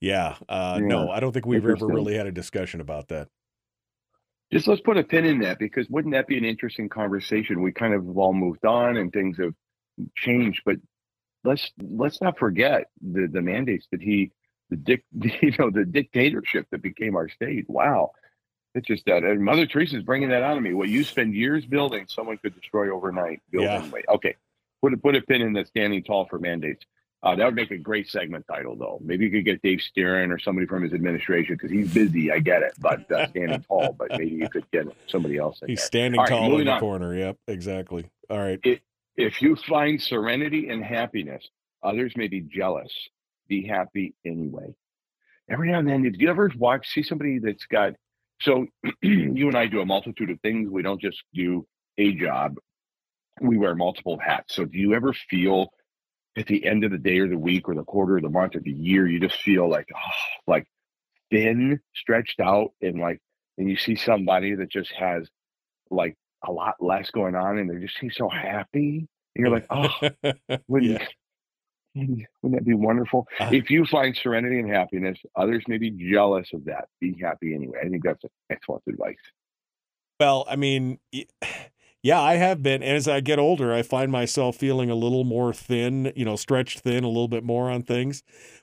yeah, 0.00 0.36
uh, 0.48 0.78
yeah. 0.80 0.86
no, 0.86 1.10
I 1.10 1.20
don't 1.20 1.32
think 1.32 1.46
we've 1.46 1.64
ever 1.64 1.86
really 1.86 2.14
had 2.14 2.26
a 2.26 2.32
discussion 2.32 2.80
about 2.80 3.08
that. 3.08 3.28
Just 4.52 4.68
let's 4.68 4.82
put 4.82 4.98
a 4.98 5.02
pin 5.02 5.24
in 5.24 5.38
that 5.40 5.58
because 5.58 5.88
wouldn't 5.88 6.12
that 6.12 6.26
be 6.26 6.36
an 6.36 6.44
interesting 6.44 6.88
conversation? 6.88 7.62
We 7.62 7.72
kind 7.72 7.94
of 7.94 8.04
have 8.04 8.18
all 8.18 8.34
moved 8.34 8.66
on 8.66 8.98
and 8.98 9.10
things 9.10 9.38
have 9.38 9.54
changed, 10.16 10.62
but 10.64 10.76
let's 11.44 11.72
let's 11.80 12.20
not 12.20 12.38
forget 12.38 12.90
the 13.00 13.26
the 13.26 13.42
mandates 13.42 13.86
that 13.92 14.00
he 14.00 14.30
the 14.70 14.76
dic 14.76 15.04
you 15.42 15.52
know 15.58 15.70
the 15.70 15.84
dictatorship 15.84 16.66
that 16.70 16.82
became 16.82 17.16
our 17.16 17.28
state. 17.28 17.68
Wow, 17.68 18.12
it's 18.74 18.86
just 18.86 19.04
that 19.06 19.24
and 19.24 19.44
Mother 19.44 19.66
Teresa's 19.66 20.02
bringing 20.02 20.30
that 20.30 20.42
out 20.42 20.56
of 20.56 20.62
me. 20.62 20.74
What 20.74 20.88
you 20.88 21.04
spend 21.04 21.34
years 21.34 21.64
building, 21.66 22.06
someone 22.08 22.38
could 22.38 22.54
destroy 22.54 22.94
overnight. 22.94 23.40
Build 23.50 23.64
yeah. 23.64 23.88
Okay, 24.08 24.36
put 24.82 24.92
a 24.92 24.96
put 24.96 25.16
a 25.16 25.22
pin 25.22 25.42
in 25.42 25.52
the 25.52 25.64
standing 25.66 26.02
tall 26.02 26.26
for 26.26 26.38
mandates. 26.38 26.84
Uh, 27.24 27.36
that 27.36 27.44
would 27.44 27.54
make 27.54 27.70
a 27.70 27.78
great 27.78 28.10
segment 28.10 28.44
title, 28.48 28.74
though. 28.74 28.98
Maybe 29.00 29.26
you 29.26 29.30
could 29.30 29.44
get 29.44 29.62
Dave 29.62 29.78
Stieren 29.78 30.32
or 30.32 30.40
somebody 30.40 30.66
from 30.66 30.82
his 30.82 30.92
administration 30.92 31.54
because 31.54 31.70
he's 31.70 31.94
busy. 31.94 32.32
I 32.32 32.40
get 32.40 32.62
it, 32.62 32.72
but 32.80 33.10
uh, 33.12 33.28
standing 33.30 33.62
tall. 33.62 33.94
But 33.96 34.08
maybe 34.10 34.34
you 34.34 34.48
could 34.48 34.68
get 34.72 34.86
somebody 35.06 35.36
else. 35.36 35.60
he's 35.64 35.84
standing 35.84 36.18
All 36.18 36.26
tall 36.26 36.50
right, 36.50 36.60
in 36.60 36.66
the 36.66 36.72
on. 36.72 36.80
corner. 36.80 37.14
Yep, 37.14 37.36
exactly. 37.46 38.06
All 38.28 38.40
right. 38.40 38.58
It, 38.64 38.82
if 39.16 39.42
you 39.42 39.56
find 39.56 40.00
serenity 40.00 40.68
and 40.68 40.84
happiness, 40.84 41.46
others 41.82 42.12
may 42.16 42.28
be 42.28 42.40
jealous. 42.40 42.92
Be 43.48 43.66
happy 43.66 44.14
anyway. 44.24 44.74
Every 45.50 45.70
now 45.70 45.80
and 45.80 45.88
then, 45.88 46.02
did 46.02 46.20
you 46.20 46.30
ever 46.30 46.50
watch 46.56 46.88
see 46.88 47.02
somebody 47.02 47.38
that's 47.38 47.66
got? 47.66 47.94
So 48.40 48.66
you 49.02 49.48
and 49.48 49.56
I 49.56 49.66
do 49.66 49.80
a 49.80 49.86
multitude 49.86 50.30
of 50.30 50.40
things. 50.40 50.70
We 50.70 50.82
don't 50.82 51.00
just 51.00 51.22
do 51.34 51.66
a 51.98 52.12
job. 52.14 52.56
We 53.40 53.58
wear 53.58 53.74
multiple 53.74 54.18
hats. 54.18 54.54
So 54.54 54.64
do 54.64 54.78
you 54.78 54.94
ever 54.94 55.12
feel? 55.12 55.72
at 56.36 56.46
the 56.46 56.64
end 56.64 56.84
of 56.84 56.90
the 56.90 56.98
day 56.98 57.18
or 57.18 57.28
the 57.28 57.38
week 57.38 57.68
or 57.68 57.74
the 57.74 57.84
quarter 57.84 58.16
or 58.16 58.20
the 58.20 58.28
month 58.28 58.56
or 58.56 58.60
the 58.60 58.72
year, 58.72 59.06
you 59.06 59.20
just 59.20 59.40
feel 59.40 59.68
like, 59.68 59.88
oh, 59.94 60.50
like 60.50 60.66
thin, 61.30 61.80
stretched 61.94 62.40
out, 62.40 62.70
and 62.80 63.00
like, 63.00 63.20
and 63.58 63.68
you 63.68 63.76
see 63.76 63.96
somebody 63.96 64.54
that 64.54 64.70
just 64.70 64.92
has 64.92 65.28
like 65.90 66.16
a 66.46 66.52
lot 66.52 66.74
less 66.80 67.10
going 67.10 67.34
on, 67.34 67.58
and 67.58 67.70
they 67.70 67.84
just 67.84 67.98
seem 67.98 68.10
so 68.10 68.28
happy. 68.28 69.08
And 69.34 69.46
you're 69.46 69.50
like, 69.50 69.66
oh, 69.70 69.88
wouldn't, 70.68 70.92
yeah. 70.92 71.06
wouldn't 71.94 72.26
that 72.42 72.64
be 72.64 72.74
wonderful? 72.74 73.26
Uh, 73.40 73.50
if 73.52 73.70
you 73.70 73.84
find 73.86 74.16
serenity 74.16 74.58
and 74.58 74.70
happiness, 74.70 75.18
others 75.36 75.62
may 75.68 75.78
be 75.78 75.90
jealous 75.90 76.48
of 76.52 76.64
that. 76.66 76.88
Be 77.00 77.16
happy 77.20 77.54
anyway. 77.54 77.78
I 77.84 77.88
think 77.88 78.04
that's 78.04 78.22
excellent 78.50 78.82
advice. 78.88 79.16
Well, 80.20 80.44
I 80.48 80.56
mean, 80.56 80.98
yeah, 82.02 82.20
I 82.20 82.34
have 82.34 82.62
been. 82.62 82.82
And 82.82 82.96
as 82.96 83.08
I 83.08 83.20
get 83.20 83.38
older, 83.38 83.72
I 83.72 83.82
find 83.82 84.12
myself 84.12 84.56
feeling 84.56 84.90
a 84.90 84.94
little 84.94 85.24
more 85.24 85.52
thin, 85.52 86.12
you 86.16 86.24
know, 86.24 86.36
stretched 86.36 86.80
thin 86.80 87.04
a 87.04 87.08
little 87.08 87.28
bit 87.28 87.44
more 87.44 87.70
on 87.70 87.82
things. 87.82 88.22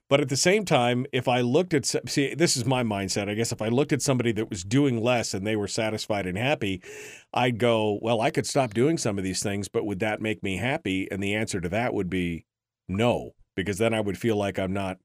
But 0.10 0.20
at 0.22 0.30
the 0.30 0.36
same 0.36 0.66
time, 0.66 1.06
if 1.14 1.28
I 1.28 1.42
looked 1.42 1.74
at, 1.74 1.86
see, 2.10 2.34
this 2.34 2.58
is 2.58 2.66
my 2.66 2.84
mindset. 2.84 3.30
I 3.30 3.36
guess 3.36 3.52
if 3.52 3.62
I 3.62 3.68
looked 3.70 3.94
at 3.94 4.02
somebody 4.02 4.32
that 4.34 4.50
was 4.50 4.64
doing 4.64 5.02
less 5.02 5.36
and 5.36 5.46
they 5.46 5.56
were 5.56 5.68
satisfied 5.68 6.26
and 6.26 6.38
happy, 6.38 6.82
I'd 7.32 7.60
go, 7.60 8.00
well, 8.02 8.20
I 8.20 8.32
could 8.32 8.48
stop 8.48 8.74
doing 8.74 8.98
some 8.98 9.20
of 9.20 9.24
these 9.24 9.44
things, 9.44 9.68
but 9.68 9.86
would 9.86 10.00
that 10.00 10.20
make 10.20 10.42
me 10.42 10.58
happy? 10.58 11.08
And 11.12 11.22
the 11.22 11.36
answer 11.36 11.62
to 11.62 11.70
that 11.70 11.94
would 11.94 12.10
be 12.10 12.46
no, 12.88 13.36
because 13.56 13.78
then 13.78 13.94
I 13.94 14.02
would 14.02 14.18
feel 14.18 14.36
like 14.36 14.58
I'm 14.58 14.74
not 14.74 14.98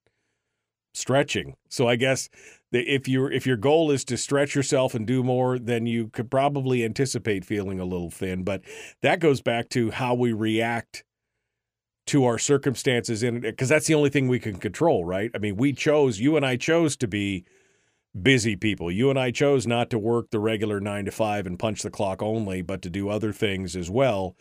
stretching. 0.95 1.57
So 1.69 1.87
I 1.87 1.97
guess 1.97 2.31
if 2.73 3.07
your 3.07 3.31
if 3.31 3.47
your 3.47 3.57
goal 3.57 3.91
is 3.91 4.05
to 4.07 4.17
stretch 4.17 4.55
yourself 4.55 4.95
and 4.95 5.07
do 5.07 5.23
more, 5.23 5.59
then 5.59 5.87
you 5.87 6.09
could 6.09 6.31
probably 6.31 6.85
anticipate 6.85 7.45
feeling 7.45 7.79
a 7.79 7.85
little 7.85 8.11
thin. 8.11 8.43
But 8.43 8.63
that 9.03 9.21
goes 9.21 9.43
back 9.43 9.69
to 9.71 9.91
how 9.91 10.15
we 10.15 10.33
react 10.33 11.05
to 12.07 12.25
our 12.25 12.39
circumstances 12.39 13.23
in 13.23 13.41
because 13.41 13.69
that's 13.69 13.87
the 13.87 13.95
only 13.95 14.11
thing 14.11 14.29
we 14.29 14.39
can 14.39 14.57
control, 14.57 15.05
right? 15.05 15.31
I 15.35 15.39
mean, 15.39 15.57
we 15.57 15.73
chose 15.73 16.21
you 16.21 16.37
and 16.37 16.45
I 16.45 16.57
chose 16.57 16.97
to 16.99 17.09
be 17.09 17.45
busy 18.21 18.57
people. 18.57 18.91
You 18.91 19.11
and 19.11 19.19
I 19.19 19.31
chose 19.31 19.67
not 19.67 19.91
to 19.91 19.99
work 19.99 20.31
the 20.31 20.39
regular 20.39 20.81
nine 20.81 21.07
to 21.07 21.11
five 21.11 21.47
and 21.47 21.59
punch 21.59 21.83
the 21.83 21.91
clock 21.91 22.23
only, 22.23 22.63
but 22.63 22.83
to 22.83 22.91
do 22.91 23.09
other 23.09 23.33
things 23.33 23.75
as 23.75 23.91
well. 23.91 24.37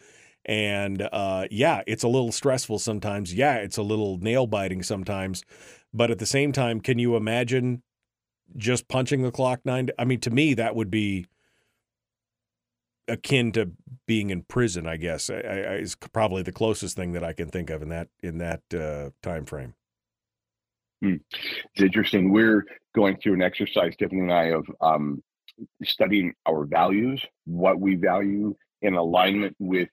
And 0.46 1.02
uh, 1.14 1.48
yeah, 1.50 1.82
it's 1.88 2.04
a 2.04 2.10
little 2.10 2.32
stressful 2.32 2.80
sometimes. 2.80 3.34
Yeah, 3.34 3.56
it's 3.56 3.78
a 3.78 3.84
little 3.84 4.18
nail 4.18 4.46
biting 4.46 4.84
sometimes. 4.84 5.44
But 5.94 6.12
at 6.12 6.20
the 6.20 6.26
same 6.26 6.52
time, 6.52 6.82
can 6.82 7.00
you 7.00 7.16
imagine 7.16 7.82
just 8.56 8.88
punching 8.88 9.22
the 9.22 9.32
clock 9.32 9.62
nine. 9.66 9.90
I 9.98 10.06
mean, 10.06 10.20
to 10.22 10.30
me, 10.30 10.54
that 10.56 10.76
would 10.76 10.92
be 10.92 11.26
akin 13.08 13.52
to 13.54 13.72
being 14.08 14.30
in 14.30 14.44
prison. 14.44 14.88
I 14.88 14.98
guess 14.98 15.30
I, 15.30 15.36
I, 15.36 15.76
is 15.76 15.96
probably 15.96 16.44
the 16.44 16.52
closest 16.52 16.96
thing 16.96 17.14
that 17.14 17.24
I 17.24 17.34
can 17.34 17.50
think 17.50 17.70
of 17.70 17.82
in 17.82 17.90
that 17.90 18.10
in 18.22 18.38
that 18.40 18.62
uh, 18.74 19.10
time 19.22 19.46
frame. 19.46 19.74
Hmm. 21.02 21.16
It's 21.76 21.84
interesting. 21.84 22.32
We're 22.32 22.66
going 22.96 23.18
through 23.18 23.34
an 23.34 23.42
exercise, 23.42 23.96
Tiffany 23.98 24.22
and 24.22 24.32
I, 24.32 24.52
of 24.52 24.66
um, 24.80 25.22
studying 25.84 26.34
our 26.48 26.66
values, 26.66 27.24
what 27.46 27.80
we 27.80 27.96
value 27.96 28.56
in 28.82 28.96
alignment 28.96 29.56
with 29.60 29.90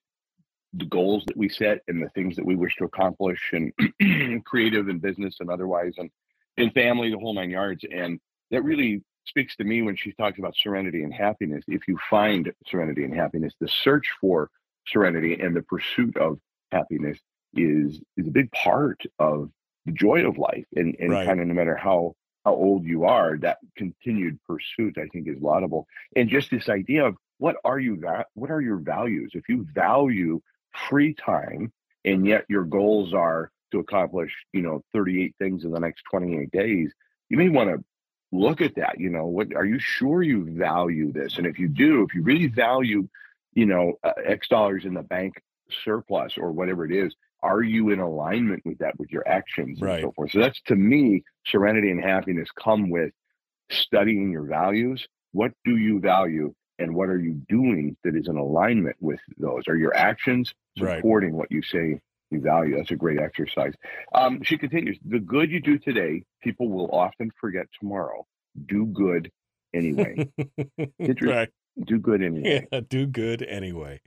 the 0.74 0.84
goals 0.84 1.24
that 1.26 1.36
we 1.36 1.48
set 1.48 1.80
and 1.88 2.02
the 2.02 2.08
things 2.10 2.36
that 2.36 2.46
we 2.46 2.54
wish 2.54 2.76
to 2.76 2.84
accomplish 2.84 3.52
and 3.52 4.44
creative 4.44 4.88
and 4.88 5.02
business 5.02 5.36
and 5.40 5.50
otherwise 5.50 5.94
and 5.98 6.10
in 6.56 6.70
family 6.70 7.10
the 7.10 7.18
whole 7.18 7.34
nine 7.34 7.50
yards 7.50 7.84
and 7.90 8.20
that 8.50 8.62
really 8.62 9.02
speaks 9.30 9.56
to 9.56 9.64
me 9.64 9.80
when 9.80 9.96
she 9.96 10.12
talks 10.12 10.38
about 10.38 10.56
serenity 10.56 11.02
and 11.02 11.14
happiness. 11.14 11.64
If 11.68 11.88
you 11.88 11.98
find 12.10 12.52
serenity 12.66 13.04
and 13.04 13.14
happiness, 13.14 13.54
the 13.60 13.68
search 13.68 14.10
for 14.20 14.50
serenity 14.86 15.40
and 15.40 15.56
the 15.56 15.62
pursuit 15.62 16.16
of 16.16 16.38
happiness 16.72 17.18
is 17.54 18.00
is 18.16 18.26
a 18.26 18.30
big 18.30 18.50
part 18.52 19.00
of 19.18 19.50
the 19.86 19.92
joy 19.92 20.26
of 20.26 20.36
life. 20.36 20.66
And 20.76 20.96
and 20.98 21.10
right. 21.10 21.26
kind 21.26 21.40
of 21.40 21.46
no 21.46 21.54
matter 21.54 21.76
how 21.76 22.14
how 22.44 22.54
old 22.54 22.84
you 22.84 23.04
are, 23.04 23.38
that 23.38 23.58
continued 23.76 24.38
pursuit 24.46 24.98
I 24.98 25.06
think 25.06 25.28
is 25.28 25.40
laudable. 25.40 25.86
And 26.16 26.28
just 26.28 26.50
this 26.50 26.68
idea 26.68 27.06
of 27.06 27.16
what 27.38 27.56
are 27.64 27.78
you 27.78 28.02
what 28.34 28.50
are 28.50 28.60
your 28.60 28.78
values? 28.78 29.30
If 29.34 29.48
you 29.48 29.66
value 29.72 30.40
free 30.88 31.14
time 31.14 31.72
and 32.04 32.26
yet 32.26 32.44
your 32.48 32.64
goals 32.64 33.14
are 33.14 33.50
to 33.72 33.78
accomplish, 33.78 34.32
you 34.52 34.62
know, 34.62 34.82
38 34.92 35.34
things 35.38 35.64
in 35.64 35.70
the 35.70 35.78
next 35.78 36.02
28 36.10 36.50
days, 36.50 36.92
you 37.28 37.36
may 37.36 37.48
want 37.48 37.70
to 37.70 37.84
look 38.32 38.60
at 38.60 38.76
that. 38.76 38.98
You 38.98 39.10
know, 39.10 39.26
what 39.26 39.54
are 39.54 39.64
you 39.64 39.78
sure 39.78 40.22
you 40.22 40.44
value 40.56 41.12
this? 41.12 41.38
And 41.38 41.46
if 41.46 41.58
you 41.58 41.68
do, 41.68 42.04
if 42.04 42.14
you 42.14 42.22
really 42.22 42.46
value, 42.46 43.08
you 43.54 43.66
know, 43.66 43.94
uh, 44.04 44.12
X 44.24 44.48
dollars 44.48 44.84
in 44.84 44.94
the 44.94 45.02
bank 45.02 45.42
surplus 45.84 46.34
or 46.38 46.52
whatever 46.52 46.84
it 46.84 46.92
is, 46.92 47.14
are 47.42 47.62
you 47.62 47.90
in 47.90 48.00
alignment 48.00 48.62
with 48.66 48.78
that 48.78 48.98
with 48.98 49.10
your 49.10 49.26
actions 49.26 49.80
and 49.80 49.88
Right. 49.88 50.02
so 50.02 50.12
forth? 50.12 50.30
So 50.32 50.40
that's 50.40 50.60
to 50.62 50.76
me, 50.76 51.24
serenity 51.46 51.90
and 51.90 52.02
happiness 52.02 52.48
come 52.52 52.90
with 52.90 53.12
studying 53.70 54.30
your 54.30 54.44
values. 54.44 55.06
What 55.32 55.52
do 55.64 55.76
you 55.76 56.00
value? 56.00 56.54
And 56.78 56.94
what 56.94 57.08
are 57.08 57.18
you 57.18 57.34
doing 57.48 57.96
that 58.04 58.16
is 58.16 58.28
in 58.28 58.36
alignment 58.36 58.96
with 59.00 59.20
those? 59.38 59.68
Are 59.68 59.76
your 59.76 59.94
actions 59.96 60.54
Right. 60.78 60.96
supporting 60.96 61.34
what 61.34 61.50
you 61.50 61.62
say 61.62 62.00
you 62.30 62.40
value? 62.40 62.76
That's 62.76 62.90
a 62.90 62.96
great 62.96 63.20
exercise. 63.20 63.74
Um, 64.14 64.42
she 64.42 64.58
continues 64.58 64.98
The 65.04 65.20
good 65.20 65.50
you 65.50 65.60
do 65.60 65.78
today, 65.78 66.24
people 66.42 66.68
will 66.68 66.90
often 66.92 67.30
forget 67.40 67.66
tomorrow. 67.78 68.26
Do 68.66 68.86
good 68.86 69.30
anyway. 69.74 70.20
Right. 71.20 71.50
Do 71.84 71.98
good 71.98 72.22
anyway. 72.22 72.66
Yeah, 72.72 72.80
do 72.88 73.06
good 73.06 73.42
anyway. 73.42 74.00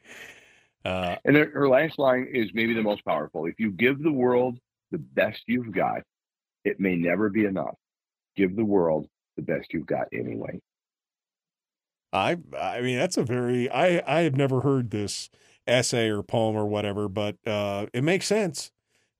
Uh, 0.85 1.15
And 1.25 1.35
her, 1.37 1.49
her 1.51 1.69
last 1.69 1.97
line 1.97 2.27
is 2.31 2.51
maybe 2.53 2.73
the 2.73 2.81
most 2.83 3.05
powerful. 3.05 3.45
If 3.45 3.59
you 3.59 3.71
give 3.71 4.01
the 4.01 4.11
world 4.11 4.57
the 4.91 4.97
best 4.97 5.43
you've 5.47 5.71
got, 5.71 6.01
it 6.65 6.79
may 6.79 6.95
never 6.95 7.29
be 7.29 7.45
enough. 7.45 7.75
Give 8.35 8.55
the 8.55 8.65
world 8.65 9.07
the 9.37 9.43
best 9.43 9.73
you've 9.73 9.85
got 9.85 10.07
anyway. 10.13 10.59
I 12.11 12.37
I 12.59 12.81
mean 12.81 12.97
that's 12.97 13.17
a 13.17 13.23
very 13.23 13.69
I 13.69 14.01
I 14.05 14.21
have 14.21 14.35
never 14.35 14.61
heard 14.61 14.91
this 14.91 15.29
essay 15.67 16.09
or 16.09 16.23
poem 16.23 16.55
or 16.55 16.65
whatever, 16.65 17.07
but 17.07 17.35
uh, 17.47 17.87
it 17.93 18.03
makes 18.03 18.27
sense. 18.27 18.71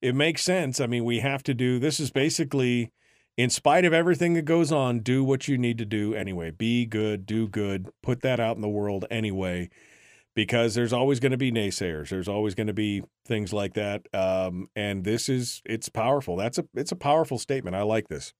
It 0.01 0.15
makes 0.15 0.43
sense. 0.43 0.79
I 0.79 0.87
mean, 0.87 1.05
we 1.05 1.19
have 1.19 1.43
to 1.43 1.53
do 1.53 1.79
this 1.79 1.99
is 1.99 2.11
basically 2.11 2.91
in 3.37 3.49
spite 3.49 3.85
of 3.85 3.93
everything 3.93 4.33
that 4.33 4.43
goes 4.43 4.71
on, 4.71 4.99
do 4.99 5.23
what 5.23 5.47
you 5.47 5.57
need 5.57 5.77
to 5.79 5.85
do 5.85 6.13
anyway. 6.13 6.51
Be 6.51 6.85
good, 6.85 7.25
do 7.25 7.47
good, 7.47 7.89
put 8.01 8.21
that 8.21 8.39
out 8.39 8.55
in 8.55 8.61
the 8.61 8.69
world 8.69 9.05
anyway. 9.09 9.69
Because 10.35 10.73
there's 10.73 10.93
always 10.93 11.19
going 11.19 11.31
to 11.31 11.37
be 11.37 11.51
naysayers. 11.51 12.09
There's 12.09 12.27
always 12.27 12.55
going 12.55 12.65
to 12.67 12.73
be 12.73 13.03
things 13.23 13.53
like 13.53 13.75
that. 13.75 14.07
Um, 14.15 14.67
and 14.75 15.03
this 15.03 15.29
is 15.29 15.61
it's 15.63 15.89
powerful. 15.89 16.35
That's 16.35 16.57
a 16.57 16.65
it's 16.73 16.91
a 16.91 16.95
powerful 16.95 17.37
statement. 17.37 17.75
I 17.75 17.83
like 17.83 18.07
this. 18.07 18.33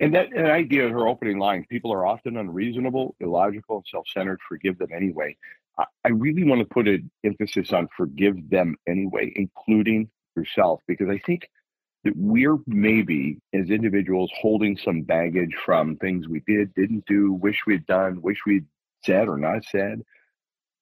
And 0.00 0.14
that, 0.14 0.28
that 0.34 0.46
idea 0.46 0.86
of 0.86 0.92
her 0.92 1.06
opening 1.06 1.38
line, 1.38 1.66
people 1.68 1.92
are 1.92 2.06
often 2.06 2.38
unreasonable, 2.38 3.14
illogical, 3.20 3.76
and 3.76 3.84
self 3.86 4.06
centered. 4.08 4.40
Forgive 4.48 4.78
them 4.78 4.88
anyway. 4.96 5.36
I, 5.78 6.08
really 6.08 6.44
want 6.44 6.60
to 6.60 6.66
put 6.66 6.88
an 6.88 7.10
emphasis 7.24 7.72
on 7.72 7.88
forgive 7.96 8.50
them 8.50 8.76
anyway, 8.88 9.32
including 9.34 10.10
yourself, 10.36 10.80
because 10.86 11.08
I 11.08 11.18
think 11.18 11.48
that 12.04 12.14
we're 12.16 12.58
maybe 12.66 13.38
as 13.52 13.70
individuals 13.70 14.30
holding 14.40 14.76
some 14.76 15.02
baggage 15.02 15.54
from 15.64 15.96
things 15.96 16.28
we 16.28 16.40
did, 16.46 16.74
didn't 16.74 17.04
do, 17.06 17.32
wish 17.32 17.60
we'd 17.66 17.86
done, 17.86 18.22
wish 18.22 18.38
we'd 18.46 18.66
said 19.04 19.28
or 19.28 19.36
not 19.36 19.64
said. 19.64 20.02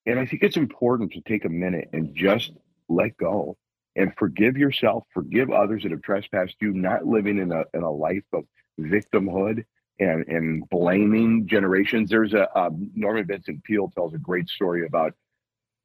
And 0.05 0.19
I 0.19 0.25
think 0.25 0.43
it's 0.43 0.57
important 0.57 1.11
to 1.13 1.21
take 1.21 1.45
a 1.45 1.49
minute 1.49 1.89
and 1.93 2.15
just 2.15 2.51
let 2.87 3.17
go 3.17 3.57
and 3.95 4.13
forgive 4.17 4.57
yourself, 4.57 5.03
forgive 5.13 5.51
others 5.51 5.83
that 5.83 5.91
have 5.91 6.01
trespassed 6.01 6.55
you, 6.61 6.73
not 6.73 7.05
living 7.05 7.37
in 7.37 7.51
a 7.51 7.63
in 7.73 7.83
a 7.83 7.91
life 7.91 8.23
of 8.33 8.45
victimhood 8.79 9.65
and 9.99 10.27
and 10.27 10.69
blaming 10.69 11.47
generations. 11.47 12.09
There's 12.09 12.33
a 12.33 12.57
um, 12.57 12.89
Norman 12.95 13.25
Vincent 13.25 13.63
Peale 13.63 13.91
tells 13.93 14.13
a 14.13 14.17
great 14.17 14.47
story 14.49 14.85
about 14.85 15.13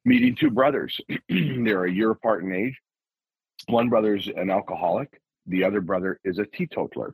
meeting 0.05 0.35
two 0.35 0.49
brothers. 0.49 0.99
They're 1.29 1.85
a 1.85 1.91
year 1.91 2.11
apart 2.11 2.43
in 2.43 2.53
age. 2.53 2.79
One 3.67 3.89
brother's 3.89 4.27
an 4.27 4.49
alcoholic. 4.49 5.21
The 5.47 5.63
other 5.63 5.81
brother 5.81 6.19
is 6.23 6.39
a 6.39 6.45
teetotaler. 6.45 7.13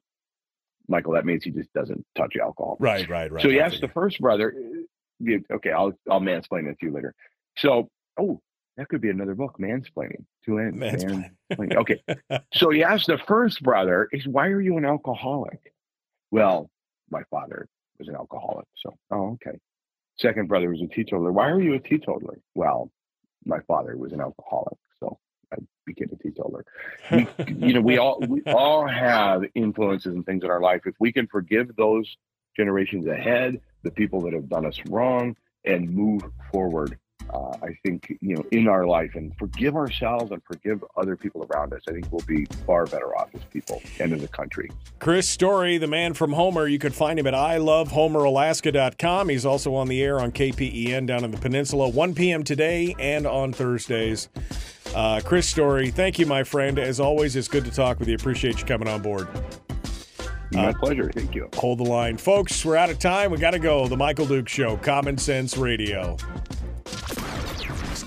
Michael, 0.87 1.13
that 1.13 1.25
means 1.25 1.43
he 1.43 1.51
just 1.51 1.71
doesn't 1.73 2.05
touch 2.15 2.35
alcohol. 2.35 2.77
Right, 2.79 3.07
right, 3.09 3.31
right. 3.31 3.41
So 3.41 3.49
he 3.49 3.61
I 3.61 3.65
asked 3.65 3.81
the 3.81 3.87
first 3.87 4.19
brother, 4.19 4.53
uh, 5.27 5.55
okay, 5.55 5.71
I'll 5.71 5.93
I'll 6.09 6.19
mansplain 6.19 6.67
it 6.67 6.77
to 6.79 6.87
you 6.87 6.91
later. 6.91 7.13
So, 7.57 7.89
oh, 8.19 8.41
that 8.77 8.89
could 8.89 9.01
be 9.01 9.09
another 9.09 9.35
book, 9.35 9.57
mansplaining. 9.59 10.25
Two 10.45 10.57
ends. 10.57 10.77
Mansplain. 10.77 11.31
mansplaining. 11.51 11.75
Okay. 11.77 12.03
So 12.53 12.69
he 12.69 12.83
asked 12.83 13.07
the 13.07 13.17
first 13.17 13.61
brother, 13.61 14.07
is 14.11 14.27
why 14.27 14.47
are 14.47 14.61
you 14.61 14.77
an 14.77 14.85
alcoholic? 14.85 15.73
Well, 16.31 16.69
my 17.11 17.23
father 17.29 17.67
was 17.99 18.07
an 18.07 18.15
alcoholic. 18.15 18.65
So, 18.77 18.95
oh, 19.11 19.31
okay. 19.33 19.57
Second 20.17 20.47
brother 20.47 20.69
was 20.69 20.81
a 20.81 20.87
teetotaler. 20.87 21.31
Why 21.31 21.49
are 21.49 21.61
you 21.61 21.73
a 21.73 21.79
teetotaler? 21.79 22.39
Well, 22.55 22.91
my 23.45 23.59
father 23.67 23.97
was 23.97 24.11
an 24.13 24.21
alcoholic. 24.21 24.77
So 24.99 25.17
I 25.53 25.57
became 25.85 26.09
a 26.11 26.15
teetotaler. 26.15 26.65
We, 27.11 27.27
you 27.67 27.73
know, 27.73 27.81
we 27.81 27.97
all 27.97 28.19
we 28.27 28.41
all 28.45 28.87
have 28.87 29.43
influences 29.55 30.13
and 30.13 30.25
things 30.25 30.43
in 30.43 30.49
our 30.49 30.61
life. 30.61 30.81
If 30.85 30.95
we 30.99 31.11
can 31.11 31.27
forgive 31.27 31.75
those 31.75 32.15
generations 32.55 33.07
ahead, 33.07 33.59
the 33.83 33.91
people 33.91 34.21
that 34.21 34.33
have 34.33 34.49
done 34.49 34.65
us 34.65 34.79
wrong, 34.89 35.35
and 35.65 35.89
move 35.89 36.23
forward, 36.51 36.97
uh, 37.29 37.53
I 37.61 37.77
think 37.85 38.17
you 38.21 38.35
know 38.35 38.43
in 38.51 38.67
our 38.67 38.85
life 38.85 39.11
and 39.15 39.31
forgive 39.37 39.75
ourselves 39.75 40.31
and 40.31 40.41
forgive 40.43 40.83
other 40.97 41.15
people 41.15 41.47
around 41.51 41.73
us. 41.73 41.81
I 41.87 41.91
think 41.91 42.11
we'll 42.11 42.25
be 42.27 42.45
far 42.65 42.85
better 42.85 43.15
off 43.17 43.29
as 43.33 43.41
people 43.45 43.81
and 43.99 44.11
as 44.13 44.23
a 44.23 44.27
country. 44.27 44.69
Chris 44.99 45.29
Story, 45.29 45.77
the 45.77 45.87
man 45.87 46.13
from 46.13 46.33
Homer. 46.33 46.67
You 46.67 46.79
can 46.79 46.91
find 46.91 47.17
him 47.19 47.27
at 47.27 47.33
ilovehomeralaska.com. 47.33 49.29
He's 49.29 49.45
also 49.45 49.75
on 49.75 49.87
the 49.87 50.01
air 50.03 50.19
on 50.19 50.31
KPEN 50.31 51.05
down 51.07 51.23
in 51.23 51.31
the 51.31 51.37
peninsula, 51.37 51.87
1 51.89 52.13
p.m. 52.15 52.43
today 52.43 52.95
and 52.99 53.25
on 53.25 53.53
Thursdays. 53.53 54.29
Uh, 54.95 55.21
Chris 55.23 55.47
Story, 55.47 55.89
thank 55.89 56.19
you, 56.19 56.25
my 56.25 56.43
friend. 56.43 56.77
As 56.77 56.99
always, 56.99 57.35
it's 57.35 57.47
good 57.47 57.63
to 57.65 57.71
talk 57.71 57.99
with 57.99 58.07
you. 58.09 58.15
Appreciate 58.15 58.59
you 58.59 58.65
coming 58.65 58.87
on 58.89 59.01
board. 59.01 59.27
My 60.51 60.67
Uh, 60.67 60.73
pleasure. 60.73 61.09
Thank 61.13 61.33
you. 61.33 61.47
Hold 61.55 61.79
the 61.79 61.85
line. 61.85 62.17
Folks, 62.17 62.65
we're 62.65 62.75
out 62.75 62.89
of 62.89 62.99
time. 62.99 63.31
We 63.31 63.37
got 63.37 63.51
to 63.51 63.59
go. 63.59 63.87
The 63.87 63.95
Michael 63.95 64.25
Duke 64.25 64.49
Show, 64.49 64.75
Common 64.77 65.17
Sense 65.17 65.55
Radio. 65.55 66.17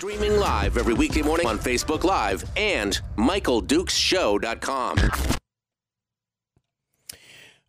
Streaming 0.04 0.36
live 0.36 0.76
every 0.76 0.92
weekday 0.92 1.22
morning 1.22 1.46
on 1.46 1.58
Facebook 1.58 2.04
Live 2.04 2.44
and 2.58 3.00
MichaelDukesShow.com. 3.16 4.98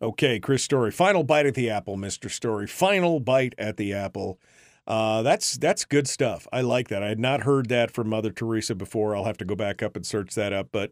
Okay, 0.02 0.42
Chris 0.42 0.62
Story. 0.62 0.92
Final 0.92 1.24
bite 1.24 1.46
at 1.46 1.54
the 1.54 1.70
apple, 1.70 1.96
Mr. 1.96 2.30
Story. 2.30 2.68
Final 2.68 3.22
bite 3.22 3.56
at 3.58 3.78
the 3.78 3.94
apple. 3.94 4.38
Uh, 4.86 5.22
that's 5.22 5.56
that's 5.56 5.86
good 5.86 6.10
stuff. 6.10 6.46
I 6.52 6.60
like 6.60 6.90
that. 6.90 7.02
I 7.02 7.08
had 7.08 7.20
not 7.20 7.44
heard 7.44 7.70
that 7.70 7.92
from 7.92 8.10
Mother 8.10 8.32
Teresa 8.32 8.76
before. 8.76 9.16
I'll 9.16 9.24
have 9.24 9.38
to 9.38 9.46
go 9.46 9.56
back 9.56 9.82
up 9.82 9.96
and 9.96 10.06
search 10.06 10.36
that 10.36 10.52
up. 10.52 10.68
But 10.74 10.92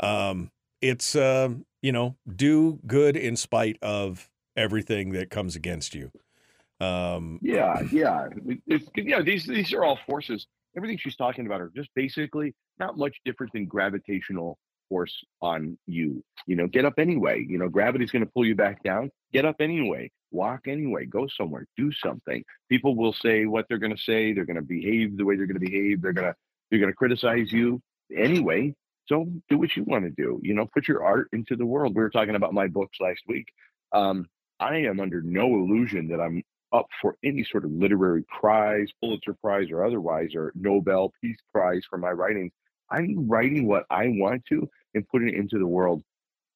um, 0.00 0.50
it's 0.82 1.14
uh, 1.14 1.50
you 1.82 1.92
know, 1.92 2.16
do 2.34 2.80
good 2.84 3.16
in 3.16 3.36
spite 3.36 3.78
of 3.80 4.28
everything 4.56 5.12
that 5.12 5.30
comes 5.30 5.54
against 5.54 5.94
you. 5.94 6.10
Um, 6.80 7.38
Yeah, 7.42 7.80
yeah. 7.92 8.26
It's, 8.66 8.88
yeah, 8.96 9.22
these 9.22 9.46
these 9.46 9.72
are 9.72 9.84
all 9.84 10.00
forces. 10.04 10.48
Everything 10.76 10.98
she's 10.98 11.16
talking 11.16 11.46
about 11.46 11.60
are 11.60 11.72
just 11.74 11.90
basically 11.94 12.54
not 12.78 12.96
much 12.96 13.16
different 13.24 13.52
than 13.52 13.66
gravitational 13.66 14.58
force 14.88 15.24
on 15.40 15.78
you. 15.86 16.22
You 16.46 16.56
know, 16.56 16.66
get 16.66 16.84
up 16.84 16.94
anyway. 16.98 17.44
You 17.48 17.58
know, 17.58 17.68
gravity's 17.68 18.10
going 18.10 18.24
to 18.24 18.30
pull 18.30 18.44
you 18.44 18.54
back 18.54 18.82
down. 18.82 19.10
Get 19.32 19.44
up 19.44 19.56
anyway. 19.60 20.10
Walk 20.30 20.68
anyway. 20.68 21.06
Go 21.06 21.26
somewhere. 21.28 21.66
Do 21.76 21.90
something. 21.92 22.44
People 22.68 22.94
will 22.96 23.12
say 23.12 23.46
what 23.46 23.66
they're 23.68 23.78
going 23.78 23.96
to 23.96 24.02
say. 24.02 24.32
They're 24.32 24.44
going 24.44 24.56
to 24.56 24.62
behave 24.62 25.16
the 25.16 25.24
way 25.24 25.36
they're 25.36 25.46
going 25.46 25.60
to 25.60 25.66
behave. 25.66 26.02
They're 26.02 26.12
going 26.12 26.28
to 26.28 26.34
they're 26.70 26.80
going 26.80 26.92
to 26.92 26.96
criticize 26.96 27.50
you 27.52 27.80
anyway. 28.14 28.74
So 29.06 29.26
do 29.48 29.58
what 29.58 29.74
you 29.76 29.82
want 29.84 30.04
to 30.04 30.10
do. 30.10 30.38
You 30.42 30.54
know, 30.54 30.66
put 30.72 30.86
your 30.86 31.04
art 31.04 31.28
into 31.32 31.56
the 31.56 31.66
world. 31.66 31.96
We 31.96 32.02
were 32.02 32.10
talking 32.10 32.36
about 32.36 32.54
my 32.54 32.68
books 32.68 32.98
last 33.00 33.22
week. 33.26 33.46
Um, 33.92 34.26
I 34.60 34.76
am 34.82 35.00
under 35.00 35.20
no 35.20 35.46
illusion 35.46 36.08
that 36.08 36.20
I'm 36.20 36.44
up 36.72 36.86
for 37.00 37.16
any 37.24 37.44
sort 37.44 37.64
of 37.64 37.72
literary 37.72 38.24
prize, 38.24 38.88
Pulitzer 39.00 39.34
Prize 39.34 39.70
or 39.70 39.84
otherwise, 39.84 40.34
or 40.34 40.52
Nobel 40.54 41.12
Peace 41.20 41.38
Prize 41.52 41.82
for 41.88 41.98
my 41.98 42.10
writings. 42.10 42.52
I'm 42.90 43.28
writing 43.28 43.66
what 43.66 43.86
I 43.90 44.08
want 44.08 44.44
to 44.46 44.68
and 44.94 45.08
putting 45.08 45.28
it 45.28 45.34
into 45.34 45.58
the 45.58 45.66
world. 45.66 46.02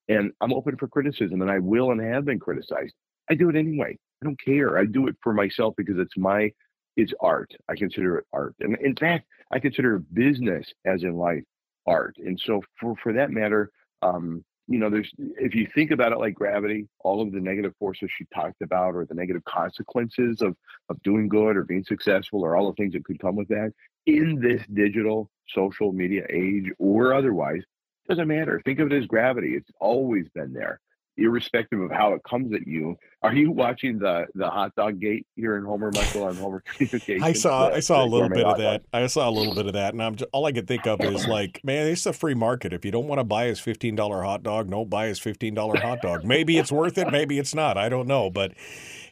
And 0.09 0.32
I'm 0.41 0.53
open 0.53 0.77
for 0.77 0.89
criticism, 0.89 1.41
and 1.41 1.51
I 1.51 1.59
will 1.59 1.91
and 1.91 2.01
have 2.01 2.24
been 2.24 2.39
criticized. 2.39 2.95
I 3.31 3.35
do 3.35 3.49
it 3.49 3.57
anyway. 3.57 3.97
I 4.23 4.24
don't 4.24 4.41
care. 4.41 4.78
I 4.78 4.85
do 4.85 5.07
it 5.07 5.16
for 5.23 5.32
myself 5.32 5.74
because 5.77 5.99
it's 5.99 6.16
my, 6.16 6.53
it's 6.97 7.12
art. 7.20 7.53
I 7.69 7.74
consider 7.74 8.19
it 8.19 8.27
art. 8.32 8.55
And 8.61 8.77
in 8.81 8.95
fact, 8.97 9.27
I 9.51 9.59
consider 9.59 9.99
business 9.99 10.66
as 10.85 11.03
in 11.03 11.16
life 11.16 11.43
art. 11.86 12.16
And 12.19 12.39
so 12.45 12.62
for, 12.78 12.95
for 13.03 13.12
that 13.15 13.31
matter, 13.31 13.70
um, 14.03 14.45
you 14.66 14.78
know, 14.78 14.89
there's 14.89 15.11
if 15.19 15.55
you 15.55 15.69
think 15.74 15.91
about 15.91 16.12
it 16.12 16.19
like 16.19 16.35
gravity, 16.35 16.89
all 17.01 17.20
of 17.20 17.32
the 17.32 17.41
negative 17.41 17.74
forces 17.78 18.11
she 18.16 18.24
talked 18.35 18.62
about, 18.62 18.95
or 18.95 19.05
the 19.05 19.15
negative 19.15 19.45
consequences 19.45 20.41
of 20.41 20.57
of 20.89 21.03
doing 21.03 21.28
good 21.28 21.57
or 21.57 21.65
being 21.65 21.85
successful, 21.85 22.43
or 22.43 22.57
all 22.57 22.69
the 22.69 22.74
things 22.74 22.95
that 22.95 23.05
could 23.05 23.20
come 23.20 23.36
with 23.36 23.49
that 23.49 23.73
in 24.07 24.41
this 24.41 24.62
digital 24.73 25.31
social 25.49 25.93
media 25.93 26.24
age 26.31 26.70
or 26.78 27.15
otherwise, 27.15 27.62
doesn't 28.09 28.28
matter. 28.28 28.61
Think 28.65 28.81
of 28.81 28.93
it 28.93 28.97
as 28.97 29.07
gravity. 29.07 29.55
It's 29.55 29.70
always 29.81 30.28
been 30.35 30.53
there. 30.53 30.81
Irrespective 31.16 31.81
of 31.81 31.91
how 31.91 32.12
it 32.15 32.23
comes 32.28 32.53
at 32.53 32.66
you. 32.66 32.97
Are 33.23 33.35
you 33.35 33.51
watching 33.51 33.99
the 33.99 34.27
the 34.35 34.49
hot 34.49 34.74
dog 34.74 35.01
gate 35.01 35.27
here 35.36 35.57
in 35.57 35.65
Homer, 35.65 35.91
Michael, 35.95 36.24
on 36.24 36.36
Homer 36.36 36.61
Communications? 36.77 37.23
I 37.23 37.32
saw 37.32 37.69
The- 37.69 37.77
I 37.77 37.81
saw 37.81 38.05
a 38.05 38.07
little 38.07 38.28
bit 38.28 38.45
of 38.45 38.57
dog? 38.57 38.59
that. 38.59 38.82
I 38.93 39.07
saw 39.07 39.28
a 39.28 39.31
little 39.31 39.55
bit 39.55 39.66
of 39.66 39.73
that, 39.74 39.95
and 39.95 40.03
I'm 40.03 40.16
just, 40.16 40.28
all 40.32 40.45
I 40.47 40.53
could 40.53 40.66
think 40.69 40.86
of 40.86 41.01
is 41.01 41.27
like, 41.28 41.61
man, 41.65 41.86
it's 41.86 42.07
a 42.07 42.12
free 42.12 42.35
market. 42.35 42.73
If 42.73 42.85
you 42.85 42.91
don't 42.91 43.07
want 43.07 43.20
to 43.20 43.24
buy 43.24 43.47
his 43.47 43.61
fifteen 43.61 43.95
dollar 43.95 44.23
hot 44.23 44.43
dog, 44.43 44.70
don't 44.70 44.91
buy 44.91 45.07
his 45.07 45.19
fifteen 45.19 45.55
dollar 45.55 45.78
hot 45.81 46.03
dog. 46.03 46.24
Maybe 46.24 46.59
it's 46.59 46.73
worth 46.73 46.99
it, 46.99 47.11
maybe 47.12 47.39
it's 47.39 47.55
not. 47.55 47.78
I 47.78 47.89
don't 47.89 48.07
know, 48.09 48.31
but 48.31 48.53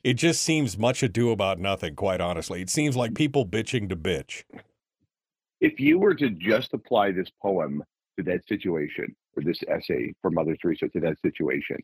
it 0.05 0.15
just 0.15 0.43
seems 0.43 0.77
much 0.77 1.03
ado 1.03 1.31
about 1.31 1.59
nothing. 1.59 1.95
Quite 1.95 2.21
honestly, 2.21 2.61
it 2.63 2.71
seems 2.71 2.97
like 2.97 3.15
people 3.15 3.47
bitching 3.47 3.89
to 3.89 3.97
bitch. 3.97 4.43
If 5.61 5.79
you 5.79 5.99
were 6.01 6.15
to 6.17 6.29
just 6.31 6.75
apply 6.75 7.13
this 7.13 7.31
poem 7.41 7.85
to 8.19 8.25
that 8.25 8.47
situation, 8.49 9.15
or 9.37 9.43
this 9.43 9.63
essay 9.69 10.15
for 10.23 10.31
Mother 10.31 10.57
Teresa 10.57 10.89
to 10.89 11.01
that 11.01 11.21
situation, 11.21 11.79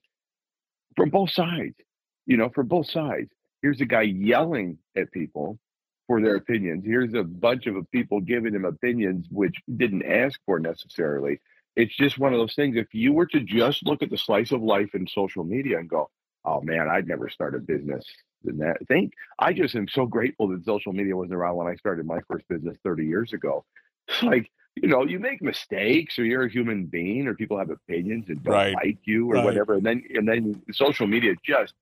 from 0.96 1.10
both 1.10 1.30
sides, 1.30 1.76
you 2.26 2.36
know, 2.36 2.48
from 2.50 2.68
both 2.68 2.88
sides. 2.90 3.30
Here's 3.62 3.80
a 3.80 3.86
guy 3.86 4.02
yelling 4.02 4.78
at 4.96 5.10
people 5.12 5.58
for 6.06 6.20
their 6.20 6.36
opinions. 6.36 6.84
Here's 6.84 7.14
a 7.14 7.22
bunch 7.22 7.66
of 7.66 7.74
people 7.90 8.20
giving 8.20 8.54
him 8.54 8.64
opinions 8.64 9.26
which 9.30 9.56
didn't 9.76 10.04
ask 10.04 10.38
for 10.46 10.58
necessarily. 10.58 11.40
It's 11.76 11.96
just 11.96 12.18
one 12.18 12.32
of 12.32 12.38
those 12.38 12.54
things. 12.54 12.76
If 12.76 12.92
you 12.92 13.12
were 13.12 13.26
to 13.26 13.40
just 13.40 13.84
look 13.86 14.02
at 14.02 14.10
the 14.10 14.18
slice 14.18 14.52
of 14.52 14.62
life 14.62 14.94
in 14.94 15.06
social 15.06 15.44
media 15.44 15.78
and 15.78 15.88
go, 15.88 16.10
"Oh 16.44 16.60
man, 16.60 16.88
I'd 16.88 17.06
never 17.06 17.28
start 17.28 17.54
a 17.54 17.58
business," 17.58 18.04
than 18.42 18.58
that. 18.58 18.86
Think 18.88 19.12
I 19.38 19.52
just 19.52 19.74
am 19.74 19.88
so 19.88 20.06
grateful 20.06 20.48
that 20.48 20.64
social 20.64 20.92
media 20.92 21.16
wasn't 21.16 21.34
around 21.34 21.56
when 21.56 21.68
I 21.68 21.76
started 21.76 22.06
my 22.06 22.20
first 22.28 22.46
business 22.48 22.76
30 22.82 23.06
years 23.06 23.32
ago. 23.32 23.64
It's 24.08 24.22
like 24.22 24.50
you 24.82 24.88
know, 24.88 25.04
you 25.04 25.18
make 25.18 25.42
mistakes, 25.42 26.18
or 26.18 26.24
you're 26.24 26.44
a 26.44 26.50
human 26.50 26.86
being, 26.86 27.26
or 27.26 27.34
people 27.34 27.58
have 27.58 27.70
opinions 27.70 28.26
and 28.28 28.42
don't 28.42 28.54
Right. 28.54 28.74
like 28.74 28.98
you, 29.04 29.30
or 29.30 29.36
Right. 29.36 29.44
whatever, 29.44 29.74
and 29.74 29.84
then 29.86 30.02
and 30.14 30.28
then 30.28 30.62
social 30.72 31.06
media 31.06 31.34
just 31.44 31.74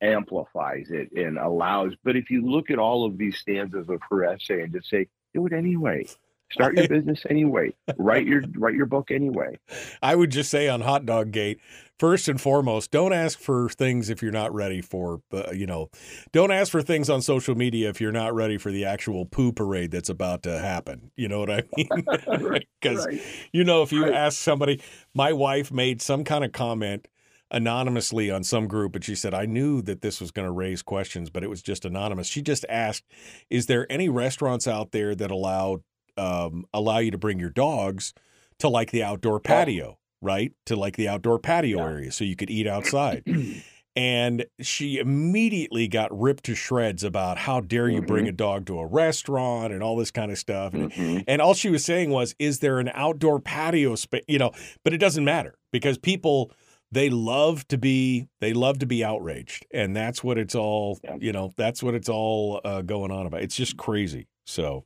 amplifies 0.00 0.90
it 0.90 1.10
and 1.12 1.38
allows. 1.38 1.94
But 2.04 2.16
if 2.16 2.30
you 2.30 2.42
look 2.42 2.70
at 2.70 2.78
all 2.78 3.04
of 3.04 3.16
these 3.18 3.38
stanzas 3.38 3.88
of 3.88 4.00
her 4.10 4.24
essay 4.24 4.62
and 4.62 4.72
just 4.72 4.88
say, 4.90 5.06
do 5.32 5.46
it 5.46 5.52
anyway. 5.52 6.06
Start 6.52 6.76
your 6.76 6.86
business 6.88 7.24
anyway. 7.28 7.74
Write 7.96 8.26
your 8.26 8.42
write 8.56 8.74
your 8.74 8.86
book 8.86 9.10
anyway. 9.10 9.58
I 10.02 10.14
would 10.14 10.30
just 10.30 10.50
say 10.50 10.68
on 10.68 10.82
Hot 10.82 11.04
Dog 11.04 11.32
Gate, 11.32 11.58
first 11.98 12.28
and 12.28 12.40
foremost, 12.40 12.90
don't 12.90 13.12
ask 13.12 13.38
for 13.38 13.68
things 13.68 14.10
if 14.10 14.22
you're 14.22 14.32
not 14.32 14.52
ready 14.54 14.80
for, 14.80 15.20
uh, 15.32 15.50
you 15.52 15.66
know, 15.66 15.88
don't 16.32 16.50
ask 16.50 16.70
for 16.72 16.82
things 16.82 17.08
on 17.08 17.22
social 17.22 17.54
media 17.54 17.88
if 17.88 18.00
you're 18.00 18.12
not 18.12 18.34
ready 18.34 18.58
for 18.58 18.70
the 18.70 18.84
actual 18.84 19.26
poo 19.26 19.52
parade 19.52 19.90
that's 19.90 20.08
about 20.08 20.42
to 20.42 20.58
happen. 20.58 21.10
You 21.16 21.28
know 21.28 21.40
what 21.40 21.50
I 21.50 21.62
mean? 21.76 21.88
Because, 22.80 23.06
Right. 23.06 23.22
you 23.52 23.64
know, 23.64 23.82
if 23.82 23.92
you 23.92 24.12
ask 24.12 24.38
somebody, 24.38 24.80
my 25.14 25.32
wife 25.32 25.72
made 25.72 26.02
some 26.02 26.22
kind 26.24 26.44
of 26.44 26.52
comment 26.52 27.08
anonymously 27.50 28.30
on 28.30 28.42
some 28.44 28.66
group 28.66 28.94
and 28.94 29.04
she 29.04 29.14
said, 29.14 29.32
I 29.32 29.46
knew 29.46 29.80
that 29.82 30.02
this 30.02 30.20
was 30.20 30.30
going 30.30 30.46
to 30.46 30.52
raise 30.52 30.82
questions, 30.82 31.30
but 31.30 31.42
it 31.42 31.48
was 31.48 31.62
just 31.62 31.84
anonymous. 31.84 32.26
She 32.26 32.42
just 32.42 32.66
asked, 32.68 33.04
Is 33.48 33.66
there 33.66 33.90
any 33.90 34.08
restaurants 34.08 34.66
out 34.68 34.90
there 34.92 35.14
that 35.14 35.30
allow 35.30 35.78
um, 36.16 36.64
allow 36.72 36.98
you 36.98 37.10
to 37.10 37.18
bring 37.18 37.38
your 37.38 37.50
dogs 37.50 38.12
to 38.58 38.68
like 38.68 38.90
the 38.90 39.02
outdoor 39.02 39.40
patio, 39.40 39.98
right? 40.24 40.52
To 40.66 40.74
like 40.76 40.96
the 40.96 41.06
outdoor 41.08 41.38
patio 41.38 41.80
area 41.84 42.10
so 42.10 42.24
you 42.24 42.34
could 42.36 42.50
eat 42.50 42.66
outside. 42.66 43.24
and 43.96 44.44
she 44.60 44.98
immediately 44.98 45.86
got 45.86 46.10
ripped 46.18 46.44
to 46.44 46.54
shreds 46.56 47.04
about 47.04 47.38
how 47.38 47.60
dare 47.60 47.88
you 47.88 48.02
bring 48.02 48.26
a 48.26 48.32
dog 48.32 48.66
to 48.66 48.78
a 48.80 48.86
restaurant 48.86 49.72
and 49.72 49.82
all 49.82 49.96
this 49.96 50.10
kind 50.10 50.32
of 50.32 50.38
stuff. 50.38 50.74
And, 50.74 50.90
Mhm. 50.90 51.24
and 51.28 51.40
all 51.40 51.54
she 51.54 51.70
was 51.70 51.84
saying 51.84 52.10
was, 52.10 52.34
is 52.40 52.58
there 52.58 52.80
an 52.80 52.90
outdoor 52.94 53.38
patio 53.38 53.94
space? 53.94 54.24
You 54.26 54.38
know, 54.38 54.50
but 54.82 54.92
it 54.92 54.98
doesn't 54.98 55.24
matter 55.24 55.54
because 55.72 55.96
people 55.98 56.50
they 56.90 57.10
love 57.10 57.66
to 57.68 57.76
be 57.78 58.28
they 58.40 58.52
love 58.52 58.78
to 58.78 58.86
be 58.86 59.02
outraged 59.04 59.66
and 59.72 59.96
that's 59.96 60.22
what 60.22 60.38
it's 60.38 60.54
all 60.54 60.98
Yeah. 61.02 61.16
you 61.20 61.32
know 61.32 61.52
that's 61.56 61.82
what 61.82 61.94
it's 61.94 62.08
all 62.08 62.60
uh, 62.64 62.82
going 62.82 63.10
on 63.10 63.26
about 63.26 63.42
it's 63.42 63.56
just 63.56 63.76
crazy 63.76 64.28
so 64.46 64.84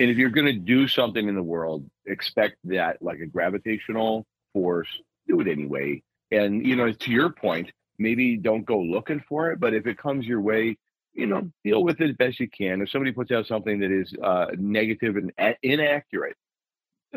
And 0.00 0.10
if 0.10 0.16
you're 0.16 0.30
going 0.30 0.46
to 0.46 0.58
do 0.58 0.88
something 0.88 1.28
in 1.28 1.36
the 1.36 1.42
world, 1.44 1.88
expect 2.06 2.56
that 2.64 3.00
like 3.00 3.20
a 3.20 3.26
gravitational 3.26 4.26
force, 4.54 4.88
do 5.28 5.40
it 5.40 5.48
anyway. 5.48 6.02
And, 6.30 6.66
you 6.66 6.76
know, 6.76 6.90
to 6.90 7.10
your 7.10 7.30
point, 7.30 7.70
maybe 7.98 8.38
don't 8.38 8.64
go 8.64 8.80
looking 8.80 9.22
for 9.28 9.50
it, 9.52 9.60
but 9.60 9.74
if 9.74 9.86
it 9.86 9.98
comes 9.98 10.26
your 10.26 10.40
way, 10.40 10.78
you 11.12 11.26
know, 11.26 11.50
deal 11.62 11.84
with 11.84 12.00
it 12.00 12.10
as 12.10 12.16
best 12.16 12.40
you 12.40 12.48
can. 12.48 12.80
If 12.80 12.90
somebody 12.90 13.12
puts 13.12 13.30
out 13.30 13.46
something 13.46 13.80
that 13.80 13.92
is 13.92 14.12
uh, 14.22 14.46
negative 14.58 15.16
and 15.16 15.32
a- 15.38 15.58
inaccurate, 15.62 16.36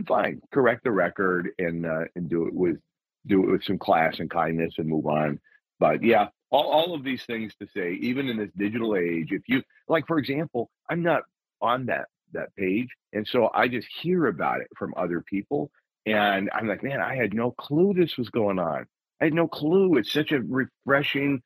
fine, 0.08 0.42
correct 0.52 0.84
the 0.84 0.92
record 0.92 1.50
and 1.58 1.86
uh, 1.86 2.06
and 2.16 2.30
do 2.30 2.46
it 2.48 2.54
with 2.54 2.78
do 3.26 3.44
it 3.44 3.52
with 3.52 3.64
some 3.64 3.80
class 3.80 4.20
and 4.20 4.30
kindness 4.30 4.76
and 4.78 4.88
move 4.88 5.08
on. 5.08 5.40
But 5.80 6.04
yeah, 6.04 6.28
all, 6.52 6.70
all 6.72 6.94
of 6.94 7.04
these 7.04 7.24
things 7.26 7.54
to 7.60 7.68
say, 7.76 7.94
even 8.02 8.30
in 8.30 8.38
this 8.38 8.52
digital 8.56 8.96
age, 8.96 9.30
if 9.32 9.44
you 9.48 9.64
like, 9.88 10.06
for 10.08 10.20
example, 10.20 10.70
I'm 10.90 11.02
not 11.02 11.24
on 11.62 11.88
that 11.88 12.06
that 12.34 12.56
page, 12.56 12.90
and 13.14 13.28
so 13.28 13.50
I 13.54 13.68
just 13.68 13.88
hear 14.02 14.28
about 14.28 14.62
it 14.62 14.68
from 14.78 14.94
other 14.96 15.22
people, 15.22 15.72
and 16.08 16.50
I'm 16.54 16.68
like, 16.68 16.84
man, 16.84 17.02
I 17.02 17.16
had 17.16 17.34
no 17.34 17.52
clue 17.52 17.94
this 17.94 18.18
was 18.18 18.30
going 18.30 18.60
on. 18.60 18.86
I 19.20 19.26
had 19.26 19.34
no 19.34 19.48
clue. 19.48 19.98
It's 19.98 20.12
such 20.12 20.32
a 20.32 20.40
refreshing, 20.40 21.42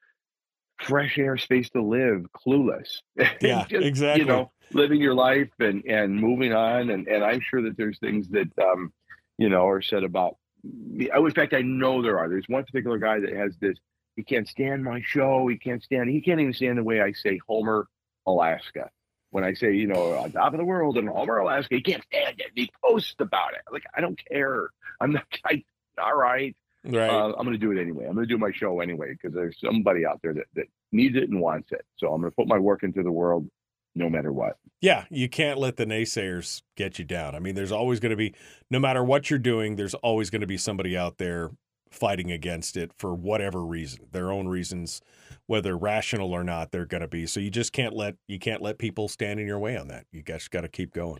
fresh 0.80 1.18
air 1.18 1.38
space 1.38 1.70
to 1.72 1.82
live, 1.82 2.26
clueless. 2.46 2.90
Yeah, 3.42 3.66
Just, 3.68 3.86
exactly. 3.86 4.22
You 4.22 4.28
know, 4.28 4.52
living 4.74 5.02
your 5.02 5.14
life 5.14 5.50
and 5.60 5.84
and 5.86 6.16
moving 6.16 6.54
on, 6.54 6.90
and 6.90 7.08
and 7.08 7.24
I'm 7.24 7.42
sure 7.42 7.62
that 7.64 7.78
there's 7.78 8.00
things 8.00 8.30
that 8.30 8.48
um, 8.60 8.94
you 9.38 9.50
know, 9.50 9.68
are 9.68 9.82
said 9.82 10.04
about 10.04 10.38
me. 10.64 11.10
Oh, 11.14 11.26
in 11.26 11.34
fact, 11.34 11.54
I 11.54 11.62
know 11.62 12.02
there 12.02 12.20
are. 12.20 12.30
There's 12.30 12.48
one 12.48 12.64
particular 12.64 12.98
guy 12.98 13.20
that 13.20 13.34
has 13.34 13.56
this. 13.60 13.78
He 14.16 14.24
can't 14.24 14.48
stand 14.48 14.84
my 14.84 15.02
show. 15.04 15.48
He 15.48 15.58
can't 15.58 15.82
stand. 15.82 16.10
He 16.10 16.22
can't 16.22 16.40
even 16.40 16.54
stand 16.54 16.78
the 16.78 16.84
way 16.84 17.02
I 17.02 17.14
say 17.14 17.40
Homer, 17.48 17.88
Alaska. 18.28 18.90
When 19.32 19.44
I 19.44 19.54
say, 19.54 19.74
you 19.74 19.88
know, 19.88 20.14
on 20.14 20.32
top 20.32 20.54
of 20.54 20.60
the 20.60 20.66
world 20.66 20.98
in 20.98 21.08
Homer, 21.08 21.38
Alaska, 21.38 21.76
he 21.76 21.82
can't 21.82 22.04
stand 22.04 22.40
it. 22.40 22.52
He 22.54 22.70
posts 22.84 23.16
about 23.20 23.54
it. 23.54 23.62
Like 23.72 23.84
I 23.96 24.02
don't 24.02 24.20
care. 24.30 24.70
I'm 25.00 25.14
not. 25.14 25.26
I, 25.46 25.64
all 26.02 26.16
right. 26.16 26.56
right 26.86 27.10
Uh, 27.10 27.34
I'm 27.38 27.46
going 27.46 27.52
to 27.52 27.58
do 27.58 27.72
it 27.72 27.82
anyway. 27.82 28.06
I'm 28.06 28.16
going 28.16 28.28
to 28.28 28.34
do 28.34 28.38
my 28.38 28.52
show 28.54 28.80
anyway 28.80 29.14
because 29.14 29.34
there's 29.34 29.58
somebody 29.64 30.06
out 30.06 30.20
there 30.22 30.34
that, 30.34 30.46
that 30.56 30.66
needs 30.92 31.16
it 31.16 31.30
and 31.30 31.40
wants 31.40 31.72
it. 31.72 31.86
So 31.98 32.14
I'm 32.14 32.22
going 32.22 32.32
to 32.32 32.36
put 32.36 32.48
my 32.48 32.58
work 32.58 32.84
into 32.84 33.04
the 33.04 33.12
world 33.12 33.48
no 33.96 34.10
matter 34.10 34.32
what. 34.32 34.58
Yeah, 34.80 35.06
you 35.10 35.30
can't 35.30 35.60
let 35.60 35.78
the 35.78 35.86
naysayers 35.86 36.62
get 36.76 36.98
you 36.98 37.06
down. 37.06 37.36
I 37.36 37.40
mean, 37.40 37.56
there's 37.56 37.72
always 37.72 38.00
going 38.00 38.12
to 38.12 38.16
be, 38.16 38.34
no 38.70 38.80
matter 38.80 39.04
what 39.04 39.30
you're 39.30 39.40
doing, 39.40 39.76
there's 39.76 39.94
always 39.96 40.30
going 40.30 40.42
to 40.42 40.48
be 40.48 40.58
somebody 40.58 40.98
out 40.98 41.18
there 41.18 41.52
fighting 41.92 42.32
against 42.32 42.78
it 42.78 42.92
for 42.98 43.14
whatever 43.14 43.64
reason, 43.64 44.00
their 44.12 44.32
own 44.32 44.48
reasons, 44.48 45.02
whether 45.46 45.78
rational 45.78 46.32
or 46.32 46.44
not, 46.44 46.72
they're 46.72 46.86
going 46.86 47.02
to 47.02 47.08
be. 47.08 47.28
So 47.28 47.40
you 47.40 47.52
just 47.52 47.74
can't 47.74 47.94
let 47.94 48.16
you 48.28 48.40
can't 48.40 48.62
let 48.62 48.78
people 48.78 49.08
stand 49.08 49.40
in 49.40 49.46
your 49.46 49.60
way 49.60 49.78
on 49.78 49.90
that. 49.90 50.06
You 50.12 50.24
guys 50.24 50.48
got 50.48 50.62
to 50.62 50.70
keep 50.70 50.94
going. 50.94 51.20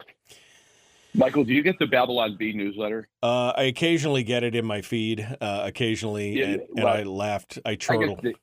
Michael, 1.14 1.44
do 1.44 1.54
you 1.54 1.62
get 1.62 1.78
the 1.78 1.88
Babylon 1.88 2.38
Bee 2.38 2.54
newsletter? 2.54 3.10
Uh, 3.22 3.52
I 3.56 3.64
occasionally 3.64 4.24
get 4.24 4.44
it 4.44 4.56
in 4.56 4.66
my 4.66 4.82
feed, 4.82 5.28
uh, 5.42 5.64
occasionally, 5.66 6.40
Yeah, 6.40 6.46
and, 6.46 6.62
and 6.78 6.88
I 6.88 7.04
laughed. 7.04 7.60
I 7.66 7.72
I 7.72 7.76
the, 7.76 8.34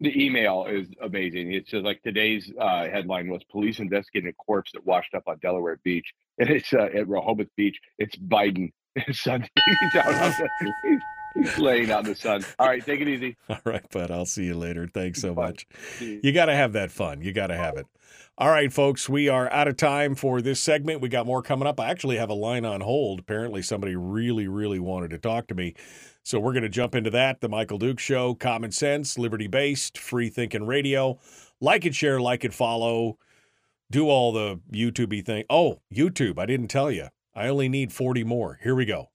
the 0.00 0.24
email 0.24 0.66
is 0.66 0.86
amazing. 1.02 1.52
It 1.52 1.68
says 1.68 1.82
like 1.82 2.00
today's 2.02 2.52
uh, 2.60 2.84
headline 2.88 3.28
was 3.28 3.42
police 3.44 3.80
investigating 3.80 4.30
a 4.30 4.32
corpse 4.34 4.70
that 4.72 4.86
washed 4.86 5.14
up 5.14 5.24
on 5.26 5.38
Delaware 5.38 5.80
Beach, 5.82 6.12
and 6.38 6.48
it's 6.50 6.72
uh, 6.72 6.88
at 6.94 7.08
Rehoboth 7.08 7.48
Beach. 7.56 7.80
It's 7.98 8.14
Biden. 8.16 8.72
Son, 9.12 9.46
he's 9.80 9.96
out 9.96 10.06
on 10.06 10.14
the, 10.14 10.72
he's, 10.82 11.00
he's 11.34 11.58
laying 11.58 11.90
out 11.90 12.04
in 12.04 12.10
the 12.12 12.16
sun. 12.16 12.44
All 12.58 12.68
right, 12.68 12.84
take 12.84 13.00
it 13.00 13.08
easy. 13.08 13.36
All 13.48 13.58
right, 13.64 13.88
bud. 13.90 14.10
I'll 14.10 14.26
see 14.26 14.44
you 14.44 14.54
later. 14.54 14.88
Thanks 14.92 15.20
so 15.20 15.34
much. 15.34 15.66
You 16.00 16.32
got 16.32 16.46
to 16.46 16.54
have 16.54 16.72
that 16.74 16.90
fun. 16.90 17.22
You 17.22 17.32
got 17.32 17.48
to 17.48 17.56
have 17.56 17.76
it. 17.76 17.86
All 18.36 18.50
right, 18.50 18.72
folks, 18.72 19.08
we 19.08 19.28
are 19.28 19.50
out 19.52 19.66
of 19.66 19.76
time 19.76 20.14
for 20.14 20.40
this 20.40 20.60
segment. 20.60 21.00
We 21.00 21.08
got 21.08 21.26
more 21.26 21.42
coming 21.42 21.66
up. 21.66 21.80
I 21.80 21.90
actually 21.90 22.18
have 22.18 22.30
a 22.30 22.34
line 22.34 22.64
on 22.64 22.82
hold. 22.82 23.18
Apparently, 23.18 23.62
somebody 23.62 23.96
really, 23.96 24.46
really 24.46 24.78
wanted 24.78 25.10
to 25.10 25.18
talk 25.18 25.48
to 25.48 25.56
me. 25.56 25.74
So 26.22 26.38
we're 26.38 26.52
going 26.52 26.62
to 26.62 26.68
jump 26.68 26.94
into 26.94 27.10
that. 27.10 27.40
The 27.40 27.48
Michael 27.48 27.78
Duke 27.78 27.98
Show, 27.98 28.34
common 28.34 28.70
sense, 28.70 29.18
liberty 29.18 29.48
based, 29.48 29.98
free 29.98 30.28
thinking 30.28 30.66
radio. 30.66 31.18
Like 31.60 31.84
it, 31.84 31.96
share, 31.96 32.20
like 32.20 32.44
it, 32.44 32.54
follow. 32.54 33.18
Do 33.90 34.08
all 34.08 34.32
the 34.32 34.60
YouTube 34.70 35.24
thing. 35.24 35.44
Oh, 35.50 35.80
YouTube. 35.92 36.38
I 36.38 36.46
didn't 36.46 36.68
tell 36.68 36.90
you. 36.92 37.08
I 37.34 37.48
only 37.48 37.68
need 37.68 37.92
40 37.92 38.24
more. 38.24 38.58
Here 38.62 38.74
we 38.74 38.84
go. 38.84 39.10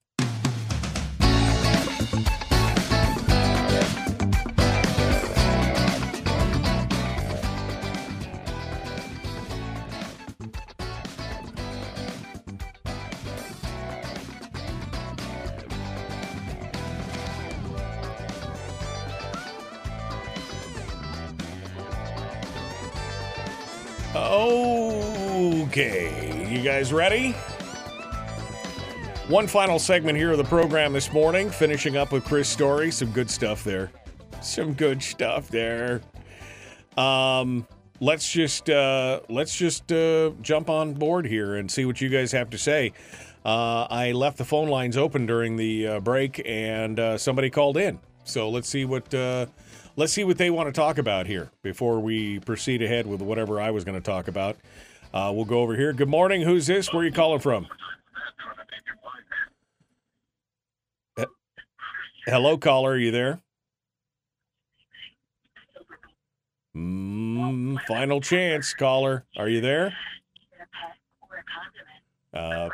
Okay, 25.74 26.48
you 26.48 26.62
guys 26.62 26.94
ready? 26.94 27.36
One 29.34 29.48
final 29.48 29.80
segment 29.80 30.16
here 30.16 30.30
of 30.30 30.38
the 30.38 30.44
program 30.44 30.94
this 30.94 31.12
morning, 31.12 31.50
finishing 31.50 31.98
up 31.98 32.12
with 32.12 32.24
Chris 32.24 32.48
Story. 32.48 32.92
Some 32.92 33.10
good 33.10 33.32
stuff 33.32 33.64
there. 33.64 33.90
Some 34.44 34.76
good 34.76 35.02
stuff 35.02 35.48
there. 35.48 36.02
Um, 36.98 37.68
let's 38.00 38.32
just 38.32 38.70
uh, 38.70 39.22
let's 39.30 39.58
just 39.58 39.92
uh, 39.92 40.34
jump 40.44 40.70
on 40.70 40.94
board 40.94 41.26
here 41.26 41.56
and 41.56 41.72
see 41.72 41.84
what 41.84 42.00
you 42.00 42.10
guys 42.10 42.32
have 42.32 42.52
to 42.52 42.60
say. 42.60 42.94
Uh, 43.44 43.88
I 43.90 44.12
left 44.12 44.38
the 44.38 44.46
phone 44.46 44.68
lines 44.68 44.98
open 44.98 45.26
during 45.26 45.56
the 45.56 45.88
uh, 45.88 46.00
break, 46.00 46.40
and 46.46 47.00
uh, 47.00 47.18
somebody 47.18 47.50
called 47.50 47.76
in. 47.76 47.98
So 48.26 48.52
let's 48.52 48.70
see 48.70 48.86
what 48.86 49.12
uh, 49.16 49.48
let's 49.96 50.14
see 50.14 50.24
what 50.24 50.38
they 50.38 50.52
want 50.52 50.68
to 50.68 50.80
talk 50.80 51.00
about 51.00 51.26
here 51.26 51.50
before 51.64 52.00
we 52.00 52.38
proceed 52.42 52.84
ahead 52.84 53.08
with 53.08 53.24
whatever 53.24 53.60
I 53.60 53.72
was 53.72 53.84
going 53.84 54.00
to 54.00 54.06
talk 54.06 54.28
about. 54.28 54.58
We'll 55.12 55.46
go 55.46 55.62
over 55.62 55.76
here. 55.76 55.92
Good 55.92 56.08
morning. 56.08 56.44
Who's 56.44 56.68
this? 56.68 56.94
Where 56.94 57.02
are 57.02 57.06
you 57.06 57.12
calling 57.12 57.40
from? 57.40 57.66
Uh, 61.18 61.26
hello, 62.26 62.58
caller. 62.58 62.92
Are 62.92 62.98
you 62.98 63.12
there? 63.12 63.42
Mm, 66.76 67.80
final 67.88 68.20
chance, 68.20 68.74
caller. 68.74 69.26
Are 69.38 69.48
you 69.48 69.62
there? 69.62 69.94
Uh, 72.34 72.70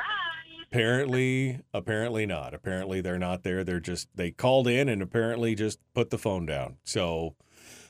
apparently, 0.68 1.60
apparently 1.74 2.26
not. 2.26 2.54
Apparently, 2.54 3.02
they're 3.02 3.20
not 3.20 3.44
there. 3.44 3.66
They're 3.66 3.82
just 3.82 4.08
they 4.16 4.32
called 4.32 4.68
in 4.68 4.88
and 4.88 5.02
apparently 5.02 5.56
just 5.56 5.80
put 5.94 6.12
the 6.12 6.18
phone 6.18 6.46
down. 6.46 6.78
So 6.86 7.36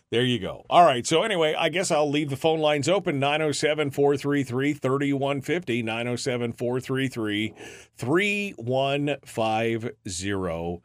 there 0.10 0.24
you 0.24 0.40
go. 0.40 0.66
All 0.70 0.84
right. 0.84 1.06
So 1.06 1.22
anyway, 1.22 1.54
I 1.54 1.70
guess 1.70 1.92
I'll 1.92 2.10
leave 2.10 2.32
the 2.32 2.36
phone 2.36 2.60
lines 2.60 2.90
open 2.90 3.20
907 3.20 3.92
433 3.92 4.74
3150. 4.74 5.84
907 5.84 6.54
433 6.54 7.54
3150. 7.96 10.82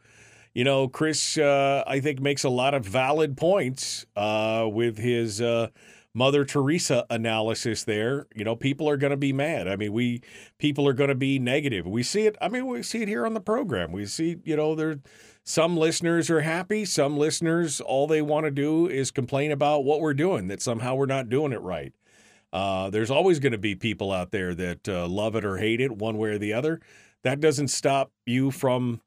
You 0.55 0.63
know, 0.63 0.87
Chris, 0.87 1.37
uh, 1.37 1.83
I 1.85 1.99
think, 1.99 2.21
makes 2.21 2.45
a 2.45 2.49
lot 2.49 2.73
of 2.73 2.85
valid 2.85 3.35
points 3.35 4.05
uh, 4.15 4.65
with 4.71 4.97
his 4.97 5.41
uh, 5.41 5.67
Mother 6.13 6.45
Teresa 6.45 7.05
analysis 7.09 7.83
there. 7.83 8.27
You 8.33 8.45
know, 8.45 8.55
people 8.55 8.87
are 8.87 8.95
going 8.95 9.11
to 9.11 9.17
be 9.17 9.33
mad. 9.33 9.67
I 9.67 9.75
mean, 9.75 9.91
we 9.91 10.21
people 10.57 10.87
are 10.87 10.93
going 10.93 11.09
to 11.09 11.15
be 11.15 11.39
negative. 11.39 11.85
We 11.85 12.03
see 12.03 12.25
it. 12.25 12.37
I 12.39 12.47
mean, 12.47 12.67
we 12.67 12.83
see 12.83 13.01
it 13.01 13.09
here 13.09 13.25
on 13.25 13.33
the 13.33 13.41
program. 13.41 13.91
We 13.91 14.05
see, 14.05 14.37
you 14.45 14.55
know, 14.55 14.75
there 14.75 14.95
some 15.43 15.75
listeners 15.75 16.29
are 16.29 16.39
happy. 16.39 16.85
Some 16.85 17.17
listeners, 17.17 17.81
all 17.81 18.07
they 18.07 18.21
want 18.21 18.45
to 18.45 18.51
do 18.51 18.87
is 18.87 19.11
complain 19.11 19.51
about 19.51 19.83
what 19.83 19.99
we're 19.99 20.13
doing, 20.13 20.47
that 20.47 20.61
somehow 20.61 20.95
we're 20.95 21.05
not 21.05 21.29
doing 21.29 21.51
it 21.51 21.61
right. 21.61 21.93
Uh, 22.53 22.89
there's 22.89 23.11
always 23.11 23.39
going 23.39 23.51
to 23.51 23.57
be 23.57 23.75
people 23.75 24.13
out 24.13 24.31
there 24.31 24.55
that 24.55 24.87
uh, 24.87 25.05
love 25.05 25.35
it 25.35 25.43
or 25.43 25.57
hate 25.57 25.81
it, 25.81 25.91
one 25.91 26.17
way 26.17 26.29
or 26.29 26.37
the 26.37 26.53
other. 26.53 26.79
That 27.23 27.41
doesn't 27.41 27.67
stop 27.67 28.13
you 28.25 28.51
from 28.51 29.01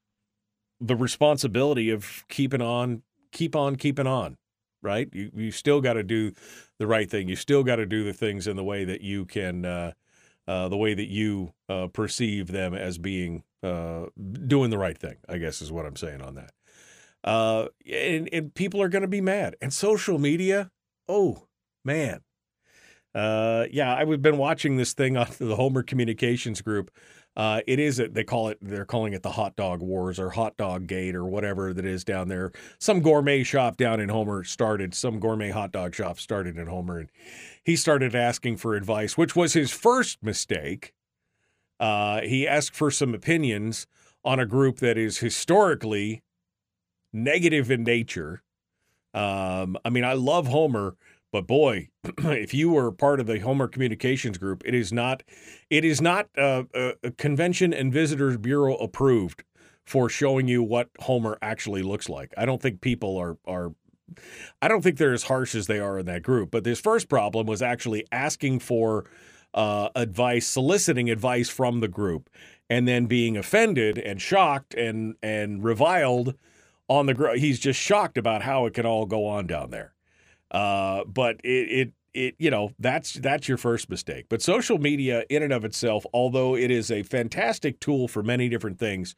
the 0.80 0.96
responsibility 0.96 1.90
of 1.90 2.24
keeping 2.28 2.62
on, 2.62 3.02
keep 3.32 3.56
on 3.56 3.76
keeping 3.76 4.06
on, 4.06 4.36
right? 4.82 5.08
You 5.12 5.30
you 5.34 5.50
still 5.50 5.80
got 5.80 5.94
to 5.94 6.02
do 6.02 6.32
the 6.78 6.86
right 6.86 7.10
thing. 7.10 7.28
You 7.28 7.36
still 7.36 7.64
got 7.64 7.76
to 7.76 7.86
do 7.86 8.04
the 8.04 8.12
things 8.12 8.46
in 8.46 8.56
the 8.56 8.64
way 8.64 8.84
that 8.84 9.00
you 9.00 9.24
can, 9.24 9.64
uh, 9.64 9.92
uh, 10.46 10.68
the 10.68 10.76
way 10.76 10.94
that 10.94 11.08
you 11.08 11.52
uh, 11.68 11.88
perceive 11.88 12.48
them 12.48 12.74
as 12.74 12.98
being 12.98 13.42
uh, 13.62 14.06
doing 14.46 14.70
the 14.70 14.78
right 14.78 14.96
thing. 14.96 15.16
I 15.28 15.38
guess 15.38 15.60
is 15.60 15.72
what 15.72 15.86
I'm 15.86 15.96
saying 15.96 16.22
on 16.22 16.34
that. 16.36 16.52
Uh, 17.24 17.68
and, 17.90 18.28
and 18.32 18.54
people 18.54 18.80
are 18.80 18.88
going 18.88 19.02
to 19.02 19.08
be 19.08 19.20
mad. 19.20 19.56
And 19.60 19.72
social 19.72 20.18
media, 20.18 20.70
oh 21.08 21.48
man, 21.84 22.20
uh, 23.14 23.66
yeah, 23.70 23.94
I've 23.94 24.22
been 24.22 24.38
watching 24.38 24.76
this 24.76 24.92
thing 24.92 25.16
on 25.16 25.26
the 25.38 25.56
Homer 25.56 25.82
Communications 25.82 26.62
Group. 26.62 26.90
Uh, 27.38 27.60
it 27.68 27.78
is 27.78 27.98
they 27.98 28.24
call 28.24 28.48
it 28.48 28.58
they're 28.60 28.84
calling 28.84 29.12
it 29.12 29.22
the 29.22 29.30
hot 29.30 29.54
dog 29.54 29.80
wars 29.80 30.18
or 30.18 30.30
hot 30.30 30.56
dog 30.56 30.88
gate 30.88 31.14
or 31.14 31.24
whatever 31.24 31.72
that 31.72 31.84
is 31.84 32.02
down 32.02 32.26
there. 32.26 32.50
Some 32.80 33.00
gourmet 33.00 33.44
shop 33.44 33.76
down 33.76 34.00
in 34.00 34.08
Homer 34.08 34.42
started 34.42 34.92
some 34.92 35.20
gourmet 35.20 35.50
hot 35.50 35.70
dog 35.70 35.94
shop 35.94 36.18
started 36.18 36.58
in 36.58 36.66
Homer, 36.66 36.98
and 36.98 37.08
he 37.62 37.76
started 37.76 38.12
asking 38.16 38.56
for 38.56 38.74
advice, 38.74 39.16
which 39.16 39.36
was 39.36 39.52
his 39.52 39.70
first 39.70 40.20
mistake. 40.20 40.92
Uh, 41.78 42.22
he 42.22 42.46
asked 42.48 42.74
for 42.74 42.90
some 42.90 43.14
opinions 43.14 43.86
on 44.24 44.40
a 44.40 44.46
group 44.46 44.78
that 44.78 44.98
is 44.98 45.18
historically 45.18 46.24
negative 47.12 47.70
in 47.70 47.84
nature. 47.84 48.42
Um, 49.14 49.78
I 49.84 49.90
mean, 49.90 50.04
I 50.04 50.14
love 50.14 50.48
Homer, 50.48 50.96
but 51.32 51.46
boy, 51.46 51.88
if 52.18 52.54
you 52.54 52.70
were 52.70 52.90
part 52.90 53.20
of 53.20 53.26
the 53.26 53.38
Homer 53.40 53.68
Communications 53.68 54.38
Group, 54.38 54.62
it 54.64 54.74
is 54.74 54.92
not, 54.92 55.22
it 55.70 55.84
is 55.84 56.00
not 56.00 56.28
uh, 56.36 56.64
uh, 56.74 56.92
Convention 57.16 57.72
and 57.72 57.92
Visitors 57.92 58.36
Bureau 58.36 58.76
approved 58.76 59.44
for 59.88 60.08
showing 60.08 60.48
you 60.48 60.62
what 60.62 60.90
Homer 61.00 61.38
actually 61.40 61.82
looks 61.82 62.08
like. 62.08 62.34
I 62.36 62.44
don't 62.44 62.60
think 62.60 62.80
people 62.80 63.16
are 63.16 63.38
are. 63.46 63.72
I 64.62 64.68
don't 64.68 64.82
think 64.82 64.96
they're 64.96 65.12
as 65.12 65.24
harsh 65.24 65.54
as 65.54 65.66
they 65.66 65.80
are 65.80 65.98
in 65.98 66.06
that 66.06 66.22
group. 66.22 66.50
But 66.50 66.64
this 66.64 66.80
first 66.80 67.08
problem 67.08 67.46
was 67.46 67.60
actually 67.60 68.06
asking 68.10 68.60
for 68.60 69.04
uh, 69.52 69.90
advice, 69.94 70.46
soliciting 70.46 71.10
advice 71.10 71.48
from 71.50 71.80
the 71.80 71.88
group, 71.88 72.30
and 72.70 72.88
then 72.88 73.06
being 73.06 73.36
offended 73.36 73.98
and 73.98 74.20
shocked 74.20 74.74
and 74.74 75.16
and 75.22 75.64
reviled 75.64 76.34
on 76.88 77.06
the 77.06 77.14
group. 77.14 77.36
He's 77.36 77.58
just 77.58 77.80
shocked 77.80 78.18
about 78.18 78.42
how 78.42 78.66
it 78.66 78.74
can 78.74 78.86
all 78.86 79.06
go 79.06 79.26
on 79.26 79.46
down 79.46 79.70
there. 79.70 79.94
Uh, 80.50 81.04
but 81.04 81.40
it, 81.44 81.48
it 81.48 81.92
it 82.14 82.34
you 82.38 82.50
know 82.50 82.70
that's 82.78 83.14
that's 83.14 83.48
your 83.48 83.58
first 83.58 83.90
mistake. 83.90 84.26
But 84.28 84.42
social 84.42 84.78
media 84.78 85.24
in 85.28 85.42
and 85.42 85.52
of 85.52 85.64
itself, 85.64 86.04
although 86.12 86.56
it 86.56 86.70
is 86.70 86.90
a 86.90 87.02
fantastic 87.02 87.80
tool 87.80 88.08
for 88.08 88.22
many 88.22 88.48
different 88.48 88.78
things, 88.78 89.14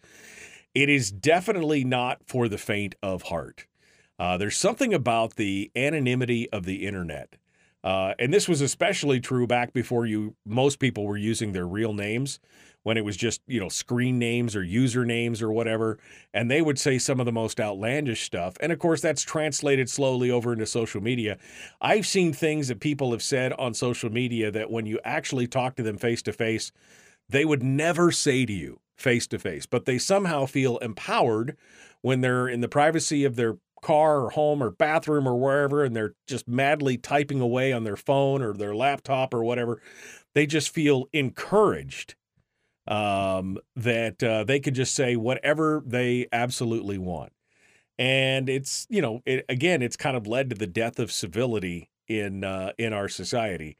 it 0.75 0.89
is 0.89 1.11
definitely 1.11 1.85
not 1.85 2.21
for 2.27 2.49
the 2.49 2.59
faint 2.59 2.95
of 3.03 3.23
heart. 3.23 3.67
Uh, 4.19 4.37
there's 4.37 4.57
something 4.57 4.93
about 4.93 5.37
the 5.37 5.71
anonymity 5.75 6.51
of 6.51 6.65
the 6.65 6.87
internet. 6.87 7.37
Uh, 7.83 8.13
and 8.19 8.35
this 8.35 8.47
was 8.47 8.61
especially 8.61 9.21
true 9.21 9.47
back 9.47 9.73
before 9.73 10.05
you 10.05 10.35
most 10.45 10.79
people 10.79 11.07
were 11.07 11.17
using 11.17 11.53
their 11.53 11.67
real 11.67 11.95
names 11.95 12.39
when 12.83 12.97
it 12.97 13.05
was 13.05 13.17
just 13.17 13.41
you 13.47 13.61
know 13.61 13.69
screen 13.69 14.19
names 14.19 14.57
or 14.57 14.63
usernames 14.63 15.43
or 15.43 15.53
whatever 15.53 15.99
and 16.33 16.51
they 16.51 16.63
would 16.63 16.79
say 16.79 16.99
some 16.99 17.21
of 17.21 17.27
the 17.27 17.33
most 17.33 17.61
outlandish 17.61 18.23
stuff. 18.23 18.57
And 18.61 18.73
of 18.73 18.79
course 18.79 19.01
that's 19.01 19.23
translated 19.23 19.89
slowly 19.89 20.31
over 20.31 20.53
into 20.53 20.67
social 20.67 21.01
media. 21.01 21.39
I've 21.81 22.07
seen 22.07 22.33
things 22.33 22.69
that 22.69 22.81
people 22.81 23.13
have 23.13 23.23
said 23.23 23.53
on 23.55 23.75
social 23.75 24.11
media 24.11 24.51
that 24.51 24.71
when 24.71 24.87
you 24.87 25.01
actually 25.05 25.47
talk 25.47 25.77
to 25.77 25.83
them 25.83 25.99
face 25.99 26.23
to 26.23 26.33
face 26.33 26.73
they 27.29 27.45
would 27.45 27.63
never 27.63 28.11
say 28.11 28.45
to 28.47 28.53
you 28.53 28.81
face 28.97 29.27
to 29.29 29.39
face 29.39 29.67
but 29.67 29.85
they 29.85 29.99
somehow 29.99 30.47
feel 30.47 30.79
empowered 30.79 31.57
when 32.03 32.21
they're 32.21 32.49
in 32.49 32.61
the 32.61 32.69
privacy 32.69 33.25
of 33.25 33.37
their 33.37 33.57
car 33.83 34.25
or 34.25 34.31
home 34.31 34.63
or 34.63 34.71
bathroom 34.71 35.27
or 35.27 35.37
wherever 35.37 35.85
and 35.85 35.97
they're 35.97 36.15
just 36.27 36.47
madly 36.47 36.97
typing 36.97 37.41
away 37.41 37.73
on 37.73 37.85
their 37.85 37.97
phone 37.97 38.43
or 38.43 38.53
their 38.53 38.75
laptop 38.75 39.33
or 39.33 39.43
whatever. 39.43 39.81
They 40.35 40.47
just 40.47 40.71
feel 40.71 41.07
encouraged 41.13 42.15
um, 42.91 43.57
that 43.77 44.23
uh, 44.23 44.45
they 44.45 44.61
could 44.61 44.75
just 44.75 44.95
say 44.95 45.17
whatever 45.17 45.83
they 45.87 46.27
absolutely 46.33 46.99
want. 46.99 47.33
And 47.99 48.49
it's, 48.49 48.87
you 48.91 49.01
know, 49.01 49.23
it, 49.25 49.45
again, 49.49 49.81
it's 49.81 49.97
kind 49.97 50.17
of 50.17 50.27
led 50.27 50.51
to 50.51 50.57
the 50.57 50.67
death 50.67 50.99
of 50.99 51.13
civility 51.13 51.91
in 52.09 52.43
uh, 52.43 52.73
in 52.79 52.93
our 52.93 53.09
society 53.09 53.77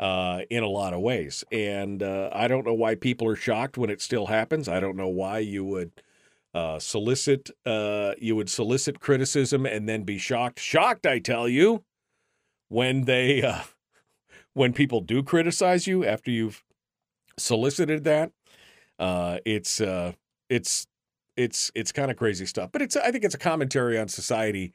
uh, 0.00 0.40
in 0.50 0.62
a 0.62 0.68
lot 0.68 0.92
of 0.92 1.00
ways. 1.00 1.44
And 1.52 2.02
uh, 2.02 2.30
I 2.32 2.48
don't 2.48 2.66
know 2.66 2.74
why 2.74 2.96
people 2.96 3.28
are 3.28 3.36
shocked 3.36 3.78
when 3.78 3.90
it 3.90 4.02
still 4.02 4.26
happens. 4.26 4.68
I 4.68 4.80
don't 4.80 4.96
know 4.96 5.08
why 5.08 5.38
you 5.38 5.64
would 5.64 5.92
uh, 6.54 6.78
solicit 6.78 7.50
uh, 7.64 8.14
you 8.18 8.34
would 8.34 8.50
solicit 8.50 9.00
criticism 9.00 9.66
and 9.66 9.88
then 9.88 10.02
be 10.02 10.18
shocked. 10.18 10.58
Shocked, 10.58 11.06
I 11.06 11.20
tell 11.20 11.48
you, 11.48 11.84
when 12.68 13.02
they 13.04 13.42
when 14.54 14.72
people 14.72 15.00
do 15.00 15.22
criticize 15.22 15.86
you 15.86 16.04
after 16.04 16.30
you've 16.30 16.64
solicited 17.36 18.04
that. 18.04 18.32
Uh, 18.98 19.38
it's 19.44 19.80
uh, 19.80 20.12
it's 20.48 20.86
it's 21.36 21.70
it's 21.74 21.92
kind 21.92 22.10
of 22.10 22.16
crazy 22.16 22.46
stuff, 22.46 22.70
but 22.72 22.82
it's 22.82 22.96
I 22.96 23.10
think 23.10 23.24
it's 23.24 23.34
a 23.34 23.38
commentary 23.38 23.98
on 23.98 24.08
society 24.08 24.72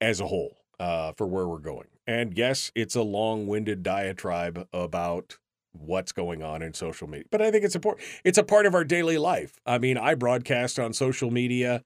as 0.00 0.20
a 0.20 0.26
whole 0.26 0.56
uh, 0.78 1.12
for 1.12 1.26
where 1.26 1.46
we're 1.46 1.58
going. 1.58 1.88
And 2.06 2.36
yes, 2.36 2.72
it's 2.74 2.94
a 2.94 3.02
long-winded 3.02 3.82
diatribe 3.82 4.66
about 4.72 5.38
what's 5.72 6.10
going 6.10 6.42
on 6.42 6.62
in 6.62 6.74
social 6.74 7.06
media, 7.06 7.26
but 7.30 7.40
I 7.40 7.50
think 7.50 7.64
it's 7.64 7.76
important. 7.76 8.06
It's 8.24 8.38
a 8.38 8.42
part 8.42 8.66
of 8.66 8.74
our 8.74 8.82
daily 8.82 9.18
life. 9.18 9.60
I 9.64 9.78
mean, 9.78 9.96
I 9.96 10.14
broadcast 10.14 10.78
on 10.80 10.92
social 10.92 11.30
media 11.30 11.84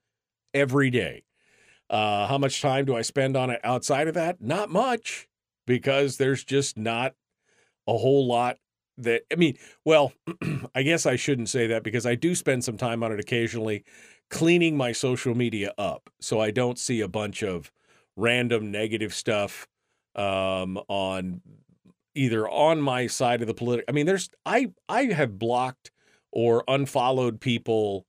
every 0.53 0.89
day. 0.89 1.23
Uh, 1.87 2.25
how 2.25 2.39
much 2.39 2.61
time 2.61 2.85
do 2.85 2.95
I 2.95 3.03
spend 3.03 3.37
on 3.37 3.51
it 3.51 3.59
outside 3.63 4.07
of 4.07 4.15
that? 4.15 4.41
Not 4.41 4.71
much, 4.71 5.27
because 5.67 6.17
there's 6.17 6.43
just 6.43 6.77
not 6.77 7.13
a 7.87 7.97
whole 7.97 8.25
lot 8.25 8.57
that 8.97 9.23
I 9.31 9.35
mean, 9.35 9.57
well, 9.83 10.13
I 10.75 10.83
guess 10.83 11.05
I 11.05 11.15
shouldn't 11.15 11.49
say 11.49 11.67
that 11.67 11.83
because 11.83 12.05
I 12.05 12.15
do 12.15 12.35
spend 12.35 12.63
some 12.63 12.77
time 12.77 13.03
on 13.03 13.11
it 13.11 13.19
occasionally 13.19 13.83
cleaning 14.29 14.75
my 14.75 14.91
social 14.91 15.35
media 15.35 15.73
up 15.77 16.09
so 16.19 16.39
I 16.39 16.51
don't 16.51 16.79
see 16.79 17.01
a 17.01 17.07
bunch 17.07 17.43
of 17.43 17.71
random 18.15 18.71
negative 18.71 19.13
stuff 19.13 19.67
um, 20.15 20.77
on 20.87 21.41
either 22.15 22.47
on 22.47 22.81
my 22.81 23.07
side 23.07 23.41
of 23.41 23.47
the 23.47 23.53
political 23.53 23.85
I 23.87 23.91
mean 23.91 24.05
there's 24.05 24.29
I 24.45 24.71
I 24.89 25.03
have 25.05 25.37
blocked 25.37 25.91
or 26.31 26.63
unfollowed 26.67 27.39
people 27.39 28.05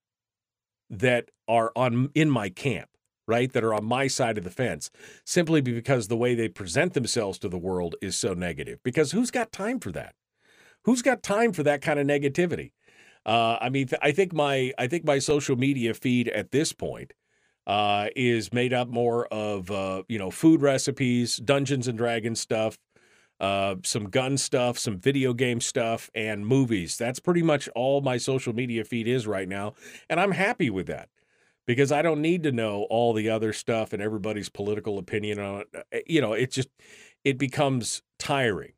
that 0.91 1.31
are 1.49 1.73
on 1.77 2.11
in 2.15 2.31
my 2.31 2.49
camp, 2.49 2.91
right? 3.27 3.53
That 3.53 3.65
are 3.65 3.75
on 3.75 3.85
my 3.85 4.07
side 4.09 4.39
of 4.39 4.45
the 4.45 4.51
fence 4.51 4.91
simply 5.25 5.61
because 5.61 6.09
the 6.09 6.17
way 6.17 6.35
they 6.35 6.49
present 6.49 6.95
themselves 6.95 7.39
to 7.41 7.49
the 7.49 7.59
world 7.59 7.95
is 8.01 8.17
so 8.17 8.35
negative. 8.35 8.81
Because 8.83 9.13
who's 9.13 9.31
got 9.31 9.53
time 9.53 9.81
for 9.81 9.93
that? 9.93 10.15
Who's 10.87 11.03
got 11.03 11.25
time 11.25 11.53
for 11.53 11.65
that 11.65 11.83
kind 11.83 11.99
of 11.99 12.07
negativity? 12.07 12.71
Uh, 13.27 13.59
I 13.61 13.71
mean, 13.71 13.89
I 14.01 14.13
think 14.13 14.33
my 14.33 14.73
I 14.79 14.87
think 14.87 15.05
my 15.05 15.19
social 15.19 15.57
media 15.57 15.93
feed 15.95 16.29
at 16.29 16.53
this 16.53 16.73
point 16.73 17.13
uh, 17.67 18.07
is 18.15 18.53
made 18.53 18.73
up 18.73 18.87
more 18.87 19.27
of 19.27 19.69
uh, 19.69 20.05
you 20.09 20.17
know 20.17 20.31
food 20.31 20.63
recipes, 20.63 21.39
Dungeons 21.39 21.89
and 21.89 21.99
Dragons 21.99 22.39
stuff, 22.39 22.79
uh, 23.41 23.75
some 23.83 24.11
gun 24.11 24.39
stuff, 24.39 24.79
some 24.79 24.97
video 24.97 25.35
game 25.35 25.61
stuff, 25.61 26.09
and 26.15 26.47
movies. 26.47 26.97
That's 26.97 27.19
pretty 27.19 27.43
much 27.43 27.69
all 27.75 28.01
my 28.01 28.17
social 28.17 28.53
media 28.53 28.85
feed 28.85 29.09
is 29.09 29.27
right 29.27 29.49
now, 29.49 29.75
and 30.09 30.21
I'm 30.21 30.31
happy 30.31 30.71
with 30.71 30.87
that 30.87 31.09
because 31.67 31.91
I 31.91 32.01
don't 32.01 32.23
need 32.23 32.45
to 32.45 32.53
know 32.53 32.87
all 32.91 33.13
the 33.13 33.29
other 33.29 33.53
stuff 33.53 33.93
and 33.93 34.01
everybody's 34.01 34.49
political 34.49 34.99
opinion 34.99 35.41
on 35.41 35.65
it. 35.91 36.05
You 36.07 36.21
know, 36.21 36.33
it 36.33 36.53
just 36.53 36.69
it 37.25 37.39
becomes 37.39 38.03
tiring. 38.21 38.76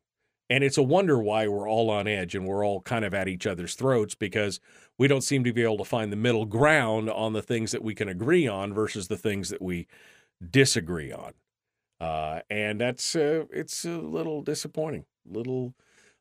And 0.49 0.63
it's 0.63 0.77
a 0.77 0.83
wonder 0.83 1.19
why 1.19 1.47
we're 1.47 1.69
all 1.69 1.89
on 1.91 2.07
edge 2.07 2.33
and 2.33 2.45
we're 2.45 2.65
all 2.65 2.81
kind 2.81 3.05
of 3.05 3.13
at 3.13 3.27
each 3.27 3.45
other's 3.45 3.75
throats 3.75 4.15
because 4.15 4.59
we 4.97 5.07
don't 5.07 5.21
seem 5.21 5.43
to 5.43 5.53
be 5.53 5.61
able 5.61 5.77
to 5.77 5.85
find 5.85 6.11
the 6.11 6.17
middle 6.17 6.45
ground 6.45 7.09
on 7.09 7.33
the 7.33 7.41
things 7.41 7.71
that 7.71 7.83
we 7.83 7.93
can 7.93 8.09
agree 8.09 8.47
on 8.47 8.73
versus 8.73 9.07
the 9.07 9.17
things 9.17 9.49
that 9.49 9.61
we 9.61 9.87
disagree 10.49 11.11
on. 11.11 11.33
Uh, 12.01 12.39
and 12.49 12.81
that's 12.81 13.15
uh, 13.15 13.45
it's 13.51 13.85
a 13.85 13.97
little 13.97 14.41
disappointing, 14.41 15.05
little 15.29 15.75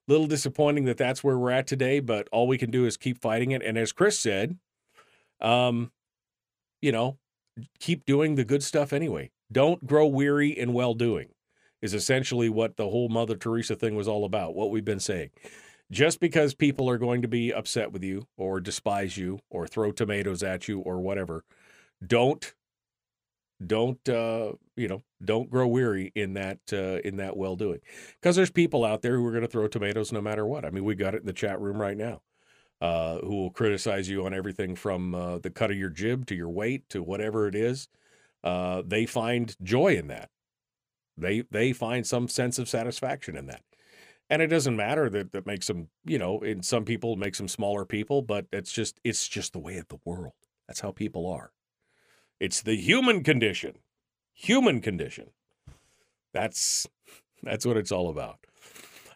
little 0.09 0.27
disappointing 0.27 0.85
that 0.87 0.97
that's 0.97 1.23
where 1.23 1.39
we're 1.39 1.51
at 1.51 1.67
today. 1.67 2.01
But 2.01 2.29
all 2.33 2.47
we 2.47 2.59
can 2.59 2.71
do 2.71 2.85
is 2.85 2.97
keep 2.97 3.23
fighting 3.23 3.53
it. 3.53 3.63
And 3.63 3.79
as 3.79 3.93
Chris 3.93 4.19
said, 4.19 4.59
um, 5.41 5.93
you 6.83 6.93
know, 6.93 7.19
keep 7.79 8.05
doing 8.05 8.35
the 8.35 8.45
good 8.45 8.63
stuff 8.63 8.93
anyway. 8.93 9.31
Don't 9.51 9.87
grow 9.87 10.07
weary 10.07 10.51
in 10.51 10.73
well 10.73 10.95
doing 10.95 11.29
is 11.81 11.95
essentially 11.95 12.49
what 12.49 12.77
the 12.77 12.89
whole 12.89 13.09
Mother 13.09 13.37
Teresa 13.37 13.75
thing 13.75 13.95
was 13.95 14.09
all 14.09 14.25
about, 14.25 14.55
what 14.55 14.71
we've 14.71 14.85
been 14.85 15.01
saying. 15.01 15.31
Just 15.91 16.21
because 16.21 16.55
people 16.55 16.89
are 16.91 16.99
going 16.99 17.23
to 17.23 17.29
be 17.29 17.53
upset 17.53 17.93
with 17.93 18.03
you 18.03 18.27
or 18.37 18.61
despise 18.61 19.17
you 19.17 19.41
or 19.49 19.67
throw 19.67 19.91
tomatoes 19.91 20.43
at 20.43 20.69
you 20.69 20.81
or 20.81 21.01
whatever, 21.01 21.45
don't 22.07 22.55
don't 23.65 24.09
uh, 24.09 24.53
you 24.77 24.87
know 24.87 25.03
don't 25.25 25.51
grow 25.51 25.67
weary 25.67 26.13
in 26.15 26.35
that 26.35 26.59
uh, 26.73 27.01
in 27.07 27.17
that 27.17 27.37
well 27.37 27.57
doing. 27.57 27.81
Because 28.21 28.37
there's 28.37 28.51
people 28.51 28.85
out 28.85 29.03
there 29.03 29.17
who 29.17 29.27
are 29.27 29.33
going 29.33 29.43
to 29.43 29.49
throw 29.49 29.67
tomatoes 29.67 30.13
no 30.13 30.21
matter 30.21 30.47
what. 30.47 30.65
I 30.65 30.71
mean 30.71 30.85
we 30.85 30.95
got 30.95 31.15
it 31.15 31.21
in 31.21 31.27
the 31.27 31.33
chat 31.33 31.59
room 31.61 31.81
right 31.81 31.97
now 31.97 32.21
uh, 32.81 33.19
who 33.19 33.35
will 33.35 33.51
criticize 33.51 34.09
you 34.09 34.25
on 34.25 34.35
everything 34.35 34.77
from 34.77 35.15
uh, 35.15 35.39
the 35.39 35.51
cut 35.51 35.71
of 35.71 35.77
your 35.77 35.91
jib 35.91 36.27
to 36.27 36.35
your 36.35 36.49
weight 36.51 36.89
to 36.91 37.03
whatever 37.03 37.49
it 37.49 37.55
is. 37.55 37.89
Uh, 38.45 38.83
they 38.87 39.05
find 39.05 39.57
joy 39.63 39.97
in 39.97 40.07
that 40.09 40.31
they 41.19 41.43
they 41.51 41.73
find 41.73 42.07
some 42.07 42.29
sense 42.29 42.59
of 42.59 42.69
satisfaction 42.69 43.37
in 43.37 43.47
that. 43.47 43.63
And 44.31 44.43
it 44.43 44.49
doesn't 44.49 44.77
matter 44.77 45.09
that 45.11 45.33
that 45.33 45.47
makes 45.47 45.67
them, 45.67 45.89
you 46.05 46.19
know, 46.19 46.41
in 46.41 46.63
some 46.63 46.85
people 46.85 47.17
makes 47.17 47.39
them 47.39 47.49
smaller 47.49 47.85
people, 47.85 48.23
but 48.23 48.47
it's 48.53 48.73
just 48.73 49.01
it's 49.05 49.27
just 49.27 49.53
the 49.53 49.59
way 49.59 49.79
of 49.79 49.89
the 49.89 49.99
world. 50.05 50.35
That's 50.67 50.81
how 50.81 50.93
people 50.93 51.27
are. 51.27 51.53
It's 52.39 52.63
the 52.63 52.77
human 52.77 53.25
condition. 53.25 53.79
Human 54.35 54.81
condition. 54.81 55.31
That's 56.33 56.87
that's 57.43 57.67
what 57.67 57.77
it's 57.77 57.93
all 57.93 58.11
about. 58.11 58.39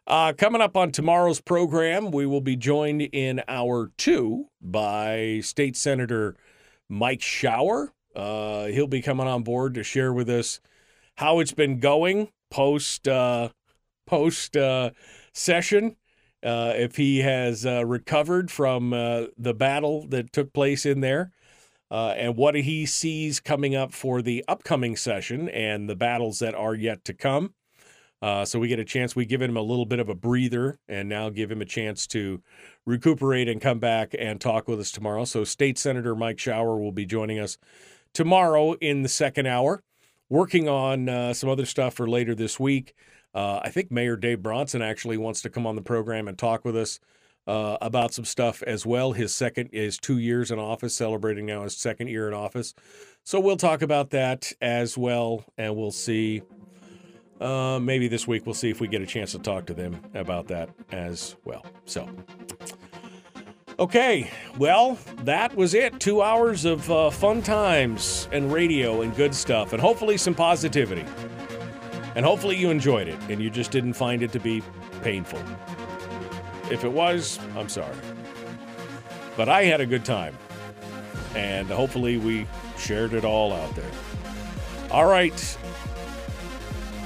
Uh, 0.07 0.33
coming 0.33 0.61
up 0.61 0.77
on 0.77 0.91
tomorrow's 0.91 1.41
program, 1.41 2.11
we 2.11 2.27
will 2.27 2.41
be 2.41 2.57
joined 2.57 3.03
in 3.03 3.43
hour 3.47 3.93
two 3.97 4.47
by 4.61 5.41
State 5.43 5.77
Senator 5.77 6.35
Mike 6.89 7.23
Shower. 7.23 7.93
Uh, 8.17 8.67
he'll 8.67 8.89
be 8.89 9.03
coming 9.03 9.29
on 9.29 9.43
board 9.43 9.75
to 9.75 9.85
share 9.85 10.13
with 10.13 10.29
us 10.29 10.61
how 11.17 11.41
it's 11.41 11.53
been 11.53 11.81
going 11.81 12.29
post 12.51 13.09
uh, 13.09 13.49
post 14.07 14.57
uh, 14.57 14.91
session. 15.33 15.97
Uh, 16.45 16.73
if 16.77 16.97
he 16.97 17.21
has 17.21 17.65
uh, 17.65 17.87
recovered 17.87 18.51
from 18.51 18.93
uh, 18.93 19.27
the 19.39 19.55
battle 19.55 20.09
that 20.09 20.33
took 20.33 20.53
place 20.53 20.85
in 20.85 21.01
there, 21.01 21.31
uh, 21.89 22.15
and 22.17 22.37
what 22.37 22.57
he 22.57 22.85
sees 22.85 23.39
coming 23.39 23.77
up 23.77 23.93
for 23.93 24.21
the 24.21 24.45
upcoming 24.49 24.97
session 24.97 25.49
and 25.51 25.89
the 25.89 25.95
battles 25.95 26.41
that 26.41 26.53
are 26.55 26.75
yet 26.75 27.05
to 27.05 27.15
come. 27.15 27.55
so 28.45 28.59
we 28.59 28.67
get 28.67 28.81
a 28.81 28.85
chance. 28.85 29.15
We 29.15 29.25
give 29.25 29.41
him 29.41 29.57
a 29.57 29.63
little 29.63 29.87
bit 29.87 30.01
of 30.01 30.09
a 30.09 30.17
breather, 30.17 30.81
and 30.89 31.09
now 31.09 31.31
give 31.31 31.51
him 31.51 31.63
a 31.63 31.67
chance 31.67 32.09
to 32.09 32.43
recuperate 32.87 33.49
and 33.49 33.61
come 33.61 33.79
back 33.79 34.13
and 34.19 34.41
talk 34.41 34.67
with 34.67 34.81
us 34.81 34.91
tomorrow. 34.91 35.25
So 35.25 35.45
State 35.45 35.79
Senator 35.79 36.17
Mike 36.17 36.41
Shower 36.41 36.77
will 36.77 36.93
be 36.93 37.07
joining 37.07 37.39
us 37.39 37.57
tomorrow 38.13 38.73
in 38.75 39.03
the 39.03 39.09
second 39.09 39.47
hour 39.47 39.85
working 40.29 40.69
on 40.69 41.09
uh, 41.09 41.35
some 41.35 41.51
other 41.51 41.67
stuff 41.67 41.95
for 41.95 42.09
later 42.09 42.35
this 42.35 42.59
week. 42.59 42.95
Uh, 43.35 43.61
I 43.63 43.71
think 43.71 43.91
Mayor 43.91 44.17
Dave 44.17 44.43
Bronson 44.43 44.83
actually 44.83 45.17
wants 45.17 45.43
to 45.43 45.51
come 45.51 45.67
on 45.67 45.77
the 45.77 45.83
program 45.83 46.29
and 46.29 46.37
talk 46.37 46.65
with 46.65 46.77
us 46.77 47.01
uh, 47.47 47.77
about 47.81 48.13
some 48.15 48.25
stuff 48.25 48.63
as 48.63 48.87
well. 48.87 49.13
His 49.13 49.35
second 49.35 49.71
is 49.73 49.99
two 49.99 50.19
years 50.19 50.51
in 50.51 50.59
office, 50.59 50.95
celebrating 50.95 51.47
now 51.47 51.63
his 51.63 51.77
second 51.77 52.09
year 52.09 52.29
in 52.29 52.35
office. 52.35 52.75
So 53.25 53.41
we'll 53.41 53.57
talk 53.57 53.83
about 53.83 54.11
that 54.11 54.53
as 54.61 54.97
well, 54.99 55.45
and 55.57 55.77
we'll 55.77 55.91
see. 55.91 56.43
Uh, 57.41 57.81
maybe 57.81 58.07
this 58.07 58.29
week 58.29 58.47
we'll 58.47 58.55
see 58.55 58.71
if 58.71 58.81
we 58.81 58.87
get 58.87 59.03
a 59.03 59.07
chance 59.07 59.33
to 59.33 59.39
talk 59.39 59.67
to 59.67 59.75
them 59.75 60.01
about 60.15 60.47
that 60.49 60.69
as 60.93 61.35
well. 61.45 61.65
So. 61.87 62.09
Okay, 63.79 64.31
well, 64.59 64.99
that 65.23 65.55
was 65.57 65.75
it. 65.75 65.99
Two 65.99 66.23
hours 66.23 66.65
of 66.65 66.91
uh, 66.91 67.11
fun 67.11 67.43
times 67.43 68.29
and 68.31 68.53
radio 68.53 69.03
and 69.03 69.17
good 69.17 69.35
stuff, 69.35 69.73
and 69.73 69.81
hopefully 69.81 70.17
some 70.17 70.35
positivity. 70.35 71.05
And 72.15 72.25
hopefully 72.27 72.57
you 72.57 72.71
enjoyed 72.71 73.09
it 73.09 73.19
and 73.31 73.41
you 73.41 73.49
just 73.49 73.71
didn't 73.71 73.95
find 73.95 74.23
it 74.23 74.33
to 74.33 74.41
be 74.41 74.63
painful. 75.03 75.41
If 76.71 76.85
it 76.85 76.93
was, 76.93 77.39
I'm 77.57 77.69
sorry. 77.69 77.97
But 79.37 79.49
I 79.49 79.65
had 79.65 79.81
a 79.81 79.87
good 79.87 80.05
time. 80.05 80.37
And 81.35 81.69
hopefully 81.69 82.19
we 82.19 82.47
shared 82.77 83.15
it 83.15 83.25
all 83.25 83.53
out 83.53 83.75
there. 83.75 83.91
All 84.91 85.07
right. 85.07 85.59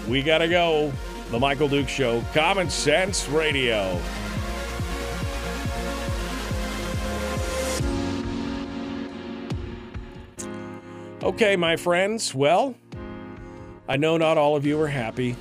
We 0.08 0.22
got 0.22 0.38
to 0.38 0.48
go. 0.48 0.92
The 1.30 1.38
Michael 1.40 1.68
Duke 1.68 1.88
Show, 1.88 2.22
Common 2.32 2.70
Sense 2.70 3.28
Radio. 3.28 4.00
Okay, 11.26 11.56
my 11.56 11.74
friends. 11.74 12.32
Well, 12.36 12.76
I 13.88 13.96
know 13.96 14.16
not 14.16 14.38
all 14.38 14.54
of 14.54 14.64
you 14.64 14.80
are 14.80 14.86
happy. 14.86 15.34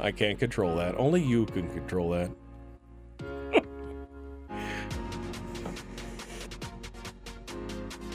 I 0.00 0.10
can't 0.10 0.40
control 0.40 0.74
that. 0.78 0.98
Only 0.98 1.22
you 1.22 1.46
can 1.46 1.70
control 1.70 2.10
that. 2.10 2.32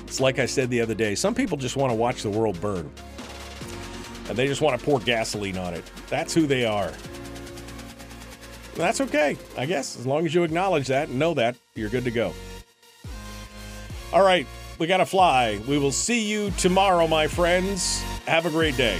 it's 0.05 0.19
like 0.19 0.39
I 0.39 0.45
said 0.45 0.69
the 0.69 0.81
other 0.81 0.93
day 0.93 1.15
some 1.15 1.33
people 1.33 1.57
just 1.57 1.77
want 1.77 1.91
to 1.91 1.95
watch 1.95 2.21
the 2.21 2.29
world 2.29 2.59
burn. 2.59 2.91
And 4.27 4.37
they 4.37 4.45
just 4.45 4.59
want 4.59 4.77
to 4.77 4.85
pour 4.85 4.99
gasoline 4.99 5.57
on 5.57 5.73
it. 5.73 5.89
That's 6.09 6.33
who 6.33 6.47
they 6.47 6.65
are. 6.65 6.91
That's 8.75 8.99
okay, 8.99 9.37
I 9.57 9.65
guess. 9.65 9.97
As 9.97 10.05
long 10.05 10.25
as 10.25 10.35
you 10.35 10.43
acknowledge 10.43 10.87
that 10.87 11.07
and 11.07 11.17
know 11.17 11.33
that, 11.35 11.55
you're 11.75 11.89
good 11.89 12.03
to 12.03 12.11
go. 12.11 12.33
All 14.11 14.23
right, 14.23 14.45
we 14.81 14.87
got 14.87 14.97
to 14.97 15.05
fly. 15.05 15.61
We 15.67 15.77
will 15.77 15.91
see 15.91 16.27
you 16.27 16.49
tomorrow, 16.57 17.05
my 17.05 17.27
friends. 17.27 18.01
Have 18.25 18.47
a 18.47 18.49
great 18.49 18.75
day. 18.75 18.99